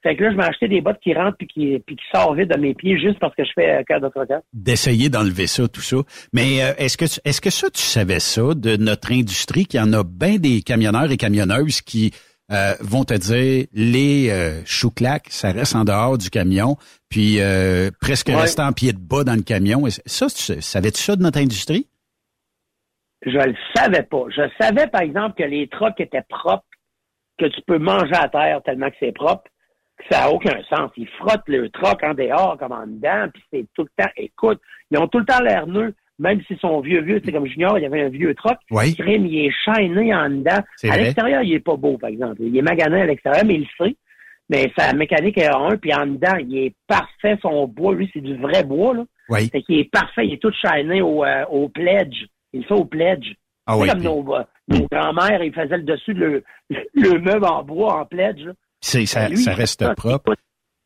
fait 0.03 0.15
que 0.15 0.23
là, 0.23 0.31
je 0.31 0.37
m'ai 0.37 0.43
acheté 0.43 0.67
des 0.67 0.81
bottes 0.81 0.99
qui 1.01 1.13
rentrent 1.13 1.37
puis 1.37 1.47
qui, 1.47 1.79
puis 1.85 1.95
qui 1.95 2.03
sortent 2.13 2.37
vite 2.37 2.49
de 2.49 2.59
mes 2.59 2.73
pieds 2.73 2.99
juste 2.99 3.19
parce 3.19 3.35
que 3.35 3.43
je 3.43 3.51
fais 3.53 3.79
euh, 3.79 3.83
cœur 3.83 4.01
de 4.01 4.09
trocade. 4.09 4.41
D'essayer 4.53 5.09
d'enlever 5.09 5.47
ça, 5.47 5.67
tout 5.67 5.81
ça. 5.81 5.97
Mais 6.33 6.63
euh, 6.63 6.73
est-ce 6.77 6.97
que 6.97 7.05
est-ce 7.05 7.41
que 7.41 7.49
ça, 7.49 7.69
tu 7.69 7.81
savais 7.81 8.19
ça 8.19 8.53
de 8.55 8.77
notre 8.77 9.11
industrie, 9.11 9.65
qu'il 9.65 9.79
y 9.79 9.83
en 9.83 9.93
a 9.93 10.03
bien 10.03 10.37
des 10.37 10.61
camionneurs 10.61 11.11
et 11.11 11.17
camionneuses 11.17 11.81
qui 11.81 12.11
euh, 12.51 12.73
vont 12.81 13.05
te 13.05 13.13
dire 13.13 13.67
les 13.71 14.29
euh, 14.29 14.61
chouclacs, 14.65 15.29
ça 15.29 15.53
reste 15.53 15.73
en 15.73 15.85
dehors 15.85 16.17
du 16.17 16.29
camion, 16.29 16.75
puis 17.09 17.39
euh, 17.39 17.91
presque 18.01 18.27
ouais. 18.27 18.35
restant 18.35 18.67
en 18.67 18.73
pied 18.73 18.91
de 18.91 18.99
bas 18.99 19.23
dans 19.23 19.35
le 19.35 19.41
camion. 19.41 19.83
Ça, 20.05 20.27
tu 20.27 20.61
savais-tu 20.61 20.99
ça 20.99 21.15
de 21.15 21.21
notre 21.21 21.39
industrie? 21.39 21.87
Je 23.25 23.37
le 23.37 23.55
savais 23.73 24.03
pas. 24.03 24.25
Je 24.35 24.41
savais, 24.59 24.87
par 24.87 25.01
exemple, 25.01 25.35
que 25.37 25.47
les 25.47 25.69
trucks 25.69 25.99
étaient 25.99 26.25
propres, 26.27 26.65
que 27.37 27.45
tu 27.45 27.61
peux 27.65 27.77
manger 27.77 28.15
à 28.15 28.27
terre 28.27 28.61
tellement 28.65 28.89
que 28.89 28.97
c'est 28.99 29.13
propre 29.13 29.49
ça 30.09 30.21
n'a 30.21 30.31
aucun 30.31 30.61
sens. 30.69 30.91
Ils 30.97 31.07
frottent 31.19 31.47
le 31.47 31.69
troc 31.69 32.03
en 32.03 32.13
dehors 32.13 32.57
comme 32.57 32.71
en 32.71 32.87
dedans, 32.87 33.27
puis 33.33 33.43
c'est 33.51 33.65
tout 33.75 33.83
le 33.83 34.03
temps, 34.03 34.11
écoute, 34.17 34.59
ils 34.89 34.97
ont 34.97 35.07
tout 35.07 35.19
le 35.19 35.25
temps 35.25 35.41
l'air 35.41 35.67
nœud, 35.67 35.93
même 36.19 36.41
s'ils 36.43 36.59
sont 36.59 36.79
vieux, 36.81 37.01
vieux, 37.01 37.21
c'est 37.23 37.31
comme 37.31 37.47
Junior, 37.47 37.77
il 37.77 37.81
y 37.81 37.85
avait 37.85 38.03
un 38.03 38.09
vieux 38.09 38.35
troc, 38.35 38.57
oui. 38.69 38.95
crime, 38.95 39.25
il 39.25 39.47
est 39.47 39.53
chaîné 39.65 40.13
en 40.13 40.29
dedans. 40.29 40.61
À 40.83 40.97
l'extérieur, 40.97 41.41
il 41.41 41.53
est 41.53 41.59
pas 41.59 41.75
beau, 41.75 41.97
par 41.97 42.09
exemple. 42.09 42.37
Il 42.41 42.55
est 42.55 42.61
magané 42.61 43.01
à 43.01 43.05
l'extérieur, 43.05 43.43
mais 43.45 43.55
il 43.55 43.61
le 43.61 43.85
sait. 43.85 43.95
Mais 44.49 44.71
sa 44.77 44.93
mécanique 44.93 45.37
est 45.37 45.47
un, 45.47 45.77
puis 45.77 45.93
en 45.93 46.05
dedans, 46.05 46.35
il 46.37 46.57
est 46.57 46.75
parfait, 46.85 47.37
son 47.41 47.67
bois, 47.67 47.95
lui, 47.95 48.09
c'est 48.13 48.21
du 48.21 48.35
vrai 48.35 48.63
bois, 48.63 48.93
là. 48.93 49.05
Oui. 49.29 49.49
C'est 49.51 49.61
qu'il 49.61 49.79
est 49.79 49.89
parfait, 49.89 50.27
il 50.27 50.33
est 50.33 50.41
tout 50.41 50.51
chaîné 50.51 51.01
au, 51.01 51.23
euh, 51.23 51.45
au 51.49 51.69
pledge. 51.69 52.25
Il 52.51 52.61
le 52.61 52.67
fait 52.67 52.73
au 52.73 52.83
pledge. 52.83 53.33
Ah 53.65 53.75
c'est 53.75 53.81
oui, 53.81 53.87
comme 53.87 53.99
puis... 53.99 54.07
nos, 54.07 54.35
euh, 54.35 54.43
nos 54.67 54.87
grands-mères, 54.91 55.41
ils 55.41 55.53
faisaient 55.53 55.77
le 55.77 55.83
dessus 55.83 56.13
le, 56.13 56.43
le 56.69 57.19
meuble 57.19 57.45
en 57.45 57.63
bois 57.63 58.01
en 58.01 58.05
pledge, 58.05 58.43
là. 58.43 58.51
C'est, 58.81 59.05
ça, 59.05 59.29
Lui, 59.29 59.37
ça 59.37 59.53
reste 59.53 59.81
ça, 59.83 59.93
propre. 59.95 60.35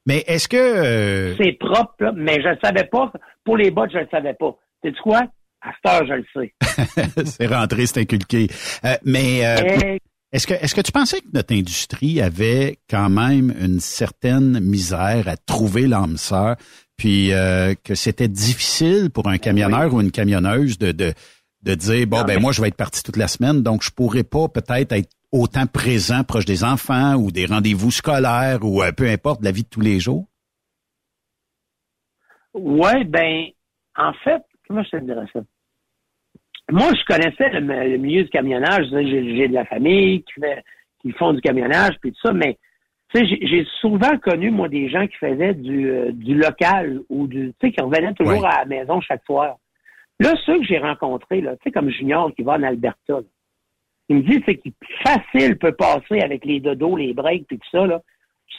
Mais 0.05 0.23
est-ce 0.27 0.47
que... 0.47 0.57
euh, 0.57 1.35
C'est 1.37 1.53
propre, 1.53 1.93
là, 1.99 2.11
mais 2.15 2.41
je 2.41 2.49
ne 2.49 2.55
savais 2.63 2.83
pas. 2.85 3.11
Pour 3.43 3.57
les 3.57 3.71
bottes, 3.71 3.91
je 3.91 3.97
ne 3.97 4.03
le 4.03 4.09
savais 4.11 4.33
pas. 4.33 4.55
Sais-tu 4.83 5.01
quoi? 5.01 5.21
À 5.61 5.71
cette 5.73 5.91
heure, 5.91 6.05
je 6.07 6.13
le 6.13 6.25
sais. 6.35 7.25
c'est 7.25 7.47
rentré, 7.47 7.85
c'est 7.87 8.01
inculqué. 8.01 8.47
Euh, 8.83 8.95
mais 9.03 9.45
euh, 9.45 9.55
Et- 9.95 9.99
est-ce 10.31 10.45
que 10.47 10.53
est-ce 10.53 10.75
que 10.75 10.81
tu 10.81 10.91
pensais 10.91 11.21
que 11.21 11.27
notre 11.33 11.55
industrie 11.55 12.21
avait 12.21 12.77
quand 12.89 13.09
même 13.09 13.53
une 13.59 13.79
certaine 13.79 14.59
misère 14.59 15.27
à 15.27 15.37
trouver 15.37 15.87
l'âme 15.87 16.17
sœur, 16.17 16.57
puis 16.97 17.31
euh, 17.31 17.73
que 17.83 17.95
c'était 17.95 18.27
difficile 18.27 19.09
pour 19.11 19.27
un 19.29 19.37
camionneur 19.37 19.93
ou 19.93 20.01
une 20.01 20.11
camionneuse 20.11 20.77
de 20.77 20.91
de 20.91 21.13
de 21.63 21.73
dire 21.75 22.05
bon 22.07 22.23
ben 22.25 22.39
moi 22.41 22.51
je 22.51 22.61
vais 22.61 22.67
être 22.67 22.75
parti 22.75 23.01
toute 23.01 23.17
la 23.17 23.27
semaine, 23.29 23.63
donc 23.63 23.81
je 23.81 23.91
pourrais 23.91 24.23
pas 24.23 24.47
peut-être 24.49 24.91
être 24.91 25.09
autant 25.35 25.67
présent 25.67 26.23
proche 26.23 26.45
des 26.45 26.63
enfants 26.63 27.15
ou 27.15 27.31
des 27.31 27.45
rendez-vous 27.45 27.91
scolaires 27.91 28.59
ou 28.63 28.81
euh, 28.81 28.91
peu 28.91 29.07
importe 29.07 29.43
la 29.43 29.51
vie 29.51 29.63
de 29.63 29.69
tous 29.69 29.81
les 29.81 29.99
jours? 29.99 30.25
Ouais, 32.53 33.03
ben, 33.03 33.47
en 33.97 34.13
fait, 34.23 34.41
comment 34.67 34.83
je 34.83 34.91
te 34.91 34.97
dirais 35.03 35.25
ça? 35.33 35.41
Moi, 36.71 36.89
je 36.93 37.05
connaissais 37.05 37.49
le, 37.49 37.59
le 37.91 37.97
milieu 37.97 38.23
du 38.23 38.29
camionnage. 38.29 38.85
J'ai 38.91 39.47
de 39.47 39.53
la 39.53 39.65
famille 39.65 40.23
qui, 40.23 40.39
fait, 40.39 40.63
qui 41.01 41.11
font 41.11 41.33
du 41.33 41.41
camionnage, 41.41 41.95
puis 42.01 42.11
tout 42.11 42.19
ça, 42.23 42.33
mais 42.33 42.57
j'ai 43.13 43.25
j'ai 43.45 43.65
souvent 43.81 44.17
connu, 44.17 44.51
moi, 44.51 44.67
des 44.67 44.89
gens 44.89 45.05
qui 45.07 45.15
faisaient 45.17 45.53
du, 45.53 45.89
euh, 45.89 46.11
du 46.11 46.35
local 46.35 47.01
ou 47.09 47.27
du, 47.27 47.53
tu 47.59 47.67
sais, 47.67 47.73
qui 47.73 47.81
revenaient 47.81 48.13
toujours 48.13 48.41
Ouais. 48.41 48.47
à 48.49 48.59
la 48.59 48.65
maison 48.65 48.99
chaque 49.01 49.23
soir. 49.25 49.57
Là, 50.19 50.33
ceux 50.45 50.57
que 50.59 50.65
j'ai 50.65 50.79
rencontrés, 50.79 51.41
là, 51.41 51.55
tu 51.57 51.63
sais, 51.65 51.71
comme 51.71 51.89
Junior 51.89 52.33
qui 52.35 52.41
va 52.43 52.53
en 52.53 52.63
Alberta, 52.63 53.13
là, 53.13 53.21
il 54.09 54.17
me 54.17 54.21
dit, 54.21 54.41
c'est 54.45 54.55
qu'il 54.57 54.73
facile 55.03 55.57
peut 55.57 55.73
passer 55.73 56.19
avec 56.21 56.45
les 56.45 56.59
dodos, 56.59 56.95
les 56.97 57.13
breaks, 57.13 57.47
puis 57.47 57.57
tout 57.59 57.69
ça, 57.71 57.85
là. 57.87 58.01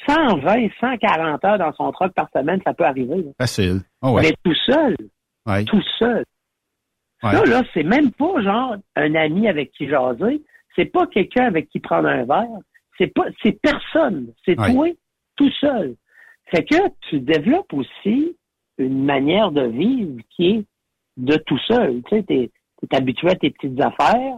120, 0.08 0.68
140 0.80 1.44
heures 1.44 1.58
dans 1.58 1.72
son 1.72 1.90
truck 1.92 2.12
par 2.12 2.28
semaine, 2.34 2.60
ça 2.64 2.74
peut 2.74 2.84
arriver. 2.84 3.16
là. 3.16 3.30
Facile. 3.40 3.80
Oh 4.02 4.12
ouais. 4.12 4.22
Mais 4.22 4.34
tout 4.44 4.56
seul, 4.66 4.96
Ouais. 5.46 5.64
tout 5.64 5.82
seul. 5.98 6.24
Ouais. 7.22 7.30
Ça, 7.32 7.44
là, 7.44 7.62
c'est 7.72 7.82
même 7.82 8.10
pas 8.12 8.42
genre 8.42 8.76
un 8.94 9.14
ami 9.14 9.48
avec 9.48 9.72
qui 9.72 9.88
jaser. 9.88 10.42
C'est 10.74 10.84
pas 10.86 11.06
quelqu'un 11.06 11.46
avec 11.46 11.68
qui 11.70 11.80
prendre 11.80 12.08
un 12.08 12.24
verre. 12.24 12.58
C'est 12.98 13.06
pas, 13.06 13.24
c'est 13.42 13.58
personne. 13.60 14.32
C'est 14.44 14.56
toi, 14.56 14.88
tout 15.36 15.50
seul. 15.60 15.94
Fait 16.50 16.64
que 16.64 16.76
tu 17.08 17.20
développes 17.20 17.72
aussi 17.72 18.36
une 18.78 19.04
manière 19.04 19.50
de 19.50 19.62
vivre 19.66 20.20
qui 20.30 20.48
est 20.50 20.64
de 21.16 21.36
tout 21.46 21.58
seul. 21.66 22.02
Tu 22.08 22.16
sais, 22.16 22.22
t'es, 22.24 22.50
t'es 22.80 22.96
habitué 22.96 23.30
à 23.30 23.34
tes 23.34 23.50
petites 23.50 23.80
affaires, 23.80 24.36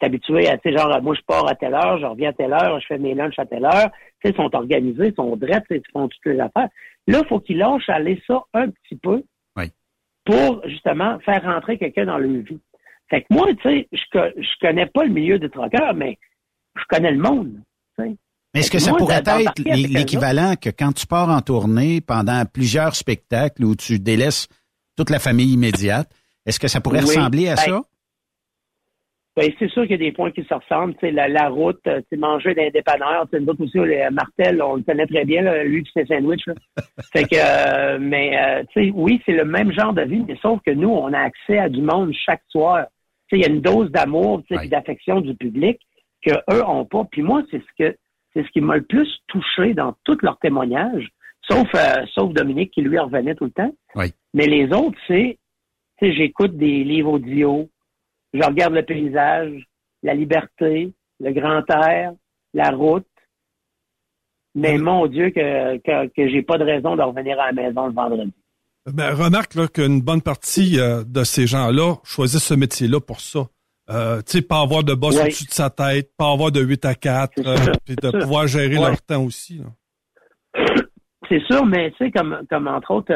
t'es 0.00 0.06
habitué 0.06 0.48
à, 0.48 0.58
tu 0.58 0.70
sais, 0.70 0.76
genre, 0.76 1.00
moi, 1.02 1.14
je 1.14 1.22
pars 1.26 1.48
à 1.48 1.54
telle 1.54 1.74
heure, 1.74 1.98
je 1.98 2.06
reviens 2.06 2.30
à 2.30 2.32
telle 2.32 2.52
heure, 2.52 2.80
je 2.80 2.86
fais 2.86 2.98
mes 2.98 3.14
lunchs 3.14 3.38
à 3.38 3.46
telle 3.46 3.64
heure. 3.64 3.90
Tu 4.22 4.28
sais, 4.28 4.34
ils 4.34 4.36
sont 4.36 4.54
organisés, 4.54 5.08
ils 5.08 5.14
sont 5.14 5.36
drettes, 5.36 5.64
ils 5.70 5.80
font 5.92 6.08
toutes 6.08 6.24
les 6.26 6.40
affaires. 6.40 6.68
Là, 7.06 7.20
il 7.22 7.26
faut 7.28 7.40
qu'ils 7.40 7.58
lâchent 7.58 7.88
aller 7.88 8.20
ça 8.26 8.42
un 8.54 8.70
petit 8.70 8.96
peu 8.96 9.22
Oui. 9.56 9.66
pour, 10.24 10.62
justement, 10.68 11.18
faire 11.20 11.42
rentrer 11.44 11.78
quelqu'un 11.78 12.06
dans 12.06 12.18
leur 12.18 12.30
vie. 12.42 12.58
Fait 13.10 13.20
que 13.20 13.26
moi, 13.30 13.46
tu 13.62 13.62
sais, 13.62 13.88
je, 13.92 13.98
je 14.36 14.48
connais 14.60 14.86
pas 14.86 15.04
le 15.04 15.10
milieu 15.10 15.38
des 15.38 15.50
troqueurs, 15.50 15.94
mais 15.94 16.18
je 16.76 16.82
connais 16.88 17.12
le 17.12 17.18
monde. 17.18 17.52
tu 17.98 18.04
sais. 18.04 18.16
Mais 18.54 18.60
est-ce 18.60 18.70
que 18.70 18.78
ça 18.78 18.90
moi, 18.90 18.98
pourrait 18.98 19.16
être 19.26 19.52
l'équivalent 19.66 20.54
que 20.60 20.70
quand 20.70 20.92
tu 20.92 21.06
pars 21.06 21.28
en 21.28 21.40
tournée 21.40 22.00
pendant 22.00 22.44
plusieurs 22.46 22.94
spectacles 22.94 23.64
où 23.64 23.74
tu 23.74 23.98
délaisses 23.98 24.48
toute 24.96 25.10
la 25.10 25.18
famille 25.18 25.52
immédiate, 25.52 26.08
est-ce 26.46 26.60
que 26.60 26.68
ça 26.68 26.80
pourrait 26.80 27.00
Oui. 27.00 27.06
ressembler 27.06 27.48
à 27.48 27.56
Ben, 27.56 27.62
ça? 27.62 27.82
Ben, 29.36 29.50
c'est 29.58 29.68
sûr 29.68 29.82
qu'il 29.82 29.92
y 29.92 29.94
a 29.94 29.98
des 29.98 30.12
points 30.12 30.30
qui 30.30 30.44
se 30.44 30.54
ressemblent. 30.54 30.94
Tu 30.94 31.06
sais, 31.06 31.10
la, 31.10 31.26
la 31.26 31.48
route, 31.48 31.80
euh, 31.88 32.00
tu 32.02 32.06
sais, 32.10 32.16
manger 32.16 32.54
d'un 32.54 32.70
dépanneur. 32.70 33.26
Tu 33.28 33.36
sais, 33.36 33.42
nous 33.42 33.48
autres 33.48 33.64
aussi, 33.64 33.78
le 33.78 34.10
Martel, 34.10 34.62
on 34.62 34.76
le 34.76 34.82
connaît 34.82 35.06
très 35.06 35.24
bien, 35.24 35.42
là, 35.42 35.64
lui 35.64 35.82
qui 35.82 35.90
fait 35.90 36.06
sandwich. 36.06 36.46
Là. 36.46 36.54
fait 37.12 37.24
que, 37.24 37.36
euh, 37.36 37.98
mais, 38.00 38.38
euh, 38.38 38.90
oui, 38.94 39.20
c'est 39.26 39.32
le 39.32 39.44
même 39.44 39.72
genre 39.72 39.92
de 39.92 40.02
vie, 40.02 40.24
mais 40.26 40.36
sauf 40.40 40.60
que 40.64 40.70
nous, 40.70 40.88
on 40.88 41.12
a 41.12 41.18
accès 41.18 41.58
à 41.58 41.68
du 41.68 41.82
monde 41.82 42.12
chaque 42.12 42.42
soir. 42.48 42.86
Il 43.32 43.40
y 43.40 43.44
a 43.44 43.48
une 43.48 43.62
dose 43.62 43.90
d'amour, 43.90 44.42
puis 44.48 44.68
d'affection 44.68 45.20
du 45.20 45.34
public 45.34 45.80
que 46.24 46.34
eux 46.52 46.64
ont 46.64 46.84
pas. 46.84 47.04
Puis 47.10 47.22
moi, 47.22 47.42
c'est 47.50 47.58
ce 47.58 47.84
que, 47.84 47.96
c'est 48.32 48.44
ce 48.44 48.50
qui 48.50 48.60
m'a 48.60 48.76
le 48.76 48.84
plus 48.84 49.08
touché 49.26 49.74
dans 49.74 49.94
tous 50.04 50.18
leurs 50.22 50.38
témoignages, 50.38 51.08
sauf, 51.42 51.68
euh, 51.74 52.04
sauf 52.12 52.32
Dominique 52.32 52.70
qui 52.72 52.82
lui 52.82 52.98
revenait 52.98 53.34
tout 53.34 53.44
le 53.44 53.50
temps. 53.50 53.74
Oui. 53.96 54.06
Mais 54.34 54.46
les 54.46 54.72
autres, 54.72 54.98
c'est, 55.08 55.38
j'écoute 56.00 56.56
des 56.56 56.84
livres 56.84 57.12
audio, 57.12 57.68
je 58.34 58.42
regarde 58.42 58.74
le 58.74 58.82
paysage, 58.84 59.66
la 60.02 60.12
liberté, 60.14 60.92
le 61.20 61.32
grand 61.32 61.62
air, 61.70 62.12
la 62.52 62.70
route. 62.70 63.06
Mais 64.54 64.76
mon 64.78 65.06
Dieu, 65.06 65.30
que, 65.30 65.78
que, 65.78 66.08
que 66.08 66.28
j'ai 66.28 66.42
pas 66.42 66.58
de 66.58 66.64
raison 66.64 66.94
de 66.96 67.02
revenir 67.02 67.40
à 67.40 67.46
la 67.46 67.52
maison 67.52 67.86
le 67.86 67.92
vendredi. 67.94 68.32
Ben, 68.92 69.14
remarque 69.14 69.54
là, 69.54 69.66
qu'une 69.66 70.02
bonne 70.02 70.20
partie 70.20 70.78
euh, 70.78 71.02
de 71.04 71.24
ces 71.24 71.46
gens-là 71.46 71.94
choisissent 72.04 72.44
ce 72.44 72.54
métier-là 72.54 73.00
pour 73.00 73.20
ça. 73.20 73.46
Euh, 73.90 74.18
tu 74.22 74.32
sais, 74.38 74.42
pas 74.42 74.60
avoir 74.60 74.84
de 74.84 74.94
boss 74.94 75.16
Oui. 75.16 75.22
au-dessus 75.22 75.46
de 75.46 75.50
sa 75.52 75.70
tête, 75.70 76.10
pas 76.16 76.30
avoir 76.32 76.52
de 76.52 76.60
8 76.60 76.84
à 76.84 76.94
4, 76.94 77.32
C'est 77.36 77.46
euh, 77.46 77.72
puis 77.84 77.96
de 77.96 78.10
pouvoir 78.20 78.46
gérer 78.46 78.76
Ouais. 78.78 78.88
leur 78.88 79.00
temps 79.02 79.24
aussi. 79.24 79.58
là. 79.58 79.66
C'est 81.28 81.42
sûr, 81.50 81.64
mais 81.64 81.90
tu 81.92 82.04
sais, 82.04 82.10
comme, 82.10 82.42
comme 82.50 82.68
entre 82.68 82.90
autres, 82.92 83.12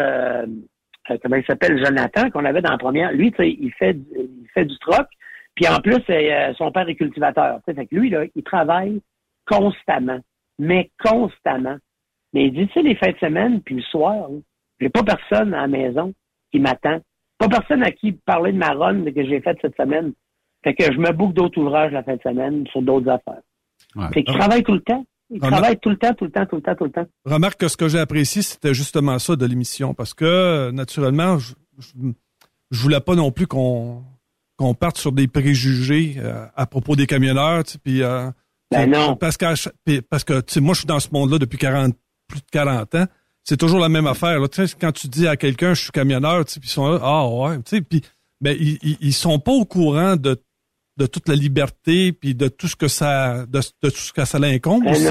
comment 1.23 1.37
il 1.37 1.45
s'appelle, 1.45 1.83
Jonathan, 1.85 2.31
qu'on 2.31 2.45
avait 2.45 2.63
dans 2.63 2.73
la 2.73 2.79
première, 2.79 3.13
lui, 3.13 3.31
tu 3.33 3.39
sais, 3.39 3.51
il 3.51 3.73
fait, 3.73 3.95
du- 3.95 4.07
il 4.15 4.49
fait 4.55 4.65
du 4.65 4.79
troc, 4.79 5.07
puis 5.55 5.67
en 5.69 5.81
plus, 5.81 5.99
euh, 6.11 6.53
son 6.55 6.71
père 6.71 6.89
est 6.89 6.95
cultivateur. 6.95 7.61
Fait 7.65 7.75
que 7.87 7.95
lui, 7.95 8.11
là, 8.11 8.25
il 8.35 8.43
travaille 8.43 9.01
constamment, 9.47 10.21
mais 10.59 10.91
constamment. 11.03 11.77
Mais 12.33 12.47
il 12.47 12.53
dit, 12.53 12.67
tu 12.69 12.75
sais, 12.75 12.83
les 12.83 12.95
fins 12.95 13.11
de 13.13 13.19
semaine, 13.19 13.61
puis 13.63 13.77
le 13.77 13.83
soir, 13.83 14.29
là, 14.29 14.37
j'ai 14.81 14.89
pas 14.91 15.03
personne 15.03 15.55
à 15.55 15.63
la 15.63 15.69
maison 15.69 16.13
qui 16.53 16.61
m'attend. 16.61 17.01
Pas 17.39 17.49
personne 17.49 17.83
à 17.83 17.91
qui 17.91 18.13
parler 18.13 18.53
de 18.53 18.59
ma 18.59 18.71
run 18.71 19.05
que 19.05 19.25
j'ai 19.25 19.41
faite 19.41 19.59
cette 19.63 19.77
semaine. 19.77 20.13
Fait 20.65 20.75
que 20.75 20.85
je 20.93 20.99
me 20.99 21.13
boucle 21.13 21.35
d'autres 21.35 21.61
ouvrages 21.61 21.93
la 21.93 22.03
fin 22.03 22.17
de 22.17 22.23
semaine 22.23 22.67
sur 22.67 22.83
d'autres 22.83 23.09
affaires. 23.09 23.41
Fait 24.13 24.23
qu'il 24.23 24.35
travaille 24.39 24.63
tout 24.63 24.75
le 24.75 24.81
temps. 24.81 25.05
Il 25.31 25.37
Remarque- 25.43 25.53
travaille 25.61 25.79
tout 25.81 25.91
le 25.91 25.97
temps, 25.99 26.15
tout 26.15 26.25
le 26.25 26.31
temps, 26.31 26.47
tout 26.47 26.57
le 26.57 26.63
temps, 26.63 26.75
tout 26.75 26.85
le 26.85 26.91
temps. 26.91 27.07
Remarque 27.27 27.61
que 27.61 27.69
ce 27.69 27.77
que 27.77 27.89
j'ai 27.89 27.99
apprécié, 27.99 28.43
c'était 28.43 28.73
justement 28.75 29.19
ça 29.19 29.37
de 29.37 29.45
l'émission, 29.47 29.93
parce 29.95 30.15
que 30.15 30.71
naturellement, 30.71 31.39
je, 31.39 31.55
je, 31.79 31.89
je 32.71 32.81
voulais 32.83 33.01
pas 33.01 33.15
non 33.15 33.31
plus 33.31 33.47
qu'on 33.47 34.03
qu'on 34.57 34.75
parte 34.75 34.99
sur 34.99 35.13
des 35.13 35.29
préjugés 35.29 36.17
euh, 36.19 36.45
à 36.57 36.67
propos 36.67 36.97
des 36.97 37.07
camionneurs, 37.07 37.63
tu 37.63 37.73
sais, 37.73 37.79
puis 37.79 38.03
euh, 38.03 38.29
Ben 38.73 38.91
non. 38.91 39.15
parce 39.17 39.37
que 39.37 40.01
parce 40.01 40.25
que 40.25 40.41
tu 40.41 40.55
sais, 40.55 40.61
moi 40.61 40.75
je 40.75 40.81
suis 40.81 40.87
dans 40.87 40.99
ce 40.99 41.09
monde-là 41.13 41.39
depuis 41.39 41.59
40 41.59 41.95
plus 42.27 42.41
de 42.41 42.47
40 42.51 42.95
ans, 42.97 43.07
c'est 43.45 43.57
toujours 43.57 43.79
la 43.79 43.89
même 43.89 44.07
affaire. 44.09 44.41
Là. 44.41 44.49
Tu 44.49 44.67
sais, 44.67 44.75
quand 44.81 44.91
tu 44.93 45.07
dis 45.09 45.29
à 45.29 45.37
quelqu'un 45.37 45.75
je 45.75 45.83
suis 45.83 45.91
camionneur, 45.93 46.45
tu 46.45 46.55
sais, 46.55 46.61
puis 46.61 46.69
ils 46.69 46.73
sont 46.73 46.89
là, 46.91 46.99
ah 47.03 47.29
ouais, 47.29 47.57
tu 47.59 47.77
sais, 47.77 47.81
puis 47.83 48.03
ben 48.41 48.57
ils, 48.59 48.79
ils, 48.83 48.97
ils 49.01 49.13
sont 49.13 49.39
pas 49.39 49.53
au 49.53 49.65
courant 49.65 50.17
de 50.17 50.37
de 50.99 51.07
toute 51.07 51.29
la 51.29 51.37
liberté 51.37 52.13
puis 52.13 52.35
de 52.35 52.49
tout 52.49 52.67
ce 52.67 52.77
que 52.77 52.89
ça 52.89 53.47
de, 53.47 53.61
de 53.83 53.91
tout 53.91 54.01
ce 54.01 54.13
que 54.13 54.25
ça 54.25 54.39
l'incombe 54.39 54.85
Ben 54.85 54.93
aussi. 54.93 55.05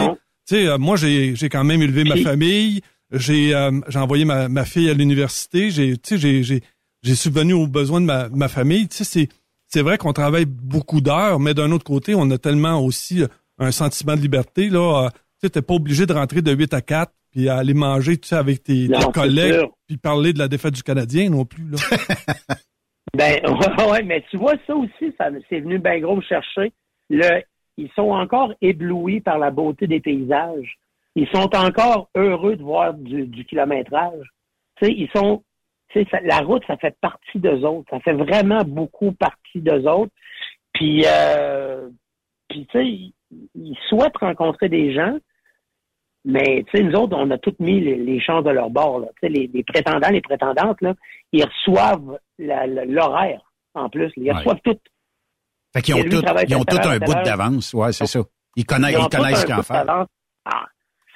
Tu 0.48 0.56
sais, 0.56 0.68
euh, 0.68 0.78
moi 0.78 0.98
j'ai 0.98 1.36
j'ai 1.36 1.50
quand 1.50 1.64
même 1.64 1.82
élevé 1.82 2.04
ma 2.04 2.18
famille, 2.18 2.82
j'ai 3.12 3.56
euh, 3.56 3.72
j'ai 3.88 4.00
envoyé 4.00 4.26
ma, 4.26 4.50
ma 4.50 4.66
fille 4.66 4.90
à 4.90 4.94
l'université, 4.94 5.72
j'ai 5.72 5.98
tu 5.98 6.10
sais 6.10 6.18
j'ai 6.18 6.44
j'ai 6.44 6.62
j'ai 7.04 7.16
subvenu 7.16 7.54
aux 7.54 7.68
besoins 7.68 8.02
de 8.02 8.06
ma, 8.06 8.28
ma 8.30 8.48
famille. 8.48 8.88
Tu 8.88 8.98
sais, 8.98 9.04
c'est 9.04 9.30
c'est 9.68 9.82
vrai 9.82 9.98
qu'on 9.98 10.14
travaille 10.14 10.46
beaucoup 10.46 11.02
d'heures, 11.02 11.40
mais 11.40 11.54
d'un 11.54 11.72
autre 11.72 11.84
côté, 11.84 12.16
on 12.16 12.30
a 12.32 12.38
tellement 12.38 12.80
aussi 12.84 13.24
euh, 13.24 13.28
un 13.60 13.72
sentiment 13.72 14.16
de 14.16 14.22
liberté 14.22 14.70
là. 14.70 15.10
tu 15.12 15.20
sais, 15.42 15.50
t'es 15.50 15.62
pas 15.62 15.74
obligé 15.74 16.06
de 16.06 16.14
rentrer 16.14 16.42
de 16.42 16.52
8 16.54 16.74
à 16.74 16.82
4 16.82 17.12
puis 17.32 17.50
aller 17.50 17.74
manger 17.74 18.18
tu 18.18 18.28
sais 18.30 18.36
avec 18.36 18.64
tes, 18.64 18.88
Non, 18.88 19.00
tes 19.00 19.06
c'est 19.06 19.12
collègues 19.14 19.66
puis 19.88 19.98
parler 19.98 20.34
de 20.34 20.40
la 20.40 20.48
défaite 20.48 20.74
du 20.74 20.84
Canadien 20.84 21.30
non 21.30 21.46
plus 21.46 21.70
là. 21.70 21.78
Ben 23.14 23.40
ouais, 23.92 24.04
mais 24.04 24.24
tu 24.30 24.38
vois 24.38 24.56
ça 24.66 24.76
aussi, 24.76 25.14
ça 25.18 25.30
c'est 25.50 25.60
venu 25.60 25.80
bien 25.80 26.00
gros 26.00 26.22
chercher. 26.22 26.72
Le, 27.10 27.42
ils 27.78 27.92
sont 27.96 28.10
encore 28.10 28.54
éblouis 28.62 29.22
par 29.22 29.38
la 29.38 29.52
beauté 29.52 29.88
des 29.88 30.00
paysages. 30.00 30.78
Ils 31.16 31.28
sont 31.30 31.56
encore 31.56 32.10
heureux 32.16 32.56
de 32.56 32.64
voir 32.64 32.94
du, 32.94 33.26
du 33.26 33.46
kilométrage. 33.46 34.28
Tu 34.76 34.86
sais, 34.86 34.94
ils 34.94 35.10
sont, 35.16 35.44
tu 35.90 36.04
sais, 36.04 36.22
la 36.24 36.40
route, 36.40 36.64
ça 36.68 36.78
fait 36.78 36.96
partie 37.02 37.40
d'eux 37.40 37.64
autres. 37.64 37.90
Ça 37.90 38.00
fait 38.00 38.14
vraiment 38.14 38.64
beaucoup 38.64 39.12
partie 39.14 39.62
d'eux 39.62 39.88
autres. 39.88 40.14
Puis, 40.74 41.04
euh, 41.08 41.90
puis 42.50 42.68
tu 42.72 42.78
sais, 42.78 43.12
ils 43.56 43.78
souhaitent 43.90 44.18
rencontrer 44.18 44.70
des 44.70 44.94
gens, 44.94 45.18
mais 46.30 46.64
tu 46.70 46.78
sais, 46.78 46.84
nous 46.84 46.94
autres, 46.94 47.16
on 47.18 47.32
a 47.32 47.38
tous 47.38 47.56
mis 47.60 47.80
les, 47.80 47.96
les 47.96 48.20
chances 48.20 48.44
de 48.44 48.50
leur 48.52 48.70
bord. 48.70 49.00
Là. 49.00 49.08
Tu 49.22 49.28
sais, 49.28 49.30
les, 49.34 49.50
les 49.54 49.64
prétendants, 49.64 50.10
les 50.10 50.22
prétendantes, 50.22 50.82
là, 50.82 50.94
ils 51.32 51.44
reçoivent 51.46 52.20
l'horaire 52.38 53.42
en 53.74 53.90
plus. 53.90 54.12
Ils 54.18 54.32
reçoivent 54.32 54.60
tout. 54.64 54.78
Fait 55.74 55.82
qu'ils 55.82 55.96
ont 55.96 56.04
tout, 56.04 56.22
ils 56.48 56.56
ont 56.56 56.64
tout 56.64 56.78
un 56.84 56.98
bout 57.00 57.14
d'avance. 57.24 57.74
Ouais, 57.74 57.92
c'est 57.94 58.06
ça. 58.08 58.20
Ils 58.56 58.66
connaissent, 58.66 58.96
Ils 58.98 59.04
ils 59.04 59.18
connaissent 59.18 59.42
ce 59.42 59.46
tout 59.46 59.48
qu'ils 59.48 59.76
un 59.76 59.82
en 59.82 59.86
d'avance. 59.86 60.08
Ah, 60.46 60.66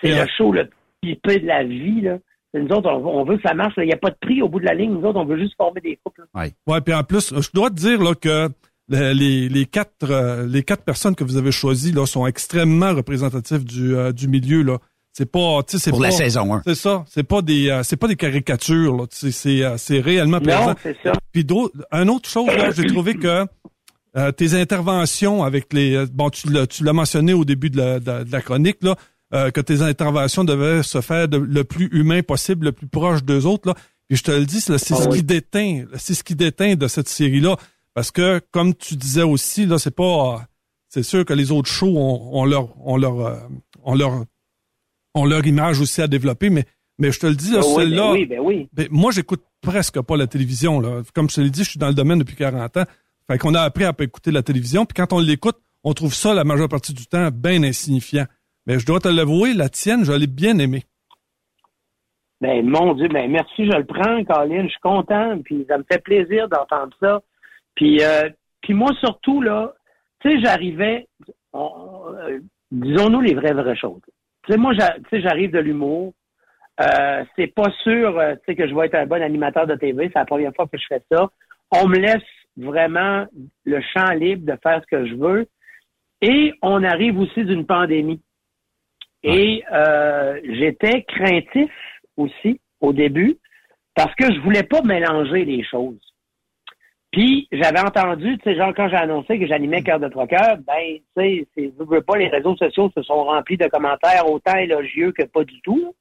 c'est 0.02 0.10
le 0.10 0.22
euh, 0.22 0.26
show 0.38 0.52
le 0.52 0.70
pipé 1.02 1.40
de 1.40 1.48
la 1.48 1.64
vie. 1.64 2.02
Là. 2.02 2.18
Nous 2.54 2.68
autres, 2.68 2.90
on, 2.92 3.20
on 3.22 3.24
veut 3.24 3.38
que 3.38 3.44
ça 3.48 3.54
marche. 3.54 3.74
Il 3.78 3.86
n'y 3.86 3.94
a 3.94 3.98
pas 3.98 4.10
de 4.12 4.18
prix 4.22 4.42
au 4.42 4.50
bout 4.50 4.60
de 4.60 4.66
la 4.66 4.74
ligne. 4.74 4.92
Nous 4.92 5.04
autres, 5.08 5.20
on 5.20 5.26
veut 5.26 5.38
juste 5.40 5.56
former 5.58 5.82
des 5.82 5.98
couples. 6.04 6.26
là. 6.34 6.48
Ouais, 6.68 6.82
puis 6.82 6.94
en 6.94 7.04
plus, 7.04 7.34
je 7.34 7.50
dois 7.54 7.70
te 7.70 7.76
dire 7.76 8.02
là 8.02 8.14
que 8.14 8.50
le- 8.90 9.14
les, 9.14 9.48
les 9.50 9.66
quatre 9.66 10.12
euh, 10.12 10.46
les 10.46 10.64
quatre 10.64 10.84
personnes 10.84 11.16
que 11.16 11.24
vous 11.24 11.38
avez 11.38 11.52
choisies 11.52 11.94
là 11.94 12.06
sont 12.06 12.28
extrêmement 12.28 12.94
représentatives 12.94 13.64
du 13.64 13.96
euh, 13.96 14.12
du 14.12 14.28
milieu 14.28 14.64
là. 14.64 14.78
C'est 15.14 15.26
pas, 15.30 15.62
tu 15.64 15.74
sais, 15.78 15.84
c'est 15.84 15.90
Pour 15.92 16.00
pas- 16.00 16.06
la 16.08 16.12
saison 16.12 16.54
1. 16.56 16.62
C'est 16.66 16.76
ça. 16.76 17.04
C'est 17.10 17.24
pas 17.24 17.42
des, 17.42 17.70
euh, 17.70 17.84
c'est 17.84 17.98
pas 17.98 18.08
des 18.08 18.16
caricatures 18.16 18.96
là. 18.96 19.06
C'est, 19.12 19.32
c'est, 19.32 19.62
euh, 19.64 19.76
c'est 19.78 20.00
réellement 20.00 20.40
présent. 20.40 20.68
Non, 20.70 20.76
c'est 20.82 20.96
ça. 21.04 21.12
Puis 21.34 21.44
d'autres, 21.44 21.76
un 21.92 22.08
autre 22.08 22.30
chose 22.30 22.48
là, 22.48 22.72
j'ai 22.72 22.86
trouvé 22.88 23.16
que 23.16 23.46
euh, 24.18 24.32
tes 24.32 24.54
interventions 24.54 25.44
avec 25.44 25.74
les, 25.74 25.96
euh, 25.96 26.06
bon, 26.12 26.30
tu 26.30 26.50
l'as, 26.50 26.66
tu 26.68 26.84
l'as 26.84 26.94
mentionné 26.94 27.34
au 27.34 27.44
début 27.46 27.70
de 27.70 27.78
la, 27.78 28.00
de, 28.00 28.24
de 28.24 28.32
la 28.32 28.42
chronique 28.42 28.78
là, 28.82 28.96
euh, 29.34 29.52
que 29.52 29.62
tes 29.62 29.82
interventions 29.82 30.44
devaient 30.44 30.84
se 30.84 31.02
faire 31.02 31.28
de- 31.28 31.38
le 31.38 31.64
plus 31.66 31.88
humain 31.92 32.22
possible, 32.22 32.66
le 32.68 32.72
plus 32.72 32.88
proche 32.88 33.24
d'eux 33.24 33.46
autres 33.46 33.68
là. 33.70 33.76
Puis 34.08 34.18
je 34.18 34.24
te 34.24 34.32
le 34.32 34.46
dis, 34.46 34.60
c'est, 34.62 34.78
c'est 34.78 34.94
Ah 34.94 35.04
ce 35.04 35.10
oui. 35.10 35.18
qui 35.18 35.24
déteint, 35.24 35.86
c'est 35.98 36.14
ce 36.14 36.24
qui 36.24 36.36
déteint 36.36 36.76
de 36.76 36.88
cette 36.88 37.08
série 37.10 37.40
là, 37.42 37.56
parce 37.94 38.12
que 38.12 38.42
comme 38.52 38.74
tu 38.76 38.96
disais 38.96 39.24
aussi 39.24 39.66
là, 39.66 39.78
c'est 39.78 39.96
pas, 39.96 40.04
euh, 40.36 40.38
c'est 40.90 41.04
sûr 41.04 41.24
que 41.26 41.34
les 41.34 41.52
autres 41.52 41.70
shows 41.70 41.98
ont, 41.98 42.40
ont 42.42 42.46
leur, 42.46 42.70
ont 42.86 42.98
leur, 42.98 43.20
euh, 43.20 43.36
ont 43.84 43.96
leur, 43.96 44.24
ont 45.16 45.26
leur 45.26 45.46
image 45.46 45.80
aussi 45.80 46.02
à 46.02 46.08
développer, 46.08 46.50
mais 46.50 46.66
mais 47.02 47.12
je 47.12 47.20
te 47.20 47.26
le 47.26 47.36
dis, 47.36 47.52
là, 47.52 47.62
Ah 47.64 47.66
oui, 47.66 47.74
celle-là, 47.78 48.04
ben 48.04 48.12
oui, 48.12 48.26
ben 48.28 48.40
oui. 48.40 48.70
ben, 48.74 48.88
moi, 48.92 49.12
j'écoute 49.12 49.42
presque 49.62 50.00
pas 50.02 50.18
la 50.18 50.28
télévision. 50.28 50.80
Là. 50.80 51.02
Comme 51.16 51.30
je 51.32 51.36
te 51.36 51.42
l'ai 51.42 51.50
dit, 51.50 51.64
je 51.64 51.70
suis 51.72 51.80
dans 51.80 51.88
le 51.88 51.96
domaine 51.96 52.20
depuis 52.20 52.36
40 52.36 52.78
ans. 52.78 52.84
Fait 53.30 53.38
qu'on 53.40 53.56
a 53.56 53.62
appris 53.62 53.86
à 53.86 53.94
pas 53.94 54.04
écouter 54.04 54.30
la 54.30 54.44
télévision. 54.44 54.86
Puis 54.86 54.94
quand 54.96 55.12
on 55.12 55.20
l'écoute, 55.20 55.58
on 55.84 55.94
trouve 55.94 56.14
ça 56.14 56.36
la 56.36 56.44
majeure 56.44 56.70
partie 56.70 56.94
du 56.94 57.08
temps 57.08 57.30
bien 57.34 57.64
insignifiant. 57.64 58.26
Mais 58.68 58.78
je 58.78 58.86
dois 58.86 59.00
te 59.00 59.08
l'avouer, 59.08 59.54
la 59.56 59.70
tienne, 59.70 60.06
je 60.06 60.12
l'ai 60.12 60.28
bien 60.28 60.60
aimée. 60.60 60.84
Ben, 62.40 62.64
mon 62.68 62.94
Dieu, 62.94 63.08
ben, 63.08 63.32
merci, 63.32 63.66
je 63.66 63.76
le 63.78 63.86
prends, 63.86 64.24
Colin. 64.24 64.66
Je 64.66 64.70
suis 64.70 64.80
content. 64.82 65.40
Puis 65.44 65.66
ça 65.68 65.80
me 65.80 65.84
fait 65.92 66.04
plaisir 66.04 66.50
d'entendre 66.50 66.96
ça. 67.00 67.22
Puis, 67.76 68.04
euh, 68.04 68.30
puis 68.62 68.74
moi, 68.74 68.92
surtout, 69.00 69.42
là, 69.42 69.74
tu 70.20 70.30
sais, 70.30 70.40
j'arrivais, 70.40 71.08
euh, 71.56 72.40
disons-nous 72.72 73.22
les 73.22 73.34
vraies, 73.34 73.54
vraies 73.54 73.76
choses. 73.76 74.02
Tu 74.46 74.52
sais, 74.54 74.58
moi, 74.58 74.74
j'a- 74.74 74.96
tu 74.96 75.04
sais, 75.10 75.22
j'arrive 75.22 75.52
de 75.52 75.60
l'humour. 75.60 76.14
Euh, 76.82 77.24
c'est 77.36 77.48
pas 77.54 77.70
sûr, 77.84 78.18
euh, 78.18 78.36
tu 78.36 78.42
sais, 78.48 78.56
que 78.56 78.68
je 78.68 78.74
vais 78.74 78.88
être 78.88 78.96
un 78.96 79.06
bon 79.06 79.22
animateur 79.22 79.68
de 79.68 79.76
TV. 79.76 80.08
C'est 80.08 80.20
la 80.20 80.26
première 80.26 80.54
fois 80.56 80.68
que 80.68 80.78
je 80.78 80.86
fais 80.88 81.02
ça. 81.12 81.30
On 81.72 81.88
me 81.88 81.98
laisse 81.98 82.24
vraiment 82.58 83.26
le 83.66 83.82
champ 83.82 84.12
libre 84.14 84.52
de 84.52 84.58
faire 84.62 84.82
ce 84.82 84.88
que 84.88 85.06
je 85.06 85.16
veux. 85.16 85.48
Et 86.22 86.54
on 86.62 86.84
arrive 86.84 87.20
aussi 87.20 87.44
d'une 87.46 87.66
pandémie. 87.66 88.22
Et 89.24 89.64
euh, 89.72 90.40
j'étais 90.44 91.04
craintif 91.04 91.72
aussi 92.18 92.60
au 92.80 92.94
début 92.94 93.38
parce 93.96 94.14
que 94.16 94.34
je 94.34 94.40
voulais 94.40 94.64
pas 94.64 94.82
mélanger 94.82 95.46
les 95.46 95.64
choses. 95.64 96.00
Puis 97.12 97.50
j'avais 97.52 97.82
entendu, 97.82 98.38
tu 98.38 98.44
sais, 98.44 98.56
genre 98.56 98.74
quand 98.74 98.88
j'ai 98.88 98.96
annoncé 98.96 99.38
que 99.38 99.46
j'animais 99.46 99.84
Cœur 99.84 100.00
de 100.00 100.08
Troqueur, 100.08 100.58
ben, 100.66 101.00
tu 101.18 101.46
sais, 101.46 101.48
je 101.58 101.84
veux 101.84 102.02
pas, 102.02 102.18
les 102.18 102.30
réseaux 102.30 102.56
sociaux 102.56 102.90
se 102.96 103.04
sont 103.04 103.26
remplis 103.26 103.58
de 103.58 103.68
commentaires 103.68 104.30
autant 104.30 104.56
élogieux 104.56 105.12
que 105.12 105.24
pas 105.24 105.44
du 105.44 105.60
tout. 105.62 105.94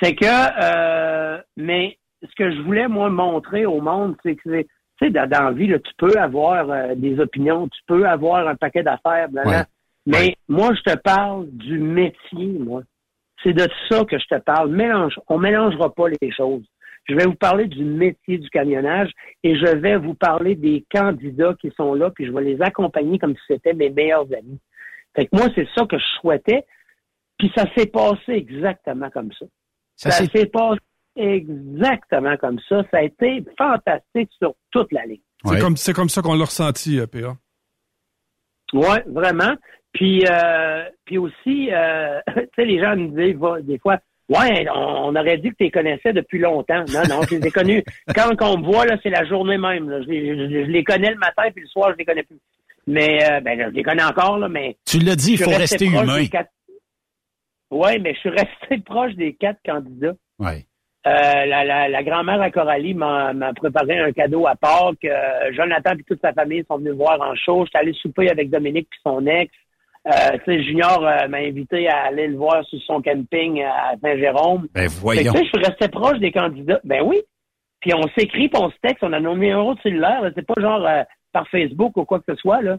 C'est 0.00 0.14
que, 0.14 0.26
euh, 0.26 1.40
mais 1.56 1.98
ce 2.22 2.34
que 2.36 2.52
je 2.52 2.60
voulais 2.62 2.86
moi 2.86 3.10
montrer 3.10 3.66
au 3.66 3.80
monde, 3.80 4.16
c'est 4.22 4.36
que, 4.36 4.42
c'est- 4.44 4.68
tu 5.00 5.06
sais, 5.06 5.10
dans, 5.10 5.28
la 5.28 5.50
vie, 5.50 5.66
là, 5.66 5.78
tu 5.80 5.92
peux 5.98 6.16
avoir 6.18 6.70
euh, 6.70 6.94
des 6.94 7.18
opinions, 7.18 7.66
tu 7.68 7.80
peux 7.86 8.06
avoir 8.06 8.46
un 8.46 8.54
paquet 8.54 8.82
d'affaires. 8.84 9.28
Ouais. 9.32 9.64
mais 10.06 10.36
moi, 10.48 10.70
je 10.74 10.92
te 10.92 10.96
parle 10.98 11.48
du 11.50 11.78
métier, 11.78 12.58
moi. 12.58 12.82
C'est 13.42 13.54
de 13.54 13.66
ça 13.88 14.04
que 14.04 14.18
je 14.18 14.26
te 14.26 14.38
parle. 14.38 14.70
Mélange, 14.70 15.18
on 15.28 15.38
mélangera 15.38 15.92
pas 15.92 16.08
les 16.20 16.30
choses. 16.30 16.64
Je 17.10 17.16
vais 17.16 17.24
vous 17.26 17.34
parler 17.34 17.66
du 17.66 17.84
métier 17.84 18.38
du 18.38 18.48
camionnage 18.50 19.10
et 19.42 19.56
je 19.56 19.66
vais 19.66 19.96
vous 19.96 20.14
parler 20.14 20.54
des 20.54 20.84
candidats 20.94 21.54
qui 21.60 21.72
sont 21.76 21.92
là, 21.94 22.10
puis 22.10 22.24
je 22.24 22.30
vais 22.30 22.42
les 22.42 22.62
accompagner 22.62 23.18
comme 23.18 23.34
si 23.34 23.42
c'était 23.48 23.74
mes 23.74 23.90
meilleurs 23.90 24.32
amis. 24.32 24.60
Fait 25.16 25.26
que 25.26 25.36
moi, 25.36 25.48
c'est 25.56 25.66
ça 25.74 25.86
que 25.86 25.98
je 25.98 26.04
souhaitais, 26.20 26.64
puis 27.36 27.50
ça 27.56 27.64
s'est 27.76 27.86
passé 27.86 28.32
exactement 28.32 29.10
comme 29.10 29.32
ça. 29.32 29.46
Ça 29.96 30.10
Ça 30.12 30.24
s'est- 30.24 30.46
passé 30.46 30.78
exactement 31.16 32.36
comme 32.36 32.60
ça. 32.68 32.84
Ça 32.92 32.98
a 32.98 33.02
été 33.02 33.44
fantastique 33.58 34.30
sur 34.38 34.54
toute 34.70 34.92
la 34.92 35.04
ligne. 35.04 35.20
C'est 35.74 35.92
comme, 35.92 36.08
ça 36.08 36.22
qu'on 36.22 36.34
l'a 36.34 36.44
ressenti, 36.44 37.00
euh, 37.00 37.06
PA. 37.06 37.36
Ouais, 38.72 39.02
vraiment. 39.06 39.54
Puis, 39.92 40.24
euh, 40.30 40.84
puis 41.04 41.18
aussi, 41.18 41.72
euh, 41.72 42.20
tu 42.36 42.48
sais, 42.54 42.64
les 42.64 42.78
gens 42.80 42.94
nous 42.94 43.08
disent 43.08 43.36
des 43.66 43.78
fois, 43.80 43.98
ouais, 44.30 44.66
on, 44.74 45.14
aurait 45.14 45.36
dit 45.38 45.50
que 45.50 45.56
tu 45.56 45.64
les 45.64 45.70
connaissais 45.70 46.12
depuis 46.12 46.38
longtemps. 46.38 46.84
Non, 46.92 47.02
non, 47.08 47.22
je 47.28 47.34
les 47.36 47.46
ai 47.46 47.50
connus. 47.50 47.84
Quand 48.14 48.30
on 48.40 48.58
me 48.58 48.64
voit, 48.64 48.86
là, 48.86 48.96
c'est 49.02 49.10
la 49.10 49.24
journée 49.26 49.58
même. 49.58 49.90
là. 49.90 50.00
Je, 50.02 50.08
les, 50.08 50.26
je- 50.36 50.64
je 50.66 50.70
les 50.70 50.84
connais 50.84 51.10
le 51.10 51.18
matin, 51.18 51.44
puis 51.54 51.62
le 51.62 51.68
soir, 51.68 51.90
je 51.92 51.96
les 51.98 52.04
connais 52.04 52.22
plus. 52.22 52.38
Mais, 52.86 53.18
euh, 53.30 53.40
ben, 53.40 53.60
je 53.68 53.74
les 53.74 53.82
connais 53.82 54.02
encore, 54.04 54.38
là, 54.38 54.48
mais. 54.48 54.76
Tu 54.86 54.98
l'as 55.00 55.16
dit, 55.16 55.32
il 55.32 55.38
faut 55.38 55.50
rester 55.50 55.84
humain. 55.86 56.26
quatre- 56.30 56.50
Ouais, 57.70 57.98
mais 57.98 58.14
je 58.14 58.18
suis 58.20 58.30
resté 58.30 58.78
proche 58.84 59.14
des 59.14 59.34
quatre 59.34 59.60
candidats. 59.64 60.14
Ouais. 60.38 60.64
Euh, 61.06 61.46
la, 61.46 61.64
la, 61.64 61.88
la 61.88 62.02
grand-mère 62.02 62.42
à 62.42 62.50
Coralie 62.50 62.92
m'a 62.94 63.32
préparé 63.54 63.98
un 64.00 64.12
cadeau 64.12 64.46
à 64.46 64.54
Pâques. 64.54 65.04
Euh, 65.04 65.52
Jonathan 65.52 65.92
et 65.98 66.02
toute 66.02 66.20
sa 66.20 66.32
famille 66.34 66.64
sont 66.68 66.76
venus 66.78 66.92
me 66.92 66.96
voir 66.98 67.20
en 67.22 67.34
show. 67.36 67.64
J'étais 67.64 67.78
allé 67.78 67.92
souper 67.94 68.28
avec 68.30 68.50
Dominique 68.50 68.88
puis 68.90 69.00
son 69.02 69.24
ex. 69.26 69.50
Euh, 70.06 70.38
tu 70.44 70.44
sais, 70.46 70.62
Junior 70.62 71.06
euh, 71.06 71.28
m'a 71.28 71.38
invité 71.38 71.88
à 71.88 72.04
aller 72.04 72.26
le 72.28 72.36
voir 72.36 72.64
sur 72.64 72.80
son 72.82 73.02
camping 73.02 73.62
à 73.62 73.92
Saint-Jérôme. 74.02 74.66
Ben 74.74 74.86
que, 74.86 74.92
voyons. 74.92 75.32
sais, 75.32 75.44
je 75.44 75.48
suis 75.48 75.58
resté 75.66 75.88
proche 75.88 76.18
des 76.18 76.32
candidats. 76.32 76.80
Ben 76.84 77.02
oui. 77.04 77.20
Puis 77.80 77.92
on 77.94 78.02
s'écrit, 78.16 78.48
puis 78.48 78.60
on 78.62 78.70
se 78.70 78.76
texte, 78.82 79.02
on 79.04 79.12
a 79.12 79.20
nos 79.20 79.34
numéros 79.34 79.74
de 79.74 79.80
cellulaire. 79.80 80.22
C'est 80.34 80.46
pas 80.46 80.60
genre 80.60 80.86
euh, 80.86 81.02
par 81.32 81.46
Facebook 81.48 81.96
ou 81.96 82.04
quoi 82.04 82.18
que 82.20 82.24
ce 82.34 82.34
soit. 82.36 82.62
là. 82.62 82.78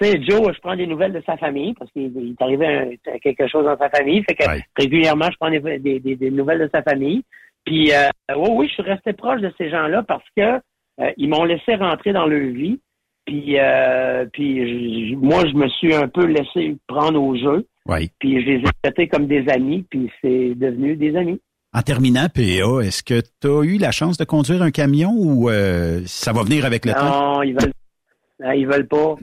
Tu 0.00 0.08
sais, 0.08 0.22
Joe, 0.22 0.52
je 0.54 0.60
prends 0.60 0.74
des 0.76 0.86
nouvelles 0.86 1.12
de 1.12 1.22
sa 1.26 1.36
famille 1.36 1.74
parce 1.74 1.90
qu'il 1.92 2.12
il 2.16 2.30
est 2.38 2.42
arrivé 2.42 2.66
un- 2.66 3.18
quelque 3.18 3.46
chose 3.48 3.64
dans 3.64 3.76
sa 3.76 3.90
famille. 3.90 4.22
Fait 4.28 4.34
que 4.34 4.44
régulièrement, 4.78 5.26
je 5.30 5.36
prends 5.38 5.50
des, 5.50 5.60
des- 5.78 6.00
des- 6.00 6.16
des 6.16 6.30
nouvelles 6.30 6.60
de 6.60 6.70
sa 6.72 6.82
famille. 6.82 7.22
Puis 7.64 7.92
euh, 7.92 8.08
oui, 8.36 8.48
oui, 8.52 8.68
je 8.68 8.74
suis 8.74 8.82
resté 8.82 9.12
proche 9.12 9.40
de 9.40 9.52
ces 9.58 9.68
gens-là 9.68 10.02
parce 10.04 10.24
que 10.36 10.42
euh, 11.00 11.10
ils 11.16 11.28
m'ont 11.28 11.44
laissé 11.44 11.74
rentrer 11.74 12.12
dans 12.12 12.26
leur 12.26 12.40
vie. 12.52 12.80
Puis, 13.26 13.58
euh, 13.58 14.26
puis 14.32 15.16
moi, 15.16 15.44
je 15.46 15.54
me 15.56 15.68
suis 15.68 15.94
un 15.94 16.08
peu 16.08 16.24
laissé 16.26 16.76
prendre 16.86 17.22
au 17.22 17.36
jeu. 17.36 17.66
Oui. 17.86 18.10
Puis 18.18 18.40
je 18.42 18.46
les 18.46 18.58
ai 18.58 18.64
traités 18.82 19.08
comme 19.08 19.26
des 19.26 19.48
amis, 19.48 19.84
puis 19.90 20.10
c'est 20.20 20.54
devenu 20.54 20.96
des 20.96 21.16
amis. 21.16 21.40
En 21.74 21.82
terminant, 21.82 22.26
PA, 22.28 22.84
est-ce 22.84 23.02
que 23.02 23.20
tu 23.40 23.48
as 23.48 23.62
eu 23.64 23.78
la 23.78 23.92
chance 23.92 24.18
de 24.18 24.24
conduire 24.24 24.62
un 24.62 24.70
camion 24.70 25.12
ou 25.14 25.48
euh, 25.48 26.00
ça 26.04 26.32
va 26.32 26.42
venir 26.42 26.64
avec 26.66 26.84
le 26.84 26.92
temps? 26.92 27.36
Non, 27.36 27.42
ils 27.42 27.54
veulent, 27.54 27.72
ah, 28.44 28.54
ils 28.54 28.66
veulent 28.66 28.88
pas. 28.88 29.16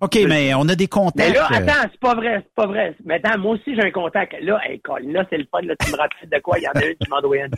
OK, 0.00 0.18
mais 0.28 0.54
on 0.54 0.68
a 0.68 0.76
des 0.76 0.86
contacts. 0.86 1.30
Mais 1.30 1.34
là, 1.34 1.48
euh, 1.50 1.56
attends, 1.56 1.88
c'est 1.90 2.00
pas 2.00 2.14
vrai, 2.14 2.36
c'est 2.44 2.54
pas 2.54 2.66
vrai. 2.66 2.94
Mais 3.04 3.14
attends, 3.14 3.38
moi 3.40 3.54
aussi, 3.54 3.74
j'ai 3.74 3.82
un 3.82 3.90
contact. 3.90 4.36
Là, 4.40 4.60
hey, 4.64 4.80
là, 5.08 5.24
c'est 5.30 5.38
le 5.38 5.46
fun, 5.50 5.62
là, 5.62 5.74
tu 5.84 5.90
me 5.90 5.96
rappelles 5.96 6.28
de 6.30 6.38
quoi? 6.38 6.58
Il 6.58 6.62
y 6.62 6.68
en 6.68 6.72
a 6.80 6.84
une 6.84 6.94
qui 6.94 7.08
m'en 7.10 7.32
une. 7.32 7.50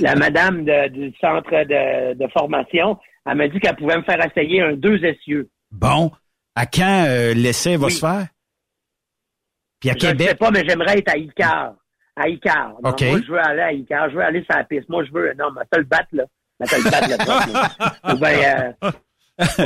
La 0.00 0.14
madame 0.14 0.64
de- 0.64 0.88
du 0.88 1.12
centre 1.20 1.50
de, 1.50 2.14
de 2.14 2.26
formation, 2.32 2.96
elle 3.26 3.36
m'a 3.36 3.48
dit 3.48 3.60
qu'elle 3.60 3.76
pouvait 3.76 3.96
me 3.96 4.02
faire 4.02 4.24
essayer 4.24 4.62
un 4.62 4.74
deux 4.74 5.02
essieux. 5.04 5.48
Bon, 5.70 6.10
à 6.54 6.66
quand 6.66 7.04
euh, 7.08 7.34
l'essai 7.34 7.76
va 7.76 7.86
Oui. 7.86 7.92
se 7.92 8.00
faire? 8.00 8.26
Puis 9.80 9.90
à 9.90 9.92
Je 9.92 9.96
ne 9.96 10.00
sais 10.00 10.16
Québec, 10.16 10.38
pas, 10.38 10.50
mais 10.50 10.64
j'aimerais 10.66 10.98
être 10.98 11.08
à 11.10 11.16
Icar. 11.16 11.74
À 12.16 12.28
Icar. 12.28 12.74
Non. 12.82 12.94
Moi, 12.98 13.20
je 13.26 13.32
veux 13.32 13.40
aller 13.40 13.60
à 13.62 13.72
Icar. 13.72 14.08
Je 14.10 14.14
veux 14.14 14.22
aller 14.22 14.44
sur 14.44 14.56
la 14.56 14.64
piste. 14.64 14.88
Moi, 14.88 15.04
je 15.04 15.12
veux. 15.12 15.32
Non, 15.34 15.48
mais 15.54 15.62
t'as 15.70 15.78
le 15.78 15.84
battre, 15.84 16.08
là. 16.12 16.24
Mais 16.60 16.66
t'as 16.66 16.78
le 16.78 16.84
battre, 16.84 17.52
là. 17.52 18.12
Ou 18.14 18.16
bien, 18.18 18.72
euh, 18.84 18.90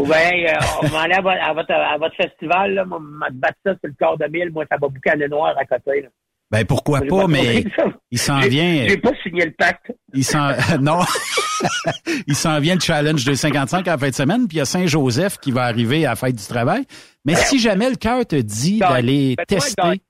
ou 0.00 0.06
bien, 0.06 0.54
euh, 0.54 0.58
on 0.82 0.86
va 0.86 1.00
aller 1.02 1.14
à 1.14 1.52
votre, 1.52 1.72
à 1.72 1.98
votre, 1.98 2.16
festival, 2.16 2.72
là. 2.74 2.84
Moi, 2.86 2.98
m'a 3.00 3.28
te 3.28 3.34
battre 3.34 3.58
ça 3.64 3.72
sur 3.72 3.80
le 3.88 3.94
corps 3.98 4.16
de 4.16 4.26
mille. 4.26 4.50
Moi, 4.50 4.64
ça 4.70 4.78
va 4.80 4.88
bouquer 4.88 5.10
à 5.10 5.16
noir 5.28 5.54
à 5.58 5.64
côté, 5.66 6.00
là. 6.02 6.08
Ben 6.50 6.64
pourquoi 6.64 7.00
pas, 7.02 7.26
mais 7.26 7.64
il 8.10 8.18
s'en 8.18 8.40
vient. 8.40 8.86
J'ai 8.88 8.96
pas 8.96 9.12
signé 9.22 9.44
le 9.44 9.52
pacte. 9.52 9.92
Il 10.14 10.24
s'en 10.24 10.50
non, 10.80 11.00
il 12.26 12.34
s'en 12.34 12.58
vient 12.60 12.74
le 12.74 12.80
challenge 12.80 13.24
255 13.24 13.86
en 13.88 13.98
fin 13.98 14.08
de 14.08 14.14
semaine, 14.14 14.48
puis 14.48 14.56
il 14.56 14.58
y 14.58 14.62
a 14.62 14.64
Saint-Joseph 14.64 15.38
qui 15.38 15.50
va 15.52 15.64
arriver 15.64 16.06
à 16.06 16.10
la 16.10 16.16
fête 16.16 16.36
du 16.36 16.46
travail. 16.46 16.84
Mais 17.24 17.34
si 17.34 17.58
jamais 17.58 17.90
le 17.90 17.96
cœur 17.96 18.24
te 18.26 18.36
dit 18.36 18.78
d'aller 18.78 19.34
Ben, 19.36 19.44
tester, 19.46 20.00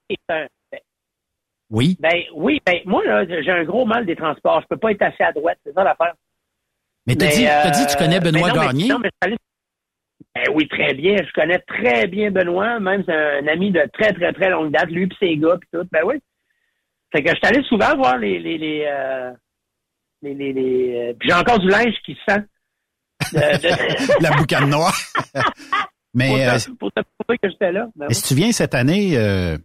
oui, 1.70 1.96
Ben 2.00 2.22
oui, 2.34 2.60
ben 2.64 2.76
moi 2.86 3.04
là, 3.04 3.24
j'ai 3.26 3.50
un 3.50 3.64
gros 3.64 3.84
mal 3.84 4.06
des 4.06 4.16
transports. 4.16 4.60
Je 4.62 4.66
peux 4.68 4.78
pas 4.78 4.92
être 4.92 5.02
assis 5.02 5.22
à 5.22 5.32
droite, 5.32 5.58
c'est 5.66 5.74
ça 5.74 5.84
l'affaire. 5.84 6.14
mais 7.06 7.14
t'as 7.16 7.26
dit, 7.28 7.44
t'as 7.44 7.70
dit 7.70 7.86
tu 7.90 7.96
connais 7.96 8.20
ben 8.20 8.32
Benoît 8.32 8.72
mais- 8.72 8.86
non, 8.88 8.98
mais 9.00 9.08
suis 9.10 9.18
allé- 9.22 9.36
Ben 10.34 10.44
oui, 10.54 10.68
très 10.68 10.94
bien. 10.94 11.16
Je 11.16 11.32
connais 11.32 11.58
très 11.58 12.06
bien 12.06 12.30
Benoît. 12.30 12.80
Même 12.80 13.02
c'est 13.04 13.12
un 13.12 13.46
ami 13.48 13.70
de 13.70 13.82
très, 13.92 14.12
très, 14.12 14.32
très 14.32 14.50
longue 14.50 14.70
date. 14.70 14.88
Lui 14.90 15.08
puis 15.08 15.16
ses 15.20 15.36
gars 15.36 15.56
puis 15.60 15.68
tout. 15.72 15.86
Ben 15.92 16.02
oui. 16.06 16.14
Fait 17.12 17.22
que 17.22 17.30
je 17.30 17.36
suis 17.36 17.46
allé 17.46 17.62
souvent 17.64 17.96
voir 17.96 18.18
les 18.18 18.38
les 18.38 18.58
les, 18.58 18.84
euh, 18.86 19.32
les, 20.22 20.34
les, 20.34 20.52
les, 20.52 20.96
euh, 21.10 21.14
puis 21.18 21.28
j'ai 21.28 21.34
encore 21.34 21.58
du 21.58 21.68
linge 21.68 21.94
qui 22.04 22.16
sent. 22.28 22.40
De- 23.32 23.38
de- 23.38 24.22
la 24.22 24.30
boucane 24.36 24.68
noire. 24.70 24.96
mais, 26.14 26.28
pour, 26.78 26.88
euh, 26.88 26.90
te, 26.90 27.02
prouver 27.18 27.38
que 27.42 27.48
j'étais 27.50 27.72
là. 27.72 27.88
Ben 27.96 28.06
mais 28.08 28.14
si 28.14 28.22
tu 28.22 28.34
viens 28.34 28.52
cette 28.52 28.74
année, 28.74 29.16
euh, 29.16 29.56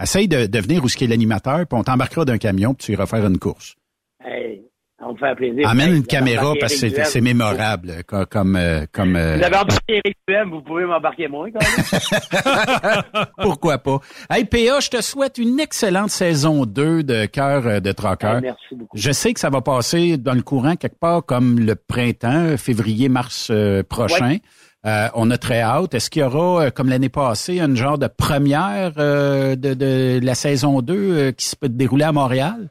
essaye 0.00 0.28
de, 0.28 0.46
de 0.46 0.58
venir 0.60 0.84
où 0.84 0.88
ce 0.88 0.96
qui 0.96 1.04
est 1.04 1.08
l'animateur, 1.08 1.66
puis 1.66 1.78
on 1.78 1.82
t'embarquera 1.84 2.24
d'un 2.24 2.38
camion, 2.38 2.74
puis 2.74 2.86
tu 2.86 2.92
iras 2.92 3.06
faire 3.06 3.26
une 3.26 3.38
course. 3.38 3.76
oui. 4.24 4.62
Hey, 5.06 5.10
on 5.10 5.12
me 5.12 5.18
fait 5.18 5.34
plaisir. 5.36 5.68
Amène 5.68 5.90
Hey, 5.90 5.96
une 5.96 6.06
caméra 6.06 6.52
parce 6.60 6.72
que 6.74 6.78
c'est- 6.90 7.04
c'est 7.04 7.20
mémorable 7.20 8.02
co- 8.06 8.26
comme 8.26 8.56
euh, 8.56 8.84
comme 8.92 9.16
euh, 9.16 9.36
Vous 9.36 9.44
avez 9.44 9.56
embarqué 9.56 10.00
Eric 10.04 10.16
Duhem, 10.26 10.50
vous 10.50 10.62
pouvez 10.62 10.84
m'embarquer 10.84 11.28
moi 11.28 11.48
quand 11.52 11.60
même. 11.60 13.02
pourquoi 13.42 13.78
pas? 13.78 13.98
Hey 14.30 14.44
PA, 14.44 14.80
je 14.80 14.88
te 14.90 15.00
souhaite 15.02 15.38
une 15.38 15.60
excellente 15.60 16.10
saison 16.10 16.64
2 16.66 17.02
de 17.02 17.26
cœur 17.26 17.66
euh, 17.66 17.80
de 17.80 17.92
Traqueur. 17.92 18.36
Ah, 18.36 18.40
merci 18.40 18.74
beaucoup. 18.74 18.96
Je 18.96 19.12
sais 19.12 19.32
que 19.32 19.40
ça 19.40 19.50
va 19.50 19.60
passer 19.60 20.16
dans 20.16 20.34
le 20.34 20.42
courant 20.42 20.76
quelque 20.76 20.98
part 20.98 21.24
comme 21.24 21.58
le 21.58 21.74
printemps, 21.76 22.56
février, 22.56 23.08
mars 23.08 23.48
euh, 23.50 23.82
prochain. 23.82 24.28
Ouais. 24.30 24.40
Euh, 24.86 25.08
on 25.14 25.30
a 25.32 25.36
très 25.38 25.62
hâte. 25.62 25.94
Est-ce 25.94 26.10
qu'il 26.10 26.22
y 26.22 26.24
aura, 26.24 26.70
comme 26.70 26.88
l'année 26.88 27.08
passée, 27.08 27.58
un 27.58 27.74
genre 27.74 27.98
de 27.98 28.06
première 28.06 28.92
euh, 28.98 29.56
de, 29.56 29.74
de 29.74 30.20
la 30.24 30.34
saison 30.36 30.80
2 30.80 30.94
euh, 30.94 31.32
qui 31.32 31.46
se 31.46 31.56
peut 31.56 31.68
dérouler 31.68 32.04
à 32.04 32.12
Montréal? 32.12 32.68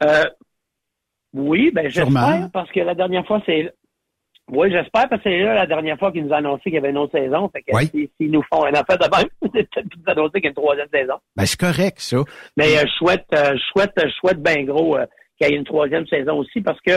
Oui, 1.36 1.70
ben 1.74 1.88
j'espère 1.90 2.48
parce 2.52 2.70
que 2.72 2.80
la 2.80 2.94
dernière 2.94 3.26
fois 3.26 3.42
c'est 3.46 3.72
oui, 4.48 4.70
j'espère 4.70 5.08
parce 5.08 5.22
que 5.22 5.28
c'est 5.28 5.40
là 5.40 5.54
la 5.54 5.66
dernière 5.66 5.98
fois 5.98 6.12
qu'ils 6.12 6.24
nous 6.24 6.30
ont 6.30 6.34
annoncé 6.36 6.62
qu'il 6.64 6.74
y 6.74 6.78
avait 6.78 6.90
une 6.90 6.98
autre 6.98 7.18
saison. 7.18 7.48
Fait 7.52 7.62
que 7.62 7.74
Oui. 7.76 7.86
si- 7.86 8.10
s'ils 8.16 8.30
nous 8.30 8.42
font 8.52 8.64
un 8.64 8.72
affaire 8.74 8.96
de 8.96 9.16
même, 9.16 9.28
c'est 9.42 9.68
peut-être 9.68 9.86
nous 9.96 10.02
annoncer 10.12 10.32
qu'il 10.34 10.44
y 10.44 10.46
a 10.46 10.50
une 10.50 10.54
troisième 10.54 10.88
saison. 10.92 11.14
Ben, 11.36 11.44
c'est 11.46 11.58
correct, 11.60 11.96
ça. 11.98 12.18
Mais 12.56 12.76
euh, 12.78 12.82
je 12.86 12.92
souhaite, 12.92 13.26
euh, 13.34 13.54
je 13.56 13.62
souhaite, 13.72 13.92
je 14.00 14.08
souhaite 14.10 14.40
bien 14.40 14.62
gros 14.62 14.96
euh, 14.96 15.04
qu'il 15.38 15.50
y 15.50 15.52
ait 15.52 15.56
une 15.56 15.64
troisième 15.64 16.06
saison 16.06 16.38
aussi 16.38 16.60
parce 16.60 16.80
que 16.80 16.92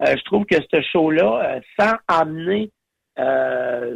je 0.00 0.22
trouve 0.24 0.44
que 0.46 0.56
ce 0.72 0.80
show-là, 0.92 1.60
sans 1.78 1.92
amener 2.08 2.70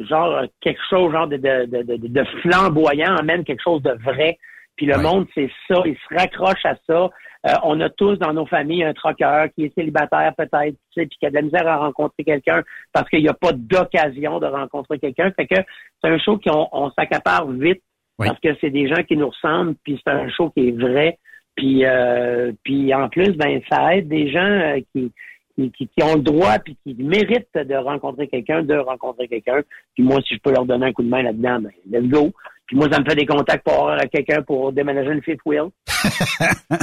genre 0.08 0.42
quelque 0.60 0.80
chose 0.90 1.12
genre 1.12 1.26
de, 1.28 1.36
de, 1.36 1.64
de, 1.66 1.82
de, 1.96 2.06
de 2.08 2.24
flamboyant, 2.42 3.16
amène 3.16 3.44
quelque 3.44 3.62
chose 3.62 3.82
de 3.82 3.92
vrai. 4.04 4.38
Puis 4.76 4.86
le 4.86 4.98
monde, 4.98 5.26
c'est 5.34 5.50
ça, 5.66 5.82
il 5.86 5.96
se 5.96 6.14
raccroche 6.14 6.64
à 6.64 6.74
ça. 6.86 7.10
Euh, 7.46 7.52
on 7.62 7.80
a 7.80 7.88
tous 7.88 8.16
dans 8.16 8.32
nos 8.32 8.46
familles 8.46 8.84
un 8.84 8.94
troqueur 8.94 9.46
qui 9.54 9.64
est 9.64 9.74
célibataire 9.74 10.32
peut-être, 10.36 10.74
tu 10.92 11.00
sais, 11.00 11.06
puis 11.06 11.18
qui 11.20 11.26
a 11.26 11.30
de 11.30 11.36
la 11.36 11.42
misère 11.42 11.68
à 11.68 11.76
rencontrer 11.76 12.24
quelqu'un 12.24 12.62
parce 12.92 13.08
qu'il 13.08 13.22
n'y 13.22 13.28
a 13.28 13.34
pas 13.34 13.52
d'occasion 13.52 14.40
de 14.40 14.46
rencontrer 14.46 14.98
quelqu'un. 14.98 15.30
Fait 15.32 15.46
que 15.46 15.56
c'est 16.02 16.10
un 16.10 16.18
show 16.18 16.38
qu'on 16.38 16.68
on 16.72 16.90
s'accapare 16.90 17.48
vite 17.48 17.82
parce 18.16 18.40
que 18.40 18.48
c'est 18.60 18.70
des 18.70 18.88
gens 18.88 19.02
qui 19.04 19.16
nous 19.16 19.28
ressemblent, 19.28 19.76
puis 19.84 20.00
c'est 20.04 20.12
un 20.12 20.28
show 20.28 20.50
qui 20.50 20.68
est 20.68 20.72
vrai. 20.72 21.18
Puis, 21.54 21.84
euh, 21.84 22.52
puis 22.64 22.92
en 22.94 23.08
plus, 23.08 23.32
ben 23.36 23.60
ça 23.70 23.96
aide 23.96 24.08
des 24.08 24.30
gens 24.30 24.40
euh, 24.40 24.80
qui, 24.92 25.12
qui, 25.58 25.72
qui, 25.72 25.88
qui 25.88 26.02
ont 26.04 26.14
le 26.14 26.22
droit 26.22 26.58
puis 26.58 26.76
qui 26.84 26.94
méritent 26.94 27.54
de 27.54 27.74
rencontrer 27.74 28.28
quelqu'un, 28.28 28.62
de 28.62 28.76
rencontrer 28.76 29.26
quelqu'un. 29.28 29.60
Puis 29.94 30.04
moi, 30.04 30.20
si 30.26 30.34
je 30.34 30.40
peux 30.40 30.52
leur 30.52 30.64
donner 30.64 30.86
un 30.86 30.92
coup 30.92 31.02
de 31.02 31.08
main 31.08 31.22
là-dedans, 31.22 31.60
ben, 31.60 31.72
let's 31.90 32.08
go. 32.08 32.32
Puis 32.66 32.76
moi, 32.76 32.86
ça 32.92 33.00
me 33.00 33.04
fait 33.04 33.16
des 33.16 33.26
contacts 33.26 33.64
pour 33.64 33.74
avoir 33.74 33.98
quelqu'un 34.12 34.42
pour 34.42 34.72
déménager 34.72 35.14
le 35.14 35.22
fifth 35.22 35.40
wheel. 35.44 35.68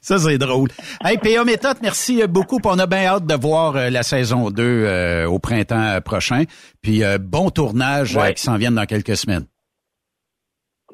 Ça, 0.00 0.16
c'est 0.16 0.38
drôle. 0.38 0.70
Hey, 1.04 1.18
PA 1.18 1.44
Méthode, 1.44 1.76
merci 1.82 2.26
beaucoup. 2.26 2.58
On 2.64 2.78
a 2.78 2.86
bien 2.86 3.04
hâte 3.04 3.26
de 3.26 3.34
voir 3.34 3.76
euh, 3.76 3.90
la 3.90 4.02
saison 4.02 4.50
2 4.50 4.62
euh, 4.62 5.26
au 5.26 5.38
printemps 5.38 5.98
prochain. 6.02 6.44
Puis 6.80 7.04
euh, 7.04 7.18
bon 7.20 7.50
tournage 7.50 8.16
Ouais. 8.16 8.32
qui 8.32 8.42
s'en 8.42 8.56
viennent 8.56 8.76
dans 8.76 8.86
quelques 8.86 9.16
semaines. 9.16 9.44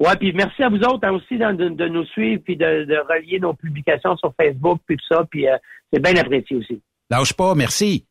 Ouais, 0.01 0.15
puis 0.19 0.33
merci 0.33 0.63
à 0.63 0.69
vous 0.69 0.79
autres 0.79 1.07
hein, 1.07 1.11
aussi 1.11 1.37
de, 1.37 1.87
nous 1.87 2.05
suivre 2.05 2.41
puis 2.43 2.57
de, 2.57 2.85
de 2.85 2.97
relier 3.07 3.39
nos 3.39 3.53
publications 3.53 4.17
sur 4.17 4.33
Facebook 4.35 4.79
puis 4.87 4.97
tout 4.97 5.05
ça. 5.13 5.23
Puis 5.29 5.47
euh, 5.47 5.55
c'est 5.93 6.01
bien 6.01 6.15
apprécié 6.15 6.57
aussi. 6.57 6.81
Lâche 7.11 7.33
pas, 7.33 7.55
merci. 7.55 8.07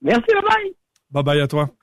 Merci, 0.00 0.26
bye 0.32 0.42
bye. 0.42 0.76
Bye 1.10 1.24
bye 1.24 1.40
à 1.40 1.48
toi. 1.48 1.76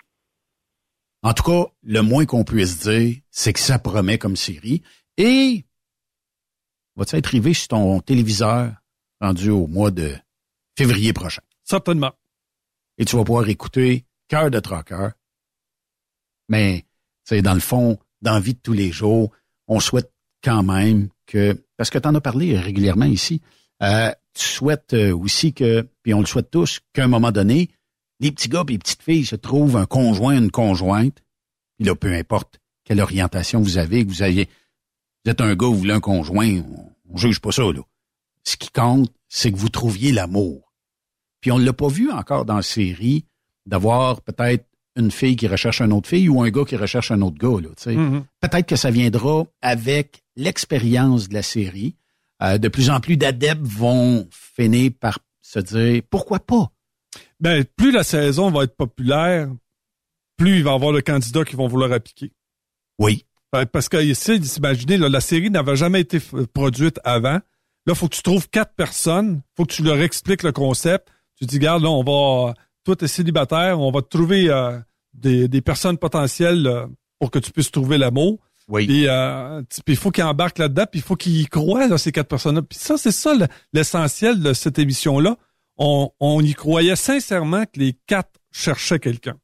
En 1.22 1.34
tout 1.34 1.44
cas, 1.44 1.66
le 1.84 2.00
moins 2.00 2.26
qu'on 2.26 2.46
puisse 2.46 2.80
dire, 2.80 3.18
c'est 3.30 3.52
que 3.52 3.60
ça 3.60 3.78
promet 3.78 4.18
comme 4.18 4.38
série. 4.38 4.84
Et 5.18 5.66
va-tu 6.96 7.18
être 7.18 7.28
arrivé 7.28 7.54
sur 7.54 7.68
ton 7.68 8.00
téléviseur 8.00 8.74
rendu 9.20 9.50
au 9.50 9.68
mois 9.68 9.92
de 9.92 10.16
février 10.78 11.12
prochain? 11.12 11.42
Certainement. 11.66 12.14
Et 12.98 13.04
tu 13.04 13.18
vas 13.18 13.26
pouvoir 13.26 13.50
écouter 13.50 14.06
Cœur 14.30 14.50
de 14.50 14.62
Trocker. 14.62 15.10
Mais, 16.48 16.86
tu 17.26 17.36
sais, 17.36 17.42
dans 17.42 17.54
le 17.54 17.60
fond, 17.60 18.00
dans 18.22 18.36
la 18.36 18.40
vie 18.40 18.54
de 18.54 18.60
tous 18.60 18.74
les 18.74 18.94
jours, 18.94 19.30
on 19.68 19.82
souhaite 19.82 20.14
quand 20.42 20.64
même 20.64 21.10
que, 21.26 21.62
parce 21.76 21.90
que 21.90 22.00
tu 22.00 22.08
en 22.08 22.16
as 22.16 22.22
parlé 22.22 22.58
régulièrement 22.58 23.06
ici, 23.06 23.42
euh, 23.82 24.12
tu 24.34 24.46
souhaites 24.46 24.94
euh, 24.94 25.16
aussi 25.16 25.54
que, 25.54 25.88
puis 26.04 26.14
on 26.14 26.20
le 26.20 26.26
souhaite 26.26 26.52
tous, 26.52 26.80
qu'à 26.94 27.04
un 27.04 27.08
moment 27.08 27.32
donné, 27.32 27.70
les 28.20 28.32
petits 28.32 28.50
gars 28.50 28.64
et 28.68 28.74
les 28.74 28.78
petites 28.78 29.02
filles 29.02 29.26
se 29.26 29.36
trouvent 29.36 29.78
un 29.78 29.86
conjoint, 29.86 30.38
une 30.38 30.52
conjointe, 30.52 31.22
puis 31.78 31.88
là, 31.88 31.96
peu 31.96 32.14
importe 32.14 32.60
quelle 32.84 33.02
orientation 33.02 33.60
vous 33.62 33.78
avez, 33.78 34.06
que 34.06 34.10
vous 34.10 34.24
ayez, 34.24 34.48
vous 35.26 35.32
êtes 35.32 35.42
un 35.42 35.56
gars, 35.56 35.68
vous 35.68 35.78
voulez 35.78 35.94
un 35.94 36.00
conjoint, 36.00 36.62
on, 37.10 37.18
juge 37.18 37.42
pas 37.42 37.52
ça, 37.52 37.64
là. 37.64 37.82
Ce 38.44 38.58
qui 38.58 38.70
compte, 38.70 39.12
c'est 39.28 39.52
que 39.52 39.58
vous 39.58 39.70
trouviez 39.70 40.12
l'amour. 40.12 40.74
Puis 41.42 41.52
on 41.52 41.60
ne 41.60 41.66
l'a 41.66 41.74
pas 41.74 41.88
vu 41.88 42.12
encore 42.12 42.46
dans 42.46 42.56
la 42.56 42.62
série 42.62 43.26
d'avoir 43.66 44.22
peut-être 44.22 44.66
une 44.96 45.12
fille 45.12 45.36
qui 45.36 45.48
recherche 45.48 45.82
une 45.82 45.94
autre 45.94 46.10
fille 46.10 46.30
ou 46.30 46.42
un 46.42 46.50
gars 46.50 46.66
qui 46.66 46.76
recherche 46.76 47.12
un 47.12 47.22
autre 47.22 47.38
gars. 47.38 47.62
Là, 47.62 47.70
tu 47.76 47.84
sais. 47.84 47.96
Mhm. 47.96 48.26
Peut-être 48.40 48.68
que 48.68 48.76
ça 48.76 48.92
viendra 48.92 49.46
avec 49.62 50.24
l'expérience 50.36 51.30
de 51.30 51.34
la 51.34 51.44
série. 51.44 51.96
Euh, 52.44 52.58
de 52.58 52.68
plus 52.68 52.90
en 52.90 53.00
plus 53.00 53.18
d'adeptes 53.18 53.62
vont 53.62 54.28
finir 54.32 54.92
par 55.00 55.20
se 55.42 55.60
dire 55.60 56.02
pourquoi 56.10 56.40
pas? 56.40 56.72
Ben, 57.40 57.64
plus 57.76 57.92
la 57.92 58.04
saison 58.04 58.50
va 58.50 58.64
être 58.64 58.76
populaire, 58.76 59.50
plus 60.38 60.58
il 60.58 60.64
va 60.64 60.72
y 60.72 60.74
avoir 60.76 60.94
de 60.94 61.02
candidats 61.02 61.44
qui 61.44 61.56
vont 61.56 61.68
vouloir 61.68 61.92
appliquer. 61.92 62.32
Oui. 63.00 63.26
Ben, 63.52 63.66
Parce 63.66 63.90
que 63.90 63.98
ici, 64.02 64.36
imaginez, 64.58 64.98
là, 64.98 65.10
la 65.10 65.22
série 65.22 65.50
n'avait 65.52 65.76
jamais 65.76 66.02
été 66.02 66.20
f- 66.20 66.46
produite 66.48 67.00
avant. 67.04 67.40
Là, 67.86 67.96
faut 67.96 68.08
que 68.08 68.16
tu 68.16 68.22
trouves 68.24 68.48
quatre 68.50 68.74
personnes. 68.76 69.42
faut 69.58 69.66
que 69.66 69.74
tu 69.74 69.84
leur 69.84 70.00
expliques 70.02 70.44
le 70.44 70.52
concept. 70.52 71.10
Tu 71.38 71.46
dis, 71.46 71.58
regarde, 71.58 71.84
là, 71.84 71.90
on 71.90 72.04
va, 72.04 72.54
toi, 72.86 72.96
t'es 72.96 73.08
célibataire, 73.08 73.80
on 73.80 73.92
va 73.92 74.02
te 74.02 74.08
trouver 74.08 74.50
euh, 74.50 74.80
des, 75.14 75.48
des 75.48 75.62
personnes 75.62 75.98
potentielles 75.98 76.66
euh, 76.68 76.88
pour 77.20 77.30
que 77.32 77.40
tu 77.40 77.52
puisses 77.52 77.72
trouver 77.72 77.98
l'amour. 77.98 78.40
Oui. 78.72 78.88
Puis, 78.88 79.08
euh, 79.08 79.62
puis 79.86 79.94
il 79.94 79.98
faut 79.98 80.10
qu'ils 80.12 80.24
embarquent 80.24 80.58
là-dedans, 80.60 80.86
puis 80.90 81.02
il 81.02 81.04
faut 81.04 81.16
qu'ils 81.18 81.42
y 81.42 81.46
croient, 81.46 81.88
là, 81.88 81.98
ces 81.98 82.12
quatre 82.12 82.30
personnes-là. 82.30 82.62
Puis 82.64 82.80
ça, 82.80 82.98
c'est 82.98 83.12
ça 83.12 83.34
le- 83.36 83.48
l'essentiel 83.74 84.42
de 84.42 84.54
cette 84.54 84.80
émission-là. 84.80 85.36
On, 85.78 86.10
on 86.20 86.42
y 86.42 86.54
croyait 86.54 86.96
sincèrement 86.96 87.66
que 87.66 87.80
les 87.80 87.94
quatre 88.08 88.32
cherchaient 88.52 89.00
quelqu'un. 89.00 89.36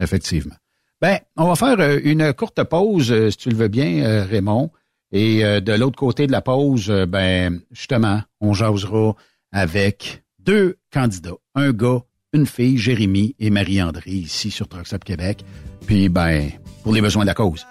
Effectivement. 0.00 0.56
Ben, 1.00 1.18
on 1.36 1.46
va 1.48 1.54
faire 1.54 1.78
euh, 1.80 2.00
une 2.02 2.32
courte 2.34 2.62
pause, 2.64 3.12
euh, 3.12 3.30
si 3.30 3.36
tu 3.36 3.48
le 3.50 3.56
veux 3.56 3.68
bien, 3.68 4.24
Raymond. 4.24 4.70
Et 5.12 5.42
de 5.60 5.72
l'autre 5.72 5.96
côté 5.96 6.26
de 6.26 6.32
la 6.32 6.42
pause, 6.42 6.90
ben, 7.08 7.60
justement, 7.70 8.20
on 8.40 8.52
jasera 8.54 9.14
avec 9.52 10.24
deux 10.40 10.78
candidats. 10.92 11.36
Un 11.54 11.70
gars, 11.70 12.00
une 12.32 12.44
fille, 12.46 12.76
Jérémy 12.76 13.36
et 13.38 13.50
Marie-André, 13.50 14.10
ici 14.10 14.50
sur 14.50 14.66
Trucks 14.68 14.92
Up 14.92 15.04
Québec. 15.04 15.44
Puis, 15.86 16.08
ben, 16.08 16.50
pour 16.82 16.92
les 16.92 17.00
besoins 17.00 17.22
de 17.22 17.28
la 17.28 17.34
cause. 17.34 17.64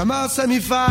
Je 0.00 0.02
commence 0.02 0.38
à 0.38 0.46
m'y 0.46 0.60
faire, 0.60 0.88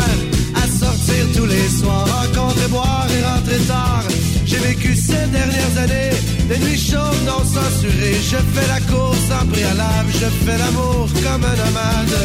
à 0.54 0.68
sortir 0.68 1.26
tous 1.36 1.48
les 1.48 1.68
soirs, 1.68 2.06
rencontrer, 2.22 2.68
boire 2.68 3.08
et 3.10 3.26
rentrer 3.26 3.58
tard. 3.66 4.04
J'ai 4.46 4.58
vécu 4.58 4.96
ces 4.96 5.26
dernières 5.32 5.78
années, 5.82 6.12
des 6.48 6.60
nuits 6.60 6.78
chaudes 6.78 7.26
non 7.26 7.44
censurées. 7.44 8.20
Je 8.22 8.38
fais 8.38 8.68
la 8.68 8.80
course 8.82 9.32
en 9.32 9.48
préalable, 9.48 10.12
je 10.14 10.46
fais 10.46 10.58
l'amour 10.60 11.10
comme 11.24 11.44
un 11.44 11.56
nomade. 11.56 12.20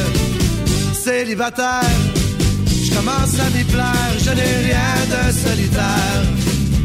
Célibataire, 0.92 1.80
je 2.66 2.94
commence 2.94 3.40
à 3.40 3.48
m'y 3.56 3.64
plaire, 3.64 4.12
je 4.18 4.30
n'ai 4.32 4.66
rien 4.66 5.06
de 5.08 5.32
solitaire. 5.32 6.22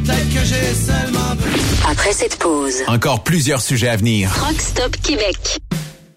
Peut-être 0.05 0.29
que 0.29 0.45
j'ai 0.45 0.75
seulement 0.75 1.35
Après 1.91 2.13
cette 2.13 2.37
pause, 2.37 2.83
Encore 2.87 3.25
plusieurs 3.25 3.61
sujets 3.61 3.89
à 3.89 3.97
venir. 3.97 4.31
Truck 4.33 4.61
Stop 4.61 4.95
Québec. 5.03 5.59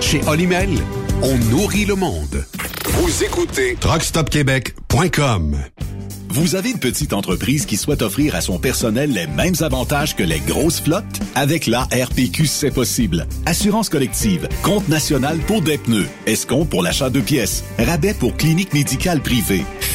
Chez 0.00 0.20
Olimel, 0.26 0.70
on 1.22 1.36
nourrit 1.50 1.84
le 1.84 1.94
monde. 1.94 2.44
Vous 2.84 3.24
écoutez 3.24 3.76
truckstopquebec.com. 3.80 5.56
Vous 6.28 6.54
avez 6.54 6.70
une 6.70 6.78
petite 6.78 7.12
entreprise 7.14 7.64
qui 7.64 7.76
souhaite 7.76 8.02
offrir 8.02 8.34
à 8.34 8.42
son 8.42 8.58
personnel 8.58 9.10
les 9.12 9.26
mêmes 9.26 9.54
avantages 9.60 10.14
que 10.14 10.22
les 10.22 10.40
grosses 10.40 10.80
flottes? 10.80 11.20
Avec 11.34 11.66
la 11.66 11.84
RPQ, 11.84 12.46
c'est 12.46 12.70
possible. 12.70 13.26
Assurance 13.46 13.88
collective, 13.88 14.46
compte 14.62 14.86
national 14.88 15.38
pour 15.38 15.62
des 15.62 15.78
pneus, 15.78 16.08
escompte 16.26 16.68
pour 16.68 16.82
l'achat 16.82 17.08
de 17.08 17.20
pièces, 17.20 17.64
rabais 17.78 18.12
pour 18.12 18.36
clinique 18.36 18.74
médicale 18.74 19.22
privée, 19.22 19.64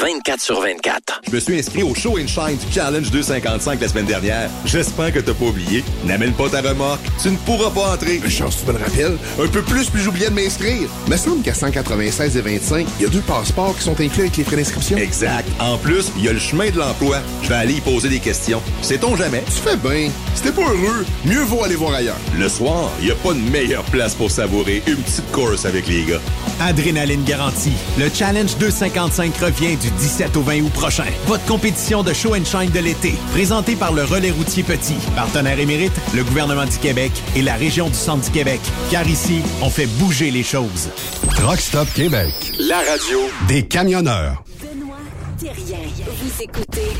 24 0.00 0.40
sur 0.40 0.60
24. 0.60 1.22
Je 1.26 1.30
me 1.34 1.40
suis 1.40 1.58
inscrit 1.58 1.82
au 1.82 1.94
Show 1.94 2.18
and 2.18 2.26
Shine 2.26 2.56
du 2.56 2.72
Challenge 2.72 3.10
255 3.10 3.80
la 3.80 3.88
semaine 3.88 4.06
dernière. 4.06 4.50
J'espère 4.64 5.12
que 5.12 5.20
t'as 5.20 5.34
pas 5.34 5.44
oublié. 5.44 5.84
N'amène 6.04 6.32
pas 6.32 6.48
ta 6.48 6.60
remorque. 6.60 7.00
Tu 7.22 7.30
ne 7.30 7.36
pourras 7.36 7.70
pas 7.70 7.92
entrer. 7.94 8.20
Chance, 8.28 8.58
tu 8.60 8.66
me 8.66 8.76
le 8.76 8.84
rappelles? 8.84 9.16
Un 9.40 9.46
peu 9.46 9.62
plus, 9.62 9.88
puis 9.90 10.02
j'oubliais 10.02 10.30
de 10.30 10.34
m'inscrire. 10.34 10.88
Mais 11.08 11.16
semble 11.16 11.42
qu'à 11.42 11.54
196 11.54 12.36
et 12.36 12.40
25, 12.40 12.86
il 12.98 13.02
y 13.04 13.06
a 13.06 13.08
deux 13.08 13.20
passeports 13.20 13.76
qui 13.76 13.84
sont 13.84 13.98
inclus 14.00 14.22
avec 14.22 14.36
les 14.36 14.44
frais 14.44 14.56
d'inscription. 14.56 14.96
Exact. 14.96 15.48
En 15.60 15.78
plus, 15.78 16.10
il 16.16 16.24
y 16.24 16.28
a 16.28 16.32
le 16.32 16.40
chemin 16.40 16.70
de 16.70 16.78
l'emploi. 16.78 17.18
Je 17.42 17.48
vais 17.48 17.54
aller 17.54 17.74
y 17.74 17.80
poser 17.80 18.08
des 18.08 18.20
questions. 18.20 18.60
Sait-on 18.82 19.16
jamais? 19.16 19.44
Tu 19.46 19.60
fais 19.62 19.76
bien. 19.76 20.10
Si 20.34 20.42
t'es 20.42 20.52
pas 20.52 20.62
heureux, 20.62 21.06
mieux 21.24 21.42
vaut 21.42 21.62
aller 21.62 21.76
voir 21.76 21.94
ailleurs. 21.94 22.18
Le 22.36 22.48
soir, 22.48 22.90
il 22.98 23.06
n'y 23.06 23.12
a 23.12 23.16
pas 23.16 23.32
de 23.32 23.38
meilleure 23.38 23.84
place 23.84 24.14
pour 24.14 24.30
savourer 24.30 24.82
une 24.86 24.96
petite 24.96 25.30
course 25.30 25.64
avec 25.64 25.86
les 25.86 26.04
gars. 26.04 26.20
Adrénaline 26.60 27.24
garantie. 27.24 27.72
Le 27.98 28.08
Challenge 28.12 28.56
255 28.58 29.36
revient 29.38 29.76
du 29.84 29.90
17 29.90 30.36
au 30.38 30.42
20 30.42 30.62
août 30.62 30.72
prochain. 30.72 31.04
Votre 31.26 31.44
compétition 31.44 32.02
de 32.02 32.14
show 32.14 32.34
and 32.34 32.44
shine 32.46 32.70
de 32.70 32.78
l'été, 32.80 33.14
présentée 33.32 33.76
par 33.76 33.92
le 33.92 34.02
Relais 34.02 34.30
routier 34.30 34.62
Petit, 34.62 34.96
partenaire 35.14 35.58
émérite, 35.58 35.92
le 36.14 36.24
gouvernement 36.24 36.64
du 36.64 36.78
Québec 36.78 37.12
et 37.36 37.42
la 37.42 37.54
région 37.54 37.88
du 37.88 37.94
Centre 37.94 38.24
du 38.24 38.30
Québec. 38.30 38.60
Car 38.90 39.06
ici, 39.06 39.42
on 39.60 39.68
fait 39.68 39.86
bouger 39.98 40.30
les 40.30 40.42
choses. 40.42 40.88
Truck 41.36 41.60
Stop 41.60 41.88
Québec. 41.94 42.32
La 42.60 42.78
radio 42.78 43.18
des 43.46 43.66
camionneurs. 43.66 44.42
Benoît 44.60 44.96
Thérien. 45.38 45.78
Vous 46.06 46.42
écoutez 46.42 46.92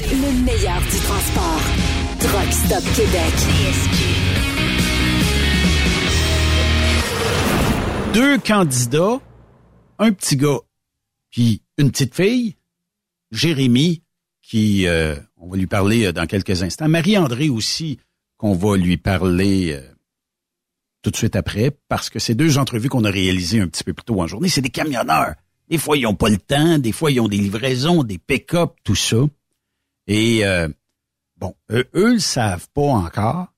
le 0.00 0.44
meilleur 0.44 0.80
du 0.80 0.98
transport. 0.98 1.60
Truck 2.20 2.52
Stop 2.52 2.84
Québec. 2.94 3.32
Deux 8.12 8.38
candidats, 8.38 9.20
un 9.98 10.12
petit 10.12 10.36
gars, 10.36 10.58
puis 11.36 11.60
une 11.76 11.90
petite 11.90 12.14
fille, 12.14 12.56
Jérémy, 13.30 14.02
qui, 14.40 14.86
euh, 14.86 15.16
on 15.36 15.50
va 15.50 15.58
lui 15.58 15.66
parler 15.66 16.06
euh, 16.06 16.12
dans 16.14 16.24
quelques 16.24 16.62
instants. 16.62 16.88
Marie-André 16.88 17.50
aussi, 17.50 17.98
qu'on 18.38 18.54
va 18.54 18.78
lui 18.78 18.96
parler 18.96 19.74
euh, 19.74 19.86
tout 21.02 21.10
de 21.10 21.16
suite 21.16 21.36
après, 21.36 21.76
parce 21.88 22.08
que 22.08 22.18
ces 22.18 22.34
deux 22.34 22.56
entrevues 22.56 22.88
qu'on 22.88 23.04
a 23.04 23.10
réalisées 23.10 23.60
un 23.60 23.68
petit 23.68 23.84
peu 23.84 23.92
plus 23.92 24.04
tôt 24.04 24.18
en 24.18 24.26
journée, 24.26 24.48
c'est 24.48 24.62
des 24.62 24.70
camionneurs. 24.70 25.34
Des 25.68 25.76
fois, 25.76 25.98
ils 25.98 26.04
n'ont 26.04 26.14
pas 26.14 26.30
le 26.30 26.38
temps, 26.38 26.78
des 26.78 26.92
fois, 26.92 27.10
ils 27.10 27.20
ont 27.20 27.28
des 27.28 27.36
livraisons, 27.36 28.02
des 28.02 28.16
pick-up, 28.16 28.72
tout 28.82 28.94
ça. 28.94 29.18
Et 30.06 30.42
bon, 31.36 31.54
eux, 31.70 31.86
eux 31.94 32.14
le 32.14 32.18
savent 32.18 32.68
pas 32.72 32.80
encore. 32.80 33.48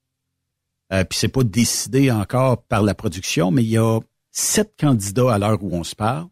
Euh, 0.92 1.04
Puis 1.04 1.16
c'est 1.16 1.28
pas 1.28 1.44
décidé 1.44 2.10
encore 2.10 2.64
par 2.64 2.82
la 2.82 2.94
production, 2.94 3.52
mais 3.52 3.62
il 3.62 3.70
y 3.70 3.78
a 3.78 4.00
sept 4.32 4.74
candidats 4.80 5.32
à 5.32 5.38
l'heure 5.38 5.62
où 5.62 5.76
on 5.76 5.84
se 5.84 5.94
parle, 5.94 6.26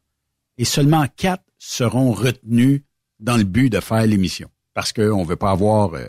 et 0.59 0.65
seulement 0.65 1.07
quatre 1.17 1.43
seront 1.59 2.13
retenus 2.13 2.83
dans 3.21 3.37
le 3.37 3.45
but 3.45 3.71
de 3.71 3.81
faire 3.81 4.07
l'émission. 4.07 4.49
Parce 4.75 4.93
qu'on 4.93 5.25
veut 5.25 5.37
pas 5.37 5.51
avoir 5.51 5.95
euh, 5.95 6.09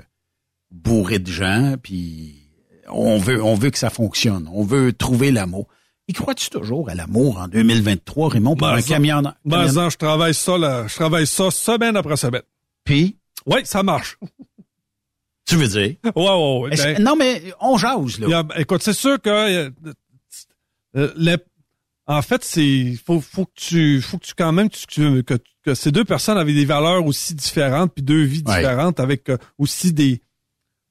bourré 0.72 1.20
de 1.20 1.32
gens, 1.32 1.76
puis 1.82 2.50
on 2.90 3.18
veut, 3.18 3.42
on 3.44 3.56
veut 3.56 3.70
que 3.70 3.78
ça 3.78 3.90
fonctionne. 3.90 4.50
On 4.54 4.64
veut 4.64 4.94
trouver 4.94 5.32
l'amour. 5.32 5.68
Y 6.10 6.14
crois-tu 6.14 6.50
toujours 6.50 6.90
à 6.90 6.96
l'amour 6.96 7.38
en 7.38 7.48
2023, 7.50 8.30
Raymond, 8.30 8.56
pour 8.56 8.68
un 8.68 8.80
ça- 8.82 8.88
camionneur? 8.96 9.36
ben, 9.44 9.58
camionneur? 9.58 9.74
ça, 9.86 9.90
je 9.90 9.98
travaille 9.98 10.34
ça, 10.34 10.58
là, 10.58 10.88
je 10.88 10.96
travaille 10.96 11.28
ça 11.28 11.52
semaine 11.52 11.96
après 11.98 12.16
semaine. 12.18 12.44
Puis? 12.86 13.18
Oui, 13.46 13.60
ça 13.66 13.84
marche. 13.84 14.18
Tu 15.46 15.56
veux 15.56 15.68
dire? 15.68 15.96
Ouais, 16.04 16.12
ouais, 16.16 16.60
ouais. 16.64 16.76
Ben, 16.96 17.04
non, 17.04 17.16
mais 17.16 17.42
on 17.62 17.78
jase, 17.78 18.20
là. 18.20 18.44
a- 18.50 18.60
écoute, 18.60 18.84
c'est 18.84 18.92
sûr 18.94 19.22
que 19.22 19.30
euh, 19.30 19.70
euh, 20.98 21.14
les- 21.16 21.38
en 22.08 22.22
fait, 22.22 22.44
c'est 22.44 22.94
faut 23.06 23.20
faut 23.22 23.46
que 23.46 23.52
tu 23.56 24.02
faut 24.02 24.18
que 24.18 24.26
tu 24.26 24.34
quand 24.34 24.52
même 24.54 24.70
tu- 24.70 24.86
que, 24.88 25.22
que, 25.22 25.34
que 25.64 25.74
ces 25.76 25.92
deux 25.92 26.06
personnes 26.06 26.38
avaient 26.38 26.54
des 26.54 26.66
valeurs 26.66 27.06
aussi 27.06 27.36
différentes 27.36 27.94
puis 27.94 28.04
deux 28.04 28.24
vies 28.24 28.44
Ouais. 28.46 28.56
différentes 28.60 29.00
avec 29.00 29.30
euh, 29.30 29.38
aussi 29.58 29.92
des 29.94 30.22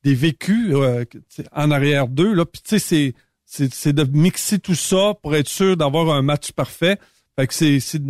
des 0.04 0.14
vécus 0.14 0.72
euh, 0.74 1.04
en 1.52 1.70
arrière 1.70 2.06
d'eux 2.08 2.32
là 2.34 2.44
puis 2.44 2.60
tu 2.62 2.70
sais 2.70 2.78
c'est 2.78 3.14
c'est 3.44 3.72
c'est 3.72 3.92
de 3.92 4.04
mixer 4.04 4.58
tout 4.58 4.74
ça 4.74 5.14
pour 5.22 5.34
être 5.34 5.48
sûr 5.48 5.76
d'avoir 5.76 6.10
un 6.14 6.22
match 6.22 6.52
parfait. 6.52 6.98
Fait 7.38 7.46
que 7.46 7.54
c'est 7.54 7.80
c'est 7.80 8.02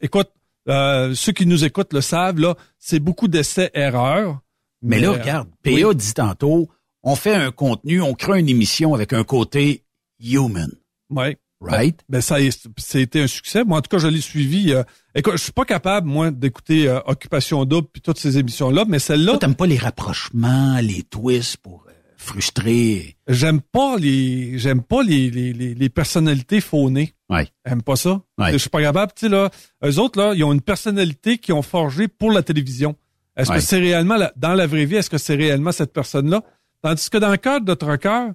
écoute 0.00 0.30
euh, 0.68 1.14
ceux 1.14 1.32
qui 1.32 1.46
nous 1.46 1.64
écoutent 1.64 1.92
le 1.92 2.00
savent 2.00 2.38
là, 2.40 2.54
c'est 2.78 3.00
beaucoup 3.00 3.28
d'essais 3.28 3.70
erreurs. 3.74 4.40
Mais 4.82 5.00
là, 5.00 5.12
regarde, 5.12 5.48
PA 5.64 5.92
dit 5.94 6.14
tantôt, 6.14 6.68
on 7.02 7.16
fait 7.16 7.34
un 7.34 7.50
contenu, 7.50 8.00
on 8.00 8.14
crée 8.14 8.38
une 8.38 8.48
émission 8.48 8.94
avec 8.94 9.12
un 9.12 9.24
côté 9.24 9.82
human. 10.20 10.70
Ouais. 11.10 11.36
Right? 11.60 12.00
Ben 12.08 12.20
ça, 12.20 12.36
a- 12.36 12.68
c'était 12.76 13.22
un 13.22 13.26
succès. 13.26 13.64
Moi, 13.64 13.78
en 13.78 13.82
tout 13.82 13.88
cas, 13.88 13.98
je 13.98 14.06
l'ai 14.08 14.20
suivi. 14.20 14.72
euh, 14.72 14.84
écoute, 15.14 15.32
je 15.36 15.42
suis 15.42 15.52
pas 15.52 15.64
capable, 15.64 16.06
moi, 16.08 16.30
d'écouter 16.30 16.88
euh, 16.88 17.00
Occupation 17.06 17.64
Double 17.64 17.88
puis 17.92 18.00
toutes 18.00 18.18
ces 18.18 18.38
émissions-là, 18.38 18.84
mais 18.86 18.98
celle-là. 19.00 19.32
Toi, 19.32 19.38
t'aimes 19.40 19.54
pas 19.56 19.66
les 19.66 19.76
rapprochements, 19.78 20.78
les 20.80 21.02
twists 21.02 21.56
pour 21.56 21.84
euh, 21.88 21.92
frustrer? 22.16 23.16
J'aime 23.26 23.60
pas 23.60 23.96
les, 23.96 24.58
j'aime 24.58 24.82
pas 24.82 25.02
les, 25.02 25.30
les, 25.30 25.52
les, 25.52 25.74
les 25.74 25.88
personnalités 25.88 26.60
faunées. 26.60 27.14
Ouais. 27.28 27.48
J'aime 27.66 27.82
pas 27.82 27.96
ça? 27.96 28.20
Ouais. 28.38 28.52
Je 28.52 28.56
suis 28.58 28.70
pas 28.70 28.80
capable. 28.80 29.12
Tu 29.16 29.26
sais 29.26 29.28
là, 29.28 29.50
eux 29.84 29.98
autres 29.98 30.18
là, 30.20 30.34
ils 30.34 30.44
ont 30.44 30.52
une 30.52 30.60
personnalité 30.60 31.38
qu'ils 31.38 31.54
ont 31.54 31.62
forgée 31.62 32.06
pour 32.08 32.30
la 32.30 32.42
télévision. 32.42 32.94
Est-ce 33.36 33.50
Ouais. 33.50 33.56
que 33.56 33.62
c'est 33.62 33.78
réellement 33.78 34.16
la- 34.16 34.32
dans 34.36 34.54
la 34.54 34.66
vraie 34.66 34.84
vie 34.84 34.96
Est-ce 34.96 35.10
que 35.10 35.18
c'est 35.18 35.34
réellement 35.34 35.72
cette 35.72 35.92
personne-là? 35.92 36.42
Tandis 36.82 37.10
que 37.10 37.18
dans 37.18 37.30
le 37.30 37.36
cadre 37.36 37.66
de 37.66 37.74
Trucker, 37.74 38.28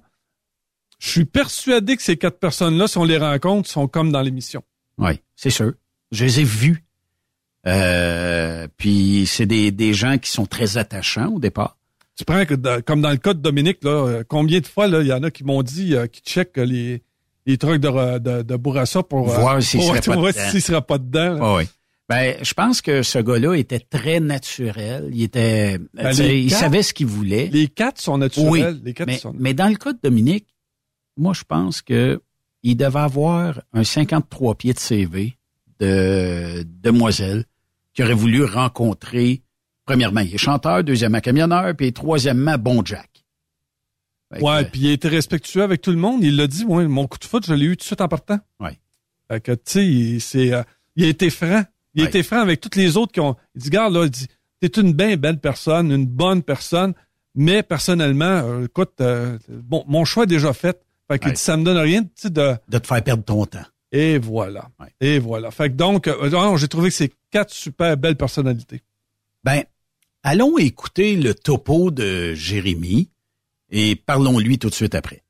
je 0.98 1.08
suis 1.08 1.24
persuadé 1.24 1.96
que 1.96 2.02
ces 2.02 2.16
quatre 2.16 2.38
personnes-là, 2.38 2.86
si 2.88 2.98
on 2.98 3.04
les 3.04 3.18
rencontre, 3.18 3.68
sont 3.68 3.88
comme 3.88 4.10
dans 4.12 4.22
l'émission. 4.22 4.62
Oui, 4.98 5.20
c'est 5.36 5.50
sûr. 5.50 5.72
Je 6.12 6.24
les 6.24 6.40
ai 6.40 6.44
vus. 6.44 6.84
Euh, 7.66 8.68
puis 8.76 9.24
c'est 9.26 9.46
des, 9.46 9.70
des 9.70 9.94
gens 9.94 10.18
qui 10.18 10.30
sont 10.30 10.46
très 10.46 10.76
attachants 10.76 11.28
au 11.32 11.38
départ. 11.40 11.76
Tu 12.16 12.24
prends 12.24 12.44
que 12.44 12.80
comme 12.82 13.00
dans 13.00 13.10
le 13.10 13.16
cas 13.16 13.34
de 13.34 13.40
Dominique, 13.40 13.78
là, 13.82 13.90
euh, 13.90 14.24
combien 14.28 14.60
de 14.60 14.66
fois 14.66 14.86
il 14.86 15.06
y 15.06 15.12
en 15.12 15.22
a 15.22 15.30
qui 15.30 15.44
m'ont 15.44 15.62
dit 15.62 15.94
euh, 15.96 16.06
qui 16.06 16.20
checkent 16.20 16.58
euh, 16.58 16.64
les, 16.64 17.02
les 17.46 17.58
trucs 17.58 17.80
de, 17.80 17.88
re- 17.88 18.20
de, 18.20 18.42
de 18.42 18.56
Bourassa 18.56 19.02
pour 19.02 19.32
euh, 19.32 19.38
Voir 19.38 19.62
s'il 19.62 19.80
pour 19.80 19.88
serait 19.88 20.00
pas 20.06 20.16
dedans. 20.16 20.50
s'il 20.50 20.62
serait 20.62 20.82
pas 20.82 20.98
dedans. 20.98 21.34
là. 21.34 21.56
Oui. 21.56 21.64
Ben, 22.08 22.36
je 22.42 22.52
pense 22.52 22.82
que 22.82 23.02
ce 23.02 23.18
gars-là 23.18 23.54
était 23.54 23.80
très 23.80 24.20
naturel. 24.20 25.08
Il 25.12 25.22
était, 25.22 25.78
Ben, 25.94 26.12
il 26.12 26.50
quatre- 26.50 26.60
savait 26.60 26.82
ce 26.82 26.92
qu'il 26.92 27.06
voulait. 27.06 27.48
Les 27.50 27.66
quatre 27.66 27.98
sont 28.00 28.18
naturels. 28.18 28.50
Oui, 28.74 28.80
les 28.84 28.92
quatre 28.92 29.06
mais, 29.08 29.16
sont 29.18 29.34
mais 29.36 29.54
dans 29.54 29.68
le 29.68 29.76
cas 29.76 29.94
de 29.94 29.98
Dominique, 30.02 30.46
moi, 31.16 31.32
je 31.34 31.44
pense 31.44 31.82
que 31.82 32.20
il 32.62 32.76
devait 32.76 32.98
avoir 33.00 33.60
un 33.72 33.84
53 33.84 34.54
pieds 34.56 34.72
de 34.72 34.78
CV 34.78 35.36
de 35.80 36.64
demoiselle 36.82 37.44
qui 37.92 38.02
aurait 38.02 38.14
voulu 38.14 38.44
rencontrer, 38.44 39.42
premièrement, 39.84 40.20
il 40.20 40.34
est 40.34 40.38
chanteur, 40.38 40.82
deuxièmement, 40.82 41.20
camionneur, 41.20 41.74
puis 41.76 41.92
troisièmement, 41.92 42.56
bon 42.58 42.82
Jack. 42.84 43.10
Fait 44.32 44.40
que, 44.40 44.44
Ouais, 44.44 44.64
puis 44.64 44.80
il 44.80 44.88
a 44.88 44.92
été 44.92 45.08
respectueux 45.08 45.62
avec 45.62 45.80
tout 45.82 45.90
le 45.90 45.96
monde. 45.98 46.24
Il 46.24 46.36
l'a 46.36 46.46
dit, 46.46 46.64
moi, 46.64 46.86
mon 46.88 47.06
coup 47.06 47.18
de 47.18 47.24
foot, 47.24 47.44
je 47.46 47.52
l'ai 47.54 47.66
eu 47.66 47.76
tout 47.76 47.82
de 47.82 47.86
suite 47.86 48.00
en 48.00 48.08
partant. 48.08 48.38
Ouais. 48.60 48.78
Fait 49.30 49.40
que, 49.40 49.52
tu 49.52 49.60
sais, 49.66 49.86
il, 49.86 50.20
c'est, 50.20 50.52
euh, 50.52 50.62
il 50.96 51.04
a 51.04 51.08
été 51.08 51.30
franc. 51.30 51.62
Il 51.94 52.00
a 52.00 52.04
Ouais. 52.04 52.08
été 52.08 52.22
franc 52.22 52.40
avec 52.40 52.60
tous 52.60 52.76
les 52.76 52.96
autres 52.96 53.12
qui 53.12 53.20
ont. 53.20 53.36
Il 53.54 53.60
dit, 53.62 53.68
regarde, 53.68 53.94
là, 53.94 54.04
il 54.04 54.10
dit, 54.10 54.26
t'es 54.60 54.80
une 54.80 54.92
bien 54.92 55.16
belle 55.16 55.38
personne, 55.38 55.92
une 55.92 56.06
bonne 56.06 56.42
personne, 56.42 56.94
mais 57.36 57.62
personnellement, 57.62 58.24
euh, 58.24 58.64
écoute, 58.64 58.94
euh, 59.00 59.38
bon, 59.48 59.84
mon 59.86 60.04
choix 60.04 60.24
est 60.24 60.28
déjà 60.28 60.52
fait. 60.52 60.80
Fait 61.10 61.22
Ouais. 61.24 61.32
dit, 61.32 61.36
ça 61.40 61.56
me 61.56 61.64
donne 61.64 61.76
rien, 61.76 62.02
tu 62.02 62.08
sais, 62.16 62.30
de. 62.30 62.54
de 62.68 62.78
te 62.78 62.86
faire 62.86 63.02
perdre 63.02 63.24
ton 63.24 63.44
temps. 63.46 63.64
Et 63.92 64.18
voilà. 64.18 64.68
Et 65.00 65.18
voilà. 65.18 65.50
Fait 65.50 65.68
que 65.70 65.74
donc, 65.76 66.08
euh, 66.08 66.30
non, 66.30 66.56
j'ai 66.56 66.66
trouvé 66.68 66.88
que 66.88 66.94
c'est 66.96 67.12
quatre 67.30 67.52
super 67.52 67.96
belles 67.96 68.16
personnalités. 68.16 68.82
Ben, 69.44 69.62
allons 70.22 70.58
écouter 70.58 71.14
le 71.16 71.34
topo 71.34 71.90
de 71.90 72.34
Jérémy 72.34 73.08
et 73.70 73.94
parlons-lui 73.94 74.58
tout 74.58 74.68
de 74.70 74.74
suite 74.74 74.94
après. 74.94 75.22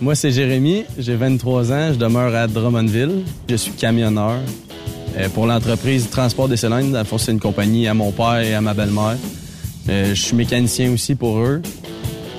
Moi, 0.00 0.14
c'est 0.14 0.30
Jérémy, 0.30 0.84
j'ai 0.98 1.14
23 1.14 1.72
ans, 1.72 1.92
je 1.92 1.98
demeure 1.98 2.34
à 2.34 2.46
Drummondville, 2.46 3.22
je 3.48 3.56
suis 3.56 3.72
camionneur. 3.72 4.40
Euh, 5.16 5.28
pour 5.28 5.46
l'entreprise 5.46 6.08
Transport 6.08 6.48
des 6.48 6.56
Cylindres, 6.56 6.92
dans 6.92 7.00
le 7.00 7.04
fond, 7.04 7.18
c'est 7.18 7.32
une 7.32 7.40
compagnie 7.40 7.86
à 7.86 7.94
mon 7.94 8.10
père 8.10 8.38
et 8.38 8.54
à 8.54 8.60
ma 8.60 8.72
belle-mère. 8.74 9.18
Euh, 9.88 10.14
je 10.14 10.20
suis 10.20 10.34
mécanicien 10.36 10.92
aussi 10.92 11.14
pour 11.14 11.38
eux. 11.40 11.60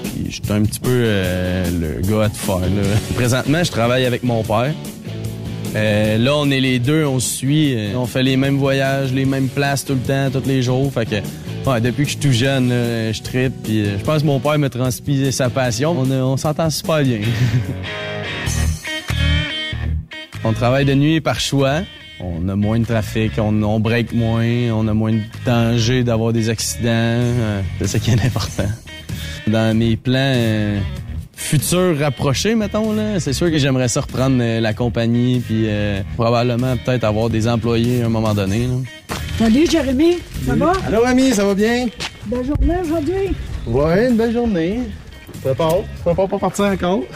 Puis 0.04 0.26
je 0.30 0.32
suis 0.34 0.42
un 0.52 0.62
petit 0.64 0.80
peu 0.80 0.90
euh, 0.92 1.66
le 1.80 2.02
gars 2.08 2.24
à 2.26 2.30
tout 2.30 2.36
faire. 2.36 2.60
là. 2.60 2.68
Présentement, 3.16 3.64
je 3.64 3.72
travaille 3.72 4.06
avec 4.06 4.24
mon 4.24 4.44
père. 4.44 4.74
Euh, 5.74 6.18
là, 6.18 6.36
on 6.36 6.52
est 6.52 6.60
les 6.60 6.80
deux, 6.80 7.06
on 7.06 7.20
se 7.20 7.30
suit. 7.38 7.74
euh, 7.78 7.94
On 7.96 8.06
fait 8.06 8.24
les 8.24 8.36
mêmes 8.36 8.58
voyages, 8.58 9.14
les 9.14 9.24
mêmes 9.26 9.48
places 9.48 9.86
tout 9.86 9.94
le 9.94 10.00
temps, 10.00 10.30
tous 10.32 10.46
les 10.48 10.62
jours. 10.62 10.92
Fait 10.92 11.06
que, 11.06 11.70
ouais, 11.70 11.80
depuis 11.80 12.04
que 12.04 12.10
je 12.12 12.18
suis 12.18 12.28
tout 12.28 12.34
jeune, 12.34 12.68
là, 12.70 13.12
je 13.14 13.22
tripe. 13.22 13.54
Puis 13.64 13.82
euh, 13.86 13.98
je 13.98 14.04
pense 14.04 14.22
que 14.22 14.28
mon 14.28 14.40
père 14.42 14.60
me 14.60 14.68
transmet 14.70 15.32
sa 15.32 15.50
passion. 15.50 15.96
On, 15.98 16.12
on 16.12 16.36
s'entend 16.36 16.70
super 16.70 17.02
bien. 17.04 17.20
on 20.44 20.52
travaille 20.54 20.86
de 20.86 20.94
nuit 20.94 21.22
par 21.22 21.40
choix. 21.40 21.82
On 22.20 22.48
a 22.50 22.56
moins 22.56 22.80
de 22.80 22.86
trafic, 22.86 23.32
on, 23.40 23.64
on 23.64 23.80
break 23.80 24.14
moins, 24.14 24.70
on 24.74 24.88
a 24.88 24.94
moins 24.94 25.14
de 25.14 25.22
danger 25.44 26.04
d'avoir 26.04 26.34
des 26.34 26.50
accidents. 26.50 26.88
Euh, 26.90 27.62
c'est 27.80 27.88
ça 27.88 28.00
qui 28.00 28.12
est 28.12 28.26
important. 28.26 28.68
Dans 29.48 29.76
mes 29.78 29.96
plans 29.98 30.34
euh, 30.36 30.80
futurs 31.36 31.98
rapprochés, 32.00 32.56
mettons, 32.56 32.94
là, 32.94 33.20
c'est 33.20 33.34
sûr 33.34 33.50
que 33.52 33.58
j'aimerais 33.58 33.88
ça 33.88 34.02
reprendre 34.02 34.38
euh, 34.42 34.60
la 34.60 34.74
compagnie, 34.74 35.40
puis 35.40 35.66
euh, 35.68 36.02
probablement 36.16 36.76
peut-être 36.78 37.04
avoir 37.04 37.30
des 37.30 37.48
employés 37.48 38.04
à 38.04 38.06
un 38.06 38.10
moment 38.10 38.34
donné. 38.34 38.68
là. 38.68 39.16
Salut 39.40 39.66
Jérémy, 39.70 40.18
ça 40.46 40.56
va? 40.56 40.74
Allô, 40.88 41.04
ami, 41.06 41.32
ça 41.32 41.44
va 41.46 41.56
bien? 41.56 41.88
Belle 42.28 42.46
journée 42.46 42.76
aujourd'hui. 42.84 43.36
Ouais, 43.66 44.08
une 44.10 44.16
belle 44.18 44.34
journée. 44.34 44.80
Prépare, 45.44 45.78
prépare 46.06 46.28
pour 46.28 46.40
partir 46.40 46.66
encore? 46.66 47.02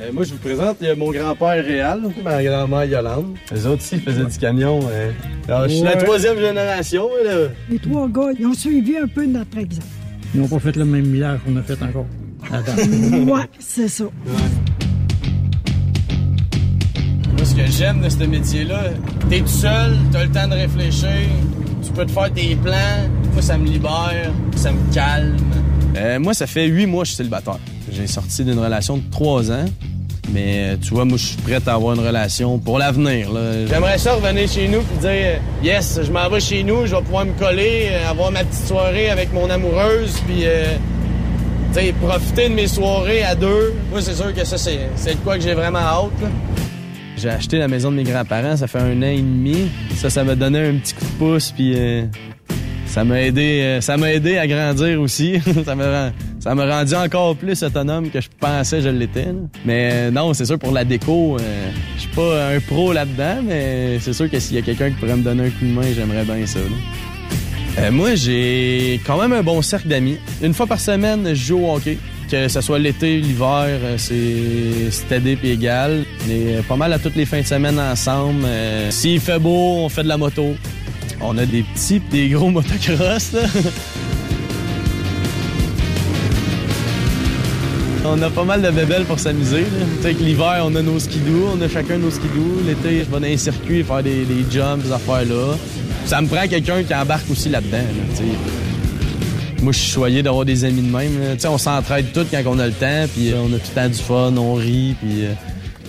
Euh, 0.00 0.10
moi, 0.12 0.22
je 0.22 0.30
vous 0.30 0.38
présente 0.38 0.76
il 0.80 0.86
y 0.86 0.90
a 0.90 0.94
mon 0.94 1.10
grand-père 1.10 1.64
Réal, 1.64 2.00
ma 2.22 2.42
grand-mère 2.42 2.84
Yolande. 2.84 3.34
Les 3.52 3.66
autres 3.66 3.82
ici 3.82 3.98
faisaient 3.98 4.24
du 4.24 4.38
camion. 4.38 4.78
Alors, 5.48 5.64
je 5.68 5.74
suis 5.74 5.82
la 5.82 5.96
troisième 5.96 6.38
génération, 6.38 7.08
là. 7.24 7.48
Les 7.68 7.78
trois 7.80 8.06
gars, 8.08 8.30
ils 8.38 8.46
ont 8.46 8.54
suivi 8.54 8.96
un 8.96 9.08
peu 9.08 9.26
notre 9.26 9.58
exemple. 9.58 9.86
Ils 10.34 10.40
n'ont 10.40 10.48
pas 10.48 10.58
fait 10.58 10.76
le 10.76 10.84
même 10.84 11.06
millage 11.06 11.40
qu'on 11.44 11.56
a 11.56 11.62
fait 11.62 11.82
encore. 11.82 12.06
Attends. 12.52 12.76
ouais, 12.76 13.42
c'est 13.58 13.88
ça. 13.88 14.04
Moi, 14.04 14.12
ce 17.44 17.54
que 17.54 17.66
j'aime 17.66 18.02
de 18.02 18.08
ce 18.08 18.24
métier-là, 18.24 18.84
t'es 19.30 19.40
tout 19.40 19.46
seul, 19.46 19.96
t'as 20.12 20.24
le 20.24 20.30
temps 20.30 20.48
de 20.48 20.54
réfléchir, 20.54 21.28
tu 21.82 21.92
peux 21.92 22.04
te 22.04 22.12
faire 22.12 22.32
tes 22.32 22.56
plans. 22.56 23.08
Moi, 23.32 23.42
ça 23.42 23.56
me 23.56 23.66
libère, 23.66 24.32
ça 24.56 24.72
me 24.72 24.92
calme. 24.92 25.36
Euh, 25.96 26.20
moi, 26.20 26.34
ça 26.34 26.46
fait 26.46 26.66
huit 26.66 26.86
mois 26.86 27.02
que 27.02 27.06
je 27.06 27.14
suis 27.14 27.16
célibataire. 27.16 27.58
J'ai 27.90 28.06
sorti 28.06 28.44
d'une 28.44 28.58
relation 28.58 28.98
de 28.98 29.02
trois 29.10 29.50
ans. 29.50 29.64
Mais 30.32 30.72
euh, 30.72 30.76
tu 30.80 30.90
vois, 30.90 31.04
moi, 31.04 31.16
je 31.16 31.26
suis 31.26 31.36
prêt 31.36 31.58
à 31.66 31.74
avoir 31.74 31.94
une 31.94 32.06
relation 32.06 32.58
pour 32.58 32.78
l'avenir. 32.78 33.30
J'aimerais 33.68 33.98
ça 33.98 34.14
revenir 34.14 34.48
chez 34.48 34.68
nous 34.68 34.80
et 34.80 35.00
dire 35.00 35.10
euh, 35.10 35.36
Yes, 35.62 36.00
je 36.02 36.12
m'en 36.12 36.28
vais 36.28 36.40
chez 36.40 36.62
nous, 36.62 36.86
je 36.86 36.94
vais 36.94 37.02
pouvoir 37.02 37.24
me 37.24 37.32
coller, 37.32 37.88
euh, 37.90 38.10
avoir 38.10 38.30
ma 38.30 38.44
petite 38.44 38.66
soirée 38.66 39.10
avec 39.10 39.32
mon 39.32 39.48
amoureuse, 39.48 40.20
puis 40.26 40.42
euh, 40.44 40.76
sais, 41.72 41.94
profiter 42.00 42.48
de 42.48 42.54
mes 42.54 42.66
soirées 42.66 43.22
à 43.22 43.34
deux. 43.34 43.74
Moi, 43.90 44.02
c'est 44.02 44.14
sûr 44.14 44.34
que 44.34 44.44
ça, 44.44 44.58
c'est 44.58 45.14
de 45.14 45.20
quoi 45.24 45.36
que 45.36 45.42
j'ai 45.42 45.54
vraiment 45.54 45.78
hâte. 45.78 46.20
là. 46.22 46.28
J'ai 47.16 47.30
acheté 47.30 47.58
la 47.58 47.66
maison 47.66 47.90
de 47.90 47.96
mes 47.96 48.04
grands-parents, 48.04 48.56
ça 48.56 48.68
fait 48.68 48.78
un 48.78 49.02
an 49.02 49.06
et 49.06 49.16
demi. 49.16 49.68
Ça, 49.96 50.08
ça 50.08 50.22
m'a 50.22 50.36
donné 50.36 50.68
un 50.68 50.74
petit 50.74 50.94
coup 50.94 51.04
de 51.04 51.18
pouce, 51.18 51.50
puis 51.50 51.72
euh, 51.76 52.04
ça 52.86 53.02
m'a 53.02 53.22
aidé, 53.22 53.60
euh, 53.62 53.80
ça 53.80 53.96
m'a 53.96 54.12
aidé 54.12 54.38
à 54.38 54.46
grandir 54.46 55.00
aussi. 55.00 55.40
ça 55.64 55.74
m'a 55.74 56.12
ça 56.48 56.54
m'a 56.54 56.64
rendu 56.64 56.94
encore 56.94 57.36
plus 57.36 57.62
autonome 57.62 58.08
que 58.08 58.22
je 58.22 58.28
pensais 58.40 58.78
que 58.78 58.84
je 58.84 58.88
l'étais. 58.88 59.34
Mais 59.66 60.10
non, 60.10 60.32
c'est 60.32 60.46
sûr 60.46 60.58
pour 60.58 60.72
la 60.72 60.82
déco, 60.82 61.36
euh, 61.38 61.70
je 61.96 62.00
suis 62.00 62.10
pas 62.10 62.54
un 62.54 62.60
pro 62.60 62.94
là-dedans, 62.94 63.42
mais 63.46 63.98
c'est 63.98 64.14
sûr 64.14 64.30
que 64.30 64.40
s'il 64.40 64.56
y 64.56 64.58
a 64.58 64.62
quelqu'un 64.62 64.88
qui 64.88 64.96
pourrait 64.96 65.16
me 65.16 65.22
donner 65.22 65.48
un 65.48 65.50
coup 65.50 65.66
de 65.66 65.72
main, 65.72 65.82
j'aimerais 65.94 66.24
bien 66.24 66.46
ça. 66.46 66.60
Euh, 67.78 67.90
moi, 67.92 68.14
j'ai 68.14 68.98
quand 69.06 69.20
même 69.20 69.34
un 69.34 69.42
bon 69.42 69.60
cercle 69.60 69.88
d'amis. 69.88 70.16
Une 70.42 70.54
fois 70.54 70.66
par 70.66 70.80
semaine, 70.80 71.28
je 71.28 71.34
joue 71.34 71.66
au 71.66 71.74
hockey. 71.74 71.98
Que 72.30 72.48
ce 72.48 72.62
soit 72.62 72.78
l'été, 72.78 73.18
l'hiver, 73.18 73.66
euh, 73.66 73.98
c'est 73.98 74.90
stédé 74.90 75.36
puis 75.36 75.50
égal. 75.50 76.04
On 76.26 76.30
est 76.30 76.56
euh, 76.56 76.62
pas 76.62 76.76
mal 76.76 76.94
à 76.94 76.98
toutes 76.98 77.16
les 77.16 77.26
fins 77.26 77.42
de 77.42 77.46
semaine 77.46 77.78
ensemble. 77.78 78.46
S'il 78.88 79.20
fait 79.20 79.38
beau, 79.38 79.80
on 79.84 79.90
fait 79.90 80.02
de 80.02 80.08
la 80.08 80.16
moto. 80.16 80.54
On 81.20 81.36
a 81.36 81.44
des 81.44 81.62
petits 81.62 82.00
pis 82.00 82.10
des 82.10 82.28
gros 82.30 82.48
motocross. 82.48 83.32
On 88.10 88.22
a 88.22 88.30
pas 88.30 88.44
mal 88.44 88.62
de 88.62 88.70
bébelles 88.70 89.04
pour 89.04 89.18
s'amuser. 89.18 89.64
que 90.02 90.08
l'hiver, 90.08 90.62
on 90.64 90.74
a 90.74 90.82
nos 90.82 90.98
skidoo, 90.98 91.50
on 91.54 91.60
a 91.60 91.68
chacun 91.68 91.98
nos 91.98 92.10
skidoo. 92.10 92.62
L'été, 92.66 93.00
je 93.00 93.04
vais 93.04 93.10
dans 93.10 93.18
les 93.20 93.36
circuits 93.36 93.82
faire 93.82 94.02
des, 94.02 94.24
des 94.24 94.44
jumps, 94.50 94.82
ces 94.84 94.92
affaires-là. 94.92 95.56
Ça 96.06 96.20
me 96.20 96.26
prend 96.26 96.46
quelqu'un 96.48 96.82
qui 96.82 96.94
embarque 96.94 97.30
aussi 97.30 97.48
là-dedans. 97.48 97.84
Moi, 99.62 99.72
je 99.72 99.78
suis 99.78 99.92
choyé 99.92 100.22
d'avoir 100.22 100.44
des 100.44 100.64
amis 100.64 100.82
de 100.82 100.90
même. 100.90 101.36
Tu 101.38 101.46
on 101.46 101.58
s'entraide 101.58 102.12
tous 102.12 102.26
quand 102.30 102.42
on 102.46 102.58
a 102.58 102.66
le 102.66 102.72
temps, 102.72 103.06
puis 103.14 103.32
euh, 103.32 103.36
on 103.42 103.52
a 103.52 103.58
tout 103.58 103.70
le 103.74 103.82
temps 103.82 103.88
du 103.88 103.98
fun, 103.98 104.32
on 104.36 104.54
rit, 104.54 104.94
puis... 105.00 105.24
euh, 105.24 105.32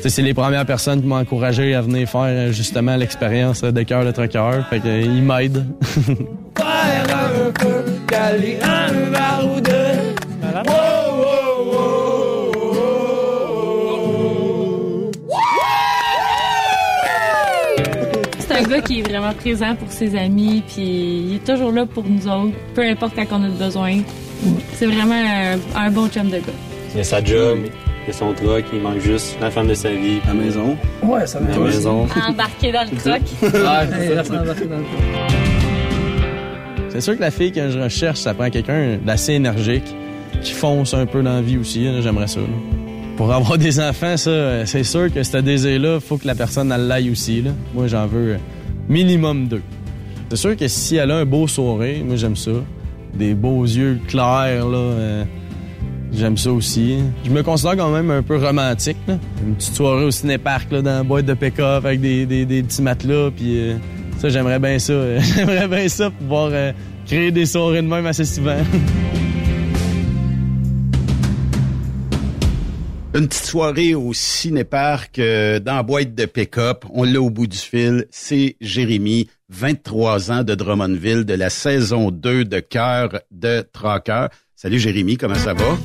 c'est 0.08 0.22
les 0.22 0.34
premières 0.34 0.66
personnes 0.66 1.02
qui 1.02 1.08
m'ont 1.08 1.18
encouragé 1.18 1.76
à 1.76 1.82
venir 1.82 2.08
faire 2.08 2.22
euh, 2.22 2.52
justement 2.54 2.96
l'expérience 2.96 3.62
de 3.62 3.84
cœur 3.84 4.06
de 4.06 4.12
trucker. 4.12 4.62
Fait 4.70 4.80
que, 4.80 4.88
euh, 4.88 5.02
ils 5.02 5.22
m'aident. 5.24 5.66
qui 18.90 19.02
est 19.02 19.08
vraiment 19.08 19.34
présent 19.34 19.76
pour 19.76 19.92
ses 19.92 20.16
amis, 20.18 20.64
puis 20.68 20.82
il 21.30 21.36
est 21.36 21.46
toujours 21.46 21.72
là 21.72 21.86
pour 21.86 22.04
nous 22.10 22.28
autres, 22.28 22.56
peu 22.74 22.82
importe 22.82 23.14
quand 23.16 23.40
on 23.40 23.44
a 23.44 23.50
besoin. 23.50 24.00
C'est 24.74 24.88
vraiment 24.88 25.14
un, 25.14 25.58
un 25.80 25.92
bon 25.92 26.08
chum 26.10 26.26
de 26.28 26.38
gars. 26.38 26.60
Il 26.96 27.02
a 27.02 27.04
sa 27.04 27.24
job, 27.24 27.60
il 28.08 28.10
a 28.10 28.14
son 28.14 28.34
truck, 28.34 28.66
il 28.74 28.80
manque 28.82 29.00
juste 29.00 29.38
la 29.40 29.52
femme 29.52 29.68
de 29.68 29.76
sa 29.76 29.92
vie. 29.92 30.20
La 30.26 30.34
maison. 30.34 30.76
Ouais, 31.04 31.28
ça 31.28 31.40
La 31.40 31.60
maison. 31.60 32.08
Embarqué 32.30 32.72
dans 32.72 32.88
le 32.90 32.98
truck. 32.98 33.22
C'est 36.90 37.02
sûr 37.02 37.16
que 37.16 37.22
la 37.22 37.30
fille 37.32 37.52
que 37.52 37.70
je 37.70 37.78
recherche, 37.78 38.18
ça 38.18 38.34
prend 38.34 38.50
quelqu'un 38.50 38.98
d'assez 39.06 39.34
énergique, 39.34 39.86
qui 40.42 40.52
fonce 40.52 40.96
un 40.96 41.06
peu 41.06 41.22
dans 41.22 41.34
la 41.36 41.42
vie 41.44 41.58
aussi. 41.58 41.88
J'aimerais 42.02 42.26
ça. 42.28 42.40
là. 42.40 42.48
Pour 43.18 43.32
avoir 43.32 43.60
des 43.60 43.80
enfants, 43.80 44.18
ça, 44.18 44.66
c'est 44.66 44.84
sûr 44.84 45.14
que 45.14 45.22
ce 45.22 45.38
désir-là, 45.38 46.00
faut 46.00 46.18
que 46.18 46.26
la 46.26 46.34
personne 46.34 46.70
l'aille 46.88 47.12
aussi. 47.12 47.44
là. 47.44 47.52
Moi, 47.76 47.86
j'en 47.86 48.08
veux 48.08 48.38
minimum 48.90 49.48
deux. 49.48 49.62
C'est 50.30 50.36
sûr 50.36 50.58
que 50.58 50.68
si 50.68 50.96
elle 50.98 51.12
a 51.12 51.18
un 51.18 51.26
beau 51.26 51.48
sourire, 51.48 52.04
moi 52.06 52.16
j'aime 52.18 52.36
ça. 52.36 52.52
Des 53.14 53.34
beaux 53.34 53.64
yeux 53.64 54.00
clairs, 54.08 54.68
là. 54.68 54.78
euh, 54.78 55.24
J'aime 56.12 56.38
ça 56.38 56.52
aussi. 56.52 56.98
Je 57.24 57.30
me 57.30 57.44
considère 57.44 57.78
quand 57.78 57.92
même 57.92 58.10
un 58.10 58.24
peu 58.24 58.38
romantique. 58.38 58.98
là. 59.08 59.18
Une 59.46 59.54
petite 59.56 59.76
soirée 59.76 60.06
au 60.06 60.12
ciné-parc 60.12 60.72
là, 60.72 60.82
dans 60.82 60.90
la 60.98 61.04
boîte 61.04 61.26
de 61.26 61.36
pick-up 61.36 61.86
avec 61.86 62.02
des, 62.02 62.26
des- 62.26 62.46
des 62.46 62.64
petits 62.64 62.82
matelas. 62.82 63.30
Puis 63.36 63.60
euh, 63.60 63.76
ça, 64.18 64.30
j'aimerais 64.30 64.58
bien 64.60 64.80
ça. 64.80 64.94
j'aimerais 65.20 65.68
bien 65.68 65.88
ça 65.88 66.10
pouvoir 66.10 66.50
euh, 66.52 66.72
créer 67.06 67.32
des 67.32 67.46
soirées 67.46 67.82
de 67.84 67.88
même 67.88 68.06
assez 68.08 68.26
souvent. 68.26 68.58
Une 73.20 73.28
petite 73.28 73.48
soirée 73.48 73.96
au 73.96 74.14
cinéparc 74.14 75.20
euh, 75.20 75.60
dans 75.60 75.76
la 75.76 75.84
boîte 75.84 76.16
de 76.16 76.26
pick-up. 76.26 76.86
On 76.94 77.04
l'a 77.04 77.20
au 77.20 77.30
bout 77.30 77.48
du 77.48 77.58
fil. 77.58 78.06
C'est 78.12 78.56
Jérémy, 78.62 79.30
23 79.50 80.32
ans 80.32 80.44
de 80.46 80.56
Drummondville, 80.56 81.26
de 81.26 81.34
la 81.34 81.50
saison 81.50 82.12
2 82.12 82.46
de 82.46 82.62
Cœur 82.62 83.20
de 83.30 83.60
Traqueur. 83.74 84.30
Salut 84.56 84.80
Jérémy, 84.80 85.18
comment 85.18 85.36
ça 85.36 85.54
va? 85.54 85.78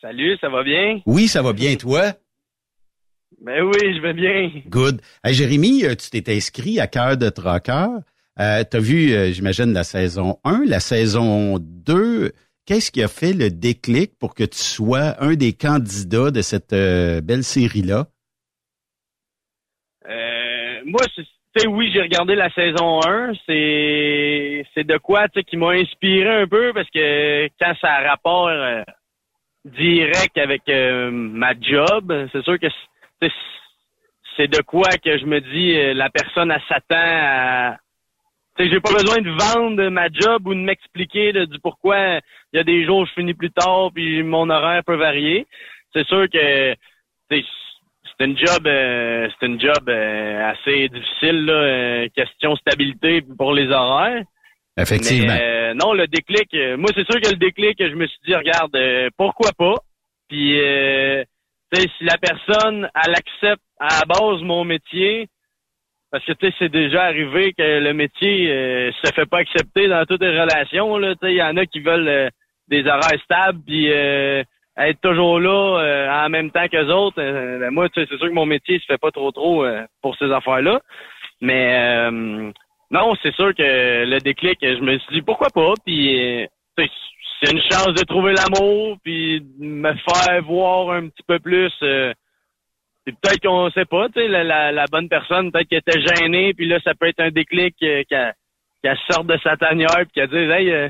Salut, 0.00 0.36
ça 0.40 0.48
va 0.48 0.64
bien? 0.64 1.00
Oui, 1.06 1.28
ça 1.28 1.40
va 1.40 1.52
bien, 1.52 1.76
toi? 1.76 2.14
Ben 3.40 3.62
oui, 3.62 3.94
je 3.94 4.02
vais 4.02 4.12
bien. 4.12 4.50
Good. 4.66 5.00
Hey, 5.22 5.34
Jérémy, 5.34 5.84
euh, 5.84 5.94
tu 5.94 6.10
t'es 6.10 6.34
inscrit 6.34 6.80
à 6.80 6.88
Cœur 6.88 7.16
de 7.16 7.28
Traqueur. 7.28 8.00
Euh, 8.40 8.64
tu 8.68 8.76
as 8.76 8.80
vu, 8.80 9.12
euh, 9.12 9.30
j'imagine, 9.30 9.72
la 9.72 9.84
saison 9.84 10.40
1, 10.42 10.64
la 10.66 10.80
saison 10.80 11.58
2. 11.60 12.32
Qu'est-ce 12.64 12.92
qui 12.92 13.02
a 13.02 13.08
fait 13.08 13.32
le 13.32 13.50
déclic 13.50 14.16
pour 14.20 14.34
que 14.34 14.44
tu 14.44 14.58
sois 14.58 15.20
un 15.20 15.34
des 15.34 15.52
candidats 15.52 16.30
de 16.30 16.42
cette 16.42 16.72
euh, 16.72 17.20
belle 17.20 17.42
série-là? 17.42 18.06
Euh, 20.08 20.80
moi, 20.86 21.00
tu 21.16 21.66
oui, 21.66 21.90
j'ai 21.92 22.00
regardé 22.00 22.36
la 22.36 22.50
saison 22.50 23.00
1. 23.04 23.32
C'est, 23.46 24.64
c'est 24.74 24.84
de 24.84 24.96
quoi, 24.98 25.28
tu 25.28 25.40
sais, 25.40 25.44
qui 25.44 25.56
m'a 25.56 25.70
inspiré 25.70 26.42
un 26.42 26.46
peu 26.46 26.72
parce 26.72 26.88
que 26.90 27.48
quand 27.60 27.74
ça 27.80 27.94
a 27.94 28.08
rapport 28.08 28.46
euh, 28.48 28.82
direct 29.64 30.38
avec 30.38 30.62
euh, 30.68 31.10
ma 31.10 31.58
job, 31.58 32.28
c'est 32.32 32.44
sûr 32.44 32.58
que 32.60 32.68
c'est, 34.36 34.48
de 34.48 34.62
quoi 34.62 34.88
que 35.04 35.18
je 35.18 35.26
me 35.26 35.40
dis, 35.40 35.94
la 35.94 36.10
personne, 36.10 36.50
elle 36.50 36.62
s'attend 36.68 36.96
à, 36.96 37.76
tu 38.56 38.64
sais, 38.64 38.70
j'ai 38.70 38.80
pas 38.80 38.92
besoin 38.92 39.20
de 39.20 39.30
vendre 39.30 39.88
ma 39.88 40.08
job 40.08 40.46
ou 40.46 40.54
de 40.54 40.60
m'expliquer 40.60 41.32
du 41.32 41.58
pourquoi 41.60 42.20
il 42.52 42.56
y 42.56 42.58
a 42.58 42.64
des 42.64 42.84
jours 42.84 43.00
où 43.00 43.06
je 43.06 43.12
finis 43.12 43.34
plus 43.34 43.50
tard 43.50 43.90
puis 43.94 44.22
mon 44.22 44.50
horaire 44.50 44.82
peut 44.84 44.96
varier. 44.96 45.46
C'est 45.92 46.06
sûr 46.06 46.28
que 46.28 46.74
c'est 47.30 48.24
une 48.24 48.36
job, 48.38 48.66
euh, 48.66 49.28
c'est 49.40 49.46
une 49.46 49.60
job 49.60 49.88
euh, 49.88 50.50
assez 50.50 50.88
difficile, 50.88 51.44
là, 51.46 51.52
euh, 51.52 52.08
question 52.14 52.54
stabilité 52.56 53.22
pour 53.36 53.52
les 53.52 53.68
horaires. 53.68 54.22
Effectivement. 54.76 55.32
Mais, 55.32 55.42
euh, 55.42 55.74
non, 55.74 55.92
le 55.92 56.06
déclic, 56.06 56.52
euh, 56.54 56.76
moi 56.76 56.90
c'est 56.94 57.10
sûr 57.10 57.20
que 57.20 57.30
le 57.30 57.36
déclic, 57.36 57.76
je 57.78 57.94
me 57.94 58.06
suis 58.06 58.18
dit, 58.26 58.34
regarde, 58.34 58.74
euh, 58.76 59.08
pourquoi 59.16 59.50
pas? 59.56 59.74
Puis, 60.28 60.60
euh, 60.60 61.24
si 61.74 61.88
la 62.04 62.18
personne, 62.18 62.88
elle 62.94 63.14
accepte 63.14 63.62
à 63.78 64.00
la 64.00 64.04
base 64.06 64.42
mon 64.42 64.64
métier, 64.64 65.28
parce 66.12 66.24
que 66.26 66.32
tu 66.32 66.46
sais, 66.46 66.54
c'est 66.58 66.68
déjà 66.68 67.04
arrivé 67.04 67.54
que 67.54 67.80
le 67.80 67.94
métier 67.94 68.52
euh, 68.52 68.92
se 69.02 69.12
fait 69.14 69.24
pas 69.24 69.38
accepter 69.38 69.88
dans 69.88 70.04
toutes 70.04 70.20
les 70.20 70.38
relations. 70.38 71.00
Il 71.22 71.32
y 71.32 71.42
en 71.42 71.56
a 71.56 71.64
qui 71.64 71.80
veulent 71.80 72.06
euh, 72.06 72.28
des 72.68 72.86
horaires 72.86 73.20
stables, 73.24 73.60
puis 73.66 73.90
euh, 73.90 74.44
être 74.76 75.00
toujours 75.00 75.40
là 75.40 75.80
euh, 75.80 76.26
en 76.26 76.28
même 76.28 76.50
temps 76.50 76.68
que 76.68 76.90
autres. 76.90 77.18
Euh, 77.18 77.58
ben, 77.58 77.70
moi, 77.70 77.88
tu 77.88 77.98
sais, 77.98 78.06
c'est 78.10 78.18
sûr 78.18 78.28
que 78.28 78.34
mon 78.34 78.44
métier 78.44 78.78
se 78.78 78.84
fait 78.84 78.98
pas 78.98 79.10
trop 79.10 79.32
trop 79.32 79.64
euh, 79.64 79.86
pour 80.02 80.14
ces 80.16 80.30
affaires-là. 80.30 80.80
Mais 81.40 82.10
non, 82.90 83.14
c'est 83.22 83.34
sûr 83.34 83.54
que 83.54 84.04
le 84.04 84.18
déclic, 84.20 84.58
je 84.60 84.80
me 84.80 84.98
suis 84.98 85.14
dit 85.14 85.22
pourquoi 85.22 85.48
pas. 85.48 85.72
Puis 85.84 86.46
c'est 86.76 87.50
une 87.50 87.62
chance 87.62 87.94
de 87.94 88.04
trouver 88.04 88.34
l'amour, 88.34 88.98
puis 89.02 89.40
de 89.40 89.64
me 89.64 89.92
faire 89.94 90.42
voir 90.42 90.90
un 90.90 91.08
petit 91.08 91.24
peu 91.26 91.38
plus. 91.40 91.72
Puis 93.04 93.14
peut-être 93.20 93.40
qu'on 93.42 93.70
sait 93.70 93.84
pas, 93.84 94.08
tu 94.08 94.20
sais, 94.20 94.28
la, 94.28 94.44
la, 94.44 94.72
la 94.72 94.84
bonne 94.90 95.08
personne, 95.08 95.50
peut-être 95.50 95.68
qu'elle 95.68 95.82
était 95.86 96.00
gênée, 96.16 96.54
puis 96.54 96.66
là, 96.68 96.78
ça 96.84 96.92
peut 96.94 97.08
être 97.08 97.20
un 97.20 97.30
déclic 97.30 97.74
euh, 97.82 98.02
qu'elle 98.08 98.34
qu'elle 98.82 98.98
sorte 99.10 99.26
de 99.28 99.38
sa 99.44 99.56
tanière, 99.56 99.94
puis 99.96 100.08
qu'elle 100.14 100.28
dise, 100.28 100.50
hey, 100.50 100.70
euh, 100.70 100.88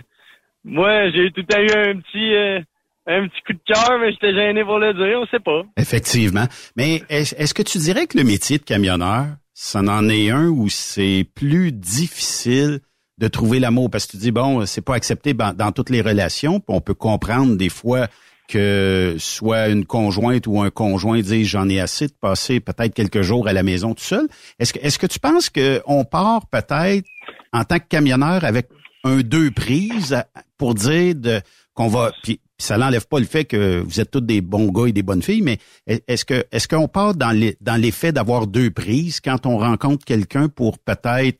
moi, 0.64 1.10
j'ai 1.10 1.30
tout 1.30 1.44
à 1.54 1.60
eu 1.60 1.66
un 1.66 1.98
petit, 2.00 2.34
euh, 2.34 2.60
un 3.06 3.28
petit 3.28 3.42
coup 3.46 3.52
de 3.52 3.60
cœur, 3.66 3.98
mais 4.00 4.12
j'étais 4.12 4.32
gêné 4.34 4.64
pour 4.64 4.78
le 4.78 4.94
dire, 4.94 5.18
on 5.20 5.26
sait 5.26 5.40
pas. 5.40 5.62
Effectivement. 5.76 6.46
Mais 6.76 7.02
est- 7.10 7.34
est-ce 7.38 7.52
que 7.52 7.62
tu 7.62 7.78
dirais 7.78 8.06
que 8.06 8.16
le 8.16 8.24
métier 8.24 8.58
de 8.58 8.62
camionneur, 8.62 9.26
ça 9.54 9.80
en 9.80 10.08
est 10.08 10.30
un 10.30 10.48
où 10.48 10.68
c'est 10.70 11.26
plus 11.34 11.72
difficile 11.72 12.80
de 13.18 13.28
trouver 13.28 13.58
l'amour? 13.60 13.90
Parce 13.90 14.06
que 14.06 14.12
tu 14.12 14.16
dis, 14.18 14.30
bon, 14.32 14.64
c'est 14.66 14.84
pas 14.84 14.94
accepté 14.94 15.34
dans, 15.34 15.54
dans 15.54 15.72
toutes 15.72 15.90
les 15.90 16.00
relations, 16.00 16.60
puis 16.60 16.74
on 16.74 16.80
peut 16.80 16.94
comprendre 16.94 17.56
des 17.56 17.68
fois 17.68 18.06
que 18.52 19.16
soit 19.18 19.68
une 19.68 19.84
conjointe 19.86 20.46
ou 20.46 20.60
un 20.60 20.70
conjoint 20.70 21.20
dise 21.20 21.46
j'en 21.48 21.68
ai 21.68 21.80
assez 21.80 22.06
de 22.08 22.12
passer 22.20 22.60
peut-être 22.60 22.94
quelques 22.94 23.22
jours 23.22 23.48
à 23.48 23.52
la 23.52 23.62
maison 23.62 23.94
tout 23.94 24.02
seul. 24.04 24.28
Est-ce 24.58 24.72
que 24.72 24.78
est-ce 24.80 24.98
que 24.98 25.06
tu 25.06 25.18
penses 25.18 25.48
qu'on 25.50 26.04
part 26.04 26.46
peut-être 26.50 27.06
en 27.52 27.64
tant 27.64 27.78
que 27.78 27.86
camionneur 27.88 28.44
avec 28.44 28.68
un 29.04 29.20
deux 29.20 29.50
prises 29.50 30.16
pour 30.58 30.74
dire 30.74 31.14
de 31.14 31.40
qu'on 31.74 31.88
va 31.88 32.12
puis 32.22 32.40
ça 32.58 32.78
n'enlève 32.78 33.08
pas 33.08 33.18
le 33.18 33.24
fait 33.24 33.44
que 33.44 33.80
vous 33.80 34.00
êtes 34.00 34.10
tous 34.12 34.20
des 34.20 34.40
bons 34.40 34.70
gars 34.70 34.86
et 34.86 34.92
des 34.92 35.02
bonnes 35.02 35.22
filles, 35.22 35.42
mais 35.42 35.58
est- 35.88 36.04
est-ce 36.08 36.24
que 36.24 36.44
est-ce 36.52 36.68
qu'on 36.68 36.86
part 36.86 37.14
dans 37.16 37.32
les 37.32 37.56
dans 37.60 37.80
l'effet 37.80 38.12
d'avoir 38.12 38.46
deux 38.46 38.70
prises 38.70 39.20
quand 39.20 39.46
on 39.46 39.56
rencontre 39.58 40.04
quelqu'un 40.04 40.48
pour 40.48 40.78
peut-être 40.78 41.38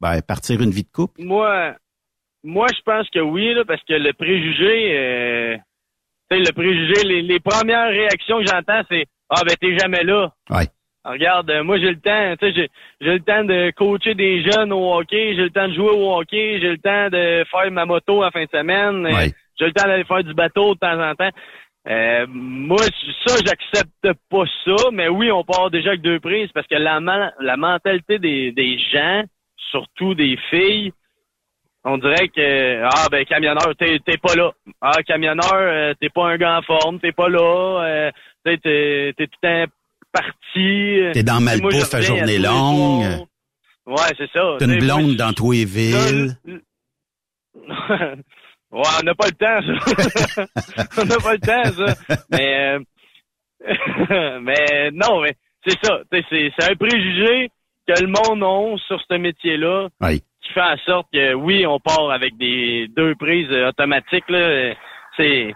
ben, 0.00 0.22
partir 0.22 0.62
une 0.62 0.70
vie 0.70 0.84
de 0.84 0.88
couple? 0.90 1.22
Moi, 1.22 1.74
moi, 2.42 2.66
je 2.74 2.80
pense 2.86 3.06
que 3.10 3.18
oui, 3.18 3.52
là, 3.52 3.64
parce 3.66 3.82
que 3.86 3.92
le 3.92 4.14
préjugé, 4.14 4.96
euh, 4.96 5.56
le 6.38 6.52
préjugé, 6.52 7.04
les, 7.04 7.22
les 7.22 7.40
premières 7.40 7.88
réactions 7.88 8.38
que 8.38 8.46
j'entends, 8.46 8.82
c'est 8.88 9.06
Ah 9.28 9.42
ben 9.46 9.54
t'es 9.60 9.76
jamais 9.78 10.04
là. 10.04 10.30
Ouais. 10.50 10.66
Regarde, 11.04 11.50
euh, 11.50 11.64
moi 11.64 11.78
j'ai 11.78 11.90
le 11.90 12.00
temps, 12.00 12.36
tu 12.38 12.46
sais, 12.46 12.52
j'ai, 12.54 12.68
j'ai 13.00 13.12
le 13.14 13.20
temps 13.20 13.42
de 13.44 13.70
coacher 13.72 14.14
des 14.14 14.42
jeunes 14.42 14.72
au 14.72 14.92
hockey, 14.94 15.34
j'ai 15.34 15.44
le 15.44 15.50
temps 15.50 15.66
de 15.66 15.74
jouer 15.74 15.90
au 15.90 16.14
hockey, 16.14 16.58
j'ai 16.60 16.70
le 16.70 16.78
temps 16.78 17.08
de 17.08 17.44
faire 17.50 17.70
ma 17.72 17.86
moto 17.86 18.22
en 18.22 18.30
fin 18.30 18.44
de 18.44 18.50
semaine, 18.50 19.06
euh, 19.06 19.10
Ouais. 19.14 19.32
j'ai 19.58 19.66
le 19.66 19.72
temps 19.72 19.86
d'aller 19.88 20.04
faire 20.04 20.22
du 20.22 20.34
bateau 20.34 20.74
de 20.74 20.78
temps 20.78 21.00
en 21.00 21.14
temps. 21.14 21.30
Euh, 21.88 22.26
moi, 22.28 22.82
ça, 23.26 23.34
j'accepte 23.44 24.18
pas 24.30 24.44
ça, 24.66 24.90
mais 24.92 25.08
oui, 25.08 25.32
on 25.32 25.42
part 25.42 25.70
déjà 25.70 25.90
avec 25.90 26.02
deux 26.02 26.20
prises 26.20 26.50
parce 26.52 26.66
que 26.66 26.74
la, 26.76 27.00
la 27.40 27.56
mentalité 27.56 28.18
des, 28.18 28.52
des 28.52 28.78
gens, 28.92 29.22
surtout 29.70 30.14
des 30.14 30.36
filles, 30.50 30.92
on 31.84 31.98
dirait 31.98 32.28
que 32.28 32.82
ah 32.84 33.06
ben 33.10 33.24
camionneur, 33.24 33.74
t'es 33.78 33.98
t'es 34.04 34.18
pas 34.18 34.34
là. 34.34 34.52
Ah 34.80 35.02
camionneur, 35.06 35.54
euh, 35.54 35.94
t'es 36.00 36.10
pas 36.10 36.28
un 36.28 36.36
gars 36.36 36.58
en 36.58 36.62
forme, 36.62 37.00
t'es 37.00 37.12
pas 37.12 37.28
là. 37.28 37.84
Euh, 37.84 38.10
t'es 38.44 38.58
t'es 38.58 39.14
t'es 39.16 39.26
tout 39.26 39.46
un 39.46 39.66
parti. 40.12 41.00
T'es 41.12 41.22
dans 41.22 41.40
malbouffe 41.40 41.94
à 41.94 42.00
journée 42.00 42.26
les 42.26 42.38
longue. 42.38 43.26
Ouais, 43.86 44.14
c'est 44.16 44.30
ça. 44.32 44.56
T'as 44.58 44.66
une 44.66 44.78
blonde 44.78 45.16
dans 45.16 45.32
tous 45.32 45.52
les 45.52 45.64
villes. 45.64 46.36
ouais, 47.54 48.16
on 48.70 49.02
n'a 49.02 49.14
pas 49.14 49.26
le 49.26 49.32
temps, 49.32 49.60
ça. 49.66 50.46
on 50.98 51.04
n'a 51.04 51.16
pas 51.16 51.32
le 51.32 51.40
temps, 51.40 51.64
ça. 51.72 52.16
Mais, 52.30 52.78
euh, 52.78 52.80
mais 54.40 54.90
non, 54.92 55.22
mais 55.22 55.34
c'est 55.66 55.78
ça. 55.84 56.00
C'est 56.10 56.70
un 56.70 56.76
préjugé 56.76 57.50
que 57.88 58.00
le 58.00 58.06
monde 58.06 58.44
a 58.44 58.76
sur 58.86 59.00
ce 59.08 59.16
métier-là 59.16 59.88
Oui. 60.00 60.22
Qui 60.42 60.52
fait 60.52 60.60
en 60.60 60.76
sorte 60.78 61.08
que, 61.12 61.34
oui, 61.34 61.66
on 61.66 61.78
part 61.78 62.10
avec 62.10 62.36
des 62.36 62.88
deux 62.96 63.14
prises 63.14 63.50
automatiques. 63.50 64.28
Là. 64.28 64.74
C'est, 65.16 65.54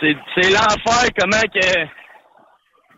c'est, 0.00 0.16
c'est 0.34 0.50
l'enfer 0.50 1.08
comment 1.18 1.46
que... 1.52 1.86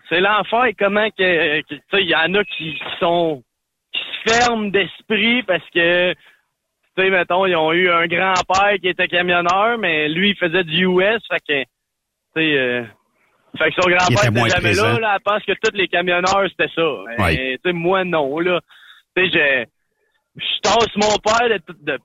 C'est 0.09 0.21
l'enfer 0.21 0.71
comment 0.79 1.09
que... 1.11 1.61
que, 1.61 1.75
tu 1.75 1.81
sais, 1.91 2.03
il 2.03 2.09
y 2.09 2.17
en 2.17 2.35
a 2.35 2.45
qui, 2.45 2.75
qui 2.75 2.99
sont... 2.99 3.43
qui 3.93 4.01
se 4.01 4.31
ferment 4.33 4.69
d'esprit 4.69 5.43
parce 5.43 5.69
que 5.75 6.15
tu 6.95 7.03
sais, 7.03 7.11
mettons, 7.11 7.47
ils 7.47 7.57
ont 7.57 7.73
eu 7.73 7.91
un 7.91 8.07
grand-père 8.07 8.75
qui 8.81 8.89
était 8.89 9.09
camionneur, 9.09 9.79
mais 9.79 10.09
lui, 10.11 10.31
il 10.31 10.37
faisait 10.37 10.65
du 10.65 10.85
US, 10.85 11.23
fait 11.27 11.41
que, 11.49 11.63
tu 11.63 11.69
sais, 12.37 12.59
euh, 12.59 12.85
fait 13.57 13.71
que 13.71 13.81
son 13.81 13.89
grand-père 13.89 14.31
était 14.31 14.51
jamais 14.51 14.61
présent. 14.61 14.93
là, 14.95 15.01
là, 15.01 15.13
elle 15.15 15.23
pense 15.23 15.43
que 15.45 15.53
tous 15.53 15.75
les 15.75 15.89
camionneurs, 15.89 16.47
c'était 16.51 16.71
ça. 16.75 17.03
Ouais. 17.19 17.57
tu 17.57 17.61
sais, 17.65 17.73
moi, 17.73 18.05
non, 18.05 18.39
là. 18.41 18.61
Tu 19.17 19.25
sais, 19.25 19.31
je, 19.31 19.65
je 20.37 20.61
tasse 20.63 20.95
mon 20.97 21.17
père 21.19 21.49
de, 21.49 21.93
de- 21.93 21.99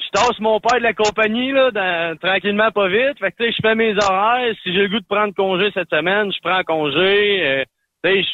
je 0.00 0.08
tasse 0.20 0.38
mon 0.40 0.58
père 0.60 0.78
de 0.78 0.84
la 0.84 0.94
compagnie, 0.94 1.52
là, 1.52 1.70
dans- 1.70 2.16
tranquillement, 2.18 2.70
pas 2.70 2.88
vite. 2.88 3.18
Fait 3.18 3.30
que, 3.32 3.36
tu 3.38 3.44
sais, 3.44 3.52
je 3.56 3.68
fais 3.68 3.74
mes 3.74 3.94
horaires. 3.94 4.54
Si 4.62 4.72
j'ai 4.72 4.82
le 4.82 4.88
goût 4.88 5.00
de 5.00 5.06
prendre 5.08 5.34
congé 5.34 5.70
cette 5.74 5.90
semaine, 5.90 6.30
je 6.32 6.38
prends 6.42 6.62
congé. 6.62 7.42
Euh, 7.46 7.64
tu 8.04 8.22
sais, 8.22 8.24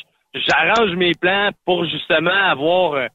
j'arrange 0.47 0.95
mes 0.97 1.12
plans 1.15 1.51
pour, 1.65 1.85
justement, 1.87 2.31
avoir 2.31 2.93
euh, 2.95 3.07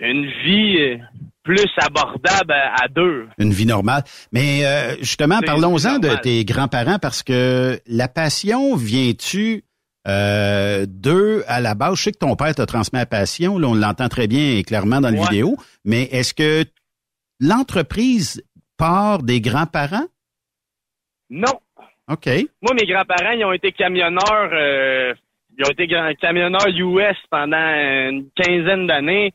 une 0.00 0.26
vie 0.44 0.76
euh, 0.80 0.96
plus 1.44 1.66
abordable 1.78 2.52
à, 2.52 2.84
à 2.84 2.88
deux. 2.88 3.28
Une 3.38 3.52
vie 3.52 3.66
normale. 3.66 4.02
Mais 4.32 4.60
justement, 5.00 5.40
parlons-en 5.44 5.98
de 5.98 6.14
tes 6.20 6.44
grands-parents 6.44 6.98
parce 7.00 7.22
que 7.22 7.78
la 7.86 8.08
passion 8.08 8.76
vient-tu 8.76 9.64
euh, 10.08 10.84
d'eux 10.88 11.44
à 11.46 11.60
la 11.60 11.74
base? 11.74 11.96
Je 11.98 12.02
sais 12.04 12.12
que 12.12 12.18
ton 12.18 12.36
père 12.36 12.54
t'a 12.54 12.66
transmis 12.66 12.98
la 12.98 13.06
passion, 13.06 13.58
là, 13.58 13.68
on 13.68 13.74
l'entend 13.74 14.08
très 14.08 14.26
bien 14.26 14.56
et 14.56 14.62
clairement 14.62 15.00
dans 15.00 15.10
la 15.10 15.18
Ouais. 15.20 15.26
vidéo, 15.30 15.56
mais 15.84 16.02
est-ce 16.04 16.34
que 16.34 16.64
l'entreprise 17.40 18.42
part 18.78 19.22
des 19.22 19.40
grands-parents? 19.40 20.06
Non. 21.30 21.52
OK. 22.10 22.26
Moi, 22.62 22.74
mes 22.74 22.86
grands-parents, 22.86 23.32
ils 23.32 23.44
ont 23.44 23.52
été 23.52 23.72
camionneurs, 23.72 24.50
euh, 24.52 25.14
ils 25.58 25.64
ont 25.64 25.70
été 25.70 25.86
camionneurs 26.20 26.66
US 26.68 27.16
pendant 27.30 27.56
une 27.56 28.28
quinzaine 28.34 28.86
d'années. 28.86 29.32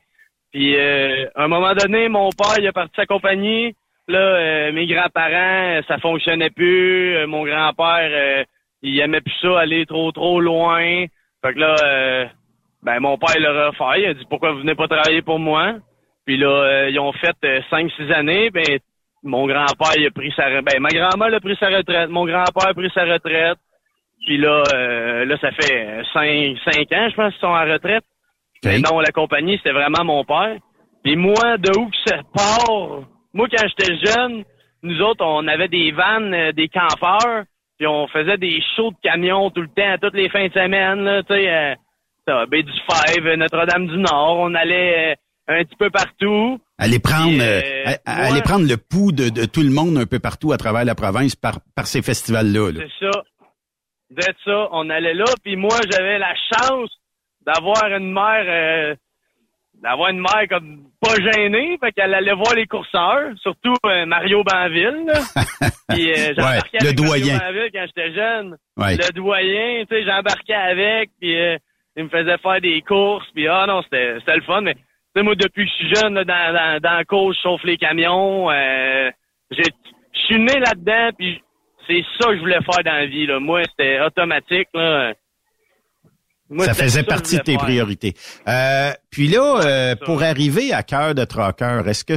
Puis, 0.52 0.76
euh, 0.76 1.28
à 1.36 1.44
un 1.44 1.48
moment 1.48 1.74
donné, 1.74 2.10
mon 2.10 2.30
père, 2.32 2.56
il 2.60 2.68
a 2.68 2.74
parti 2.74 2.94
sa 2.96 3.06
compagnie. 3.06 3.76
Là, 4.08 4.72
mes 4.72 4.88
grands-parents, 4.88 5.82
ça 5.88 5.98
fonctionnait 6.00 6.50
plus. 6.50 7.26
Mon 7.28 7.44
grand-père, 7.46 8.46
il 8.90 9.00
aimait 9.00 9.22
plus 9.22 9.36
ça, 9.42 9.60
aller 9.60 9.86
trop, 9.86 10.12
trop 10.12 10.40
loin. 10.40 11.06
Fait 11.44 11.54
que 11.54 11.60
là, 11.60 11.76
euh, 11.84 12.26
ben, 12.84 13.00
mon 13.00 13.18
père, 13.18 13.40
l'a 13.40 13.68
refait. 13.68 14.02
Il 14.02 14.06
a 14.06 14.14
dit, 14.14 14.26
pourquoi 14.30 14.52
vous 14.52 14.60
venez 14.60 14.76
pas 14.76 14.88
travailler 14.88 15.22
pour 15.22 15.40
moi? 15.40 15.76
Puis 16.26 16.38
là, 16.38 16.48
euh, 16.50 16.90
ils 16.90 17.00
ont 17.00 17.14
fait 17.14 17.36
5-6 17.70 18.12
années. 18.14 18.50
Ben, 18.50 18.80
mon 19.24 19.48
grand-père, 19.48 19.94
il 19.98 20.08
a 20.08 20.12
pris 20.12 20.32
sa 20.36 20.46
retraite. 20.46 20.66
Ben, 20.66 20.80
ma 20.80 20.90
grand-mère 20.90 21.34
a 21.34 21.40
pris 21.40 21.56
sa 21.60 21.70
retraite. 21.70 22.10
Mon 22.10 22.26
grand-père 22.26 22.70
a 22.70 22.74
pris 22.74 22.92
sa 22.94 23.04
retraite. 23.04 23.58
Puis 24.26 24.38
là, 24.38 24.64
euh, 24.74 25.26
là, 25.26 25.38
ça 25.40 25.52
fait 25.52 26.04
5, 26.14 26.58
cinq 26.66 26.92
ans, 26.92 27.10
je 27.10 27.16
pense, 27.16 27.34
qu'ils 27.34 27.42
sont 27.42 27.48
en 27.48 27.66
retraite. 27.66 28.04
Mais 28.64 28.80
non, 28.80 29.00
la 29.00 29.12
compagnie, 29.12 29.58
c'était 29.58 29.72
vraiment 29.72 30.04
mon 30.04 30.24
père. 30.24 30.58
Puis 31.04 31.16
moi, 31.16 31.58
de 31.58 31.78
où 31.80 31.90
que 31.90 31.98
ça 32.06 32.22
part? 32.34 33.02
Moi, 33.34 33.48
quand 33.50 33.68
j'étais 33.68 33.96
jeune, 34.06 34.44
nous 34.84 35.02
autres, 35.02 35.24
on 35.24 35.48
avait 35.48 35.68
des 35.68 35.92
vannes, 35.92 36.34
euh, 36.34 36.52
des 36.52 36.68
campeurs, 36.68 37.44
puis 37.78 37.88
on 37.88 38.08
faisait 38.08 38.38
des 38.38 38.62
shows 38.76 38.92
de 38.92 38.98
camions 39.02 39.50
tout 39.52 39.62
le 39.62 39.68
temps, 39.68 39.98
toutes 40.02 40.16
les 40.16 40.30
fins 40.30 40.48
de 40.48 40.54
semaine, 40.54 41.04
là, 41.04 41.24
tu 41.24 41.34
sais, 41.34 41.50
euh, 41.50 41.76
ça, 42.28 42.46
Baie 42.48 42.64
du 42.64 42.72
Five, 42.72 43.26
Notre-Dame-du-Nord, 43.36 44.38
on 44.40 44.54
allait 44.56 45.14
euh, 45.14 45.16
un 45.48 45.64
petit 45.64 45.76
peu 45.78 45.90
partout. 45.90 46.60
Aller 46.78 47.00
prendre, 47.00 47.42
euh, 47.42 47.62
euh, 47.88 47.94
aller 48.06 48.42
prendre 48.42 48.68
le 48.68 48.78
pouls 48.78 49.12
de, 49.12 49.30
de 49.30 49.46
tout 49.46 49.62
le 49.62 49.72
monde 49.72 49.98
un 49.98 50.06
peu 50.06 50.20
partout 50.20 50.52
à 50.52 50.58
travers 50.58 50.86
la 50.86 50.96
province 50.96 51.36
par, 51.36 51.60
par 51.76 51.88
ces 51.88 52.02
festivals-là. 52.02 52.72
là. 52.72 52.82
C'est 52.82 53.06
ça. 53.06 53.24
D'être 54.10 54.38
ça, 54.46 54.70
on 54.72 54.90
allait 54.90 55.14
là, 55.14 55.26
puis 55.44 55.56
moi, 55.56 55.76
j'avais 55.90 56.18
la 56.18 56.34
chance 56.36 56.90
d'avoir 57.46 57.86
une 57.88 58.12
mère, 58.12 58.46
euh, 58.48 58.96
d'avoir 59.82 60.10
une 60.10 60.20
mère 60.20 60.48
comme 60.50 60.84
pas 61.02 61.16
gênée, 61.16 61.78
fait 61.80 61.92
qu'elle 61.92 62.14
allait 62.14 62.34
voir 62.34 62.54
les 62.56 62.66
courseurs, 62.66 63.32
surtout 63.42 63.76
euh, 63.86 64.06
Mario 64.06 64.44
Banville. 64.44 65.06
Puis 65.90 66.12
euh, 66.12 66.34
j'embarquais 66.36 66.78
Ouais, 66.78 66.80
le 66.82 66.88
avec 66.88 66.96
doyen. 66.98 67.38
Mario 67.38 67.54
Banville 67.54 67.70
quand 67.74 67.86
j'étais 67.88 68.14
jeune. 68.14 68.58
Ouais. 68.78 68.96
Le 68.96 69.14
doyen, 69.14 69.86
tu 69.86 69.96
sais, 69.96 70.04
j'embarquais 70.06 70.54
avec, 70.54 71.10
puis 71.20 71.40
euh, 71.40 71.58
il 71.96 72.04
me 72.06 72.10
faisait 72.10 72.38
faire 72.38 72.62
des 72.62 72.82
courses, 72.82 73.28
puis 73.34 73.48
ah 73.48 73.66
non, 73.68 73.82
c'était 73.84 74.16
c'était 74.20 74.36
le 74.36 74.42
fun, 74.44 74.62
mais 74.62 74.74
tu 74.76 74.82
sais, 75.16 75.24
moi, 75.24 75.36
depuis 75.36 75.66
que 75.66 75.72
je 75.72 75.76
suis 75.86 75.96
jeune, 75.96 76.14
là, 76.16 76.24
dans, 76.24 76.54
dans, 76.54 76.80
dans 76.82 76.98
la 76.98 77.06
course, 77.06 77.36
je 77.38 77.42
chauffe 77.42 77.64
les 77.64 77.78
camions, 77.78 78.50
euh, 78.52 79.10
j'ai- 79.52 79.64
je 80.14 80.20
suis 80.20 80.40
né 80.40 80.60
là-dedans, 80.60 81.10
puis 81.18 81.42
c'est 81.88 82.04
ça 82.20 82.30
que 82.30 82.36
je 82.36 82.40
voulais 82.42 82.60
faire 82.62 82.84
dans 82.84 82.92
la 83.00 83.06
vie, 83.06 83.26
là. 83.28 83.40
Moi, 83.40 83.64
c'était 83.66 84.00
automatique, 84.02 84.68
là. 84.74 85.14
Moi, 86.50 86.66
ça 86.66 86.74
faisait 86.74 87.04
partie 87.04 87.38
de 87.38 87.42
tes 87.42 87.54
faire. 87.54 87.62
priorités. 87.62 88.14
Euh, 88.48 88.92
puis 89.10 89.28
là, 89.28 89.62
euh, 89.66 89.96
pour 90.06 90.24
arriver 90.24 90.74
à 90.74 90.84
cœur 90.84 91.14
de 91.14 91.26
troqueur, 91.26 91.88
est-ce 91.88 92.06
que 92.06 92.16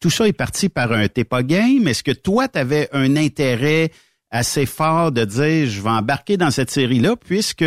tout 0.00 0.10
ça 0.10 0.26
est 0.26 0.32
parti 0.32 0.68
par 0.68 0.92
un 0.92 1.08
t'es 1.08 1.24
pas 1.24 1.42
game? 1.42 1.86
Est-ce 1.86 2.02
que 2.02 2.12
toi, 2.12 2.48
tu 2.48 2.58
avais 2.58 2.88
un 2.92 3.16
intérêt 3.16 3.90
assez 4.30 4.66
fort 4.66 5.12
de 5.12 5.24
dire 5.24 5.68
je 5.68 5.80
vais 5.80 5.90
embarquer 5.90 6.36
dans 6.36 6.50
cette 6.50 6.70
série-là 6.70 7.16
puisque 7.16 7.64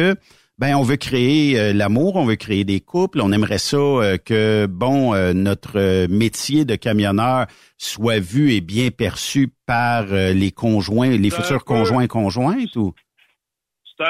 ben 0.60 0.76
on 0.76 0.84
veut 0.84 0.98
créer 0.98 1.60
euh, 1.60 1.74
l'amour, 1.74 2.16
on 2.16 2.26
veut 2.26 2.36
créer 2.36 2.64
des 2.64 2.80
couples, 2.80 3.22
on 3.22 3.32
aimerait 3.32 3.58
ça 3.58 3.78
euh, 3.78 4.18
que 4.18 4.68
bon 4.70 5.14
euh, 5.14 5.34
notre 5.34 6.08
métier 6.08 6.64
de 6.64 6.76
camionneur 6.76 7.48
soit 7.78 8.20
vu 8.20 8.54
et 8.54 8.62
bien 8.62 8.90
perçu 8.92 9.50
par 9.66 10.06
les 10.06 10.52
conjoints, 10.52 11.10
les 11.10 11.30
futurs 11.30 11.66
conjoints 11.66 12.08
conjointes 12.08 12.76
ou? 12.76 12.94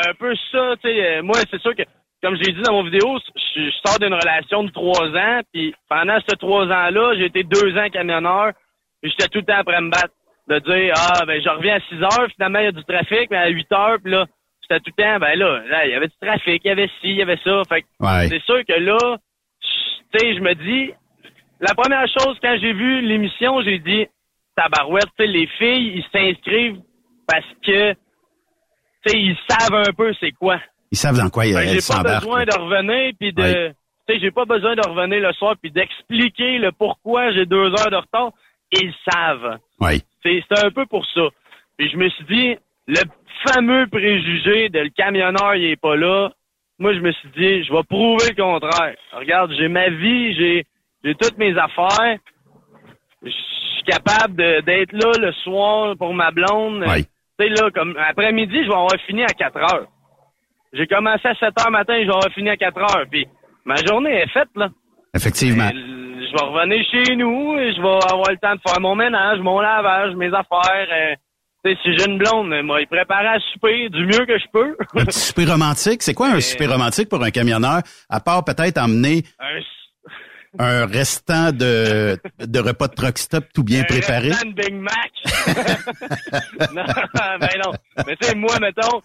C'est 0.01 0.09
un 0.09 0.13
peu 0.13 0.35
ça, 0.51 0.75
tu 0.83 0.89
sais. 0.89 1.17
euh, 1.17 1.23
Moi, 1.23 1.35
c'est 1.51 1.61
sûr 1.61 1.75
que, 1.75 1.83
comme 2.21 2.35
j'ai 2.35 2.51
dit 2.53 2.61
dans 2.61 2.73
mon 2.73 2.83
vidéo, 2.83 3.17
je, 3.55 3.61
je 3.61 3.69
sors 3.85 3.99
d'une 3.99 4.13
relation 4.13 4.63
de 4.63 4.71
trois 4.71 5.07
ans, 5.09 5.41
puis 5.53 5.73
pendant 5.89 6.17
ces 6.27 6.35
trois 6.37 6.65
ans-là, 6.65 7.15
j'ai 7.17 7.25
été 7.25 7.43
deux 7.43 7.77
ans 7.77 7.89
camionneur, 7.89 8.51
puis 9.01 9.11
j'étais 9.11 9.27
tout 9.29 9.39
le 9.39 9.45
temps 9.45 9.59
après 9.59 9.79
me 9.81 9.89
battre, 9.89 10.13
de 10.47 10.59
dire, 10.59 10.93
ah, 10.97 11.25
ben, 11.25 11.41
je 11.41 11.49
reviens 11.49 11.75
à 11.75 11.79
6 11.81 11.95
heures, 12.03 12.27
finalement, 12.35 12.59
il 12.59 12.65
y 12.65 12.67
a 12.67 12.71
du 12.71 12.83
trafic, 12.83 13.29
mais 13.31 13.37
à 13.37 13.47
8 13.47 13.71
heures, 13.71 13.97
puis 14.03 14.11
là, 14.11 14.25
j'étais 14.61 14.79
tout 14.81 14.91
le 14.97 15.03
temps, 15.03 15.19
ben 15.19 15.35
là, 15.39 15.59
là, 15.69 15.85
il 15.85 15.91
y 15.91 15.95
avait 15.95 16.07
du 16.07 16.15
trafic, 16.21 16.61
il 16.63 16.67
y 16.67 16.71
avait 16.71 16.87
ci, 16.87 17.09
il 17.09 17.15
y 17.15 17.21
avait 17.21 17.39
ça, 17.43 17.61
fait 17.69 17.81
que 17.83 17.87
Ouais. 17.99 18.27
c'est 18.29 18.43
sûr 18.43 18.59
que 18.65 18.79
là, 18.79 18.97
tu 19.61 20.19
sais, 20.19 20.35
je 20.35 20.39
me 20.41 20.53
dis, 20.55 20.91
la 21.61 21.73
première 21.75 22.07
chose, 22.07 22.37
quand 22.41 22.57
j'ai 22.59 22.73
vu 22.73 23.01
l'émission, 23.01 23.61
j'ai 23.61 23.79
dit, 23.79 24.05
tabarouette, 24.55 25.05
tu 25.17 25.25
sais, 25.25 25.27
les 25.27 25.47
filles, 25.47 25.93
ils 25.95 26.05
s'inscrivent 26.11 26.81
parce 27.27 27.45
que, 27.65 27.93
sais, 29.05 29.19
ils 29.19 29.37
savent 29.47 29.73
un 29.73 29.93
peu 29.93 30.13
c'est 30.19 30.31
quoi. 30.31 30.59
ils 30.91 30.97
savent 30.97 31.17
dans 31.17 31.29
quoi 31.29 31.43
Fait 31.43 31.51
que 31.51 31.57
elles 31.57 31.81
j'ai 31.81 31.93
pas 31.93 32.03
besoin 32.19 32.45
de 32.45 32.59
revenir 32.59 33.13
puis 33.19 33.33
de, 33.33 33.69
tu 34.07 34.13
sais, 34.13 34.19
j'ai 34.19 34.31
pas 34.31 34.45
besoin 34.45 34.75
de 34.75 34.87
revenir 34.87 35.19
le 35.21 35.33
soir 35.33 35.55
puis 35.61 35.71
d'expliquer 35.71 36.57
le 36.59 36.71
pourquoi 36.71 37.31
j'ai 37.31 37.45
deux 37.45 37.69
heures 37.69 37.91
de 37.91 37.95
retard. 37.95 38.31
Ils 38.71 38.93
savent. 39.09 39.59
Oui. 39.79 40.01
C'est 40.23 40.43
un 40.63 40.71
peu 40.71 40.85
pour 40.85 41.05
ça. 41.13 41.21
Puis 41.77 41.89
je 41.89 41.97
me 41.97 42.09
suis 42.09 42.25
dit, 42.25 42.55
le 42.87 43.01
fameux 43.47 43.87
préjugé 43.87 44.69
de 44.69 44.79
le 44.79 44.89
camionneur, 44.89 45.55
il 45.55 45.65
est 45.65 45.81
pas 45.81 45.95
là. 45.95 46.31
Moi, 46.79 46.93
je 46.93 46.99
me 46.99 47.11
suis 47.11 47.29
dit, 47.29 47.63
je 47.63 47.71
vais 47.71 47.83
prouver 47.83 48.29
le 48.29 48.35
contraire. 48.35 48.95
Regarde, 49.11 49.53
j'ai 49.57 49.67
ma 49.67 49.89
vie, 49.89 50.33
j'ai 50.35 50.65
j'ai 51.03 51.15
toutes 51.15 51.37
mes 51.37 51.55
affaires. 51.57 52.17
Je 53.21 53.29
suis 53.29 53.83
capable 53.85 54.35
d'être 54.63 54.93
là 54.93 55.11
le 55.19 55.31
soir 55.43 55.95
pour 55.97 56.13
ma 56.13 56.31
blonde. 56.31 56.83
Oui. 56.87 57.05
Sais, 57.43 57.49
là, 57.49 57.69
comme 57.71 57.95
après-midi, 57.97 58.55
je 58.63 58.67
vais 58.69 58.73
avoir 58.73 58.95
fini 59.05 59.23
à 59.23 59.27
4 59.27 59.57
heures. 59.57 59.87
J'ai 60.71 60.87
commencé 60.87 61.27
à 61.27 61.35
7 61.35 61.49
heures 61.59 61.71
matin, 61.71 61.93
je 61.99 62.05
vais 62.07 62.13
avoir 62.13 62.31
fini 62.33 62.49
à 62.49 62.55
4 62.57 62.77
heures. 62.79 63.05
Puis 63.11 63.27
ma 63.65 63.75
journée 63.85 64.11
est 64.21 64.29
faite, 64.29 64.49
là. 64.55 64.69
Effectivement. 65.15 65.69
Je 65.73 66.31
vais 66.31 66.45
revenir 66.45 66.83
chez 66.89 67.15
nous 67.15 67.59
et 67.59 67.73
je 67.73 67.81
vais 67.81 68.11
avoir 68.11 68.31
le 68.31 68.37
temps 68.37 68.55
de 68.55 68.61
faire 68.65 68.79
mon 68.79 68.95
ménage, 68.95 69.39
mon 69.39 69.59
lavage, 69.59 70.15
mes 70.15 70.27
affaires. 70.27 70.87
euh, 70.91 71.15
sais, 71.65 71.77
si 71.83 71.97
j'ai 71.97 72.09
une 72.09 72.17
blonde, 72.17 72.49
moi, 72.63 72.81
il 72.81 72.87
préparer 72.87 73.27
à 73.27 73.39
souper 73.51 73.89
du 73.89 74.05
mieux 74.05 74.25
que 74.25 74.37
je 74.39 74.45
peux. 74.51 74.75
Un 74.95 75.05
petit 75.05 75.19
souper 75.27 75.45
romantique, 75.45 76.01
c'est 76.01 76.13
quoi 76.13 76.29
un 76.29 76.39
souper 76.39 76.67
romantique 76.67 77.09
pour 77.09 77.21
un 77.23 77.29
camionneur, 77.29 77.81
à 78.09 78.19
part 78.19 78.43
peut-être 78.45 78.77
emmener 78.79 79.23
Un- 79.39 79.59
un 80.59 80.85
restant 80.85 81.51
de, 81.51 82.17
de 82.39 82.59
repas 82.59 82.87
de 82.87 82.93
truck 82.95 83.17
stop 83.17 83.45
tout 83.53 83.63
bien 83.63 83.83
préparé? 83.83 84.29
restant 84.29 84.49
de 84.49 84.53
Big 84.53 84.73
Mac? 84.73 85.11
non, 86.73 86.83
ben 87.39 87.61
non. 87.65 87.71
Mais 88.07 88.15
tu 88.17 88.27
sais, 88.27 88.35
moi, 88.35 88.59
mettons, 88.59 89.01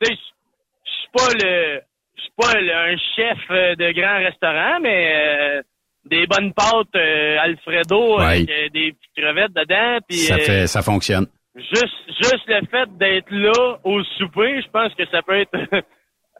tu 0.00 0.06
sais, 0.10 0.14
je 0.14 0.90
suis 0.90 1.10
pas 1.12 1.28
le, 1.34 1.80
je 2.16 2.22
suis 2.22 2.32
pas 2.36 2.54
le- 2.60 2.92
un 2.92 2.96
chef 3.16 3.38
euh, 3.50 3.74
de 3.76 3.92
grand 3.92 4.18
restaurant, 4.18 4.80
mais 4.82 5.12
euh, 5.14 5.62
des 6.04 6.26
bonnes 6.26 6.52
pâtes 6.52 6.94
euh, 6.96 7.38
Alfredo 7.40 8.18
Ouais. 8.18 8.24
avec 8.24 8.50
euh, 8.50 8.68
des 8.72 8.92
petites 8.92 9.14
crevettes 9.16 9.52
dedans, 9.52 9.98
puis 10.08 10.18
Ça 10.18 10.34
euh, 10.34 10.38
fait, 10.38 10.66
ça 10.66 10.82
fonctionne. 10.82 11.26
juste, 11.54 11.96
juste 12.20 12.44
le 12.48 12.60
fait 12.70 12.88
d'être 12.98 13.30
là 13.30 13.78
au 13.84 14.02
souper, 14.18 14.60
je 14.62 14.68
pense 14.70 14.94
que 14.94 15.06
ça 15.10 15.22
peut 15.22 15.40
être, 15.40 15.52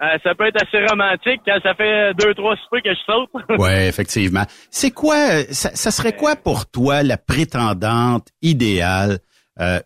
euh, 0.01 0.19
ça 0.23 0.35
peut 0.35 0.47
être 0.47 0.63
assez 0.63 0.85
romantique 0.87 1.41
quand 1.45 1.59
ça 1.63 1.75
fait 1.75 2.15
deux, 2.15 2.35
trois 2.35 2.57
soupers 2.57 2.83
que 2.83 2.91
je 2.91 3.01
saute. 3.05 3.31
Ouais, 3.59 3.89
effectivement. 3.89 4.45
C'est 4.71 4.91
quoi, 4.91 5.17
euh, 5.17 5.45
ça, 5.51 5.71
ça 5.75 5.91
serait 5.91 6.15
quoi 6.15 6.37
pour 6.37 6.71
toi 6.71 7.03
la 7.03 7.17
prétendante 7.17 8.29
idéale? 8.43 9.19
Euh, 9.61 9.81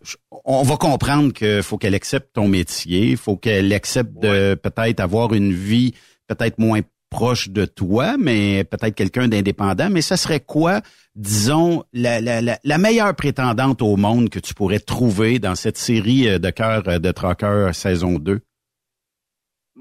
on 0.45 0.61
va 0.61 0.77
comprendre 0.77 1.33
qu'il 1.33 1.63
faut 1.63 1.77
qu'elle 1.77 1.95
accepte 1.95 2.33
ton 2.33 2.47
métier, 2.47 3.15
faut 3.15 3.37
qu'elle 3.37 3.73
accepte 3.73 4.13
de 4.21 4.53
peut-être 4.55 4.99
avoir 4.99 5.33
une 5.33 5.51
vie 5.51 5.93
peut-être 6.27 6.59
moins 6.59 6.81
proche 7.09 7.49
de 7.49 7.65
toi, 7.65 8.15
mais 8.17 8.63
peut-être 8.63 8.95
quelqu'un 8.95 9.27
d'indépendant. 9.27 9.89
Mais 9.89 10.01
ça 10.01 10.17
serait 10.17 10.39
quoi, 10.39 10.81
disons, 11.15 11.83
la, 11.93 12.21
la, 12.21 12.41
la, 12.41 12.59
la 12.63 12.77
meilleure 12.77 13.15
prétendante 13.15 13.81
au 13.81 13.95
monde 13.97 14.29
que 14.29 14.39
tu 14.39 14.53
pourrais 14.53 14.79
trouver 14.79 15.39
dans 15.39 15.55
cette 15.55 15.77
série 15.77 16.27
euh, 16.27 16.39
de 16.39 16.49
cœur 16.49 16.83
de 16.83 17.11
Trucker 17.11 17.69
saison 17.73 18.19
2? 18.19 18.41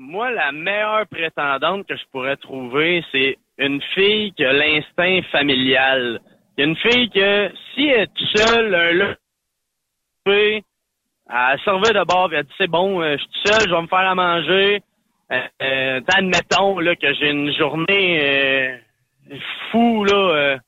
Moi, 0.04 0.32
la 0.32 0.50
meilleure 0.50 1.06
prétendante 1.06 1.86
que 1.86 1.96
je 1.96 2.02
pourrais 2.10 2.36
trouver, 2.36 3.04
c'est 3.12 3.38
une 3.56 3.80
fille 3.94 4.32
qui 4.32 4.44
a 4.44 4.52
l'instinct 4.52 5.20
familial. 5.30 6.18
Une 6.58 6.74
fille 6.74 7.08
que, 7.08 7.52
si 7.72 7.86
elle 7.86 8.08
est 8.08 8.36
seule, 8.36 8.74
un 8.74 9.14
elle 10.26 11.60
servait 11.60 11.92
de 11.92 12.04
bord, 12.04 12.28
puis 12.28 12.36
elle 12.36 12.44
dit, 12.44 12.52
c'est 12.58 12.66
bon, 12.66 13.00
euh, 13.00 13.16
je 13.16 13.22
suis 13.22 13.42
seule, 13.44 13.68
je 13.68 13.74
vais 13.74 13.82
me 13.82 13.86
faire 13.86 14.00
à 14.00 14.14
manger. 14.16 14.82
Euh, 15.30 15.40
euh, 15.62 16.00
admettons, 16.16 16.80
là, 16.80 16.96
que 16.96 17.14
j'ai 17.14 17.30
une 17.30 17.54
journée 17.54 18.20
euh, 18.24 19.36
fou, 19.70 20.04
là, 20.04 20.14
euh, 20.14 20.58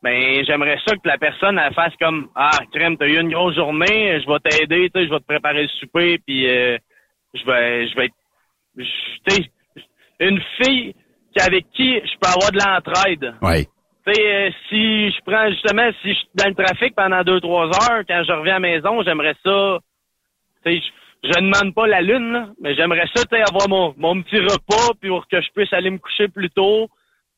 ben, 0.00 0.44
j'aimerais 0.44 0.78
ça 0.86 0.94
que 0.94 1.08
la 1.08 1.18
personne, 1.18 1.58
elle 1.58 1.74
fasse 1.74 1.96
comme, 2.00 2.28
ah, 2.36 2.60
crème, 2.72 2.96
t'as 2.96 3.08
eu 3.08 3.18
une 3.18 3.32
grosse 3.32 3.56
journée, 3.56 4.20
je 4.20 4.30
vais 4.30 4.38
t'aider, 4.38 4.90
je 4.94 5.10
vais 5.10 5.18
te 5.18 5.26
préparer 5.26 5.62
le 5.62 5.68
souper, 5.80 6.18
puis 6.24 6.48
euh, 6.48 6.78
je 7.34 7.44
vais, 7.44 7.88
je 7.88 7.96
vais 7.96 8.04
être 8.06 8.14
une 10.20 10.40
fille 10.60 10.94
avec 11.40 11.66
qui 11.74 11.94
je 11.94 12.18
peux 12.20 12.28
avoir 12.28 12.50
de 12.52 12.58
l'entraide. 12.58 13.34
Oui. 13.42 13.66
Euh, 14.08 14.50
si 14.68 15.10
je 15.10 15.20
prends 15.24 15.48
justement, 15.50 15.88
si 16.02 16.08
je 16.08 16.14
suis 16.14 16.28
dans 16.34 16.48
le 16.48 16.54
trafic 16.54 16.94
pendant 16.96 17.22
deux, 17.22 17.40
trois 17.40 17.66
heures, 17.66 18.02
quand 18.08 18.22
je 18.26 18.32
reviens 18.32 18.56
à 18.56 18.58
la 18.58 18.68
maison, 18.68 19.02
j'aimerais 19.04 19.36
ça. 19.44 19.78
Je, 20.66 20.80
je 21.22 21.28
demande 21.40 21.74
pas 21.74 21.86
la 21.86 22.00
lune, 22.02 22.32
là, 22.32 22.48
mais 22.60 22.74
j'aimerais 22.74 23.06
ça, 23.14 23.22
avoir 23.46 23.68
mon, 23.68 23.94
mon 23.98 24.20
petit 24.22 24.38
repas, 24.40 24.94
puis 25.00 25.10
pour 25.10 25.28
que 25.28 25.40
je 25.40 25.48
puisse 25.54 25.72
aller 25.72 25.90
me 25.90 25.98
coucher 25.98 26.28
plus 26.28 26.50
tôt. 26.50 26.88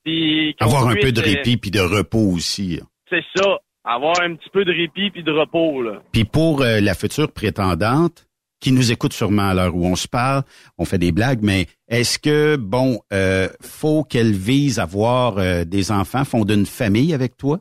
Puis 0.05 0.57
Avoir 0.61 0.89
un 0.89 0.95
puisse, 0.95 1.05
peu 1.07 1.13
de 1.13 1.21
euh, 1.21 1.25
répit 1.25 1.57
puis 1.59 1.71
de 1.71 1.81
repos 1.81 2.33
aussi. 2.35 2.81
c'est 3.11 3.25
ça. 3.37 3.59
Avoir 3.85 4.21
un 4.23 4.37
petit 4.37 4.49
peu 4.51 4.65
de 4.65 4.73
répit 4.73 5.11
puis 5.11 5.23
de 5.25 5.33
repos, 5.33 5.83
là. 5.83 6.01
Puis 6.13 6.25
pour 6.25 6.63
euh, 6.63 6.81
la 6.81 6.95
future 6.95 7.31
prétendante, 7.33 8.27
qui 8.62 8.72
nous 8.72 8.93
écoute 8.93 9.12
sûrement 9.12 9.48
à 9.48 9.55
l'heure 9.55 9.74
où 9.74 9.84
on 9.84 9.97
se 9.97 10.06
parle, 10.06 10.44
on 10.78 10.84
fait 10.84 10.98
des 10.98 11.10
blagues, 11.10 11.40
mais 11.43 11.66
est-ce 11.89 12.18
que, 12.18 12.56
bon, 12.56 13.01
euh, 13.12 13.48
faut 13.60 14.05
qu'elle 14.05 14.32
vise 14.32 14.78
à 14.78 14.84
avoir 14.84 15.39
euh, 15.39 15.64
des 15.64 15.90
enfants, 15.90 16.24
fonder 16.24 16.55
une 16.55 16.64
famille 16.66 17.12
avec 17.12 17.36
toi? 17.36 17.59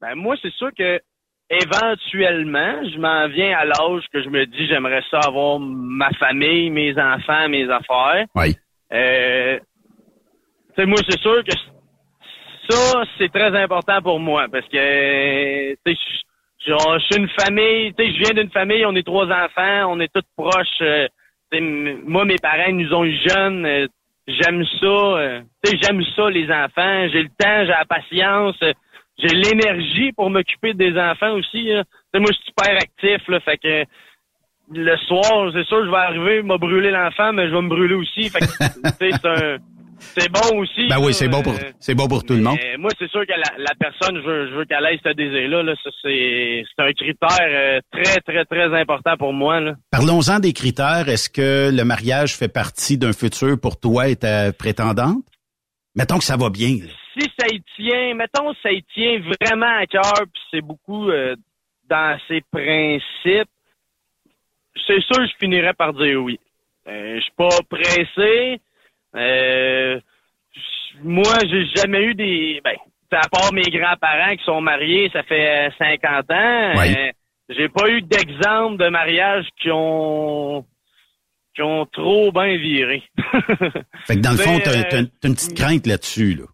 Ben 0.00 0.14
moi, 0.14 0.34
c'est 0.40 0.52
sûr 0.54 0.70
que 0.76 0.98
éventuellement, 1.50 2.82
je 2.90 2.98
m'en 2.98 3.28
viens 3.28 3.56
à 3.56 3.64
l'âge 3.66 4.04
que 4.12 4.22
je 4.22 4.30
me 4.30 4.46
dis 4.46 4.66
j'aimerais 4.66 5.02
ça 5.10 5.20
avoir 5.26 5.60
ma 5.60 6.10
famille, 6.14 6.70
mes 6.70 6.98
enfants, 6.98 7.48
mes 7.50 7.68
affaires. 7.70 8.24
Oui. 8.34 8.56
Euh, 8.92 9.58
tu 10.74 10.74
sais, 10.76 10.86
moi, 10.86 10.98
c'est 11.06 11.20
sûr 11.20 11.44
que 11.44 11.52
ça, 12.70 13.02
c'est 13.18 13.30
très 13.30 13.54
important 13.62 14.00
pour 14.00 14.18
moi 14.18 14.46
parce 14.50 14.66
que, 14.68 15.72
tu 15.74 15.78
sais, 15.86 15.94
je- 15.94 16.31
je 16.66 17.04
suis 17.10 17.20
une 17.22 17.28
famille, 17.28 17.92
tu 17.94 18.04
sais, 18.04 18.12
je 18.12 18.18
viens 18.18 18.34
d'une 18.34 18.50
famille, 18.50 18.84
on 18.86 18.94
est 18.94 19.06
trois 19.06 19.26
enfants, 19.26 19.86
on 19.92 20.00
est 20.00 20.12
tous 20.12 20.22
proches. 20.36 20.80
euh, 20.80 21.06
moi, 22.04 22.24
mes 22.24 22.38
parents 22.38 22.72
nous 22.72 22.92
ont 22.94 23.04
eu 23.04 23.16
jeunes. 23.28 23.66
euh, 23.66 23.86
j'aime 24.26 24.64
ça. 24.80 24.86
euh, 24.86 25.40
tu 25.62 25.70
sais, 25.70 25.78
j'aime 25.82 26.02
ça, 26.16 26.30
les 26.30 26.50
enfants. 26.50 27.08
J'ai 27.12 27.22
le 27.22 27.28
temps, 27.28 27.60
j'ai 27.64 27.66
la 27.66 27.84
patience. 27.84 28.56
euh, 28.62 28.72
j'ai 29.18 29.28
l'énergie 29.36 30.12
pour 30.12 30.30
m'occuper 30.30 30.72
des 30.74 30.96
enfants 30.98 31.32
aussi. 31.32 31.64
là. 31.64 31.84
Sais, 32.12 32.20
moi, 32.20 32.30
je 32.30 32.36
suis 32.36 32.46
super 32.46 32.74
actif, 32.76 33.28
là, 33.28 33.40
fait 33.40 33.58
que 33.58 33.84
le 34.74 34.96
soir, 34.98 35.50
c'est 35.52 35.66
sûr, 35.66 35.84
je 35.84 35.90
vais 35.90 35.96
arriver, 35.96 36.42
m'a 36.42 36.56
brûler 36.56 36.90
l'enfant, 36.90 37.32
mais 37.32 37.48
je 37.48 37.54
vais 37.54 37.60
me 37.60 37.68
brûler 37.68 37.94
aussi. 37.94 38.30
Fait 38.30 38.40
que, 38.40 38.46
c'est 38.98 39.26
un, 39.26 39.58
c'est 40.16 40.30
bon 40.30 40.58
aussi. 40.58 40.88
Ben 40.88 40.98
oui, 41.00 41.14
c'est 41.14 41.28
bon 41.28 41.42
pour 41.42 41.54
euh, 41.54 41.70
c'est 41.78 41.94
bon 41.94 42.08
pour 42.08 42.24
tout 42.24 42.34
le 42.34 42.42
monde. 42.42 42.58
moi, 42.78 42.90
c'est 42.98 43.10
sûr 43.10 43.26
que 43.26 43.32
la, 43.32 43.58
la 43.58 43.74
personne, 43.78 44.16
je 44.16 44.26
veux, 44.26 44.50
je 44.50 44.54
veux 44.54 44.64
qu'elle 44.64 44.84
ait 44.84 45.00
ce 45.02 45.12
désir-là. 45.12 45.62
Là, 45.62 45.74
c'est, 46.02 46.64
un 46.78 46.92
critère 46.92 47.38
euh, 47.40 47.80
très, 47.90 48.20
très, 48.20 48.44
très 48.44 48.80
important 48.80 49.16
pour 49.16 49.32
moi. 49.32 49.60
Parlons-en 49.90 50.38
des 50.40 50.52
critères. 50.52 51.08
Est-ce 51.08 51.30
que 51.30 51.70
le 51.74 51.84
mariage 51.84 52.36
fait 52.36 52.52
partie 52.52 52.98
d'un 52.98 53.12
futur 53.12 53.58
pour 53.60 53.78
toi 53.78 54.08
et 54.08 54.16
ta 54.16 54.52
prétendante? 54.52 55.24
Mettons 55.94 56.18
que 56.18 56.24
ça 56.24 56.36
va 56.36 56.50
bien. 56.50 56.78
là. 56.80 56.90
Si 57.18 57.30
ça 57.38 57.46
y 57.48 57.60
tient, 57.76 58.14
mettons, 58.14 58.52
ça 58.62 58.72
y 58.72 58.82
tient 58.94 59.20
vraiment 59.20 59.78
à 59.78 59.86
cœur, 59.86 60.24
puis 60.32 60.42
c'est 60.50 60.62
beaucoup 60.62 61.10
euh, 61.10 61.36
dans 61.88 62.18
ses 62.26 62.42
principes, 62.50 63.50
c'est 64.86 65.00
sûr 65.02 65.16
que 65.16 65.26
je 65.26 65.36
finirais 65.38 65.74
par 65.74 65.92
dire 65.92 66.22
oui. 66.22 66.40
Euh, 66.88 67.16
je 67.16 67.20
suis 67.20 67.32
pas 67.36 67.48
pressé. 67.68 68.60
Euh, 69.14 70.00
moi, 71.02 71.34
j'ai 71.48 71.66
jamais 71.76 72.04
eu 72.04 72.14
des... 72.14 72.60
Ben, 72.64 72.76
à 73.12 73.28
part 73.28 73.52
mes 73.52 73.62
grands-parents 73.62 74.36
qui 74.36 74.44
sont 74.44 74.60
mariés, 74.60 75.10
ça 75.12 75.22
fait 75.22 75.68
euh, 75.68 75.70
50 75.78 76.30
ans. 76.30 76.72
Oui. 76.76 76.94
euh, 76.96 77.10
j'ai 77.50 77.68
pas 77.68 77.88
eu 77.90 78.02
d'exemple 78.02 78.82
de 78.82 78.88
mariage 78.88 79.46
qui 79.60 79.70
ont 79.70 80.64
qui 81.54 81.62
ont 81.62 81.84
trop 81.86 82.32
bien 82.32 82.56
viré. 82.56 83.02
Fait 84.06 84.16
que 84.16 84.20
dans 84.20 84.32
le 84.32 84.38
fond, 84.38 84.58
t'as 84.64 84.96
euh, 84.96 85.04
une 85.22 85.34
petite 85.34 85.54
crainte 85.54 85.86
là-dessus. 85.86 86.34
Là. 86.34 86.44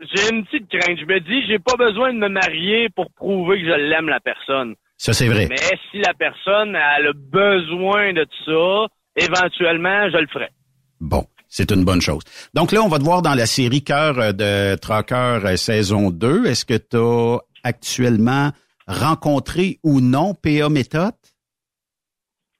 J'ai 0.00 0.30
une 0.34 0.46
petite 0.46 0.68
crainte. 0.70 0.98
Je 0.98 1.04
me 1.04 1.20
dis, 1.20 1.46
j'ai 1.46 1.58
pas 1.58 1.76
besoin 1.76 2.12
de 2.12 2.18
me 2.18 2.28
marier 2.28 2.88
pour 2.88 3.10
prouver 3.12 3.60
que 3.60 3.66
je 3.66 3.72
l'aime 3.72 4.08
la 4.08 4.20
personne. 4.20 4.76
Ça, 4.96 5.12
c'est 5.12 5.28
vrai. 5.28 5.46
Mais 5.50 5.56
si 5.90 5.98
la 5.98 6.14
personne 6.14 6.74
a 6.74 6.98
besoin 7.12 8.12
de 8.14 8.26
ça, 8.46 8.86
éventuellement, 9.16 10.08
je 10.10 10.16
le 10.16 10.26
ferai. 10.28 10.48
Bon, 11.00 11.26
c'est 11.56 11.70
une 11.70 11.84
bonne 11.84 12.00
chose. 12.00 12.22
Donc 12.52 12.72
là, 12.72 12.82
on 12.82 12.88
va 12.88 12.98
te 12.98 13.04
voir 13.04 13.22
dans 13.22 13.34
la 13.34 13.46
série 13.46 13.84
Cœur 13.84 14.18
euh, 14.18 14.32
de 14.32 14.74
Traqueur 14.74 15.46
euh, 15.46 15.54
saison 15.56 16.10
2. 16.10 16.46
Est-ce 16.46 16.64
que 16.64 16.74
tu 16.74 16.96
as 16.96 17.38
actuellement 17.62 18.50
rencontré 18.88 19.78
ou 19.84 20.00
non 20.00 20.34
PA 20.34 20.68
Méthode? 20.68 21.14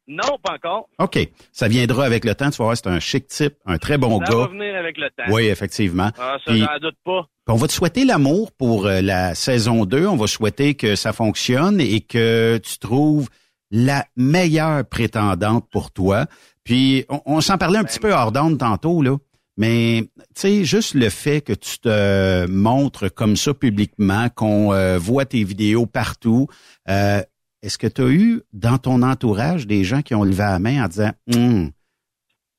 Non, 0.07 0.39
pas 0.41 0.53
encore. 0.55 0.89
OK. 1.01 1.19
Ça 1.51 1.67
viendra 1.67 2.05
avec 2.05 2.25
le 2.25 2.37
temps. 2.37 2.51
Tu 2.51 2.59
vas 2.59 2.67
voir, 2.67 2.77
c'est 2.77 2.87
un 2.87 3.01
chic 3.01 3.27
type, 3.27 3.55
un 3.67 3.79
très 3.79 3.99
bon 3.99 4.21
ça 4.25 4.33
va 4.33 4.43
gars. 4.43 4.47
venir 4.53 4.77
avec 4.77 4.97
le 4.97 5.09
temps. 5.11 5.33
Oui, 5.33 5.47
effectivement. 5.47 6.11
Ah, 6.17 6.37
ça, 6.47 6.55
j'en 6.55 6.79
doute 6.81 6.97
pas. 7.05 7.27
On 7.49 7.57
va 7.57 7.67
te 7.67 7.73
souhaiter 7.73 8.05
l'amour 8.05 8.53
pour 8.53 8.87
euh, 8.87 9.01
la 9.01 9.35
saison 9.35 9.87
2. 9.87 10.07
On 10.07 10.17
va 10.17 10.29
souhaiter 10.29 10.77
que 10.77 10.95
ça 10.95 11.13
fonctionne 11.13 11.81
et 11.81 12.01
que 12.01 12.59
tu 12.63 12.79
trouves 12.79 13.29
la 13.73 14.05
meilleure 14.17 14.85
prétendante 14.85 15.69
pour 15.69 15.91
toi. 15.91 16.27
Puis 16.65 17.05
on, 17.09 17.21
on 17.27 17.41
s'en 17.41 17.59
parlait 17.59 17.79
un 17.79 17.85
petit 17.85 18.01
peu 18.01 18.13
hors 18.13 18.33
d'onde 18.33 18.59
tantôt, 18.59 19.03
là. 19.03 19.17
Mais 19.57 20.03
tu 20.19 20.25
sais, 20.35 20.65
juste 20.65 20.95
le 20.95 21.11
fait 21.11 21.41
que 21.41 21.53
tu 21.53 21.79
te 21.79 22.47
montres 22.51 23.13
comme 23.15 23.37
ça 23.37 23.55
publiquement, 23.55 24.29
qu'on 24.35 24.73
euh, 24.73 24.99
voit 24.99 25.27
tes 25.27 25.45
vidéos 25.45 25.87
partout, 25.87 26.49
euh, 26.89 27.21
est-ce 27.63 27.79
que 27.79 27.87
tu 27.87 28.03
as 28.03 28.09
eu 28.09 28.43
dans 28.53 28.79
ton 28.79 29.03
entourage 29.03 29.67
des 29.67 29.85
gens 29.85 30.03
qui 30.03 30.15
ont 30.15 30.25
levé 30.25 30.39
la 30.39 30.59
main 30.59 30.85
en 30.85 30.89
disant 30.89 31.13
Hum, 31.33 31.71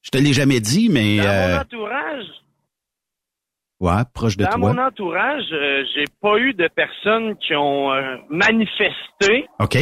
je 0.02 0.10
te 0.10 0.18
l'ai 0.18 0.32
jamais 0.32 0.62
dit, 0.62 0.88
mais 0.90 1.18
Dans 1.18 1.24
mon 1.24 1.30
euh, 1.30 1.60
entourage, 1.60 2.26
ouais, 3.82 4.04
proche 4.14 4.38
de 4.38 4.46
dans 4.46 4.52
toi. 4.52 4.74
mon 4.74 4.82
entourage, 4.82 5.44
j'ai 5.94 6.06
pas 6.22 6.38
eu 6.38 6.54
de 6.54 6.70
personnes 6.70 7.36
qui 7.38 7.56
ont 7.56 7.90
manifesté. 8.30 9.48
OK. 9.60 9.78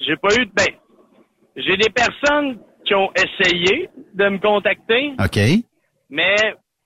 J'ai 0.00 0.16
pas 0.16 0.34
eu 0.38 0.44
de 0.44 0.52
ben. 0.54 0.74
J'ai 1.58 1.76
des 1.76 1.90
personnes 1.90 2.58
qui 2.86 2.94
ont 2.94 3.10
essayé 3.14 3.90
de 4.14 4.28
me 4.28 4.38
contacter. 4.38 5.12
OK. 5.18 5.38
Mais 6.08 6.36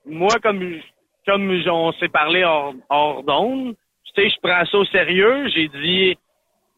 moi, 0.06 0.34
comme 0.42 0.80
comme 1.26 1.62
on 1.70 1.92
s'est 1.92 2.08
parlé 2.08 2.42
hors, 2.42 2.74
hors 2.88 3.22
d'onde, 3.22 3.76
tu 4.04 4.22
sais, 4.22 4.28
je 4.28 4.36
prends 4.42 4.64
ça 4.64 4.78
au 4.78 4.84
sérieux. 4.86 5.48
J'ai 5.54 5.68
dit, 5.68 6.18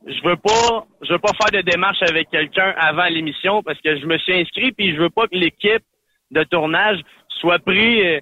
je 0.07 0.23
veux 0.23 0.37
pas, 0.37 0.87
je 1.03 1.13
veux 1.13 1.19
pas 1.19 1.33
faire 1.33 1.63
de 1.63 1.71
démarche 1.71 2.03
avec 2.03 2.29
quelqu'un 2.31 2.75
avant 2.77 3.07
l'émission 3.07 3.63
parce 3.63 3.81
que 3.81 3.99
je 3.99 4.05
me 4.05 4.19
suis 4.19 4.35
inscrit 4.35 4.73
puis 4.73 4.95
je 4.95 5.01
veux 5.01 5.09
pas 5.11 5.27
que 5.27 5.37
l'équipe 5.37 5.83
de 6.31 6.43
tournage 6.45 7.01
soit 7.41 7.59
pris 7.59 8.07
euh, 8.07 8.21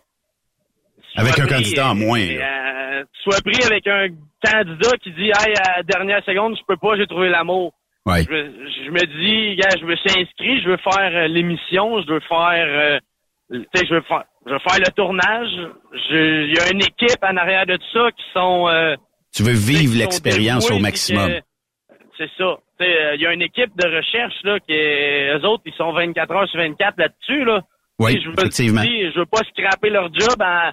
Avec 1.17 1.39
un 1.41 1.47
candidat 1.47 1.91
en 1.91 1.95
moins. 1.95 2.21
euh, 2.21 3.05
soit 3.23 3.41
pris 3.43 3.65
avec 3.65 3.87
un 3.87 4.09
candidat 4.45 4.97
qui 5.03 5.11
dit, 5.13 5.31
hey, 5.31 5.55
à 5.67 5.79
la 5.79 5.83
dernière 5.83 6.25
seconde, 6.25 6.57
je 6.57 6.63
peux 6.67 6.77
pas, 6.77 6.97
j'ai 6.97 7.07
trouvé 7.07 7.29
l'amour. 7.29 7.73
Ouais. 8.07 8.25
Je, 8.25 8.31
me- 8.31 8.69
je 8.87 8.91
me 8.91 9.07
dis, 9.07 9.57
gars, 9.57 9.77
je 9.79 9.85
me 9.85 9.95
suis 9.97 10.11
inscrit, 10.21 10.61
je 10.63 10.69
veux 10.71 10.77
faire 10.79 11.11
euh, 11.15 11.29
l'émission, 11.29 12.03
je 12.03 12.09
veux 12.13 12.21
faire, 12.21 12.67
euh, 12.69 12.99
tu 13.53 13.61
sais, 13.75 13.87
je 13.87 13.95
veux 13.95 14.03
faire, 14.03 14.25
je 14.47 14.53
veux 14.53 14.59
faire 14.59 14.79
le 14.79 14.91
tournage. 14.93 15.49
Je- 16.11 16.47
Il 16.47 16.55
y 16.55 16.59
a 16.59 16.71
une 16.73 16.83
équipe 16.83 17.23
en 17.23 17.37
arrière 17.37 17.67
de 17.67 17.77
tout 17.77 17.93
ça 17.93 18.11
qui 18.11 18.25
sont. 18.33 18.69
euh, 18.69 18.97
Tu 19.35 19.43
veux 19.45 19.53
vivre 19.53 19.97
l'expérience 19.97 20.69
au 20.71 20.79
maximum. 20.81 21.31
C'est 22.19 22.31
ça. 22.37 22.57
Tu 22.79 22.85
sais, 22.85 22.97
euh, 23.03 23.15
Il 23.15 23.21
y 23.23 23.27
a 23.27 23.33
une 23.33 23.43
équipe 23.43 23.71
de 23.77 23.89
recherche 23.97 24.35
là 24.45 24.59
qui, 24.61 24.73
est- 24.73 25.39
eux 25.39 25.45
autres, 25.47 25.63
ils 25.67 25.73
sont 25.75 25.93
24 25.93 26.31
heures 26.33 26.49
sur 26.49 26.59
24 26.61 26.99
là-dessus 26.99 27.45
là. 27.45 27.63
Oui, 27.99 28.21
je 28.23 28.29
veux, 28.29 28.35
effectivement. 28.39 28.83
Je 28.83 29.19
veux 29.19 29.27
pas 29.27 29.43
scraper 29.51 29.91
leur 29.91 30.13
job 30.13 30.35
en, 30.41 30.71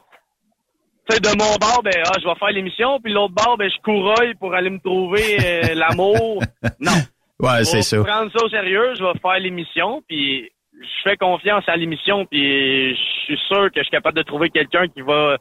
tu 1.07 1.15
sais, 1.15 1.19
de 1.21 1.29
mon 1.37 1.55
bord, 1.57 1.81
ben, 1.83 1.93
ah, 2.05 2.13
je 2.21 2.27
vais 2.27 2.35
faire 2.39 2.49
l'émission, 2.51 2.99
puis 2.99 3.13
l'autre 3.13 3.33
bord, 3.35 3.55
ben, 3.57 3.69
je 3.69 3.79
couraille 3.81 4.33
pour 4.35 4.53
aller 4.55 4.69
me 4.71 4.79
trouver 4.79 5.37
euh, 5.43 5.75
l'amour. 5.75 6.41
Non. 6.79 6.91
Ouais, 7.39 7.63
c'est 7.63 7.81
ça. 7.81 8.03
Prendre 8.03 8.31
ça 8.31 8.45
au 8.45 8.49
sérieux, 8.49 8.93
je 8.97 9.03
vais 9.03 9.19
faire 9.21 9.39
l'émission, 9.39 10.03
puis 10.07 10.49
je 10.73 11.09
fais 11.09 11.17
confiance 11.17 11.63
à 11.67 11.75
l'émission, 11.75 12.25
puis 12.25 12.95
je 12.95 13.01
suis 13.25 13.39
sûr 13.47 13.71
que 13.71 13.79
je 13.79 13.83
suis 13.83 13.91
capable 13.91 14.17
de 14.17 14.23
trouver 14.23 14.49
quelqu'un 14.49 14.87
qui 14.87 15.01
va 15.01 15.37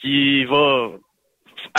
qui 0.00 0.44
va 0.44 0.90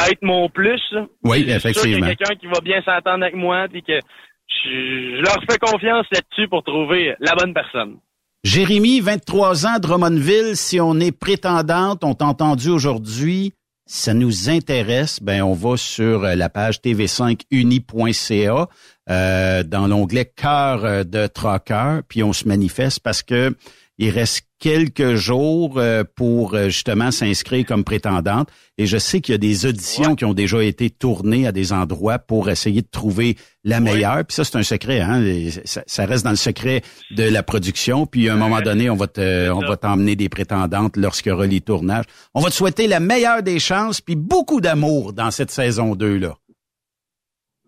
être 0.09 0.21
mon 0.21 0.49
plus. 0.49 0.81
Oui, 1.23 1.45
effectivement. 1.47 2.07
quelqu'un 2.07 2.35
qui 2.35 2.47
va 2.47 2.59
bien 2.61 2.81
s'entendre 2.83 3.23
avec 3.23 3.35
moi, 3.35 3.67
puis 3.69 3.83
que 3.83 3.99
je, 4.47 5.17
je 5.17 5.21
leur 5.21 5.39
fais 5.49 5.57
confiance 5.57 6.05
là-dessus 6.11 6.47
pour 6.47 6.63
trouver 6.63 7.15
la 7.19 7.33
bonne 7.35 7.53
personne. 7.53 7.97
Jérémy, 8.43 9.01
23 9.01 9.67
ans, 9.67 9.79
Drummondville, 9.79 10.55
si 10.55 10.79
on 10.79 10.99
est 10.99 11.11
prétendante, 11.11 12.03
on 12.03 12.15
t'a 12.15 12.25
entendu 12.25 12.69
aujourd'hui, 12.69 13.53
ça 13.85 14.13
nous 14.13 14.49
intéresse, 14.49 15.21
ben 15.21 15.43
on 15.43 15.53
va 15.53 15.77
sur 15.77 16.23
euh, 16.23 16.35
la 16.35 16.49
page 16.49 16.77
tv5uni.ca 16.77 18.67
euh, 19.09 19.63
dans 19.63 19.87
l'onglet 19.87 20.25
Cœur 20.25 20.85
euh, 20.85 21.03
de 21.03 21.25
Trocker, 21.25 22.01
puis 22.07 22.21
on 22.21 22.33
se 22.33 22.47
manifeste 22.47 22.99
parce 22.99 23.23
que 23.23 23.55
il 23.97 24.09
reste 24.09 24.43
quelques 24.59 25.15
jours 25.15 25.77
euh, 25.77 26.03
pour 26.15 26.55
justement 26.69 27.11
s'inscrire 27.11 27.65
comme 27.65 27.83
prétendante. 27.83 28.47
Et 28.77 28.85
je 28.85 28.97
sais 28.97 29.19
qu'il 29.19 29.33
y 29.33 29.35
a 29.35 29.39
des 29.39 29.65
auditions 29.65 30.15
qui 30.15 30.25
ont 30.25 30.33
déjà 30.33 30.63
été 30.63 30.89
tournées 30.89 31.45
à 31.45 31.51
des 31.51 31.73
endroits 31.73 32.19
pour 32.19 32.49
essayer 32.49 32.81
de 32.81 32.87
trouver 32.89 33.37
la 33.63 33.79
meilleure. 33.79 34.23
Puis 34.25 34.35
ça, 34.35 34.43
c'est 34.43 34.55
un 34.55 34.63
secret. 34.63 35.01
Hein? 35.01 35.23
Ça, 35.65 35.83
ça 35.85 36.05
reste 36.05 36.23
dans 36.23 36.31
le 36.31 36.35
secret 36.35 36.81
de 37.11 37.23
la 37.23 37.43
production. 37.43 38.05
Puis 38.05 38.29
à 38.29 38.33
un 38.33 38.37
moment 38.37 38.61
donné, 38.61 38.89
on 38.89 38.95
va 38.95 39.07
te, 39.07 39.49
on 39.49 39.59
va 39.59 39.77
t'emmener 39.77 40.15
des 40.15 40.29
prétendantes 40.29 40.95
lorsqu'il 40.95 41.31
y 41.31 41.33
aura 41.33 41.47
les 41.47 41.61
tournages. 41.61 42.05
On 42.33 42.41
va 42.41 42.49
te 42.49 42.55
souhaiter 42.55 42.87
la 42.87 42.99
meilleure 42.99 43.43
des 43.43 43.59
chances, 43.59 44.01
puis 44.01 44.15
beaucoup 44.15 44.61
d'amour 44.61 45.13
dans 45.13 45.31
cette 45.31 45.51
saison 45.51 45.95
2 45.95 46.17
là. 46.17 46.37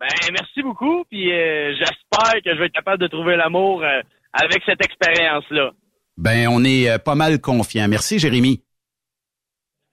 Ben 0.03 0.33
merci 0.33 0.61
beaucoup, 0.61 1.05
puis 1.09 1.31
euh, 1.31 1.73
j'espère 1.79 2.33
que 2.43 2.53
je 2.53 2.59
vais 2.59 2.65
être 2.65 2.73
capable 2.73 3.01
de 3.01 3.07
trouver 3.07 3.37
l'amour 3.37 3.81
euh, 3.83 4.01
avec 4.33 4.61
cette 4.65 4.83
expérience-là. 4.83 5.71
Ben, 6.17 6.49
on 6.49 6.61
est 6.65 6.89
euh, 6.89 6.97
pas 6.97 7.15
mal 7.15 7.39
confiants. 7.39 7.87
Merci, 7.87 8.19
Jérémy. 8.19 8.61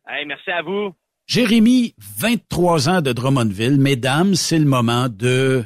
Hey, 0.09 0.27
merci 0.27 0.51
à 0.51 0.62
vous. 0.62 0.93
Jérémy, 1.28 1.95
23 2.19 2.89
ans 2.89 3.01
de 3.03 3.12
Drummondville. 3.12 3.78
Mesdames, 3.78 4.35
c'est 4.35 4.59
le 4.59 4.65
moment 4.65 5.09
de 5.09 5.65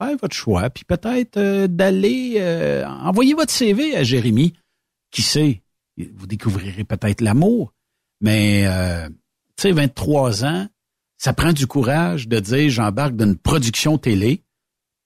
faire 0.00 0.16
votre 0.16 0.36
choix, 0.36 0.70
puis 0.70 0.84
peut-être 0.84 1.66
d'aller 1.66 2.40
envoyer 2.86 3.34
votre 3.34 3.50
CV 3.50 3.96
à 3.96 4.04
Jérémy. 4.04 4.52
Qui 5.10 5.22
sait, 5.22 5.62
vous 5.98 6.28
découvrirez 6.28 6.84
peut-être 6.84 7.22
l'amour, 7.22 7.72
mais 8.20 8.64
tu 9.56 9.62
sais, 9.62 9.72
23 9.72 10.44
ans, 10.44 10.68
ça 11.20 11.34
prend 11.34 11.52
du 11.52 11.66
courage 11.66 12.28
de 12.28 12.40
dire 12.40 12.70
j'embarque 12.70 13.14
d'une 13.14 13.36
production 13.36 13.98
télé 13.98 14.42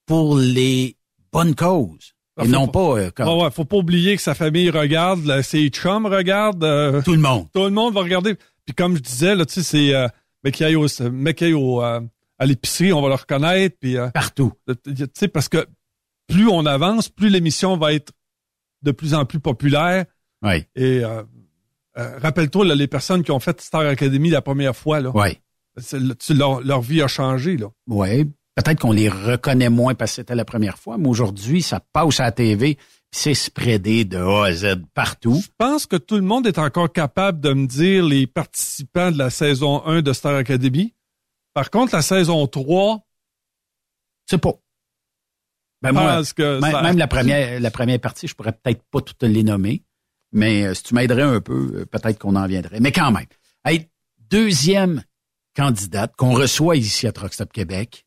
pour 0.06 0.36
les 0.38 0.96
bonnes 1.32 1.56
causes. 1.56 2.14
Et 2.40 2.44
Faut 2.44 2.50
non 2.50 2.68
pas 2.68 2.98
euh, 2.98 3.10
comme... 3.10 3.26
Ouais, 3.26 3.42
ouais, 3.42 3.50
faut 3.50 3.64
pas 3.64 3.78
oublier 3.78 4.14
que 4.14 4.22
sa 4.22 4.34
famille 4.36 4.70
regarde, 4.70 5.24
là, 5.24 5.42
ses 5.42 5.68
chums 5.70 6.06
regardent. 6.06 6.62
euh, 6.62 7.02
tout 7.02 7.14
le 7.14 7.18
monde. 7.18 7.48
Tout 7.52 7.64
le 7.64 7.70
monde 7.70 7.94
va 7.94 8.02
regarder. 8.02 8.36
Puis 8.64 8.74
comme 8.76 8.94
je 8.96 9.02
disais, 9.02 9.34
là, 9.34 9.44
tu 9.44 9.54
sais, 9.54 9.62
c'est 9.64 9.92
euh, 9.94 10.06
mec 10.44 10.54
qui 10.54 10.62
aille 10.62 10.76
au, 10.76 10.86
mec 11.10 11.38
qui 11.38 11.44
aille 11.46 11.52
au, 11.52 11.82
euh, 11.82 12.00
à 12.38 12.46
l'épicerie, 12.46 12.92
on 12.92 13.02
va 13.02 13.08
le 13.08 13.14
reconnaître. 13.14 13.76
Puis 13.80 13.96
partout. 14.12 14.52
Tu 14.84 15.06
sais, 15.14 15.26
parce 15.26 15.48
que 15.48 15.66
plus 16.28 16.46
on 16.46 16.64
avance, 16.64 17.08
plus 17.08 17.28
l'émission 17.28 17.76
va 17.76 17.92
être 17.92 18.12
de 18.82 18.92
plus 18.92 19.14
en 19.14 19.24
plus 19.24 19.40
populaire. 19.40 20.04
Oui. 20.42 20.64
Et 20.76 21.02
rappelle-toi, 21.96 22.66
là, 22.66 22.76
les 22.76 22.86
personnes 22.86 23.24
qui 23.24 23.32
ont 23.32 23.40
fait 23.40 23.60
Star 23.60 23.80
Academy 23.80 24.30
la 24.30 24.42
première 24.42 24.76
fois, 24.76 25.00
là. 25.00 25.10
Oui. 25.12 25.38
Leur, 26.30 26.60
leur 26.62 26.80
vie 26.82 27.02
a 27.02 27.09
changé, 27.09 27.56
là. 27.56 27.68
Oui, 27.88 28.24
peut-être 28.55 28.80
qu'on 28.80 28.92
les 28.92 29.09
reconnaît 29.09 29.68
moins 29.70 29.94
parce 29.94 30.12
que 30.12 30.16
c'était 30.16 30.34
la 30.34 30.44
première 30.44 30.78
fois, 30.78 30.98
mais 30.98 31.09
aujourd'hui, 31.09 31.62
ça 31.62 31.80
passe 31.92 32.20
à 32.20 32.24
la 32.24 32.32
TV, 32.32 32.78
c'est 33.10 33.34
spreadé 33.34 34.05
de 34.05 34.18
A 34.18 34.46
à 34.46 34.52
Z 34.52 34.76
partout. 34.94 35.40
Je 35.44 35.48
pense 35.59 35.86
que 35.86 35.96
tout 35.96 36.16
le 36.16 36.22
monde 36.22 36.46
est 36.46 36.59
encore 36.59 36.92
capable 36.92 37.40
de 37.40 37.52
me 37.52 37.66
dire 37.66 38.05
les 38.05 38.26
participants 38.26 39.10
de 39.10 39.18
la 39.18 39.30
saison 39.30 39.84
1 39.86 40.02
de 40.02 40.12
Star 40.12 40.34
Academy. 40.36 40.94
Par 41.55 41.70
contre, 41.70 41.94
la 41.94 42.02
saison 42.02 42.46
3, 42.46 43.01
c'est 44.26 44.38
pas. 44.38 44.55
Ben 45.82 45.92
moi, 45.92 46.22
que 46.34 46.60
même, 46.60 46.72
ça- 46.72 46.82
même 46.82 46.96
la 46.98 47.06
première, 47.06 47.60
la 47.60 47.70
première 47.70 48.01
partie, 48.01 48.26
je 48.26 48.34
pourrais 48.34 48.52
peut-être 48.52 48.82
pas 48.90 49.01
toutes 49.01 49.22
les 49.22 49.42
nommer, 49.42 49.82
mais 50.32 50.64
euh, 50.64 50.74
si 50.74 50.82
tu 50.84 50.94
m'aiderais 50.94 51.22
un 51.22 51.40
peu, 51.40 51.72
euh, 51.74 51.84
peut-être 51.86 52.18
qu'on 52.18 52.36
en 52.36 52.46
viendrait. 52.46 52.80
Mais 52.80 52.90
quand 52.90 53.12
même, 53.12 53.26
hey, 53.66 53.88
deuxième 54.30 55.02
candidate 55.55 56.14
qu'on 56.16 56.35
reçoit 56.35 56.76
ici 56.76 57.06
à 57.06 57.12
Truck 57.12 57.32
Stop 57.35 57.52
Québec, 57.52 58.05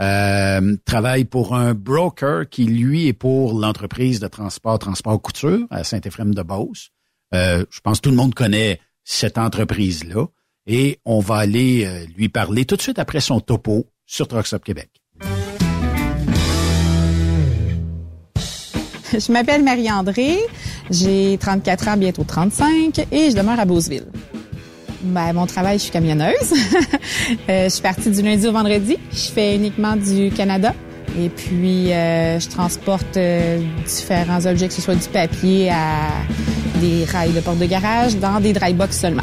euh, 0.00 0.76
travaille 0.84 1.24
pour 1.24 1.54
un 1.54 1.74
broker 1.74 2.48
qui, 2.48 2.64
lui, 2.64 3.08
est 3.08 3.12
pour 3.12 3.58
l'entreprise 3.58 4.20
de 4.20 4.28
transport 4.28 4.78
Transport 4.78 5.20
Couture 5.20 5.66
à 5.70 5.84
Saint-Éphrem-de-Beauce. 5.84 6.90
Euh, 7.34 7.64
je 7.70 7.80
pense 7.80 7.98
que 7.98 8.02
tout 8.02 8.10
le 8.10 8.16
monde 8.16 8.34
connaît 8.34 8.80
cette 9.04 9.38
entreprise-là. 9.38 10.26
Et 10.66 11.00
on 11.04 11.20
va 11.20 11.36
aller 11.36 11.84
euh, 11.84 12.06
lui 12.16 12.28
parler 12.28 12.64
tout 12.64 12.76
de 12.76 12.82
suite 12.82 12.98
après 12.98 13.20
son 13.20 13.40
topo 13.40 13.86
sur 14.06 14.28
Truck 14.28 14.46
Stop 14.46 14.64
Québec. 14.64 14.90
Je 19.12 19.30
m'appelle 19.30 19.62
Marie-André, 19.62 20.38
j'ai 20.90 21.36
34 21.38 21.88
ans, 21.88 21.96
bientôt 21.98 22.24
35, 22.24 23.06
et 23.10 23.30
je 23.30 23.36
demeure 23.36 23.60
à 23.60 23.66
Beauceville. 23.66 24.06
Ben, 25.02 25.32
mon 25.32 25.46
travail, 25.46 25.78
je 25.78 25.84
suis 25.84 25.92
camionneuse. 25.92 26.34
Euh, 27.48 27.64
je 27.64 27.68
suis 27.68 27.82
partie 27.82 28.10
du 28.10 28.22
lundi 28.22 28.46
au 28.46 28.52
vendredi. 28.52 28.96
Je 29.10 29.30
fais 29.32 29.56
uniquement 29.56 29.96
du 29.96 30.30
Canada. 30.30 30.74
Et 31.20 31.28
puis, 31.28 31.92
euh, 31.92 32.38
je 32.38 32.48
transporte 32.48 33.16
euh, 33.16 33.60
différents 33.86 34.44
objets, 34.46 34.68
que 34.68 34.74
ce 34.74 34.82
soit 34.82 34.94
du 34.94 35.08
papier 35.08 35.70
à 35.70 36.08
des 36.80 37.04
rails 37.04 37.32
de 37.32 37.40
porte 37.40 37.58
de 37.58 37.66
garage, 37.66 38.16
dans 38.16 38.40
des 38.40 38.52
dry 38.52 38.74
box 38.74 38.98
seulement. 38.98 39.22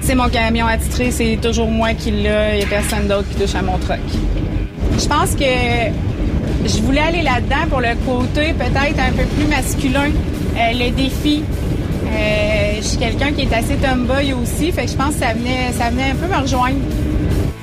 C'est 0.00 0.14
mon 0.14 0.28
camion 0.28 0.66
attitré, 0.66 1.10
c'est 1.10 1.38
toujours 1.40 1.70
moi 1.70 1.94
qui 1.94 2.10
l'a, 2.10 2.54
il 2.54 2.58
n'y 2.58 2.64
a 2.64 2.66
personne 2.66 3.08
d'autre 3.08 3.28
qui 3.30 3.42
touche 3.42 3.54
à 3.54 3.62
mon 3.62 3.78
truck. 3.78 4.00
Je 4.98 5.06
pense 5.06 5.34
que 5.34 5.44
je 6.66 6.82
voulais 6.82 7.00
aller 7.00 7.22
là-dedans 7.22 7.66
pour 7.70 7.80
le 7.80 7.94
côté 8.06 8.52
peut-être 8.52 8.98
un 8.98 9.12
peu 9.12 9.24
plus 9.24 9.46
masculin, 9.46 10.10
euh, 10.56 10.72
le 10.72 10.90
défi. 10.90 11.42
Euh, 12.14 12.76
je 12.76 12.82
suis 12.82 12.98
quelqu'un 12.98 13.32
qui 13.32 13.42
est 13.42 13.52
assez 13.52 13.74
tomboy 13.76 14.32
aussi, 14.34 14.70
fait 14.72 14.84
que 14.84 14.90
je 14.90 14.96
pense 14.96 15.14
que 15.14 15.20
ça 15.20 15.32
venait, 15.32 15.72
ça 15.72 15.90
venait 15.90 16.10
un 16.10 16.14
peu 16.14 16.26
me 16.26 16.40
rejoindre. 16.40 16.78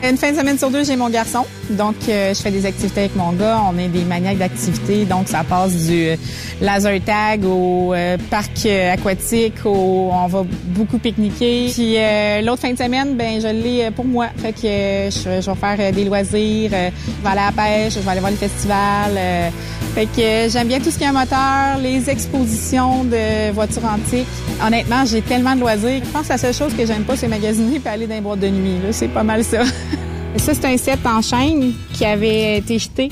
Une 0.03 0.18
fin 0.18 0.32
de 0.32 0.38
semaine 0.38 0.57
sur 0.57 0.72
deux, 0.72 0.84
j'ai 0.84 0.95
mon 0.95 1.10
garçon. 1.10 1.45
Donc, 1.69 1.95
euh, 2.10 2.34
je 2.34 2.41
fais 2.41 2.49
des 2.49 2.65
activités 2.65 3.02
avec 3.02 3.15
mon 3.15 3.34
gars. 3.34 3.61
On 3.72 3.78
est 3.78 3.88
des 3.88 4.03
maniaques 4.03 4.40
d'activités. 4.40 5.06
Donc, 5.06 5.28
ça 5.28 5.44
passe 5.48 5.73
du 5.76 6.07
euh, 6.07 6.15
laser 6.60 6.99
tag 7.06 7.45
au 7.45 7.94
euh, 7.94 8.18
parc 8.32 8.65
euh, 8.65 8.94
aquatique, 8.94 9.64
au, 9.64 10.10
on 10.11 10.26
va 10.28 10.44
beaucoup 10.65 10.98
pique-niquer. 10.98 11.69
Puis, 11.72 11.94
euh, 11.98 12.41
l'autre 12.41 12.61
fin 12.64 12.73
de 12.73 12.78
semaine, 12.80 13.15
ben, 13.15 13.40
je 13.40 13.48
l'ai 13.48 13.84
euh, 13.86 13.91
pour 13.91 14.06
moi. 14.06 14.28
Fait 14.38 14.53
que 14.53 14.60
je, 14.64 15.40
je 15.41 15.49
vais 15.52 15.56
faire 15.56 15.94
des 15.94 16.03
loisirs. 16.06 16.72
je 16.72 16.76
vais 16.76 17.30
aller 17.30 17.40
à 17.40 17.45
la 17.45 17.52
pêche, 17.52 17.94
je 17.94 17.99
vais 17.99 18.10
aller 18.10 18.19
voir 18.22 18.32
les 18.32 18.38
festivals. 18.38 19.15
euh, 19.15 19.49
fait 19.94 20.06
que 20.06 20.49
j'aime 20.49 20.68
bien 20.69 20.80
tout 20.80 20.90
ce 20.90 20.98
qui 20.98 21.03
est 21.03 21.11
moteur, 21.11 21.78
les 21.84 22.10
expositions 22.10 23.03
de 23.03 23.52
voitures 23.52 23.84
antiques. 23.86 24.26
Honnêtement, 24.65 25.03
j'ai 25.06 25.22
tellement 25.22 25.53
de 25.53 25.60
loisirs. 25.60 26.02
Je 26.03 26.10
pense 26.11 26.28
que 26.28 26.32
la 26.34 26.38
seule 26.38 26.53
chose 26.53 26.73
que 26.73 26.86
j'aime 26.86 27.03
pas, 27.03 27.18
c'est 27.18 27.28
magasiner 27.28 27.82
et 27.86 27.90
aller 27.90 28.07
dans 28.07 28.15
les 28.15 28.22
boîtes 28.22 28.40
de 28.40 28.48
nuit. 28.48 28.78
C'est 28.91 29.10
pas 29.10 29.23
mal 29.23 29.44
ça. 29.44 29.60
Ça, 30.38 30.53
c'est 30.53 30.66
un 30.66 30.78
set 30.78 30.99
en 31.06 31.22
chaîne 31.22 31.74
qui 31.94 32.06
avait 32.06 32.58
été 32.58 32.80
jeté. 32.80 33.10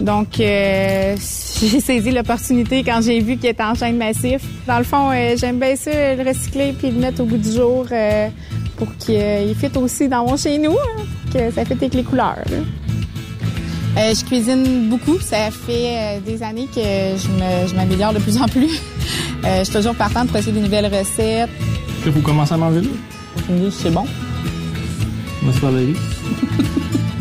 Donc, 0.00 0.38
euh, 0.40 1.16
j'ai 1.60 1.80
saisi 1.80 2.10
l'opportunité 2.10 2.82
quand 2.84 3.00
j'ai 3.02 3.20
vu 3.20 3.36
qu'il 3.36 3.50
était 3.50 3.62
en 3.62 3.74
chaîne 3.74 3.96
massif. 3.96 4.42
Dans 4.66 4.78
le 4.78 4.84
fond, 4.84 5.10
euh, 5.10 5.34
j'aime 5.36 5.58
bien 5.58 5.76
ça, 5.76 6.14
le 6.14 6.22
recycler 6.22 6.72
puis 6.72 6.90
le 6.90 7.00
mettre 7.00 7.22
au 7.22 7.24
bout 7.24 7.36
du 7.36 7.50
jour 7.50 7.86
euh, 7.90 8.28
pour 8.76 8.88
qu'il 8.96 9.54
fitte 9.58 9.76
aussi 9.76 10.08
dans 10.08 10.24
mon 10.24 10.36
chez 10.36 10.58
nous, 10.58 10.72
hein, 10.72 11.02
que 11.32 11.50
ça 11.50 11.64
fitte 11.64 11.82
avec 11.82 11.94
les 11.94 12.04
couleurs. 12.04 12.44
je 13.96 14.24
cuisine 14.24 14.88
beaucoup. 14.88 15.18
Ça 15.20 15.50
fait 15.50 16.20
des 16.24 16.42
années 16.42 16.68
que 16.74 16.80
je 16.80 17.74
m'améliore 17.74 18.12
de 18.12 18.18
plus 18.18 18.36
en 18.40 18.46
plus. 18.46 18.80
Je 19.44 19.64
suis 19.64 19.72
toujours 19.72 19.94
partante 19.94 20.28
pour 20.28 20.36
essayer 20.36 20.52
des 20.52 20.60
nouvelles 20.60 20.86
recettes. 20.86 21.48
Que 22.04 22.10
vous 22.10 22.20
commencez 22.20 22.52
à 22.52 22.56
manger 22.56 22.80
là? 22.80 22.88
Je 23.46 23.52
me 23.52 23.70
dis, 23.70 23.76
c'est 23.76 23.90
bon. 23.90 24.04
Se 25.46 25.58
faire 25.58 25.70
la 25.72 25.80
vie. 25.82 25.94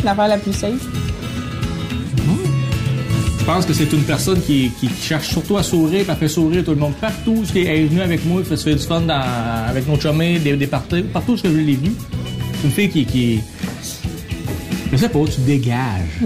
L'affaire 0.03 0.27
la 0.27 0.37
plus 0.37 0.53
safe. 0.53 0.73
Je 3.39 3.45
pense 3.53 3.65
que 3.65 3.71
c'est 3.73 3.91
une 3.93 4.03
personne 4.03 4.41
qui, 4.41 4.71
qui 4.77 4.89
cherche 5.01 5.29
surtout 5.29 5.55
à 5.57 5.63
sourire, 5.63 6.01
puis 6.03 6.09
elle 6.11 6.17
fait 6.17 6.27
sourire 6.27 6.65
tout 6.65 6.71
le 6.71 6.77
monde 6.77 6.93
partout. 6.99 7.43
Ce 7.45 7.53
qui 7.53 7.59
est 7.59 7.85
venu 7.85 8.01
avec 8.01 8.25
moi, 8.25 8.41
elle 8.49 8.57
fait 8.57 8.73
du 8.75 8.79
fun 8.83 8.99
dans- 9.01 9.23
avec 9.69 9.87
nos 9.87 9.97
chumés, 9.97 10.37
des, 10.39 10.57
des 10.57 10.67
parties, 10.67 11.01
partout 11.03 11.31
où 11.33 11.37
je 11.37 11.47
l'ai 11.47 11.75
vu. 11.75 11.91
C'est 12.59 12.67
une 12.67 12.73
fille 12.73 12.89
qui, 12.89 13.05
qui. 13.05 13.39
Je 14.91 14.97
sais 14.97 15.07
pas, 15.07 15.19
tu 15.33 15.39
dégages. 15.41 16.19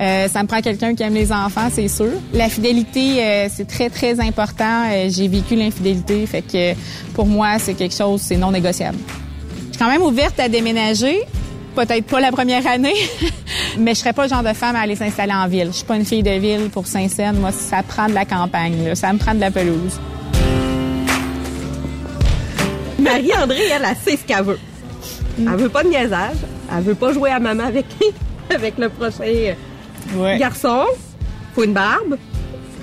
Euh, 0.00 0.26
ça 0.28 0.42
me 0.42 0.48
prend 0.48 0.62
quelqu'un 0.62 0.94
qui 0.94 1.02
aime 1.02 1.12
les 1.14 1.30
enfants, 1.30 1.68
c'est 1.70 1.88
sûr. 1.88 2.08
La 2.32 2.48
fidélité, 2.48 3.22
euh, 3.22 3.48
c'est 3.54 3.66
très, 3.66 3.90
très 3.90 4.18
important. 4.18 4.84
Euh, 4.90 5.08
J'ai 5.10 5.28
vécu 5.28 5.54
l'infidélité, 5.54 6.24
fait 6.26 6.40
que 6.42 6.72
pour 7.12 7.26
moi, 7.26 7.58
c'est 7.58 7.74
quelque 7.74 7.94
chose, 7.94 8.22
c'est 8.22 8.38
non 8.38 8.50
négociable. 8.52 8.96
Je 9.72 9.78
suis 9.78 9.84
quand 9.86 9.90
même 9.90 10.02
ouverte 10.02 10.38
à 10.38 10.50
déménager. 10.50 11.22
Peut-être 11.74 12.04
pas 12.04 12.20
la 12.20 12.30
première 12.30 12.66
année, 12.66 12.92
mais 13.78 13.94
je 13.94 14.00
serais 14.00 14.12
pas 14.12 14.24
le 14.24 14.28
genre 14.28 14.42
de 14.42 14.52
femme 14.52 14.76
à 14.76 14.80
aller 14.80 14.96
s'installer 14.96 15.32
en 15.32 15.48
ville. 15.48 15.68
Je 15.68 15.76
suis 15.76 15.86
pas 15.86 15.96
une 15.96 16.04
fille 16.04 16.22
de 16.22 16.32
ville 16.32 16.68
pour 16.70 16.86
Saint-Saëns. 16.86 17.32
Moi, 17.36 17.50
ça 17.52 17.82
prend 17.82 18.06
de 18.06 18.12
la 18.12 18.26
campagne, 18.26 18.84
là. 18.84 18.94
ça 18.94 19.10
me 19.14 19.18
prend 19.18 19.34
de 19.34 19.40
la 19.40 19.50
pelouse. 19.50 19.98
Marie-André, 22.98 23.60
elle, 23.74 23.86
elle 23.88 23.96
sait 23.96 24.18
ce 24.18 24.26
qu'elle 24.26 24.44
veut. 24.44 24.58
Elle 25.38 25.56
veut 25.56 25.70
pas 25.70 25.82
de 25.82 25.88
niaisage. 25.88 26.36
Elle 26.70 26.82
veut 26.84 26.94
pas 26.94 27.14
jouer 27.14 27.30
à 27.30 27.40
maman 27.40 27.64
avec, 27.64 27.86
avec 28.54 28.76
le 28.76 28.90
prochain 28.90 29.24
euh, 29.24 30.38
garçon. 30.38 30.84
Faut 31.54 31.64
une 31.64 31.72
barbe. 31.72 32.18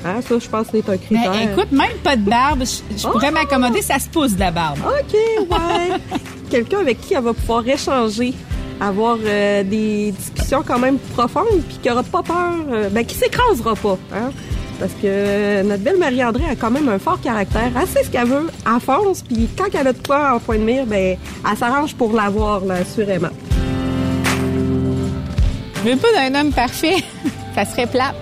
Hein, 0.05 0.21
ça, 0.27 0.35
je 0.39 0.47
pense 0.47 0.67
que 0.67 0.77
c'est 0.77 0.89
un 0.89 0.93
Mais 0.93 0.97
critère. 0.97 1.51
écoute, 1.51 1.71
même 1.71 1.97
pas 2.03 2.15
de 2.15 2.21
barbe, 2.30 2.63
je, 2.63 2.97
je 2.97 3.07
pourrais 3.07 3.30
Oh! 3.31 3.34
m'accommoder, 3.34 3.81
ça 3.81 3.99
se 3.99 4.07
pousse 4.07 4.34
de 4.34 4.39
la 4.39 4.51
barbe. 4.51 4.80
OK, 4.85 5.13
ouais. 5.49 6.19
Quelqu'un 6.49 6.80
avec 6.80 7.01
qui 7.01 7.13
elle 7.13 7.23
va 7.23 7.34
pouvoir 7.34 7.67
échanger, 7.67 8.34
avoir 8.80 9.17
euh, 9.23 9.63
des 9.63 10.11
discussions 10.11 10.63
quand 10.65 10.80
même 10.80 10.97
profondes, 11.15 11.61
puis 11.67 11.77
qui 11.84 11.91
aura 11.91 12.03
pas 12.03 12.23
peur, 12.23 12.53
euh, 12.71 12.89
ben, 12.89 13.05
qui 13.05 13.15
s'écrasera 13.15 13.76
pas. 13.76 13.97
Hein? 14.13 14.31
Parce 14.80 14.93
que 15.01 15.61
notre 15.63 15.84
belle 15.84 15.97
Marie-André 15.97 16.45
a 16.51 16.55
quand 16.55 16.71
même 16.71 16.88
un 16.88 16.97
fort 16.99 17.19
caractère. 17.19 17.69
Elle 17.80 17.88
sait 17.88 18.05
ce 18.05 18.09
qu'elle 18.09 18.27
veut, 18.27 18.47
elle 18.65 18.80
fonce, 18.80 19.21
puis 19.23 19.49
quand 19.57 19.65
elle 19.77 19.88
a 19.88 19.91
de 19.93 20.01
quoi 20.07 20.35
en 20.35 20.39
point 20.39 20.57
de 20.57 20.63
mire, 20.63 20.85
ben, 20.85 21.17
elle 21.51 21.57
s'arrange 21.57 21.93
pour 21.95 22.13
l'avoir, 22.13 22.63
là, 22.63 22.76
assurément. 22.76 23.27
Je 25.84 25.89
veux 25.89 25.97
pas 25.97 26.07
d'un 26.13 26.39
homme 26.39 26.51
parfait. 26.53 26.95
ça 27.55 27.65
serait 27.65 27.88
plate. 27.88 28.15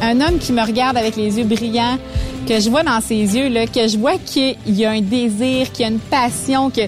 Un 0.00 0.20
homme 0.20 0.38
qui 0.38 0.52
me 0.52 0.62
regarde 0.64 0.96
avec 0.96 1.16
les 1.16 1.38
yeux 1.38 1.44
brillants, 1.44 1.98
que 2.46 2.60
je 2.60 2.70
vois 2.70 2.82
dans 2.82 3.00
ses 3.00 3.14
yeux, 3.14 3.48
là, 3.48 3.66
que 3.66 3.88
je 3.88 3.98
vois 3.98 4.18
qu'il 4.18 4.56
y 4.66 4.84
a 4.84 4.90
un 4.90 5.00
désir, 5.00 5.72
qu'il 5.72 5.82
y 5.82 5.88
a 5.88 5.90
une 5.90 5.98
passion, 5.98 6.70
que 6.70 6.82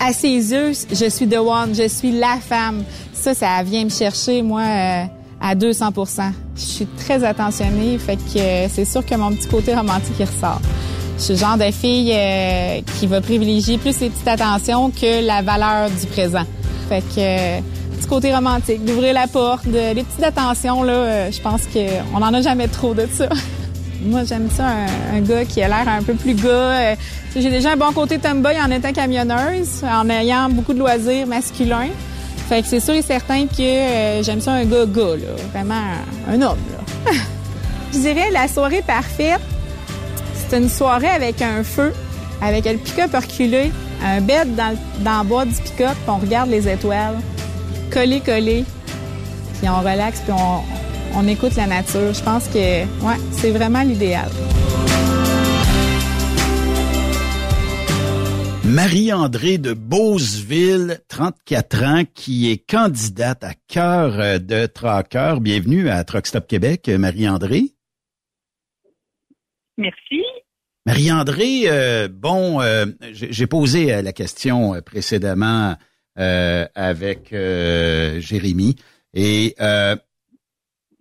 à 0.00 0.12
ses 0.12 0.28
yeux, 0.28 0.72
je 0.90 1.08
suis 1.08 1.28
the 1.28 1.36
one, 1.36 1.74
je 1.74 1.86
suis 1.86 2.10
la 2.10 2.36
femme. 2.40 2.82
Ça, 3.12 3.34
ça 3.34 3.62
vient 3.62 3.84
me 3.84 3.90
chercher, 3.90 4.42
moi, 4.42 4.62
euh, 4.62 5.04
à 5.40 5.54
200% 5.54 6.32
Je 6.56 6.60
suis 6.60 6.86
très 6.86 7.22
attentionnée, 7.22 7.98
fait 7.98 8.16
que 8.16 8.38
euh, 8.38 8.68
c'est 8.68 8.84
sûr 8.84 9.06
que 9.06 9.14
mon 9.14 9.30
petit 9.30 9.48
côté 9.48 9.74
romantique, 9.74 10.16
ressort. 10.18 10.60
Je 11.18 11.22
suis 11.22 11.32
le 11.34 11.38
genre 11.38 11.56
de 11.56 11.70
fille 11.70 12.12
euh, 12.12 12.80
qui 12.98 13.06
va 13.06 13.20
privilégier 13.20 13.78
plus 13.78 14.00
les 14.00 14.10
petites 14.10 14.26
attentions 14.26 14.90
que 14.90 15.24
la 15.24 15.42
valeur 15.42 15.88
du 15.88 16.06
présent. 16.06 16.44
Fait 16.88 17.02
que 17.14 17.62
côté 18.06 18.34
romantique, 18.34 18.84
d'ouvrir 18.84 19.14
la 19.14 19.26
porte, 19.26 19.66
de, 19.66 19.94
les 19.94 20.02
petites 20.02 20.24
attentions 20.24 20.82
là, 20.82 20.92
euh, 20.92 21.30
je 21.32 21.40
pense 21.40 21.62
qu'on 21.66 22.18
n'en 22.18 22.32
a 22.34 22.40
jamais 22.42 22.68
trop 22.68 22.94
de 22.94 23.06
ça. 23.12 23.28
Moi, 24.04 24.24
j'aime 24.24 24.48
ça, 24.50 24.64
un, 25.14 25.20
gars 25.20 25.44
qui 25.44 25.62
a 25.62 25.68
l'air 25.68 25.86
un 25.86 26.02
peu 26.02 26.14
plus 26.14 26.34
gars. 26.34 26.48
euh, 26.48 26.94
J'ai 27.36 27.50
déjà 27.50 27.72
un 27.72 27.76
bon 27.76 27.92
côté 27.92 28.18
tomboy 28.18 28.54
en 28.60 28.70
étant 28.70 28.92
camionneuse, 28.92 29.84
en 29.84 30.08
ayant 30.10 30.48
beaucoup 30.48 30.72
de 30.74 30.80
loisirs 30.80 31.26
masculins. 31.26 31.90
Fait 32.48 32.62
que 32.62 32.68
c'est 32.68 32.80
sûr 32.80 32.94
et 32.94 33.02
certain 33.02 33.46
que 33.46 33.62
euh, 33.62 34.22
j'aime 34.24 34.40
ça 34.40 34.52
un 34.52 34.64
gars 34.64 34.86
gars, 34.86 35.16
là. 35.16 35.34
Vraiment 35.52 35.80
un 36.28 36.42
homme, 36.42 36.58
là. 37.06 37.12
Je 37.92 37.98
dirais 37.98 38.30
la 38.32 38.48
soirée 38.48 38.82
parfaite, 38.84 39.40
c'est 40.34 40.58
une 40.58 40.68
soirée 40.68 41.08
avec 41.10 41.40
un 41.40 41.62
feu, 41.62 41.92
avec 42.42 42.64
le 42.64 42.78
pick-up 42.78 43.14
reculé, 43.14 43.70
un 44.04 44.20
bed 44.20 44.56
dans, 44.56 44.76
dans 45.00 45.22
le 45.22 45.28
bois 45.28 45.44
du 45.44 45.54
pick-up, 45.54 45.96
on 46.08 46.16
regarde 46.16 46.50
les 46.50 46.68
étoiles, 46.68 47.18
collé, 47.92 48.20
collé, 48.20 48.64
puis 49.58 49.68
on 49.68 49.80
relaxe, 49.80 50.20
puis 50.22 50.32
on, 50.32 51.18
on 51.18 51.28
écoute 51.28 51.54
la 51.56 51.66
nature. 51.66 52.14
Je 52.14 52.22
pense 52.22 52.48
que, 52.48 52.84
ouais, 53.04 53.16
c'est 53.32 53.50
vraiment 53.50 53.82
l'idéal. 53.82 54.30
Marie-André 58.64 59.58
de 59.58 59.74
Beauceville, 59.74 61.00
34 61.08 61.82
ans, 61.82 62.02
qui 62.14 62.50
est 62.50 62.56
candidate 62.56 63.44
à 63.44 63.52
cœur 63.68 64.18
euh, 64.18 64.38
de 64.38 64.64
Traqueur. 64.64 65.40
Bienvenue 65.40 65.90
à 65.90 66.02
Truck 66.04 66.26
Stop 66.26 66.46
Québec, 66.46 66.88
euh, 66.88 66.96
Marie-André. 66.96 67.74
Merci. 69.76 70.22
Marie-André, 70.86 71.64
euh, 71.66 72.08
bon, 72.08 72.60
euh, 72.62 72.86
j'ai 73.12 73.46
posé 73.46 74.02
la 74.02 74.12
question 74.12 74.80
précédemment 74.84 75.70
euh, 75.70 75.74
avec 76.16 77.32
euh, 77.32 78.20
Jérémy. 78.20 78.76
Et 79.14 79.54
euh, 79.60 79.96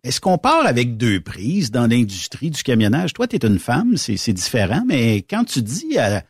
est-ce 0.04 0.20
qu'on 0.20 0.38
part 0.38 0.66
avec 0.66 0.98
deux 0.98 1.22
prises 1.22 1.72
dans 1.72 1.88
l'industrie 1.88 2.50
du 2.50 2.64
camionnage? 2.64 3.14
Toi, 3.14 3.28
tu 3.28 3.36
es 3.36 3.46
une 3.46 3.60
femme, 3.60 3.98
c'est 3.98 4.34
différent, 4.34 4.84
mais 4.88 5.18
quand 5.18 5.44
tu 5.44 5.62
dis 5.62 5.98
à 5.98 6.24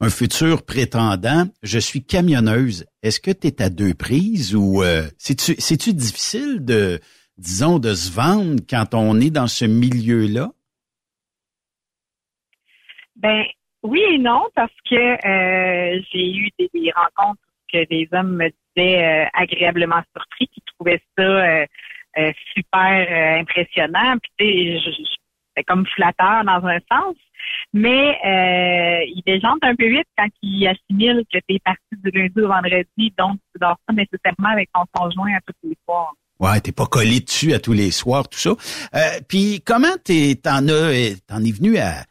un 0.00 0.10
futur 0.10 0.64
prétendant, 0.64 1.46
je 1.62 1.78
suis 1.78 2.02
camionneuse, 2.04 2.86
est-ce 3.02 3.20
que 3.20 3.30
tu 3.30 3.48
es 3.48 3.62
à 3.62 3.70
deux 3.70 3.94
prises 3.94 4.54
ou 4.54 4.82
euh, 4.82 5.02
c'est-tu 5.18 5.54
c'est-tu 5.58 5.92
difficile 5.92 6.64
de, 6.64 7.00
disons, 7.36 7.78
de 7.78 7.94
se 7.94 8.10
vendre 8.10 8.60
quand 8.68 8.94
on 8.94 9.20
est 9.20 9.30
dans 9.30 9.46
ce 9.46 9.64
milieu-là? 9.64 10.52
Ben 13.16 13.44
oui 13.82 14.00
et 14.10 14.18
non, 14.18 14.42
parce 14.54 14.72
que 14.88 14.94
euh, 14.96 16.02
j'ai 16.12 16.32
eu 16.34 16.50
des 16.58 16.92
rencontres 16.92 17.40
que 17.72 17.86
des 17.88 18.08
hommes 18.12 18.36
me 18.36 18.50
disaient 18.76 19.04
euh, 19.04 19.28
agréablement 19.34 20.02
surpris, 20.16 20.48
qui 20.48 20.62
trouvaient 20.74 21.02
ça 21.16 21.22
euh, 21.22 21.66
euh, 22.18 22.32
super 22.54 23.40
impressionnant. 23.40 24.16
Puis 24.36 24.80
c'est 25.56 25.64
comme 25.64 25.86
flatteur 25.86 26.44
dans 26.44 26.66
un 26.66 26.78
sens. 26.90 27.16
Mais 27.72 28.16
euh, 28.24 29.04
ils 29.06 29.22
déjantent 29.26 29.64
un 29.64 29.74
peu 29.74 29.88
vite 29.88 30.06
quand 30.16 30.28
ils 30.42 30.68
assimilent 30.68 31.24
que 31.32 31.38
tu 31.38 31.54
es 31.54 31.58
parti 31.64 31.80
du 31.92 32.10
lundi 32.10 32.40
au 32.40 32.48
vendredi, 32.48 33.12
donc 33.18 33.38
tu 33.52 33.60
dors 33.60 33.78
pas 33.86 33.94
nécessairement 33.94 34.50
avec 34.52 34.68
ton 34.72 34.84
conjoint 34.92 35.34
à 35.34 35.40
tous 35.46 35.68
les 35.68 35.76
soirs. 35.84 36.12
Ouais, 36.38 36.60
t'es 36.60 36.72
pas 36.72 36.86
collé 36.86 37.20
dessus 37.20 37.52
à 37.52 37.58
tous 37.58 37.72
les 37.72 37.90
soirs, 37.90 38.28
tout 38.28 38.38
ça. 38.38 38.54
Puis 39.28 39.62
comment 39.64 39.96
t'es, 40.04 40.36
t'en 40.42 40.68
as, 40.68 41.16
t'en 41.26 41.42
es 41.42 41.50
venu 41.50 41.78
à 41.78 42.04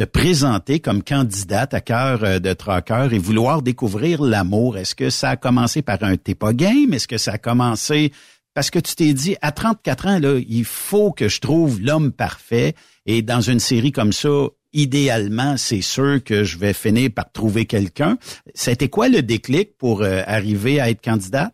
te 0.00 0.04
présenter 0.06 0.80
comme 0.80 1.02
candidate 1.02 1.74
à 1.74 1.82
cœur 1.82 2.24
euh, 2.24 2.38
de 2.38 2.54
traqueur 2.54 3.12
et 3.12 3.18
vouloir 3.18 3.60
découvrir 3.60 4.22
l'amour? 4.22 4.78
Est-ce 4.78 4.94
que 4.94 5.10
ça 5.10 5.28
a 5.28 5.36
commencé 5.36 5.82
par 5.82 6.02
un 6.02 6.16
t'es 6.16 6.34
pas 6.34 6.54
game? 6.54 6.94
Est-ce 6.94 7.06
que 7.06 7.18
ça 7.18 7.32
a 7.32 7.38
commencé 7.38 8.10
parce 8.54 8.70
que 8.70 8.78
tu 8.78 8.94
t'es 8.94 9.12
dit 9.12 9.36
à 9.42 9.52
34 9.52 10.06
ans 10.06 10.18
là, 10.18 10.40
il 10.48 10.64
faut 10.64 11.12
que 11.12 11.28
je 11.28 11.38
trouve 11.40 11.82
l'homme 11.82 12.12
parfait 12.12 12.74
et 13.04 13.20
dans 13.20 13.42
une 13.42 13.60
série 13.60 13.92
comme 13.92 14.14
ça, 14.14 14.46
idéalement, 14.72 15.58
c'est 15.58 15.82
sûr 15.82 16.24
que 16.24 16.44
je 16.44 16.56
vais 16.56 16.72
finir 16.72 17.10
par 17.14 17.30
trouver 17.30 17.66
quelqu'un. 17.66 18.16
C'était 18.54 18.88
quoi 18.88 19.10
le 19.10 19.20
déclic 19.20 19.76
pour 19.76 20.00
euh, 20.00 20.22
arriver 20.26 20.80
à 20.80 20.88
être 20.88 21.04
candidate? 21.04 21.52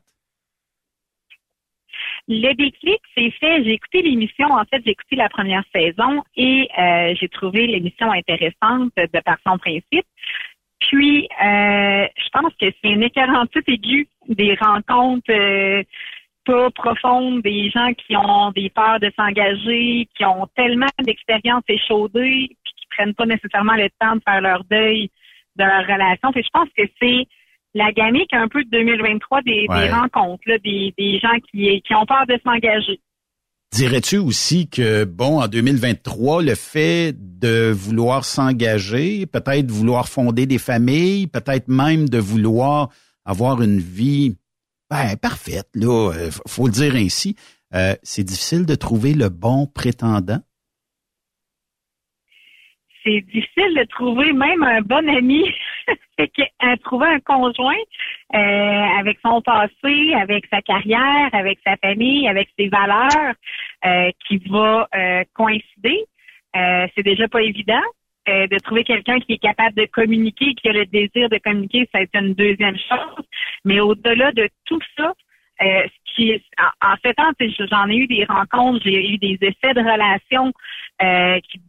Le 2.29 2.53
déclic, 2.55 3.01
c'est 3.17 3.31
fait. 3.33 3.63
J'ai 3.63 3.75
écouté 3.75 4.03
l'émission. 4.03 4.49
En 4.49 4.65
fait, 4.65 4.83
j'ai 4.85 4.91
écouté 4.91 5.15
la 5.17 5.29
première 5.29 5.63
saison 5.75 6.25
et 6.37 6.69
euh, 6.77 7.15
j'ai 7.21 7.29
trouvé 7.29 7.67
l'émission 7.69 8.11
intéressante 8.11 8.91
de 8.97 9.21
par 9.21 9.37
son 9.47 9.59
principe. 9.59 10.07
Puis, 10.81 11.29
euh, 11.43 12.07
je 12.17 12.29
pense 12.33 12.53
que 12.61 12.67
c'est 12.83 12.91
une 12.91 13.05
écœurantite 13.05 13.69
aiguë 13.69 14.09
des 14.29 14.55
rencontres 14.55 15.31
euh, 15.31 15.83
pas 16.45 16.71
profondes, 16.71 17.43
des 17.43 17.71
gens 17.71 17.93
qui 17.95 18.17
ont 18.17 18.51
des 18.51 18.71
peurs 18.71 19.01
de 19.01 19.11
s'engager, 19.17 20.09
qui 20.17 20.25
ont 20.25 20.47
tellement 20.57 20.87
d'expérience 20.99 21.65
échaudée, 21.69 22.57
puis 22.65 22.73
qui 22.77 22.87
prennent 22.91 23.15
pas 23.15 23.27
nécessairement 23.27 23.75
le 23.75 23.89
temps 24.01 24.17
de 24.17 24.23
faire 24.25 24.41
leur 24.41 24.65
deuil 24.65 25.11
de 25.57 25.65
leur 25.65 25.87
relation. 25.87 26.33
Puis 26.33 26.43
je 26.43 26.51
pense 26.53 26.69
que 26.77 26.85
c'est 27.01 27.27
la 27.77 27.93
gamique 27.93 28.33
un 28.33 28.49
peu 28.49 28.65
de 28.65 28.71
2023 28.71 29.43
des, 29.43 29.67
Ouais. 29.69 29.87
des 29.89 29.93
rencontres, 29.93 30.43
là, 30.47 30.57
des, 30.65 30.95
des 30.97 31.19
gens 31.19 31.37
qui, 31.51 31.83
qui 31.83 31.95
ont 31.95 32.07
peur 32.07 32.25
de 32.27 32.39
s'engager. 32.43 33.01
Dirais-tu 33.73 34.17
aussi 34.17 34.69
que, 34.69 35.05
bon, 35.05 35.41
en 35.43 35.49
2023, 35.49 36.43
le 36.43 36.55
fait 36.55 37.15
de 37.15 37.71
vouloir 37.71 38.25
s'engager, 38.25 39.27
peut-être 39.27 39.71
vouloir 39.71 40.09
fonder 40.09 40.47
des 40.47 40.59
familles, 40.59 41.27
peut-être 41.27 41.69
même 41.69 42.09
de 42.09 42.19
vouloir 42.19 42.89
avoir 43.27 43.61
une 43.61 43.79
vie 43.81 44.37
ben, 44.89 45.17
parfaite, 45.21 45.69
là, 45.75 46.13
euh, 46.13 46.31
faut 46.47 46.67
le 46.67 46.73
dire 46.73 46.95
ainsi, 46.95 47.37
euh, 47.75 47.95
c'est 48.03 48.23
difficile 48.25 48.65
de 48.65 48.75
trouver 48.77 49.13
le 49.15 49.29
bon 49.29 49.67
prétendant? 49.67 50.41
C'est 53.07 53.21
difficile 53.21 53.75
de 53.75 53.85
trouver 53.85 54.33
même 54.33 54.63
un 54.63 54.81
bon 54.81 55.09
ami. 55.09 55.45
fait 56.19 56.29
que 56.29 56.43
euh, 56.43 56.77
trouver 56.83 57.07
un 57.07 57.21
conjoint 57.21 57.75
euh, 58.35 58.99
avec 58.99 59.19
son 59.25 59.41
passé, 59.43 60.15
avec 60.15 60.47
sa 60.53 60.61
carrière, 60.63 61.29
avec 61.33 61.59
sa 61.65 61.77
famille, 61.77 62.29
avec 62.29 62.49
ses 62.59 62.69
valeurs 62.69 63.35
euh, 63.85 64.11
qui 64.27 64.39
va 64.49 64.89
euh, 64.95 65.25
coïncider, 65.35 66.05
euh, 66.57 66.87
c'est 66.95 67.05
déjà 67.05 67.29
pas 67.29 67.43
évident. 67.43 67.83
Euh, 68.29 68.49
de 68.49 68.59
trouver 68.59 68.83
quelqu'un 68.83 69.21
qui 69.21 69.35
est 69.35 69.39
capable 69.39 69.77
de 69.77 69.87
communiquer, 69.87 70.53
qui 70.55 70.69
a 70.69 70.73
le 70.73 70.85
désir 70.87 71.29
de 71.29 71.39
communiquer, 71.39 71.89
ça 71.95 72.03
été 72.03 72.19
une 72.19 72.35
deuxième 72.35 72.77
chose. 72.77 73.25
Mais 73.65 73.79
au-delà 73.79 74.33
de 74.33 74.49
tout 74.65 74.81
ça, 74.97 75.13
euh, 75.63 75.85
ce 75.85 76.13
qui 76.13 76.31
est, 76.31 76.43
en, 76.59 76.93
en 76.93 76.97
fait, 76.97 77.15
hein, 77.19 77.33
j'en 77.71 77.89
ai 77.89 77.95
eu 77.95 78.07
des 78.09 78.25
rencontres, 78.25 78.81
j'ai 78.85 79.13
eu 79.13 79.19
des 79.19 79.39
essais 79.41 79.75
de 79.75 79.81
relations 79.81 80.53
euh, 81.03 81.39
qui 81.49 81.61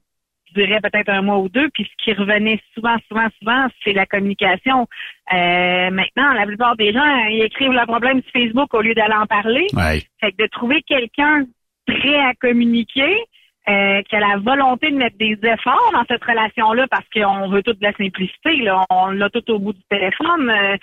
durait 0.54 0.82
peut-être 0.82 1.10
un 1.10 1.22
mois 1.22 1.40
ou 1.40 1.50
deux. 1.50 1.70
Puis 1.74 1.86
ce 1.86 2.04
qui 2.04 2.14
revenait 2.14 2.60
souvent, 2.74 2.98
souvent, 3.08 3.28
souvent, 3.40 3.68
c'est 3.84 3.94
la 3.94 4.06
communication. 4.06 4.88
Euh, 5.34 5.90
maintenant, 5.92 6.34
la 6.34 6.46
plupart 6.46 6.76
des 6.76 6.94
gens, 6.94 7.26
ils 7.30 7.44
écrivent 7.44 7.72
leur 7.72 7.88
problème 7.88 8.22
sur 8.24 8.32
Facebook 8.32 8.74
au 8.74 8.82
lieu 8.82 8.94
d'aller 8.94 9.16
en 9.16 9.26
parler. 9.26 9.68
Ouais. 9.74 10.02
Fait 10.20 10.32
que 10.32 10.44
de 10.44 10.48
trouver 10.48 10.82
quelqu'un 10.84 11.46
prêt 11.86 12.20
à 12.20 12.34
communiquer, 12.34 13.16
euh, 13.70 14.02
qui 14.04 14.16
a 14.16 14.20
la 14.22 14.38
volonté 14.38 14.92
de 14.92 14.96
mettre 14.96 15.18
des 15.18 15.38
efforts 15.44 15.92
dans 15.94 16.06
cette 16.08 16.24
relation-là, 16.24 16.88
parce 16.90 17.06
qu'on 17.14 17.50
veut 17.50 17.62
toute 17.62 17.80
de 17.80 17.84
la 17.84 17.92
simplicité, 17.92 18.56
là. 18.64 18.86
on 18.90 19.08
l'a 19.08 19.30
tout 19.30 19.52
au 19.52 19.60
bout 19.60 19.74
du 19.74 19.84
téléphone. 19.90 20.50
Euh, 20.50 20.78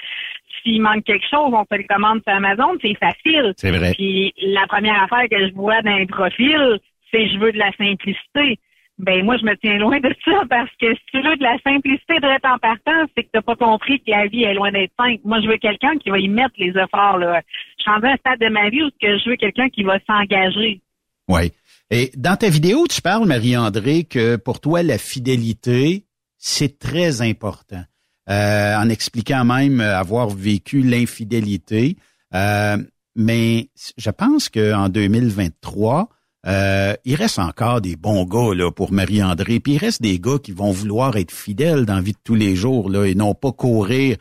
S'il 0.62 0.82
manque 0.82 1.04
quelque 1.04 1.26
chose, 1.26 1.50
on 1.54 1.64
fait 1.64 1.78
le 1.78 1.88
commande 1.88 2.20
sur 2.26 2.34
Amazon, 2.34 2.76
c'est 2.82 2.94
facile. 2.96 3.54
C'est 3.56 3.70
vrai. 3.70 3.94
Puis 3.94 4.34
la 4.42 4.66
première 4.66 5.02
affaire 5.02 5.26
que 5.30 5.46
je 5.46 5.54
vois 5.54 5.80
dans 5.80 5.92
un 5.92 6.04
profil, 6.04 6.78
c'est 7.10 7.26
je 7.28 7.38
veux 7.38 7.52
de 7.52 7.58
la 7.58 7.72
simplicité. 7.72 8.58
Ben 8.98 9.24
moi, 9.24 9.36
je 9.36 9.44
me 9.44 9.56
tiens 9.56 9.76
loin 9.78 9.98
de 9.98 10.14
ça 10.24 10.42
parce 10.48 10.70
que 10.80 10.94
si 10.94 11.00
tu 11.10 11.20
veux 11.20 11.36
de 11.36 11.42
la 11.42 11.58
simplicité 11.64 12.14
de 12.20 12.46
en 12.46 12.58
partant, 12.58 13.10
c'est 13.16 13.24
que 13.24 13.28
t'as 13.32 13.42
pas 13.42 13.56
compris 13.56 13.98
que 13.98 14.10
la 14.10 14.28
vie 14.28 14.44
est 14.44 14.54
loin 14.54 14.70
d'être 14.70 14.92
simple. 14.98 15.20
Moi, 15.24 15.40
je 15.40 15.48
veux 15.48 15.56
quelqu'un 15.56 15.96
qui 15.98 16.10
va 16.10 16.18
y 16.18 16.28
mettre 16.28 16.54
les 16.58 16.70
efforts. 16.70 17.18
Là. 17.18 17.42
Je 17.78 17.82
suis 17.82 17.90
à 17.90 17.94
un 17.96 18.16
stade 18.16 18.38
de 18.40 18.48
ma 18.48 18.70
vie 18.70 18.84
où 18.84 18.90
je 19.02 19.28
veux 19.28 19.36
quelqu'un 19.36 19.68
qui 19.68 19.82
va 19.82 19.98
s'engager. 20.06 20.80
Oui. 21.28 21.52
Et 21.90 22.12
dans 22.16 22.36
ta 22.36 22.48
vidéo, 22.48 22.86
tu 22.88 23.02
parles, 23.02 23.26
Marie-André, 23.26 24.04
que 24.04 24.36
pour 24.36 24.60
toi, 24.60 24.82
la 24.82 24.98
fidélité, 24.98 26.04
c'est 26.38 26.78
très 26.78 27.20
important. 27.20 27.82
Euh, 28.30 28.76
en 28.76 28.88
expliquant 28.88 29.44
même 29.44 29.80
avoir 29.80 30.28
vécu 30.28 30.82
l'infidélité. 30.82 31.96
Euh, 32.34 32.78
mais 33.14 33.68
je 33.98 34.10
pense 34.10 34.48
qu'en 34.48 34.88
2023, 34.88 36.08
euh, 36.46 36.94
il 37.04 37.14
reste 37.14 37.38
encore 37.38 37.80
des 37.80 37.96
bons 37.96 38.24
gars 38.24 38.54
là, 38.54 38.70
pour 38.70 38.92
Marie-André. 38.92 39.60
Puis 39.60 39.74
il 39.74 39.78
reste 39.78 40.02
des 40.02 40.18
gars 40.18 40.38
qui 40.42 40.52
vont 40.52 40.70
vouloir 40.70 41.16
être 41.16 41.32
fidèles 41.32 41.86
dans 41.86 41.96
la 41.96 42.02
vie 42.02 42.12
de 42.12 42.18
tous 42.24 42.34
les 42.34 42.54
jours 42.56 42.90
là, 42.90 43.04
et 43.04 43.14
non 43.14 43.34
pas 43.34 43.52
courir 43.52 44.16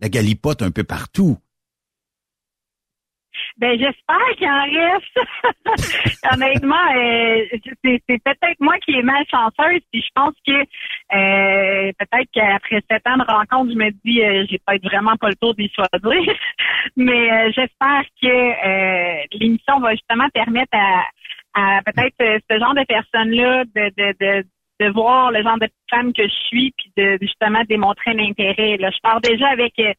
la 0.00 0.08
galipote 0.08 0.62
un 0.62 0.70
peu 0.70 0.84
partout. 0.84 1.38
Ben 3.58 3.78
j'espère 3.78 4.36
qu'il 4.36 4.48
en 4.48 4.64
reste. 4.64 6.20
Honnêtement, 6.32 6.76
euh, 6.94 7.44
c'est 7.82 8.02
peut-être 8.06 8.60
moi 8.60 8.76
qui 8.84 8.92
est 8.92 9.02
malchanceuse, 9.02 9.80
puis 9.90 10.02
je 10.02 10.10
pense 10.14 10.34
que 10.46 10.52
euh, 10.52 11.92
peut-être 11.98 12.28
qu'après 12.32 12.82
sept 12.90 13.06
ans 13.06 13.16
de 13.16 13.24
rencontre, 13.30 13.72
je 13.72 13.78
me 13.78 13.90
dis 14.04 14.22
euh, 14.22 14.44
j'ai 14.50 14.58
pas 14.58 14.76
vraiment 14.82 15.16
pas 15.16 15.28
le 15.28 15.36
tour 15.36 15.54
d'y 15.54 15.70
choisir. 15.70 16.34
Mais 16.96 17.32
euh, 17.32 17.52
j'espère 17.54 18.04
que 18.20 18.26
euh, 18.26 19.22
l'émission 19.32 19.80
va 19.80 19.92
justement 19.92 20.28
permettre 20.34 20.74
à, 20.76 21.04
à 21.56 21.80
peut-être 21.84 22.14
euh, 22.20 22.38
ce 22.50 22.58
genre 22.58 22.74
de 22.74 22.84
personnes-là 22.84 23.64
de, 23.74 23.90
de, 23.96 24.14
de 24.42 24.46
de 24.78 24.90
voir 24.92 25.30
le 25.32 25.42
genre 25.42 25.58
de 25.58 25.68
femme 25.88 26.12
que 26.12 26.22
je 26.24 26.34
suis, 26.48 26.70
puis 26.76 26.92
de 26.98 27.16
justement 27.22 27.62
démontrer 27.66 28.12
l'intérêt. 28.12 28.76
Là, 28.76 28.90
je 28.90 28.98
pars 29.02 29.22
déjà 29.22 29.48
avec 29.48 29.72
euh, 29.78 29.90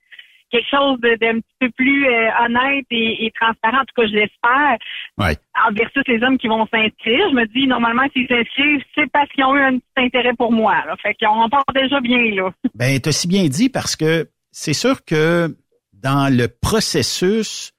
quelque 0.51 0.69
chose 0.69 0.99
de- 1.01 1.15
d'un 1.15 1.39
petit 1.39 1.55
peu 1.59 1.69
plus 1.71 2.05
euh, 2.05 2.29
honnête 2.45 2.85
et, 2.91 3.25
et 3.25 3.31
transparent, 3.31 3.79
en 3.81 3.85
tout 3.85 3.99
cas, 3.99 4.05
je 4.07 4.13
l'espère, 4.13 4.77
Ouais. 5.17 5.35
en 5.65 5.73
versus 5.73 6.03
les 6.05 6.21
hommes 6.21 6.37
qui 6.37 6.47
vont 6.47 6.67
s'inscrire. 6.67 7.27
Je 7.31 7.33
me 7.33 7.45
dis, 7.47 7.65
normalement, 7.65 8.03
s'ils 8.13 8.27
s'inscrivent, 8.27 8.83
c'est 8.93 9.11
parce 9.11 9.27
qu'ils 9.31 9.45
ont 9.45 9.55
eu 9.55 9.61
un 9.61 9.79
petit 9.79 10.05
intérêt 10.05 10.33
pour 10.37 10.51
moi. 10.51 10.75
Là. 10.85 10.95
Fait 11.01 11.15
qu'on 11.15 11.49
part 11.49 11.65
déjà 11.73 11.99
bien, 11.99 12.35
là. 12.35 12.51
Ben, 12.75 12.99
tu 13.01 13.09
as 13.09 13.13
si 13.13 13.27
bien 13.27 13.45
dit 13.47 13.69
parce 13.69 13.95
que 13.95 14.27
c'est 14.51 14.73
sûr 14.73 15.03
que 15.05 15.47
dans 15.93 16.31
le 16.31 16.47
processus 16.61 17.73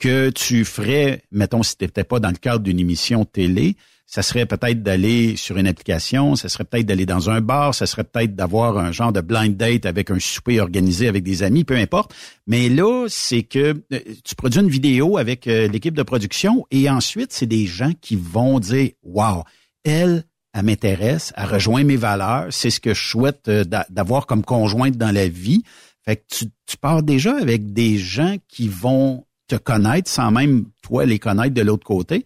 que 0.00 0.30
tu 0.30 0.64
ferais, 0.64 1.22
mettons, 1.30 1.62
si 1.62 1.76
tu 1.76 1.84
n'étais 1.84 2.02
pas 2.04 2.18
dans 2.18 2.30
le 2.30 2.36
cadre 2.36 2.64
d'une 2.64 2.80
émission 2.80 3.24
télé, 3.24 3.76
ça 4.06 4.22
serait 4.22 4.46
peut-être 4.46 4.82
d'aller 4.82 5.36
sur 5.36 5.56
une 5.56 5.68
application, 5.68 6.34
ça 6.34 6.48
serait 6.48 6.64
peut-être 6.64 6.86
d'aller 6.86 7.06
dans 7.06 7.30
un 7.30 7.40
bar, 7.40 7.76
ça 7.76 7.86
serait 7.86 8.02
peut-être 8.02 8.34
d'avoir 8.34 8.76
un 8.76 8.90
genre 8.90 9.12
de 9.12 9.20
blind 9.20 9.56
date 9.56 9.86
avec 9.86 10.10
un 10.10 10.18
souper 10.18 10.58
organisé 10.58 11.06
avec 11.06 11.22
des 11.22 11.44
amis, 11.44 11.62
peu 11.62 11.76
importe. 11.76 12.12
Mais 12.48 12.68
là, 12.68 13.06
c'est 13.08 13.44
que 13.44 13.80
euh, 13.92 14.00
tu 14.24 14.34
produis 14.34 14.58
une 14.62 14.68
vidéo 14.68 15.16
avec 15.16 15.46
euh, 15.46 15.68
l'équipe 15.68 15.94
de 15.94 16.02
production 16.02 16.66
et 16.72 16.90
ensuite, 16.90 17.32
c'est 17.32 17.46
des 17.46 17.66
gens 17.66 17.92
qui 18.00 18.16
vont 18.16 18.58
dire, 18.58 18.90
wow, 19.04 19.44
elle, 19.84 20.24
elle 20.54 20.64
m'intéresse, 20.64 21.32
elle 21.36 21.46
rejoint 21.46 21.84
mes 21.84 21.96
valeurs, 21.96 22.46
c'est 22.50 22.70
ce 22.70 22.80
que 22.80 22.94
je 22.94 23.04
souhaite 23.08 23.46
euh, 23.46 23.62
d'a- 23.62 23.86
d'avoir 23.90 24.26
comme 24.26 24.44
conjointe 24.44 24.96
dans 24.96 25.12
la 25.14 25.28
vie. 25.28 25.62
Fait 26.04 26.16
que 26.16 26.22
tu 26.66 26.76
pars 26.80 27.04
déjà 27.04 27.36
avec 27.36 27.72
des 27.72 27.96
gens 27.96 28.36
qui 28.48 28.66
vont 28.66 29.24
te 29.50 29.56
connaître 29.56 30.08
sans 30.08 30.30
même 30.30 30.64
toi 30.82 31.04
les 31.04 31.18
connaître 31.18 31.54
de 31.54 31.62
l'autre 31.62 31.84
côté. 31.84 32.24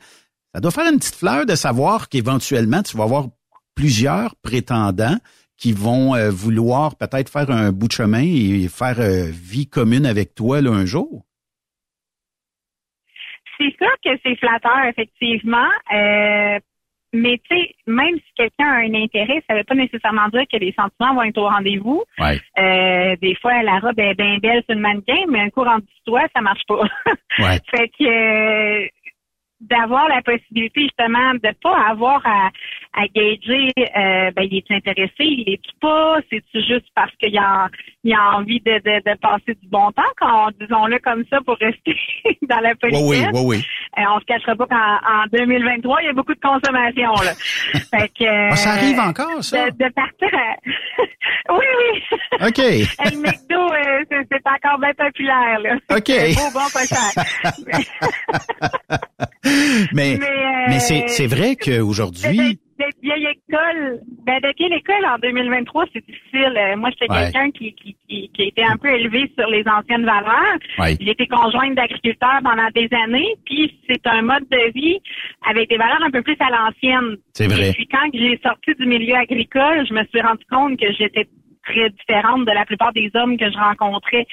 Ça 0.55 0.61
doit 0.61 0.71
faire 0.71 0.91
une 0.91 0.99
petite 0.99 1.17
fleur 1.17 1.47
de 1.47 1.55
savoir 1.55 2.09
qu'éventuellement 2.09 2.83
tu 2.83 2.97
vas 2.97 3.05
avoir 3.05 3.29
plusieurs 3.75 4.37
prétendants 4.37 5.19
qui 5.57 5.73
vont 5.73 6.15
euh, 6.15 6.31
vouloir 6.31 6.97
peut-être 6.97 7.31
faire 7.31 7.51
un 7.51 7.73
bout 7.73 7.89
de 7.89 7.93
chemin 7.93 8.23
et 8.23 8.69
faire 8.69 9.01
euh, 9.01 9.31
vie 9.31 9.67
commune 9.67 10.07
avec 10.07 10.35
toi 10.35 10.59
un 10.59 10.85
jour. 10.85 11.25
C'est 13.59 13.75
sûr 13.77 13.91
que 14.05 14.11
c'est 14.23 14.37
flatteur, 14.37 14.85
effectivement. 14.89 15.71
Euh, 15.95 16.59
mais 17.15 17.41
tu 17.49 17.57
sais, 17.57 17.75
même 17.87 18.17
si 18.17 18.35
quelqu'un 18.37 18.67
a 18.67 18.79
un 18.79 18.95
intérêt, 18.95 19.41
ça 19.49 19.55
veut 19.55 19.63
pas 19.65 19.77
nécessairement 19.77 20.29
dire 20.29 20.43
que 20.53 20.59
les 20.59 20.73
sentiments 20.73 21.15
vont 21.15 21.23
être 21.23 21.39
au 21.39 21.49
rendez-vous. 21.49 22.03
Ouais. 22.19 22.41
Euh, 22.59 23.15
des 23.23 23.37
fois, 23.37 23.63
la 23.63 23.79
robe 23.79 23.99
est 24.01 24.15
bien 24.15 24.39
belle 24.39 24.63
sur 24.65 24.75
le 24.75 24.81
mannequin, 24.81 25.25
mais 25.29 25.41
un 25.41 25.49
sur 25.49 25.81
toi, 26.05 26.23
ça 26.35 26.43
marche 26.43 26.63
pas. 26.67 26.83
Ouais. 27.39 27.59
fait 27.71 27.89
que 27.89 28.05
euh, 28.05 28.89
d'avoir 29.71 30.09
la 30.09 30.23
possibilité 30.23 30.83
justement 30.83 31.35
de 31.35 31.53
pas 31.63 31.77
avoir 31.91 32.21
à, 32.27 32.51
à 32.95 33.07
gager 33.15 33.73
euh, 33.79 34.31
ben 34.37 34.43
il 34.51 34.59
est 34.59 34.71
intéressé, 34.71 35.13
il 35.21 35.53
est 35.55 35.61
pas, 35.81 36.17
c'est 36.31 36.43
juste 36.55 36.87
parce 36.95 37.13
qu'il 37.17 37.37
a 37.39 37.69
il 38.05 38.13
a 38.15 38.37
envie 38.37 38.61
de, 38.61 38.73
de, 38.75 39.11
de 39.11 39.19
passer 39.19 39.55
du 39.61 39.69
bon 39.69 39.91
temps 39.93 40.03
quand 40.19 40.51
disons-le 40.61 40.99
comme 40.99 41.25
ça 41.31 41.39
pour 41.45 41.57
rester 41.57 41.97
dans 42.49 42.61
la 42.61 42.71
Oui, 42.71 42.77
politique? 42.81 43.05
oui, 43.09 43.27
oui, 43.33 43.41
oui. 43.45 43.65
Euh, 43.99 44.03
on 44.15 44.21
se 44.21 44.25
cachera 44.27 44.55
pas 44.57 44.67
qu'en 44.67 44.77
en 44.77 45.25
2023, 45.33 46.03
il 46.03 46.07
y 46.07 46.09
a 46.09 46.13
beaucoup 46.13 46.35
de 46.35 46.41
consommation 46.41 47.13
là. 47.25 47.33
fait 47.91 48.09
que 48.19 48.51
Ah, 48.53 48.57
ça 48.57 48.71
euh, 48.71 48.77
arrive 48.77 48.99
encore, 49.01 49.43
ça? 49.43 49.71
De, 49.71 49.77
de 49.85 49.93
partir 49.93 50.29
à... 50.33 50.57
Oui, 51.51 51.67
oui. 51.79 52.19
OK. 52.41 52.59
Le 52.59 53.21
McDo, 53.21 53.61
euh, 53.73 54.05
c'est 54.31 54.47
encore 54.47 54.79
bien 54.79 54.93
populaire 54.95 55.59
là. 55.61 55.75
OK. 55.91 56.11
Beau, 56.35 56.51
bon, 56.53 56.69
pas 56.73 56.87
cher. 56.87 57.13
Mais, 59.93 60.19
Mais, 60.19 60.77
euh, 60.77 60.79
c'est, 60.79 61.09
c'est 61.09 61.27
vrai 61.27 61.57
qu'aujourd'hui, 61.57 62.59
D'être 62.77 62.97
vieille 63.05 63.27
école, 63.27 64.01
ben 64.27 64.41
d'être 64.41 64.59
vieille 64.59 64.75
école 64.75 65.07
en 65.07 65.17
2023, 65.19 65.85
c'est 65.93 66.05
difficile. 66.05 66.53
Euh, 66.57 66.77
Moi, 66.77 66.91
j'étais 66.91 67.13
Ouais. 67.13 67.31
quelqu'un 67.31 67.51
qui, 67.53 67.73
qui, 67.75 67.97
qui, 68.09 68.29
qui 68.35 68.43
été 68.49 68.65
un 68.65 68.77
peu 68.77 68.89
élevé 68.89 69.31
sur 69.39 69.49
les 69.49 69.63
anciennes 69.69 70.05
valeurs. 70.05 70.59
Ouais. 70.81 70.95
Été 70.95 71.27
conjointe 71.29 71.77
d'agriculteur 71.77 72.41
pendant 72.43 72.69
des 72.75 72.89
années, 73.05 73.37
puis 73.47 73.79
c'est 73.89 74.05
un 74.09 74.23
mode 74.23 74.49
de 74.51 74.73
vie 74.75 74.99
avec 75.49 75.69
des 75.69 75.77
valeurs 75.77 76.03
un 76.03 76.11
peu 76.11 76.23
plus 76.23 76.37
à 76.41 76.51
l'ancienne. 76.51 77.17
C'est 77.33 77.47
vrai. 77.47 77.71
Et 77.71 77.73
puis 77.75 77.87
quand 77.87 78.11
j'ai 78.13 78.41
sorti 78.43 78.73
du 78.77 78.87
milieu 78.87 79.15
agricole, 79.15 79.87
je 79.89 79.95
me 79.95 80.05
suis 80.07 80.21
rendu 80.21 80.45
compte 80.51 80.77
que 80.81 80.93
j'étais 80.99 81.29
très 81.67 81.91
différente 81.91 82.45
de 82.45 82.51
la 82.53 82.65
plupart 82.67 82.93
des 82.93 83.09
hommes 83.15 83.39
que 83.39 83.49
je 83.51 83.57
rencontrais. 83.57 84.27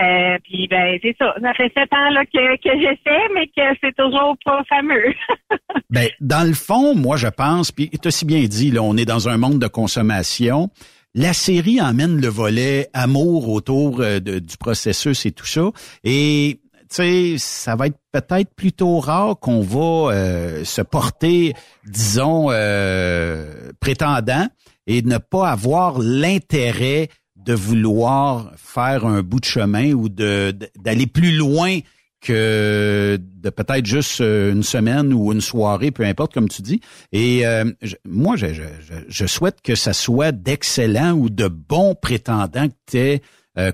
Euh, 0.00 0.38
puis 0.44 0.68
ben 0.68 0.98
c'est 1.02 1.16
ça. 1.18 1.34
Ça 1.42 1.54
fait 1.54 1.72
sept 1.76 1.92
ans 1.92 2.10
là 2.10 2.24
que, 2.24 2.56
que 2.62 2.80
j'essaie, 2.80 3.28
mais 3.34 3.46
que 3.48 3.76
c'est 3.82 3.94
toujours 3.96 4.36
pas 4.44 4.62
fameux. 4.68 5.12
ben, 5.90 6.08
dans 6.20 6.46
le 6.46 6.54
fond, 6.54 6.94
moi, 6.94 7.16
je 7.16 7.26
pense, 7.28 7.72
puis 7.72 7.90
tu 7.90 8.06
as 8.08 8.10
si 8.12 8.24
bien 8.24 8.44
dit, 8.44 8.70
là, 8.70 8.82
on 8.82 8.96
est 8.96 9.04
dans 9.04 9.28
un 9.28 9.36
monde 9.38 9.58
de 9.58 9.66
consommation. 9.66 10.68
La 11.14 11.32
série 11.32 11.80
emmène 11.80 12.20
le 12.20 12.28
volet 12.28 12.86
amour 12.92 13.48
autour 13.48 14.00
euh, 14.00 14.20
de- 14.20 14.38
du 14.38 14.56
processus 14.56 15.26
et 15.26 15.32
tout 15.32 15.46
ça. 15.46 15.70
Et 16.04 16.60
tu 16.62 16.86
sais, 16.90 17.34
ça 17.38 17.74
va 17.74 17.88
être 17.88 17.98
peut-être 18.12 18.54
plutôt 18.54 19.00
rare 19.00 19.38
qu'on 19.40 19.60
va 19.62 20.12
euh, 20.14 20.64
se 20.64 20.80
porter, 20.80 21.54
disons, 21.86 22.50
euh, 22.50 23.72
prétendant 23.80 24.46
et 24.86 25.02
ne 25.02 25.18
pas 25.18 25.50
avoir 25.50 25.98
l'intérêt 25.98 27.08
de 27.48 27.54
vouloir 27.54 28.52
faire 28.56 29.06
un 29.06 29.22
bout 29.22 29.40
de 29.40 29.46
chemin 29.46 29.92
ou 29.92 30.08
de 30.10 30.54
d'aller 30.78 31.06
plus 31.06 31.32
loin 31.34 31.78
que 32.20 33.18
de 33.20 33.48
peut-être 33.50 33.86
juste 33.86 34.20
euh, 34.20 34.52
une 34.52 34.62
semaine 34.62 35.12
ou 35.14 35.32
une 35.32 35.40
soirée, 35.40 35.90
peu 35.90 36.04
importe, 36.04 36.34
comme 36.34 36.48
tu 36.48 36.60
dis. 36.62 36.80
Et 37.12 37.46
euh, 37.46 37.64
je- 37.80 37.96
moi, 38.04 38.36
je, 38.36 38.46
je, 38.52 38.62
je- 39.08 39.26
souhaite 39.26 39.58
que 39.62 39.74
ça 39.74 39.92
soit 39.92 40.32
d'excellents 40.32 41.12
ou 41.12 41.30
de 41.30 41.48
bons 41.48 41.94
prétendants 41.94 42.68
que 42.68 42.74
tu 43.16 43.22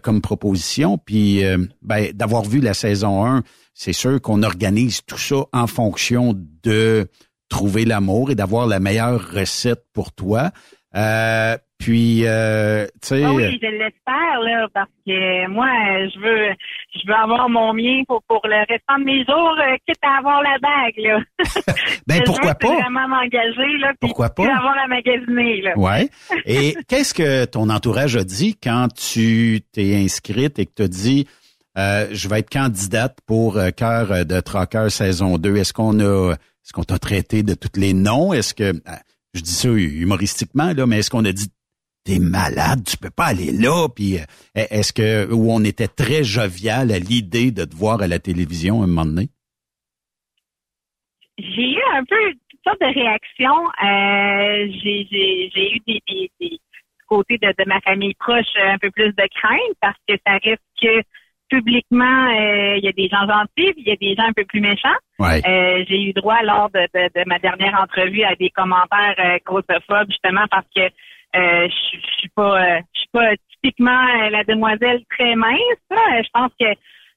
comme 0.02 0.20
proposition. 0.22 0.96
Puis, 0.96 1.44
euh, 1.44 1.58
ben, 1.82 2.10
d'avoir 2.14 2.42
vu 2.44 2.60
la 2.60 2.72
saison 2.74 3.26
1, 3.26 3.42
c'est 3.74 3.92
sûr 3.92 4.20
qu'on 4.20 4.42
organise 4.42 5.00
tout 5.06 5.18
ça 5.18 5.44
en 5.52 5.66
fonction 5.66 6.34
de 6.62 7.06
trouver 7.50 7.84
l'amour 7.84 8.30
et 8.30 8.34
d'avoir 8.34 8.66
la 8.66 8.78
meilleure 8.80 9.32
recette 9.32 9.84
pour 9.92 10.12
toi. 10.12 10.52
Euh, 11.82 11.84
puis, 11.84 12.26
euh, 12.26 12.86
tu 13.02 13.08
sais... 13.08 13.24
Ah 13.24 13.32
oui, 13.32 13.58
je 13.60 13.66
l'espère, 13.66 14.40
là, 14.42 14.66
parce 14.72 14.88
que 15.06 15.48
moi, 15.48 15.66
euh, 15.66 16.08
je 16.14 16.20
veux 16.20 16.54
je 16.94 17.06
veux 17.06 17.14
avoir 17.14 17.48
mon 17.48 17.74
mien 17.74 18.02
pour, 18.06 18.22
pour 18.28 18.40
le 18.44 18.56
restant 18.68 18.98
de 18.98 19.04
mes 19.04 19.24
jours, 19.24 19.56
euh, 19.58 19.76
quitte 19.86 19.98
à 20.02 20.18
avoir 20.18 20.42
la 20.42 20.56
bague, 20.60 20.94
là. 20.98 21.20
Ben, 22.06 22.16
Je 22.18 22.22
pourquoi 22.24 22.50
veux, 22.52 22.58
pas? 22.58 22.74
vraiment 22.80 23.08
m'engager, 23.08 23.78
là, 23.80 23.88
puis 23.88 23.96
Pourquoi 24.00 24.30
pas? 24.30 24.44
avoir 24.44 24.76
à 24.82 24.86
magasiner, 24.86 25.62
là. 25.62 25.76
Ouais. 25.76 26.08
Et 26.46 26.74
qu'est-ce 26.88 27.12
que 27.14 27.44
ton 27.44 27.68
entourage 27.70 28.16
a 28.16 28.24
dit 28.24 28.56
quand 28.62 28.88
tu 28.94 29.60
t'es 29.72 29.96
inscrite 29.96 30.58
et 30.58 30.66
que 30.66 30.72
tu 30.76 30.82
as 30.82 30.88
dit 30.88 31.26
euh, 31.76 32.06
je 32.12 32.28
vais 32.28 32.38
être 32.38 32.50
candidate 32.50 33.18
pour 33.26 33.56
euh, 33.58 33.70
Cœur 33.70 34.12
euh, 34.12 34.24
de 34.24 34.38
Trocker 34.40 34.90
saison 34.90 35.38
2? 35.38 35.56
Est-ce 35.56 35.72
qu'on 35.72 35.98
a 36.00 36.32
est-ce 36.34 36.72
qu'on 36.72 36.84
t'a 36.84 36.98
traité 36.98 37.42
de 37.42 37.54
tous 37.54 37.78
les 37.78 37.92
noms? 37.94 38.32
Est-ce 38.32 38.54
que 38.54 38.72
je 39.34 39.40
dis 39.40 39.52
ça 39.52 39.68
humoristiquement, 39.68 40.72
là, 40.72 40.86
mais 40.86 40.98
est-ce 41.00 41.10
qu'on 41.10 41.24
a 41.24 41.32
dit 41.32 41.48
T'es 42.04 42.18
malade, 42.18 42.84
tu 42.86 42.98
peux 42.98 43.08
pas 43.08 43.28
aller 43.28 43.50
là, 43.50 43.88
puis 43.88 44.18
euh, 44.18 44.24
est-ce 44.54 44.92
que 44.92 45.32
où 45.32 45.50
on 45.50 45.64
était 45.64 45.88
très 45.88 46.22
jovial 46.22 46.92
à 46.92 46.98
l'idée 46.98 47.50
de 47.50 47.64
te 47.64 47.74
voir 47.74 48.02
à 48.02 48.06
la 48.06 48.18
télévision 48.18 48.82
un 48.82 48.86
moment 48.86 49.06
donné? 49.06 49.30
J'ai 51.38 51.72
eu 51.72 51.80
un 51.94 52.04
peu 52.04 52.16
toutes 52.50 52.60
sortes 52.62 52.80
de 52.82 52.92
réactions. 52.92 53.64
Euh, 53.82 54.68
j'ai, 54.82 55.00
eu 55.72 55.80
des, 55.86 56.02
des, 56.06 56.30
des 56.38 56.50
du 56.50 56.58
côté 57.08 57.38
de, 57.38 57.48
de 57.48 57.66
ma 57.66 57.80
famille 57.80 58.14
proche 58.14 58.54
un 58.62 58.76
peu 58.76 58.90
plus 58.90 59.12
de 59.14 59.26
crainte 59.40 59.76
parce 59.80 59.98
que 60.06 60.14
ça 60.26 60.34
reste 60.44 60.62
que 60.80 61.00
publiquement, 61.48 62.28
euh, 62.28 62.76
il 62.76 62.84
y 62.84 62.88
a 62.88 62.92
des 62.92 63.08
gens 63.08 63.26
gentils, 63.26 63.72
il 63.78 63.86
y 63.86 63.92
a 63.92 63.96
des 63.96 64.14
gens 64.14 64.28
un 64.28 64.32
peu 64.34 64.44
plus 64.44 64.60
méchants. 64.60 65.00
Ouais. 65.18 65.40
Euh, 65.46 65.84
j'ai 65.88 66.02
eu 66.02 66.12
droit 66.12 66.42
lors 66.42 66.68
de, 66.68 66.80
de, 66.94 67.18
de 67.18 67.26
ma 67.26 67.38
dernière 67.38 67.80
entrevue 67.80 68.24
à 68.24 68.34
des 68.34 68.50
commentaires 68.50 69.38
grossophobes, 69.46 70.10
justement 70.10 70.44
parce 70.50 70.66
que 70.76 70.82
euh, 71.36 71.68
je 71.68 71.98
je 71.98 72.12
suis 72.18 72.28
pas 72.30 72.62
euh, 72.62 72.80
je 72.94 73.00
suis 73.00 73.08
pas 73.12 73.30
typiquement 73.52 74.06
euh, 74.22 74.30
la 74.30 74.44
demoiselle 74.44 75.02
très 75.10 75.34
mince. 75.36 75.58
là. 75.90 75.96
Euh, 76.18 76.22
Je 76.22 76.28
pense 76.32 76.50
que 76.60 76.66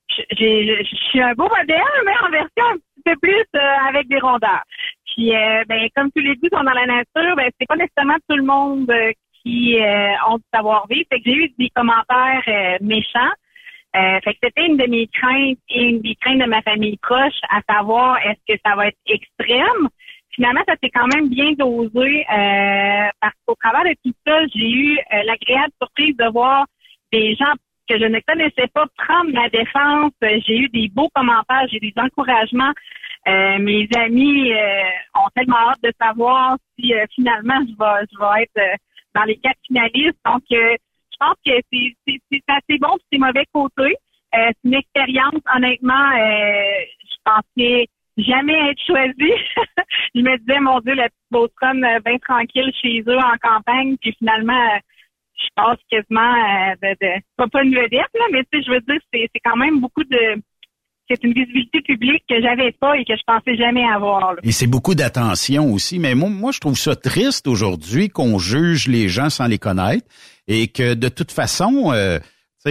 je- 0.10 0.84
suis 1.10 1.22
un 1.22 1.34
beau 1.34 1.49
modèle, 1.49 1.81
mais 2.06 2.14
en 2.26 2.30
version 2.31 2.65
un 2.73 2.77
petit 2.77 3.03
peu 3.06 3.15
plus 3.22 3.45
euh, 3.56 3.89
avec 3.89 4.07
des 4.07 4.19
rondeurs. 4.19 4.64
Puis 5.06 5.35
euh, 5.35 5.64
ben 5.68 5.88
comme 5.95 6.11
tous 6.11 6.22
les 6.22 6.35
goûts 6.35 6.49
sont 6.52 6.64
dans 6.64 6.72
la 6.72 6.85
nature, 6.85 7.35
ben 7.35 7.49
c'est 7.60 7.68
pas 7.68 7.76
nécessairement 7.76 8.18
tout 8.30 8.38
le 8.38 8.44
monde 8.44 8.89
euh, 8.89 9.11
qui 9.44 9.80
euh, 9.81 10.14
ont 10.30 10.38
du 10.38 10.44
savoir-vivre. 10.53 11.06
Fait 11.11 11.19
que 11.19 11.30
j'ai 11.30 11.35
eu 11.35 11.49
des 11.57 11.69
commentaires 11.69 12.44
euh, 12.48 12.77
méchants. 12.81 13.34
Euh, 13.95 14.19
fait 14.23 14.34
que 14.34 14.39
c'était 14.44 14.65
une 14.68 14.77
de 14.77 14.85
mes 14.88 15.07
craintes 15.07 15.57
et 15.69 15.84
une 15.84 16.02
des 16.02 16.15
craintes 16.15 16.39
de 16.39 16.45
ma 16.45 16.61
famille 16.61 16.98
proche, 16.98 17.39
à 17.49 17.61
savoir 17.73 18.18
est-ce 18.26 18.53
que 18.53 18.60
ça 18.65 18.76
va 18.76 18.88
être 18.88 18.98
extrême? 19.07 19.88
Finalement, 20.38 20.61
ça 20.68 20.76
s'est 20.84 20.91
quand 20.91 21.07
même 21.07 21.30
bien 21.30 21.53
dosé 21.53 22.23
euh, 22.31 23.09
parce 23.19 23.34
qu'au 23.43 23.55
travers 23.55 23.85
de 23.85 23.95
tout 24.05 24.14
ça, 24.23 24.45
j'ai 24.53 24.69
eu 24.69 24.99
euh, 24.99 25.23
l'agréable 25.23 25.73
surprise 25.81 26.15
de 26.15 26.31
voir 26.31 26.68
des 27.11 27.35
gens 27.35 27.53
que 27.89 27.97
je 27.97 28.05
ne 28.05 28.19
connaissais 28.19 28.68
pas 28.72 28.85
prendre 28.97 29.31
ma 29.34 29.49
défense. 29.49 30.11
Euh, 30.23 30.39
J'ai 30.45 30.59
eu 30.59 30.69
des 30.69 30.89
beaux 30.89 31.09
commentaires, 31.15 31.65
j'ai 31.72 31.77
eu 31.77 31.91
des 31.91 31.93
encouragements. 31.99 32.72
Euh, 33.27 33.57
mes 33.57 33.89
amis 33.97 34.53
euh, 34.53 34.84
ont 35.15 35.27
tellement 35.35 35.72
hâte 35.72 35.81
de 35.81 35.91
savoir 35.99 36.57
si 36.77 36.93
finalement 37.15 37.59
je 37.61 37.73
vais, 37.76 38.05
je 38.14 38.19
vais 38.19 38.43
être 38.43 38.77
dans 39.15 39.23
les 39.23 39.38
quatre 39.38 39.57
finalistes. 39.65 40.19
Donc, 40.23 40.43
je 40.51 41.18
pense 41.19 41.34
que 41.43 41.51
c'est 41.72 42.43
assez 42.47 42.77
bon 42.80 42.95
c'est 43.11 43.18
mauvais 43.18 43.45
côté. 43.51 43.95
C'est 44.31 44.53
une 44.65 44.76
expérience, 44.76 45.41
honnêtement, 45.51 46.11
je 46.14 47.15
pensais 47.26 47.88
jamais 48.18 48.72
être 48.72 48.81
choisie. 48.85 49.38
je 50.15 50.22
me 50.22 50.38
disais, 50.39 50.60
mon 50.60 50.80
Dieu, 50.80 50.94
la 50.94 51.10
petite 51.10 51.31
Beautronne 51.31 51.84
euh, 51.84 51.99
bien 52.06 52.18
tranquille 52.19 52.72
chez 52.81 53.03
eux 53.07 53.18
en 53.18 53.38
campagne, 53.41 53.95
puis 54.02 54.15
finalement, 54.18 54.53
euh, 54.53 54.80
je 55.38 55.48
passe 55.56 55.80
quasiment 55.89 56.34
euh, 56.34 56.76
de, 56.81 56.95
de 56.99 57.22
pas, 57.35 57.48
pas 57.48 57.64
une 57.64 57.76
vedette, 57.76 58.14
là, 58.15 58.26
mais 58.31 58.44
tu 58.52 58.60
sais, 58.60 58.65
je 58.65 58.72
veux 58.72 58.81
dire, 58.81 58.99
c'est 59.14 59.30
c'est 59.34 59.41
quand 59.44 59.57
même 59.57 59.80
beaucoup 59.80 60.03
de 60.03 60.41
c'est 61.10 61.23
une 61.23 61.31
visibilité 61.31 61.81
publique 61.81 62.23
que 62.30 62.41
j'avais 62.41 62.73
pas 62.73 62.98
et 62.98 63.06
que 63.06 63.15
je 63.15 63.22
pensais 63.26 63.56
jamais 63.56 63.85
avoir. 63.85 64.34
là. 64.34 64.41
Et 64.44 64.52
c'est 64.52 64.68
beaucoup 64.68 64.94
d'attention 64.94 65.72
aussi. 65.72 65.99
Mais 65.99 66.15
moi, 66.15 66.30
moi, 66.30 66.52
je 66.52 66.60
trouve 66.60 66.77
ça 66.77 66.98
triste 66.98 67.48
aujourd'hui 67.48 68.10
qu'on 68.10 68.38
juge 68.38 68.89
les 68.89 69.07
gens 69.07 69.30
sans 69.30 69.48
les 69.48 69.57
connaître 69.57 70.06
et 70.49 70.68
que 70.68 70.95
de 70.95 71.07
toute 71.07 71.31
façon, 71.31 71.94
euh, 71.94 72.19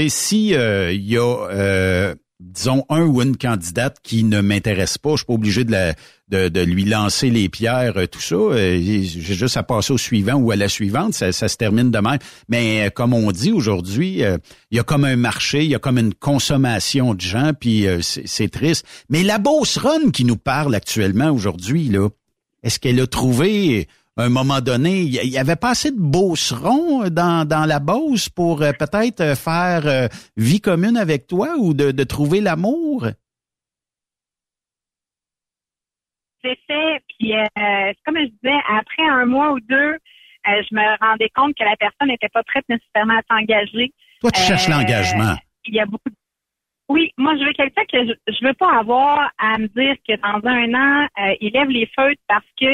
si 0.08 0.48
il 0.48 1.10
y 1.10 1.16
a 1.16 1.48
euh, 1.50 2.14
disons, 2.40 2.84
un 2.90 3.02
ou 3.02 3.22
une 3.22 3.36
candidate 3.36 3.98
qui 4.02 4.22
ne 4.22 4.40
m'intéresse 4.40 4.98
pas, 4.98 5.12
je 5.12 5.16
suis 5.18 5.26
pas 5.26 5.32
obligé 5.32 5.64
de, 5.64 5.72
la, 5.72 5.94
de, 6.28 6.48
de 6.48 6.60
lui 6.60 6.84
lancer 6.84 7.30
les 7.30 7.48
pierres, 7.48 7.96
euh, 7.96 8.06
tout 8.06 8.20
ça. 8.20 8.34
Euh, 8.34 8.78
J'ai 8.80 9.34
juste 9.34 9.56
à 9.56 9.62
passer 9.62 9.92
au 9.92 9.98
suivant 9.98 10.34
ou 10.34 10.50
à 10.50 10.56
la 10.56 10.68
suivante, 10.68 11.14
ça, 11.14 11.32
ça 11.32 11.48
se 11.48 11.56
termine 11.56 11.90
de 11.90 11.98
même. 11.98 12.18
Mais 12.48 12.86
euh, 12.86 12.90
comme 12.90 13.14
on 13.14 13.32
dit 13.32 13.52
aujourd'hui, 13.52 14.22
il 14.70 14.76
y 14.76 14.78
a 14.78 14.82
comme 14.82 15.04
un 15.04 15.16
marché, 15.16 15.64
il 15.64 15.70
y 15.70 15.74
a 15.74 15.78
comme 15.78 15.98
une 15.98 16.14
consommation 16.14 17.14
de 17.14 17.20
gens, 17.20 17.52
puis 17.58 17.86
c'est 18.02 18.26
c'est 18.26 18.48
triste. 18.48 18.84
Mais 19.08 19.22
la 19.22 19.38
Beauce 19.38 19.78
Run 19.78 20.10
qui 20.10 20.24
nous 20.24 20.36
parle 20.36 20.74
actuellement 20.74 21.30
aujourd'hui, 21.30 21.88
là, 21.88 22.08
est-ce 22.62 22.78
qu'elle 22.78 23.00
a 23.00 23.06
trouvé 23.06 23.88
à 24.16 24.24
un 24.24 24.28
moment 24.30 24.60
donné, 24.60 25.02
il 25.02 25.12
y 25.12 25.38
avait 25.38 25.56
pas 25.56 25.70
assez 25.70 25.90
de 25.90 26.00
beaucerons 26.00 27.08
dans, 27.10 27.46
dans 27.46 27.66
la 27.66 27.80
Beauce 27.80 28.28
pour 28.30 28.62
euh, 28.62 28.72
peut-être 28.72 29.20
euh, 29.20 29.34
faire 29.34 29.86
euh, 29.86 30.08
vie 30.36 30.60
commune 30.60 30.96
avec 30.96 31.26
toi 31.26 31.54
ou 31.58 31.74
de, 31.74 31.90
de 31.90 32.04
trouver 32.04 32.40
l'amour? 32.40 33.08
C'est 36.42 36.58
fait, 36.66 37.02
puis 37.08 37.34
euh, 37.34 37.92
comme 38.06 38.16
je 38.16 38.26
disais, 38.26 38.58
après 38.68 39.06
un 39.06 39.26
mois 39.26 39.52
ou 39.52 39.60
deux, 39.60 39.74
euh, 39.74 39.98
je 40.46 40.74
me 40.74 40.98
rendais 41.04 41.28
compte 41.34 41.54
que 41.54 41.64
la 41.64 41.76
personne 41.76 42.08
n'était 42.08 42.28
pas 42.28 42.42
prête 42.44 42.64
nécessairement 42.68 43.18
à 43.18 43.22
s'engager. 43.28 43.92
Toi, 44.20 44.30
tu 44.30 44.40
cherches 44.40 44.68
Euh, 44.68 44.72
l'engagement. 44.72 45.34
Il 45.66 45.74
y 45.74 45.80
a 45.80 45.86
beaucoup 45.86 46.08
de... 46.08 46.14
Oui, 46.88 47.10
moi, 47.18 47.34
je 47.36 47.44
veux 47.44 47.52
quelqu'un 47.52 47.82
que 47.90 47.98
je, 48.06 48.32
je 48.32 48.46
veux 48.46 48.54
pas 48.54 48.78
avoir 48.78 49.30
à 49.38 49.58
me 49.58 49.66
dire 49.66 49.96
que 50.08 50.14
dans 50.22 50.40
un 50.48 50.72
an, 50.72 51.08
euh, 51.20 51.34
il 51.40 51.52
lève 51.52 51.68
les 51.68 51.90
feutres 51.96 52.22
parce 52.28 52.46
que 52.58 52.66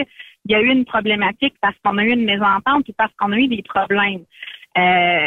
il 0.47 0.53
y 0.53 0.55
a 0.55 0.61
eu 0.61 0.69
une 0.71 0.85
problématique, 0.85 1.55
parce 1.61 1.77
qu'on 1.85 1.99
a 1.99 2.05
eu 2.05 2.13
une 2.13 2.25
mésentente 2.25 2.89
ou 2.89 2.93
parce 2.97 3.13
qu'on 3.19 3.33
a 3.33 3.37
eu 3.39 3.49
des 3.49 3.63
problèmes. 3.63 4.25
Euh, 4.79 5.27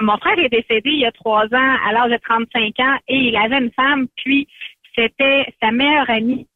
mon 0.00 0.16
frère 0.18 0.38
est 0.38 0.48
décédé 0.48 0.90
il 0.90 1.00
y 1.00 1.06
a 1.06 1.12
trois 1.12 1.44
ans 1.46 1.76
à 1.86 1.92
l'âge 1.92 2.10
de 2.10 2.16
35 2.18 2.80
ans 2.80 2.98
et 3.08 3.16
il 3.16 3.36
avait 3.36 3.58
une 3.58 3.70
femme, 3.72 4.06
puis 4.16 4.48
c'était 4.94 5.46
sa 5.62 5.70
meilleure 5.70 6.08
amie. 6.10 6.46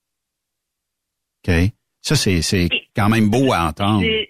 OK. 1.47 1.55
Ça, 2.01 2.15
c'est, 2.17 2.43
c'est 2.43 2.69
quand 2.95 3.09
même 3.09 3.31
beau 3.31 3.53
à 3.53 3.67
entendre. 3.69 4.03
Je- 4.03 4.27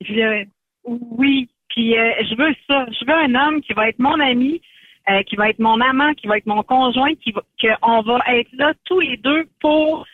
je- 0.00 0.46
oui, 0.84 1.48
puis 1.68 1.98
euh, 1.98 2.12
je 2.22 2.34
veux 2.36 2.54
ça. 2.66 2.86
Je 2.90 3.04
veux 3.06 3.14
un 3.14 3.34
homme 3.34 3.60
qui 3.60 3.72
va 3.74 3.88
être 3.88 3.98
mon 3.98 4.18
ami, 4.20 4.60
euh, 5.10 5.22
qui 5.24 5.36
va 5.36 5.50
être 5.50 5.58
mon 5.58 5.80
amant, 5.80 6.14
qui 6.14 6.26
va 6.26 6.38
être 6.38 6.46
mon 6.46 6.62
conjoint, 6.62 7.14
qui 7.16 7.32
va, 7.32 7.42
qu'on 7.60 8.02
va 8.02 8.18
être 8.28 8.50
là 8.52 8.72
tous 8.84 9.00
les 9.00 9.16
deux 9.18 9.46
pour 9.60 10.06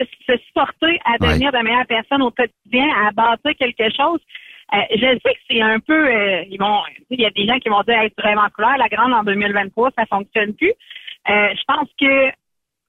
se 0.00 0.36
supporter 0.46 0.98
à 1.04 1.18
devenir 1.18 1.52
de 1.52 1.58
meilleures 1.58 1.86
personnes 1.86 2.22
au 2.22 2.30
quotidien, 2.30 2.88
à 3.06 3.10
bâtir 3.12 3.52
quelque 3.58 3.94
chose. 3.94 4.20
Euh, 4.74 4.82
je 4.90 5.18
sais 5.24 5.34
que 5.34 5.40
c'est 5.50 5.62
un 5.62 5.80
peu, 5.80 6.06
euh, 6.06 6.44
ils 6.50 6.58
vont, 6.58 6.80
il 7.10 7.20
y 7.20 7.24
a 7.24 7.30
des 7.30 7.46
gens 7.46 7.58
qui 7.58 7.70
vont 7.70 7.82
dire, 7.82 8.00
être 8.02 8.14
vraiment 8.18 8.48
couleur, 8.54 8.76
la 8.76 8.88
grande 8.88 9.14
en 9.14 9.22
2023, 9.24 9.90
ça 9.96 10.04
fonctionne 10.06 10.54
plus. 10.54 10.74
Euh, 11.30 11.54
je 11.54 11.62
pense 11.66 11.88
que 11.98 12.30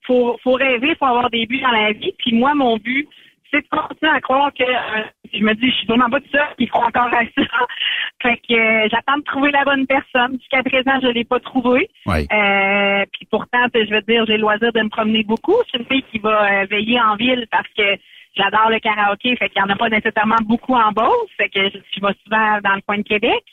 faut, 0.06 0.38
faut 0.44 0.54
rêver, 0.54 0.96
faut 0.96 1.06
avoir 1.06 1.30
des 1.30 1.46
buts 1.46 1.62
dans 1.62 1.72
la 1.72 1.94
vie. 1.94 2.14
Puis 2.18 2.34
moi, 2.34 2.54
mon 2.54 2.78
but, 2.78 3.08
c'est 3.52 3.62
de 3.62 3.68
continuer 3.70 4.12
à 4.12 4.22
croire 4.22 4.52
que 4.54 4.64
euh, 4.64 5.04
je 5.34 5.44
me 5.44 5.54
dis, 5.54 5.70
je 5.70 5.76
suis 5.76 5.88
vraiment 5.88 6.10
pas 6.10 6.20
tout 6.20 6.30
seul, 6.32 6.48
il 6.58 6.70
faut 6.70 6.78
encore 6.78 7.08
à 7.14 7.24
ça. 7.24 7.44
Fait 8.22 8.38
que 8.38 8.54
euh, 8.54 8.88
j'attends 8.92 9.18
de 9.18 9.24
trouver 9.24 9.52
la 9.52 9.64
bonne 9.64 9.88
personne. 9.88 10.38
Jusqu'à 10.40 10.64
présent, 10.64 11.00
je 11.02 11.08
l'ai 11.08 11.24
pas 11.24 11.40
trouvé. 11.40 11.90
Oui. 12.06 12.28
Euh, 12.32 13.06
puis 13.14 13.28
pourtant, 13.30 13.66
je 13.74 13.90
veux 13.90 14.02
dire, 14.02 14.26
j'ai 14.26 14.38
le 14.38 14.42
loisir 14.42 14.72
de 14.74 14.82
me 14.82 14.90
promener 14.90 15.24
beaucoup. 15.24 15.56
Je 15.66 15.70
suis 15.70 15.80
une 15.80 15.86
fille 15.86 16.06
qui 16.12 16.20
va 16.20 16.62
euh, 16.62 16.66
veiller 16.70 17.00
en 17.00 17.16
ville 17.16 17.48
parce 17.52 17.68
que 17.78 17.98
j'adore 18.36 18.70
le 18.70 18.80
karaoké, 18.80 19.36
fait 19.36 19.50
qu'il 19.50 19.62
y 19.62 19.66
en 19.66 19.70
a 19.70 19.76
pas 19.76 19.90
nécessairement 19.90 20.42
beaucoup 20.44 20.76
en 20.76 20.92
Beauce. 20.92 21.30
Fait 21.38 21.50
que 21.50 21.70
je, 21.70 21.78
je 21.96 22.02
vais 22.02 22.14
souvent 22.24 22.60
dans 22.64 22.76
le 22.76 22.82
coin 22.82 22.98
de 22.98 23.04
Québec. 23.04 23.44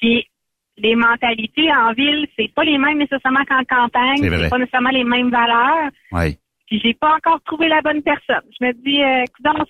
Puis 0.00 0.26
les 0.78 0.96
mentalités 0.96 1.70
en 1.72 1.92
ville, 1.92 2.26
c'est 2.38 2.52
pas 2.54 2.64
les 2.64 2.78
mêmes 2.78 2.98
nécessairement 2.98 3.44
qu'en 3.44 3.64
campagne. 3.64 4.18
C'est. 4.18 4.30
C'est 4.30 4.48
pas 4.48 4.58
nécessairement 4.58 4.90
les 4.90 5.04
mêmes 5.04 5.30
valeurs. 5.30 5.90
Oui. 6.12 6.38
Puis 6.70 6.80
j'ai 6.84 6.94
pas 6.94 7.16
encore 7.16 7.40
trouvé 7.42 7.66
la 7.68 7.80
bonne 7.82 8.00
personne. 8.02 8.48
Je 8.58 8.64
me 8.64 8.72
dis, 8.74 9.02
euh, 9.02 9.24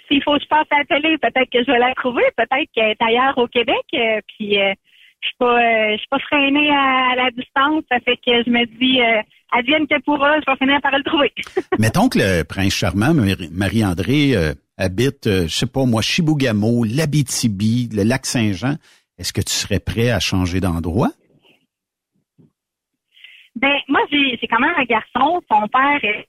s'il 0.07 0.23
faut 0.23 0.37
que 0.37 0.43
je 0.43 0.49
passe 0.49 0.67
à 0.71 0.79
la 0.81 0.85
télé, 0.85 1.17
peut-être 1.17 1.51
que 1.51 1.65
je 1.65 1.71
vais 1.73 1.79
la 1.79 1.95
trouver, 1.95 2.23
peut-être 2.37 2.69
qu'elle 2.75 2.91
est 2.91 3.03
ailleurs 3.03 3.37
au 3.39 3.47
Québec. 3.49 3.83
euh, 3.95 4.21
puis 4.29 4.61
euh, 4.61 4.75
je 5.23 5.27
suis 5.29 5.37
pas, 5.39 5.57
euh, 5.57 5.93
je 5.93 5.97
suis 5.97 6.09
pas 6.11 6.19
freinée 6.19 6.71
à, 6.71 7.13
à 7.13 7.15
la 7.17 7.31
distance. 7.31 7.85
Ça 7.91 8.01
fait 8.01 8.17
que 8.17 8.45
je 8.45 8.51
me 8.51 8.67
dis, 8.79 9.01
euh, 9.01 9.23
advienne 9.51 9.87
que 9.87 9.99
pourra, 10.03 10.39
je 10.41 10.51
vais 10.51 10.57
finir 10.59 10.79
par 10.83 10.93
le 10.97 11.03
trouver. 11.03 11.33
Mettons 11.79 12.09
que 12.11 12.19
le 12.19 12.45
prince 12.45 12.75
charmant, 12.75 13.15
Marie- 13.15 13.49
Marie-André, 13.51 14.37
euh, 14.37 14.53
habite, 14.77 15.25
je 15.25 15.49
sais 15.49 15.67
pas 15.67 15.87
moi, 15.87 16.03
Chibougamau, 16.03 16.85
l'Abitibi, 16.85 17.89
le 17.95 18.03
lac 18.03 18.27
Saint-Jean. 18.27 18.75
Est-ce 19.19 19.33
que 19.33 19.41
tu 19.41 19.53
serais 19.53 19.81
prêt 19.81 20.11
à 20.11 20.21
changer 20.21 20.61
d'endroit? 20.61 21.09
Ben, 23.57 23.77
moi, 23.89 24.01
j'ai 24.11 24.39
j'ai 24.41 24.47
quand 24.47 24.61
même 24.61 24.75
un 24.77 24.85
garçon. 24.85 25.41
Son 25.51 25.67
père 25.69 25.99
est 26.03 26.27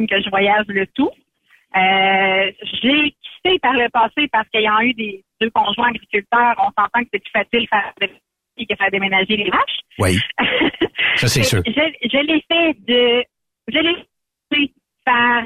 que 0.00 0.20
je 0.20 0.30
voyage 0.30 0.66
le 0.68 0.86
tout. 0.88 1.10
Euh, 1.76 2.52
j'ai 2.82 3.10
quitté 3.10 3.58
par 3.60 3.72
le 3.72 3.88
passé 3.90 4.28
parce 4.30 4.48
qu'ayant 4.50 4.80
eu 4.80 4.94
des 4.94 5.24
deux 5.40 5.50
conjoints 5.50 5.88
agriculteurs, 5.88 6.54
on 6.58 6.70
s'entend 6.80 7.02
que 7.02 7.08
c'est 7.12 7.22
plus 7.22 7.32
facile 7.32 7.62
de 7.62 7.66
faire 7.66 7.92
que 8.56 8.76
faire 8.76 8.90
déménager 8.92 9.36
les 9.36 9.50
vaches. 9.50 9.80
Oui. 9.98 10.18
Ça, 11.16 11.26
c'est 11.26 11.42
sûr. 11.42 11.60
Je, 11.66 11.72
je 11.72 12.18
l'ai 12.18 12.44
fait 12.48 12.74
de, 12.86 13.24
je 13.68 13.78
l'ai 13.78 13.96
fait 14.52 14.72
par 15.04 15.42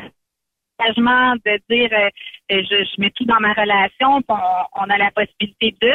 engagement 0.79 1.35
de 1.37 1.59
dire, 1.71 1.91
euh, 1.93 2.09
euh, 2.53 2.63
je, 2.71 2.85
je 2.85 3.01
mets 3.01 3.11
tout 3.11 3.25
dans 3.25 3.41
ma 3.41 3.53
relation, 3.53 4.23
on, 4.29 4.35
on 4.75 4.91
a 4.91 4.99
la 4.99 5.11
possibilité 5.11 5.75
de. 5.81 5.93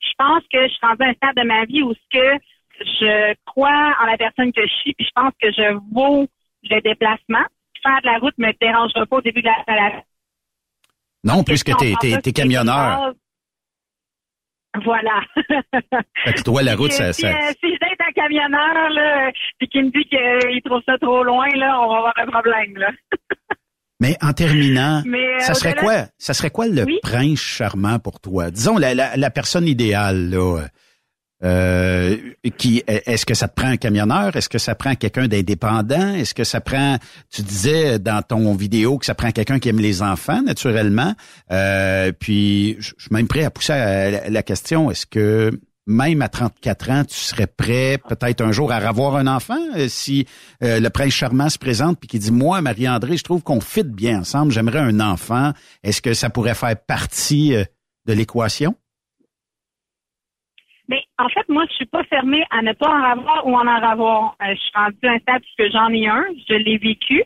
Je 0.00 0.12
pense 0.18 0.42
que 0.52 0.62
je 0.62 0.68
suis 0.68 0.86
rendue 0.86 1.04
à 1.04 1.08
un 1.08 1.14
stade 1.14 1.36
de 1.36 1.46
ma 1.46 1.64
vie 1.64 1.82
où 1.82 1.92
ce 1.94 2.18
que 2.18 2.38
je 2.80 3.34
crois 3.46 3.94
en 4.02 4.06
la 4.06 4.16
personne 4.16 4.52
que 4.52 4.62
je 4.62 4.72
suis, 4.80 4.94
puis 4.94 5.06
je 5.06 5.12
pense 5.14 5.32
que 5.40 5.50
je 5.52 5.78
vaux 5.92 6.26
le 6.64 6.80
déplacement. 6.80 7.44
Faire 7.82 8.00
de 8.02 8.06
la 8.06 8.18
route 8.18 8.34
me 8.38 8.52
dérangera 8.60 9.06
pas 9.06 9.16
au 9.16 9.20
début 9.22 9.42
de 9.42 9.48
la. 9.48 10.02
Non, 11.24 11.44
puisque 11.44 11.76
t'es, 11.76 11.94
t'es, 12.00 12.18
t'es 12.20 12.32
camionneur. 12.32 13.12
Voilà. 14.84 15.20
Fait 16.24 16.32
que 16.34 16.42
toi, 16.42 16.62
la 16.62 16.76
route, 16.76 16.92
Si, 16.92 16.98
ça, 16.98 17.12
si, 17.12 17.22
ça- 17.22 17.28
euh, 17.28 17.52
si 17.60 17.66
un 17.66 18.12
camionneur, 18.12 18.90
là, 18.90 19.30
puis 19.58 19.68
qu'il 19.68 19.84
me 19.86 19.90
dit 19.90 20.04
qu'il 20.08 20.62
trouve 20.62 20.80
ça 20.86 20.96
trop 20.98 21.22
loin, 21.24 21.48
là, 21.56 21.78
on 21.80 21.88
va 21.88 21.96
avoir 21.98 22.12
un 22.16 22.26
problème, 22.26 22.76
là. 22.76 22.90
Mais 24.00 24.16
en 24.22 24.32
terminant, 24.32 25.02
Mais, 25.04 25.18
euh, 25.34 25.38
ça 25.40 25.52
serait 25.54 25.74
quoi? 25.74 26.06
Ça 26.16 26.32
serait 26.32 26.50
quoi 26.50 26.66
le 26.68 26.84
Oui? 26.84 26.98
prince 27.02 27.38
charmant 27.40 27.98
pour 27.98 28.18
toi? 28.20 28.50
Disons 28.50 28.78
la, 28.78 28.94
la, 28.94 29.16
la 29.16 29.30
personne 29.30 29.66
idéale, 29.68 30.30
là. 30.30 30.62
Euh, 31.42 32.16
qui 32.58 32.82
est-ce 32.86 33.24
que 33.24 33.34
ça 33.34 33.48
te 33.48 33.54
prend 33.54 33.68
un 33.68 33.76
camionneur? 33.76 34.36
Est-ce 34.36 34.48
que 34.48 34.58
ça 34.58 34.74
prend 34.74 34.94
quelqu'un 34.94 35.26
d'indépendant? 35.26 36.14
Est-ce 36.14 36.34
que 36.34 36.44
ça 36.44 36.60
prend 36.60 36.98
tu 37.30 37.42
disais 37.42 37.98
dans 37.98 38.22
ton 38.22 38.54
vidéo 38.54 38.98
que 38.98 39.06
ça 39.06 39.14
prend 39.14 39.30
quelqu'un 39.30 39.58
qui 39.58 39.70
aime 39.70 39.80
les 39.80 40.02
enfants, 40.02 40.42
naturellement. 40.42 41.14
Euh, 41.50 42.12
puis 42.12 42.76
je 42.80 42.92
suis 42.98 43.10
même 43.10 43.26
prêt 43.26 43.44
à 43.44 43.50
pousser 43.50 43.72
à 43.72 44.28
la, 44.28 44.42
question, 44.42 44.90
est-ce 44.90 45.06
que 45.06 45.50
même 45.86 46.20
à 46.20 46.28
34 46.28 46.90
ans, 46.90 47.04
tu 47.04 47.16
serais 47.16 47.46
prêt 47.46 47.98
peut-être 48.06 48.42
un 48.42 48.52
jour 48.52 48.70
à 48.70 48.76
avoir 48.76 49.16
un 49.16 49.26
enfant 49.26 49.58
euh, 49.76 49.88
si 49.88 50.26
le 50.60 50.88
prince 50.88 51.12
charmant 51.12 51.48
se 51.48 51.58
présente 51.58 51.98
puis 51.98 52.08
qui 52.08 52.18
dit 52.18 52.32
moi 52.32 52.60
Marie-André, 52.60 53.16
je 53.16 53.24
trouve 53.24 53.42
qu'on 53.42 53.60
fit 53.60 53.84
bien 53.84 54.20
ensemble, 54.20 54.52
j'aimerais 54.52 54.80
un 54.80 55.00
enfant. 55.00 55.52
Est-ce 55.82 56.02
que 56.02 56.12
ça 56.12 56.28
pourrait 56.28 56.54
faire 56.54 56.76
partie 56.76 57.54
de 58.06 58.12
l'équation? 58.12 58.76
En 61.18 61.28
fait, 61.28 61.48
moi, 61.48 61.64
je 61.68 61.74
suis 61.74 61.86
pas 61.86 62.02
fermée 62.04 62.44
à 62.50 62.62
ne 62.62 62.72
pas 62.72 62.88
en 62.88 63.02
avoir 63.02 63.46
ou 63.46 63.54
en 63.54 63.66
en 63.66 63.82
avoir. 63.82 64.36
Euh, 64.42 64.54
je 64.54 64.60
suis 64.60 64.70
rendue 64.74 65.20
stade 65.20 65.42
puisque 65.42 65.72
j'en 65.72 65.88
ai 65.92 66.06
un, 66.08 66.24
je 66.48 66.54
l'ai 66.54 66.78
vécu. 66.78 67.22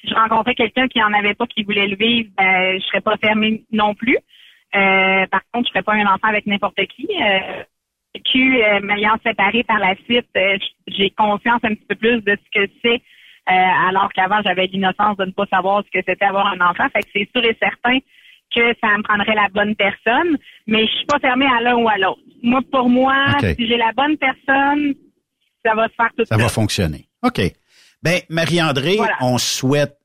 Si 0.00 0.08
je 0.08 0.14
rencontrais 0.14 0.54
quelqu'un 0.54 0.88
qui 0.88 1.02
en 1.02 1.12
avait 1.12 1.34
pas, 1.34 1.46
qui 1.46 1.62
voulait 1.62 1.86
le 1.86 1.96
vivre, 1.96 2.30
ben, 2.36 2.78
je 2.78 2.86
serais 2.86 3.00
pas 3.00 3.16
fermée 3.16 3.62
non 3.72 3.94
plus. 3.94 4.18
Euh, 4.74 5.26
par 5.26 5.40
contre, 5.52 5.68
je 5.68 5.72
ferais 5.72 5.82
pas 5.82 5.94
un 5.94 6.06
enfant 6.06 6.28
avec 6.28 6.46
n'importe 6.46 6.84
qui. 6.86 7.08
Euh, 7.20 7.62
euh, 8.16 8.80
m'ayant 8.80 9.16
séparé 9.24 9.62
par 9.62 9.78
la 9.78 9.94
suite, 10.04 10.28
euh, 10.36 10.58
j'ai 10.88 11.10
conscience 11.10 11.60
un 11.62 11.74
petit 11.74 11.86
peu 11.88 11.94
plus 11.94 12.22
de 12.22 12.36
ce 12.36 12.60
que 12.60 12.70
c'est, 12.82 13.02
alors 13.46 14.12
qu'avant, 14.12 14.40
j'avais 14.42 14.66
l'innocence 14.66 15.16
de 15.18 15.26
ne 15.26 15.30
pas 15.30 15.46
savoir 15.46 15.84
ce 15.84 15.90
que 15.90 16.04
c'était 16.06 16.24
avoir 16.24 16.46
un 16.46 16.60
enfant. 16.60 16.88
Fait 16.92 17.02
que 17.02 17.08
c'est 17.12 17.28
sûr 17.32 17.44
et 17.48 17.56
certain 17.60 17.98
que 18.56 18.74
ça 18.80 18.88
me 18.96 19.02
prendrait 19.02 19.34
la 19.34 19.48
bonne 19.54 19.76
personne, 19.76 20.36
mais 20.66 20.86
je 20.86 20.92
suis 20.96 21.06
pas 21.06 21.18
fermée 21.20 21.46
à 21.46 21.60
l'un 21.60 21.76
ou 21.76 21.88
à 21.88 21.98
l'autre. 21.98 22.20
Moi, 22.42 22.60
pour 22.72 22.88
moi, 22.88 23.14
si 23.40 23.66
j'ai 23.68 23.76
la 23.76 23.92
bonne 23.96 24.16
personne, 24.16 24.94
ça 25.64 25.74
va 25.74 25.86
se 25.88 25.94
faire 25.96 26.10
tout 26.16 26.24
Ça 26.24 26.36
va 26.36 26.48
fonctionner. 26.48 27.08
OK. 27.22 27.40
Ben, 28.02 28.20
Marie-André, 28.30 28.96
Voilà. 28.96 29.16
on 29.20 29.36
souhaite 29.38 29.98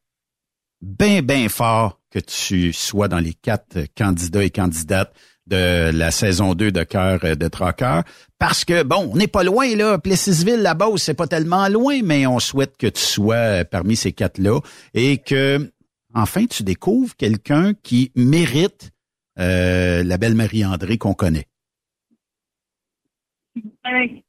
bien, 0.81 1.21
bien 1.21 1.47
fort 1.49 1.99
que 2.11 2.19
tu 2.19 2.73
sois 2.73 3.07
dans 3.07 3.19
les 3.19 3.33
quatre 3.33 3.77
candidats 3.97 4.43
et 4.43 4.49
candidates 4.49 5.13
de 5.47 5.91
la 5.91 6.11
saison 6.11 6.53
2 6.53 6.71
de 6.71 6.83
Cœur 6.83 7.19
euh, 7.23 7.35
de 7.35 7.47
Traqueur. 7.47 8.03
Parce 8.39 8.63
que, 8.65 8.83
bon, 8.83 9.09
on 9.13 9.15
n'est 9.17 9.27
pas 9.27 9.43
loin, 9.43 9.75
là. 9.75 9.97
Plessisville, 9.97 10.61
la 10.61 10.73
base, 10.73 10.97
c'est 10.97 11.13
pas 11.13 11.27
tellement 11.27 11.67
loin, 11.67 11.99
mais 12.03 12.25
on 12.27 12.39
souhaite 12.39 12.77
que 12.77 12.87
tu 12.87 13.01
sois 13.01 13.35
euh, 13.35 13.63
parmi 13.63 13.95
ces 13.95 14.11
quatre-là 14.13 14.59
et 14.93 15.17
que, 15.17 15.71
enfin, 16.13 16.45
tu 16.45 16.63
découvres 16.63 17.15
quelqu'un 17.15 17.73
qui 17.73 18.11
mérite 18.15 18.91
euh, 19.39 20.03
la 20.03 20.17
belle 20.17 20.35
Marie-André 20.35 20.97
qu'on 20.97 21.13
connaît. 21.13 21.47
Euh, 23.57 24.21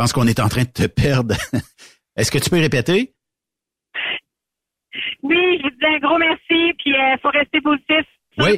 pense 0.00 0.14
qu'on 0.14 0.26
est 0.26 0.40
en 0.40 0.48
train 0.48 0.62
de 0.62 0.70
te 0.70 0.86
perdre. 0.86 1.34
Est-ce 2.16 2.30
que 2.30 2.38
tu 2.38 2.48
peux 2.48 2.58
répéter? 2.58 3.12
Oui, 5.22 5.58
je 5.58 5.62
vous 5.62 5.70
dis 5.70 5.86
un 5.86 5.98
gros 5.98 6.18
merci, 6.18 6.72
puis 6.78 6.90
il 6.90 7.18
faut 7.20 7.28
rester 7.28 7.60
positif. 7.60 8.06
Oui. 8.38 8.56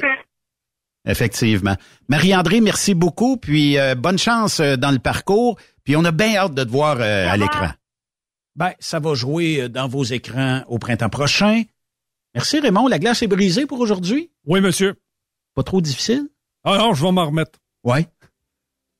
Effectivement. 1.05 1.75
Marie-André, 2.07 2.61
merci 2.61 2.93
beaucoup, 2.93 3.35
puis 3.35 3.77
euh, 3.77 3.93
bonne 3.93 4.17
chance 4.17 4.61
euh, 4.61 4.77
dans 4.77 4.91
le 4.91 4.99
parcours, 4.99 5.59
puis 5.83 5.97
on 5.97 6.05
a 6.05 6.11
bien 6.11 6.37
hâte 6.37 6.53
de 6.53 6.63
te 6.63 6.69
voir 6.69 6.97
euh, 7.01 7.27
à 7.27 7.35
l'écran. 7.35 7.71
Ben, 8.55 8.71
ça 8.79 8.99
va 8.99 9.15
jouer 9.15 9.67
dans 9.69 9.87
vos 9.87 10.03
écrans 10.03 10.63
au 10.67 10.77
printemps 10.77 11.09
prochain. 11.09 11.63
Merci 12.35 12.59
Raymond, 12.59 12.87
la 12.87 12.99
glace 12.99 13.21
est 13.23 13.27
brisée 13.27 13.65
pour 13.65 13.79
aujourd'hui? 13.79 14.31
Oui, 14.45 14.61
monsieur. 14.61 14.95
Pas 15.55 15.63
trop 15.63 15.81
difficile? 15.81 16.27
Ah 16.63 16.77
non, 16.77 16.93
je 16.93 17.03
vais 17.03 17.11
m'en 17.11 17.25
remettre. 17.25 17.59
Ouais. 17.83 18.07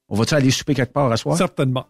On 0.09 0.15
va-tu 0.15 0.33
aller 0.33 0.51
souper 0.51 0.73
quelque 0.73 0.93
part 0.93 1.11
à 1.11 1.17
soir? 1.17 1.37
Certainement. 1.37 1.87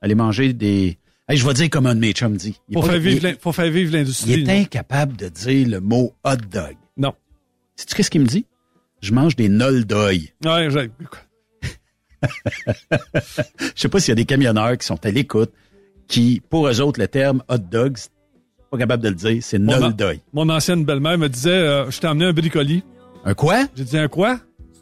Aller 0.00 0.14
manger 0.14 0.52
des... 0.52 0.98
Hey, 1.28 1.36
je 1.36 1.46
vais 1.46 1.54
dire 1.54 1.70
comme 1.70 1.86
un 1.86 1.94
de 1.94 2.00
mes 2.00 2.12
chums 2.12 2.36
dit. 2.36 2.60
Il 2.68 2.76
faut, 2.76 2.82
faire 2.82 3.00
vivre 3.00 3.28
faut 3.40 3.52
faire 3.52 3.70
vivre 3.70 3.92
l'industrie. 3.92 4.32
Il 4.32 4.48
est 4.48 4.60
incapable 4.60 5.16
de 5.16 5.28
dire 5.28 5.68
le 5.68 5.80
mot 5.80 6.14
hot 6.24 6.36
dog. 6.36 6.76
Non. 6.96 7.14
Sais-tu 7.74 7.94
qu'est-ce 7.94 8.10
qu'il 8.10 8.20
me 8.20 8.26
dit? 8.26 8.46
Je 9.00 9.12
mange 9.12 9.36
des 9.36 9.48
nol 9.48 9.84
d'oeil. 9.84 10.32
Ouais, 10.44 10.68
j'ai... 10.70 10.90
Je 13.74 13.80
sais 13.80 13.88
pas 13.88 14.00
s'il 14.00 14.10
y 14.10 14.12
a 14.12 14.16
des 14.16 14.24
camionneurs 14.24 14.78
qui 14.78 14.86
sont 14.86 15.04
à 15.04 15.10
l'écoute, 15.10 15.52
qui, 16.08 16.42
pour 16.48 16.68
eux 16.68 16.80
autres, 16.80 17.00
le 17.00 17.08
terme 17.08 17.42
hot 17.48 17.58
dog, 17.58 17.96
pas 18.70 18.78
capable 18.78 19.02
de 19.02 19.08
le 19.08 19.14
dire, 19.14 19.42
c'est 19.42 19.58
nol 19.58 19.94
d'oeil. 19.94 20.20
mon 20.32 20.48
ancienne 20.48 20.84
belle-mère 20.84 21.18
me 21.18 21.28
disait, 21.28 21.50
euh, 21.50 21.90
je 21.90 22.00
t'ai 22.00 22.06
emmené 22.06 22.26
un 22.26 22.32
bricoli. 22.32 22.82
Un 23.24 23.34
quoi? 23.34 23.64
J'ai 23.74 23.84
dit, 23.84 23.98
un 23.98 24.08
quoi? 24.08 24.38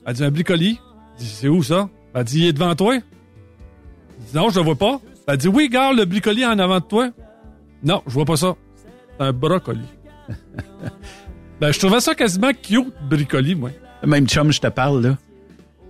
Elle 0.07 0.15
dit, 0.15 0.25
un 0.25 0.31
bricoli. 0.31 0.79
J'ai 1.19 1.25
dit, 1.25 1.31
c'est 1.31 1.49
où 1.49 1.63
ça? 1.63 1.89
Elle 2.15 2.25
dit, 2.25 2.41
il 2.41 2.47
est 2.49 2.53
devant 2.53 2.75
toi. 2.75 2.95
J'ai 2.95 4.27
dit, 4.27 4.37
non, 4.37 4.51
je 4.51 4.59
le 4.59 4.65
vois 4.65 4.77
pas. 4.77 5.01
Elle 5.27 5.39
dit, 5.39 5.49
oui, 5.49 5.69
garde 5.69 5.97
le 5.97 6.05
bricoli 6.05 6.45
en 6.45 6.59
avant 6.59 6.81
de 6.81 6.85
toi. 6.85 7.11
Non, 7.83 8.03
je 8.07 8.13
vois 8.13 8.25
pas 8.25 8.37
ça. 8.37 8.55
C'est 9.19 9.25
un 9.25 9.33
brocoli. 9.33 9.85
ben, 11.61 11.73
je 11.73 11.79
trouvais 11.79 12.01
ça 12.01 12.15
quasiment 12.15 12.53
cute, 12.53 12.93
bricoli, 13.09 13.55
moi. 13.55 13.71
Le 14.03 14.09
même 14.09 14.29
chum, 14.29 14.53
je 14.53 14.61
te 14.61 14.69
parle, 14.69 15.03
là. 15.03 15.19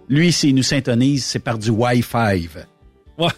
Lui, 0.09 0.33
s'il 0.33 0.55
nous 0.55 0.63
syntonise, 0.63 1.25
c'est 1.25 1.39
par 1.39 1.59
du 1.59 1.71
Wi-Fi. 1.71 2.49
Ouais. 3.19 3.29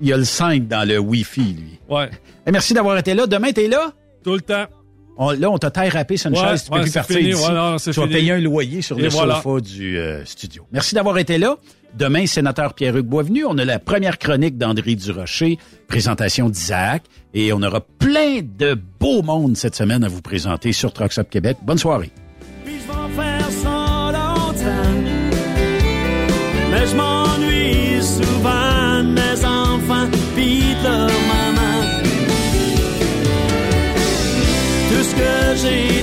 Il 0.00 0.08
y 0.08 0.12
a 0.12 0.16
le 0.16 0.24
5 0.24 0.66
dans 0.68 0.86
le 0.88 0.98
Wi-Fi, 0.98 1.40
lui. 1.40 1.78
Ouais. 1.88 2.10
Eh, 2.46 2.52
merci 2.52 2.72
d'avoir 2.72 2.96
été 2.96 3.12
là. 3.14 3.26
Demain, 3.26 3.52
t'es 3.52 3.68
là? 3.68 3.92
Tout 4.24 4.32
le 4.32 4.40
temps. 4.40 4.64
On- 5.18 5.30
là, 5.32 5.50
on 5.50 5.58
t'a 5.58 5.70
taille 5.70 5.90
râpé 5.90 6.16
sur 6.16 6.30
une 6.30 6.36
Ouais, 6.38 6.42
chaise, 6.48 6.64
tu 6.64 6.70
peux 6.70 6.76
ouais, 6.76 6.82
plus 6.82 6.92
partir 6.92 7.16
fini, 7.16 7.30
d'ici. 7.32 7.42
ouais, 7.46 7.54
non, 7.54 7.76
tu 7.76 7.90
vas 7.90 8.02
fini. 8.02 8.14
payer 8.14 8.32
un 8.32 8.40
loyer 8.40 8.80
sur 8.80 8.98
Et 8.98 9.02
le 9.02 9.08
voilà. 9.10 9.42
sofa 9.42 9.60
du 9.60 9.98
euh, 9.98 10.24
studio. 10.24 10.66
Merci 10.72 10.94
d'avoir 10.94 11.18
été 11.18 11.36
là. 11.36 11.56
Demain, 11.98 12.24
sénateur 12.26 12.72
Pierre-Hugues 12.72 13.04
Boisvenu, 13.06 13.44
on 13.44 13.58
a 13.58 13.64
la 13.66 13.78
première 13.78 14.18
chronique 14.18 14.56
d'André 14.56 14.94
Durocher, 14.94 15.58
présentation 15.88 16.48
d'Isaac, 16.48 17.02
et 17.34 17.52
on 17.52 17.60
aura 17.62 17.80
plein 17.82 18.40
de 18.42 18.78
beaux 18.98 19.22
mondes 19.22 19.56
cette 19.56 19.74
semaine 19.76 20.02
à 20.02 20.08
vous 20.08 20.22
présenter 20.22 20.72
sur 20.72 20.92
Trucks 20.94 21.18
Up 21.18 21.28
Québec. 21.28 21.58
Bonne 21.62 21.78
soirée. 21.78 22.10
Ce 35.60 35.66
que 35.66 35.72
j'ai 35.72 36.02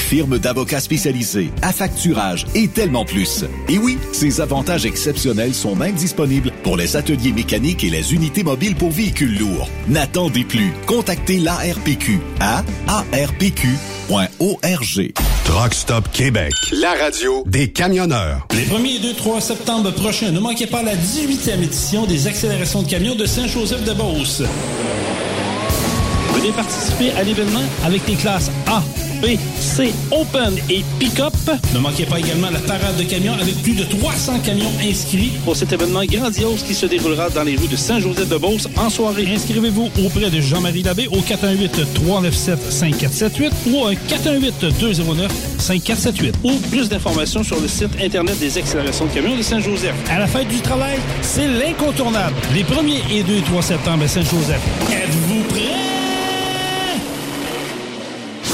firme 0.11 0.39
d'avocats 0.39 0.81
spécialisés, 0.81 1.51
affacturage 1.61 2.45
et 2.53 2.67
tellement 2.67 3.05
plus. 3.05 3.45
Et 3.69 3.77
oui, 3.77 3.97
ces 4.11 4.41
avantages 4.41 4.85
exceptionnels 4.85 5.53
sont 5.53 5.73
même 5.73 5.95
disponibles 5.95 6.51
pour 6.63 6.75
les 6.75 6.97
ateliers 6.97 7.31
mécaniques 7.31 7.85
et 7.85 7.89
les 7.89 8.13
unités 8.13 8.43
mobiles 8.43 8.75
pour 8.75 8.91
véhicules 8.91 9.39
lourds. 9.39 9.69
N'attendez 9.87 10.43
plus. 10.43 10.73
Contactez 10.85 11.37
l'ARPQ 11.37 12.19
à 12.41 12.61
arpq.org. 12.89 13.61
Truck 15.45 15.73
Stop 15.73 16.11
Québec. 16.11 16.51
La 16.73 16.91
radio 16.91 17.45
des 17.45 17.69
camionneurs. 17.71 18.47
Les 18.53 18.65
1er 18.65 18.97
et 18.97 18.99
2, 18.99 19.13
3 19.13 19.39
septembre 19.39 19.91
prochains, 19.91 20.31
ne 20.31 20.41
manquez 20.41 20.67
pas 20.67 20.83
la 20.83 20.93
18e 20.93 21.63
édition 21.63 22.05
des 22.05 22.27
accélérations 22.27 22.83
de 22.83 22.89
camions 22.89 23.15
de 23.15 23.25
Saint-Joseph-de-Beauce. 23.25 24.43
Venez 26.33 26.51
participer 26.51 27.11
à 27.11 27.23
l'événement 27.23 27.63
avec 27.85 28.05
les 28.09 28.15
classes 28.15 28.51
A, 28.67 28.83
B, 29.21 29.37
C, 29.59 29.93
Open 30.11 30.55
et 30.69 30.83
Pick-up. 30.99 31.33
Ne 31.73 31.79
manquez 31.79 32.05
pas 32.05 32.19
également 32.19 32.49
la 32.49 32.59
parade 32.59 32.97
de 32.97 33.03
camions 33.03 33.33
avec 33.33 33.61
plus 33.61 33.73
de 33.73 33.83
300 33.83 34.39
camions 34.39 34.71
inscrits 34.83 35.33
pour 35.45 35.55
cet 35.55 35.71
événement 35.71 36.03
grandiose 36.05 36.63
qui 36.63 36.73
se 36.73 36.87
déroulera 36.87 37.29
dans 37.29 37.43
les 37.43 37.55
rues 37.55 37.67
de 37.67 37.75
Saint-Joseph-de-Beauce 37.75 38.67
en 38.77 38.89
soirée. 38.89 39.27
Inscrivez-vous 39.33 39.89
auprès 40.03 40.29
de 40.29 40.41
Jean-Marie 40.41 40.83
Labbé 40.83 41.07
au 41.07 41.19
418-397-5478 41.19 43.51
ou 43.67 43.85
un 43.85 43.93
418-209-5478 43.93 46.33
ou 46.43 46.53
plus 46.69 46.89
d'informations 46.89 47.43
sur 47.43 47.59
le 47.59 47.67
site 47.67 47.91
Internet 48.01 48.39
des 48.39 48.57
accélérations 48.57 49.05
de 49.05 49.11
camions 49.11 49.37
de 49.37 49.41
Saint-Joseph. 49.41 49.95
À 50.09 50.19
la 50.19 50.27
fête 50.27 50.47
du 50.47 50.61
travail, 50.61 50.99
c'est 51.21 51.47
l'incontournable. 51.47 52.35
Les 52.53 52.63
1er 52.63 53.01
et 53.11 53.23
2 53.23 53.37
et 53.37 53.41
3 53.41 53.61
septembre 53.61 54.03
à 54.03 54.07
Saint-Joseph. 54.07 54.61
Êtes-vous 54.91 55.43
prêts? 55.49 56.10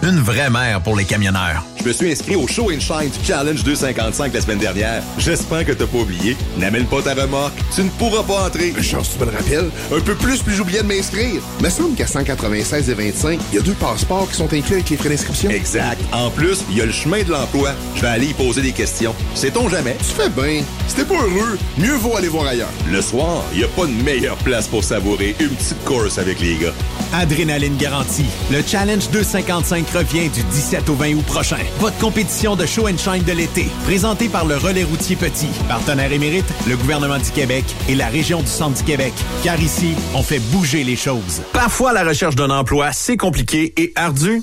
Une 0.00 0.20
vraie 0.20 0.48
mère 0.48 0.80
pour 0.80 0.96
les 0.96 1.04
camionneurs. 1.04 1.64
Je 1.80 1.84
me 1.84 1.92
suis 1.92 2.12
inscrit 2.12 2.36
au 2.36 2.46
Show 2.46 2.70
and 2.70 2.78
Shine 2.78 3.10
du 3.10 3.26
Challenge 3.26 3.62
255 3.64 4.32
la 4.32 4.40
semaine 4.40 4.58
dernière. 4.58 5.02
J'espère 5.18 5.64
que 5.64 5.72
t'as 5.72 5.86
pas 5.86 5.98
oublié. 5.98 6.36
N'amène 6.56 6.86
pas 6.86 7.02
ta 7.02 7.14
remorque. 7.14 7.54
Tu 7.74 7.82
ne 7.82 7.90
pourras 7.90 8.22
pas 8.22 8.46
entrer. 8.46 8.72
Chance, 8.80 9.10
tu 9.12 9.18
me 9.18 9.28
le 9.28 9.36
rappelles? 9.36 9.70
Un 9.92 10.00
peu 10.00 10.14
plus, 10.14 10.40
puis 10.42 10.54
j'oubliais 10.54 10.82
de 10.82 10.86
m'inscrire. 10.86 11.42
Me 11.60 11.68
semble 11.68 11.96
qu'à 11.96 12.06
196 12.06 12.88
et 12.90 12.94
25, 12.94 13.40
il 13.50 13.56
y 13.56 13.58
a 13.58 13.62
deux 13.62 13.74
passeports 13.74 14.28
qui 14.30 14.36
sont 14.36 14.52
inclus 14.52 14.74
avec 14.74 14.88
les 14.88 14.96
frais 14.96 15.08
d'inscription. 15.08 15.50
Exact. 15.50 16.00
En 16.12 16.30
plus, 16.30 16.62
il 16.70 16.76
y 16.76 16.80
a 16.80 16.86
le 16.86 16.92
chemin 16.92 17.24
de 17.24 17.32
l'emploi. 17.32 17.70
Je 17.96 18.02
vais 18.02 18.08
aller 18.08 18.26
y 18.26 18.34
poser 18.34 18.62
des 18.62 18.72
questions. 18.72 19.14
Sait-on 19.34 19.68
jamais? 19.68 19.96
Tu 19.98 20.14
fais 20.14 20.30
bien. 20.30 20.62
Si 20.86 20.94
t'es 20.94 21.04
pas 21.04 21.14
heureux, 21.14 21.58
mieux 21.76 21.96
vaut 21.96 22.16
aller 22.16 22.28
voir 22.28 22.46
ailleurs. 22.46 22.70
Le 22.88 23.02
soir, 23.02 23.42
il 23.52 23.58
n'y 23.58 23.64
a 23.64 23.68
pas 23.68 23.86
de 23.86 24.02
meilleure 24.04 24.36
place 24.38 24.68
pour 24.68 24.84
savourer 24.84 25.34
une 25.40 25.50
petite 25.50 25.84
course 25.84 26.18
avec 26.18 26.38
les 26.38 26.56
gars. 26.56 26.74
Adrénaline 27.12 27.76
Garantie. 27.76 28.26
Le 28.50 28.62
Challenge 28.62 29.08
255 29.10 29.88
revient 29.90 30.28
du 30.28 30.42
17 30.42 30.88
au 30.88 30.94
20 30.94 31.14
août 31.14 31.24
prochain. 31.26 31.58
Votre 31.78 31.98
compétition 31.98 32.56
de 32.56 32.66
show 32.66 32.88
and 32.88 32.98
shine 32.98 33.22
de 33.24 33.32
l'été, 33.32 33.66
présentée 33.84 34.28
par 34.28 34.44
le 34.44 34.56
Relais 34.56 34.84
routier 34.84 35.16
Petit, 35.16 35.48
partenaire 35.68 36.12
émérite, 36.12 36.46
le 36.66 36.76
gouvernement 36.76 37.18
du 37.18 37.30
Québec 37.30 37.64
et 37.88 37.94
la 37.94 38.08
région 38.08 38.40
du 38.40 38.46
Centre 38.48 38.76
du 38.76 38.84
Québec. 38.84 39.12
Car 39.42 39.60
ici, 39.60 39.94
on 40.14 40.22
fait 40.22 40.40
bouger 40.50 40.84
les 40.84 40.96
choses. 40.96 41.42
Parfois, 41.52 41.92
la 41.92 42.04
recherche 42.04 42.36
d'un 42.36 42.50
emploi, 42.50 42.92
c'est 42.92 43.16
compliqué 43.16 43.72
et 43.76 43.92
ardu. 43.96 44.42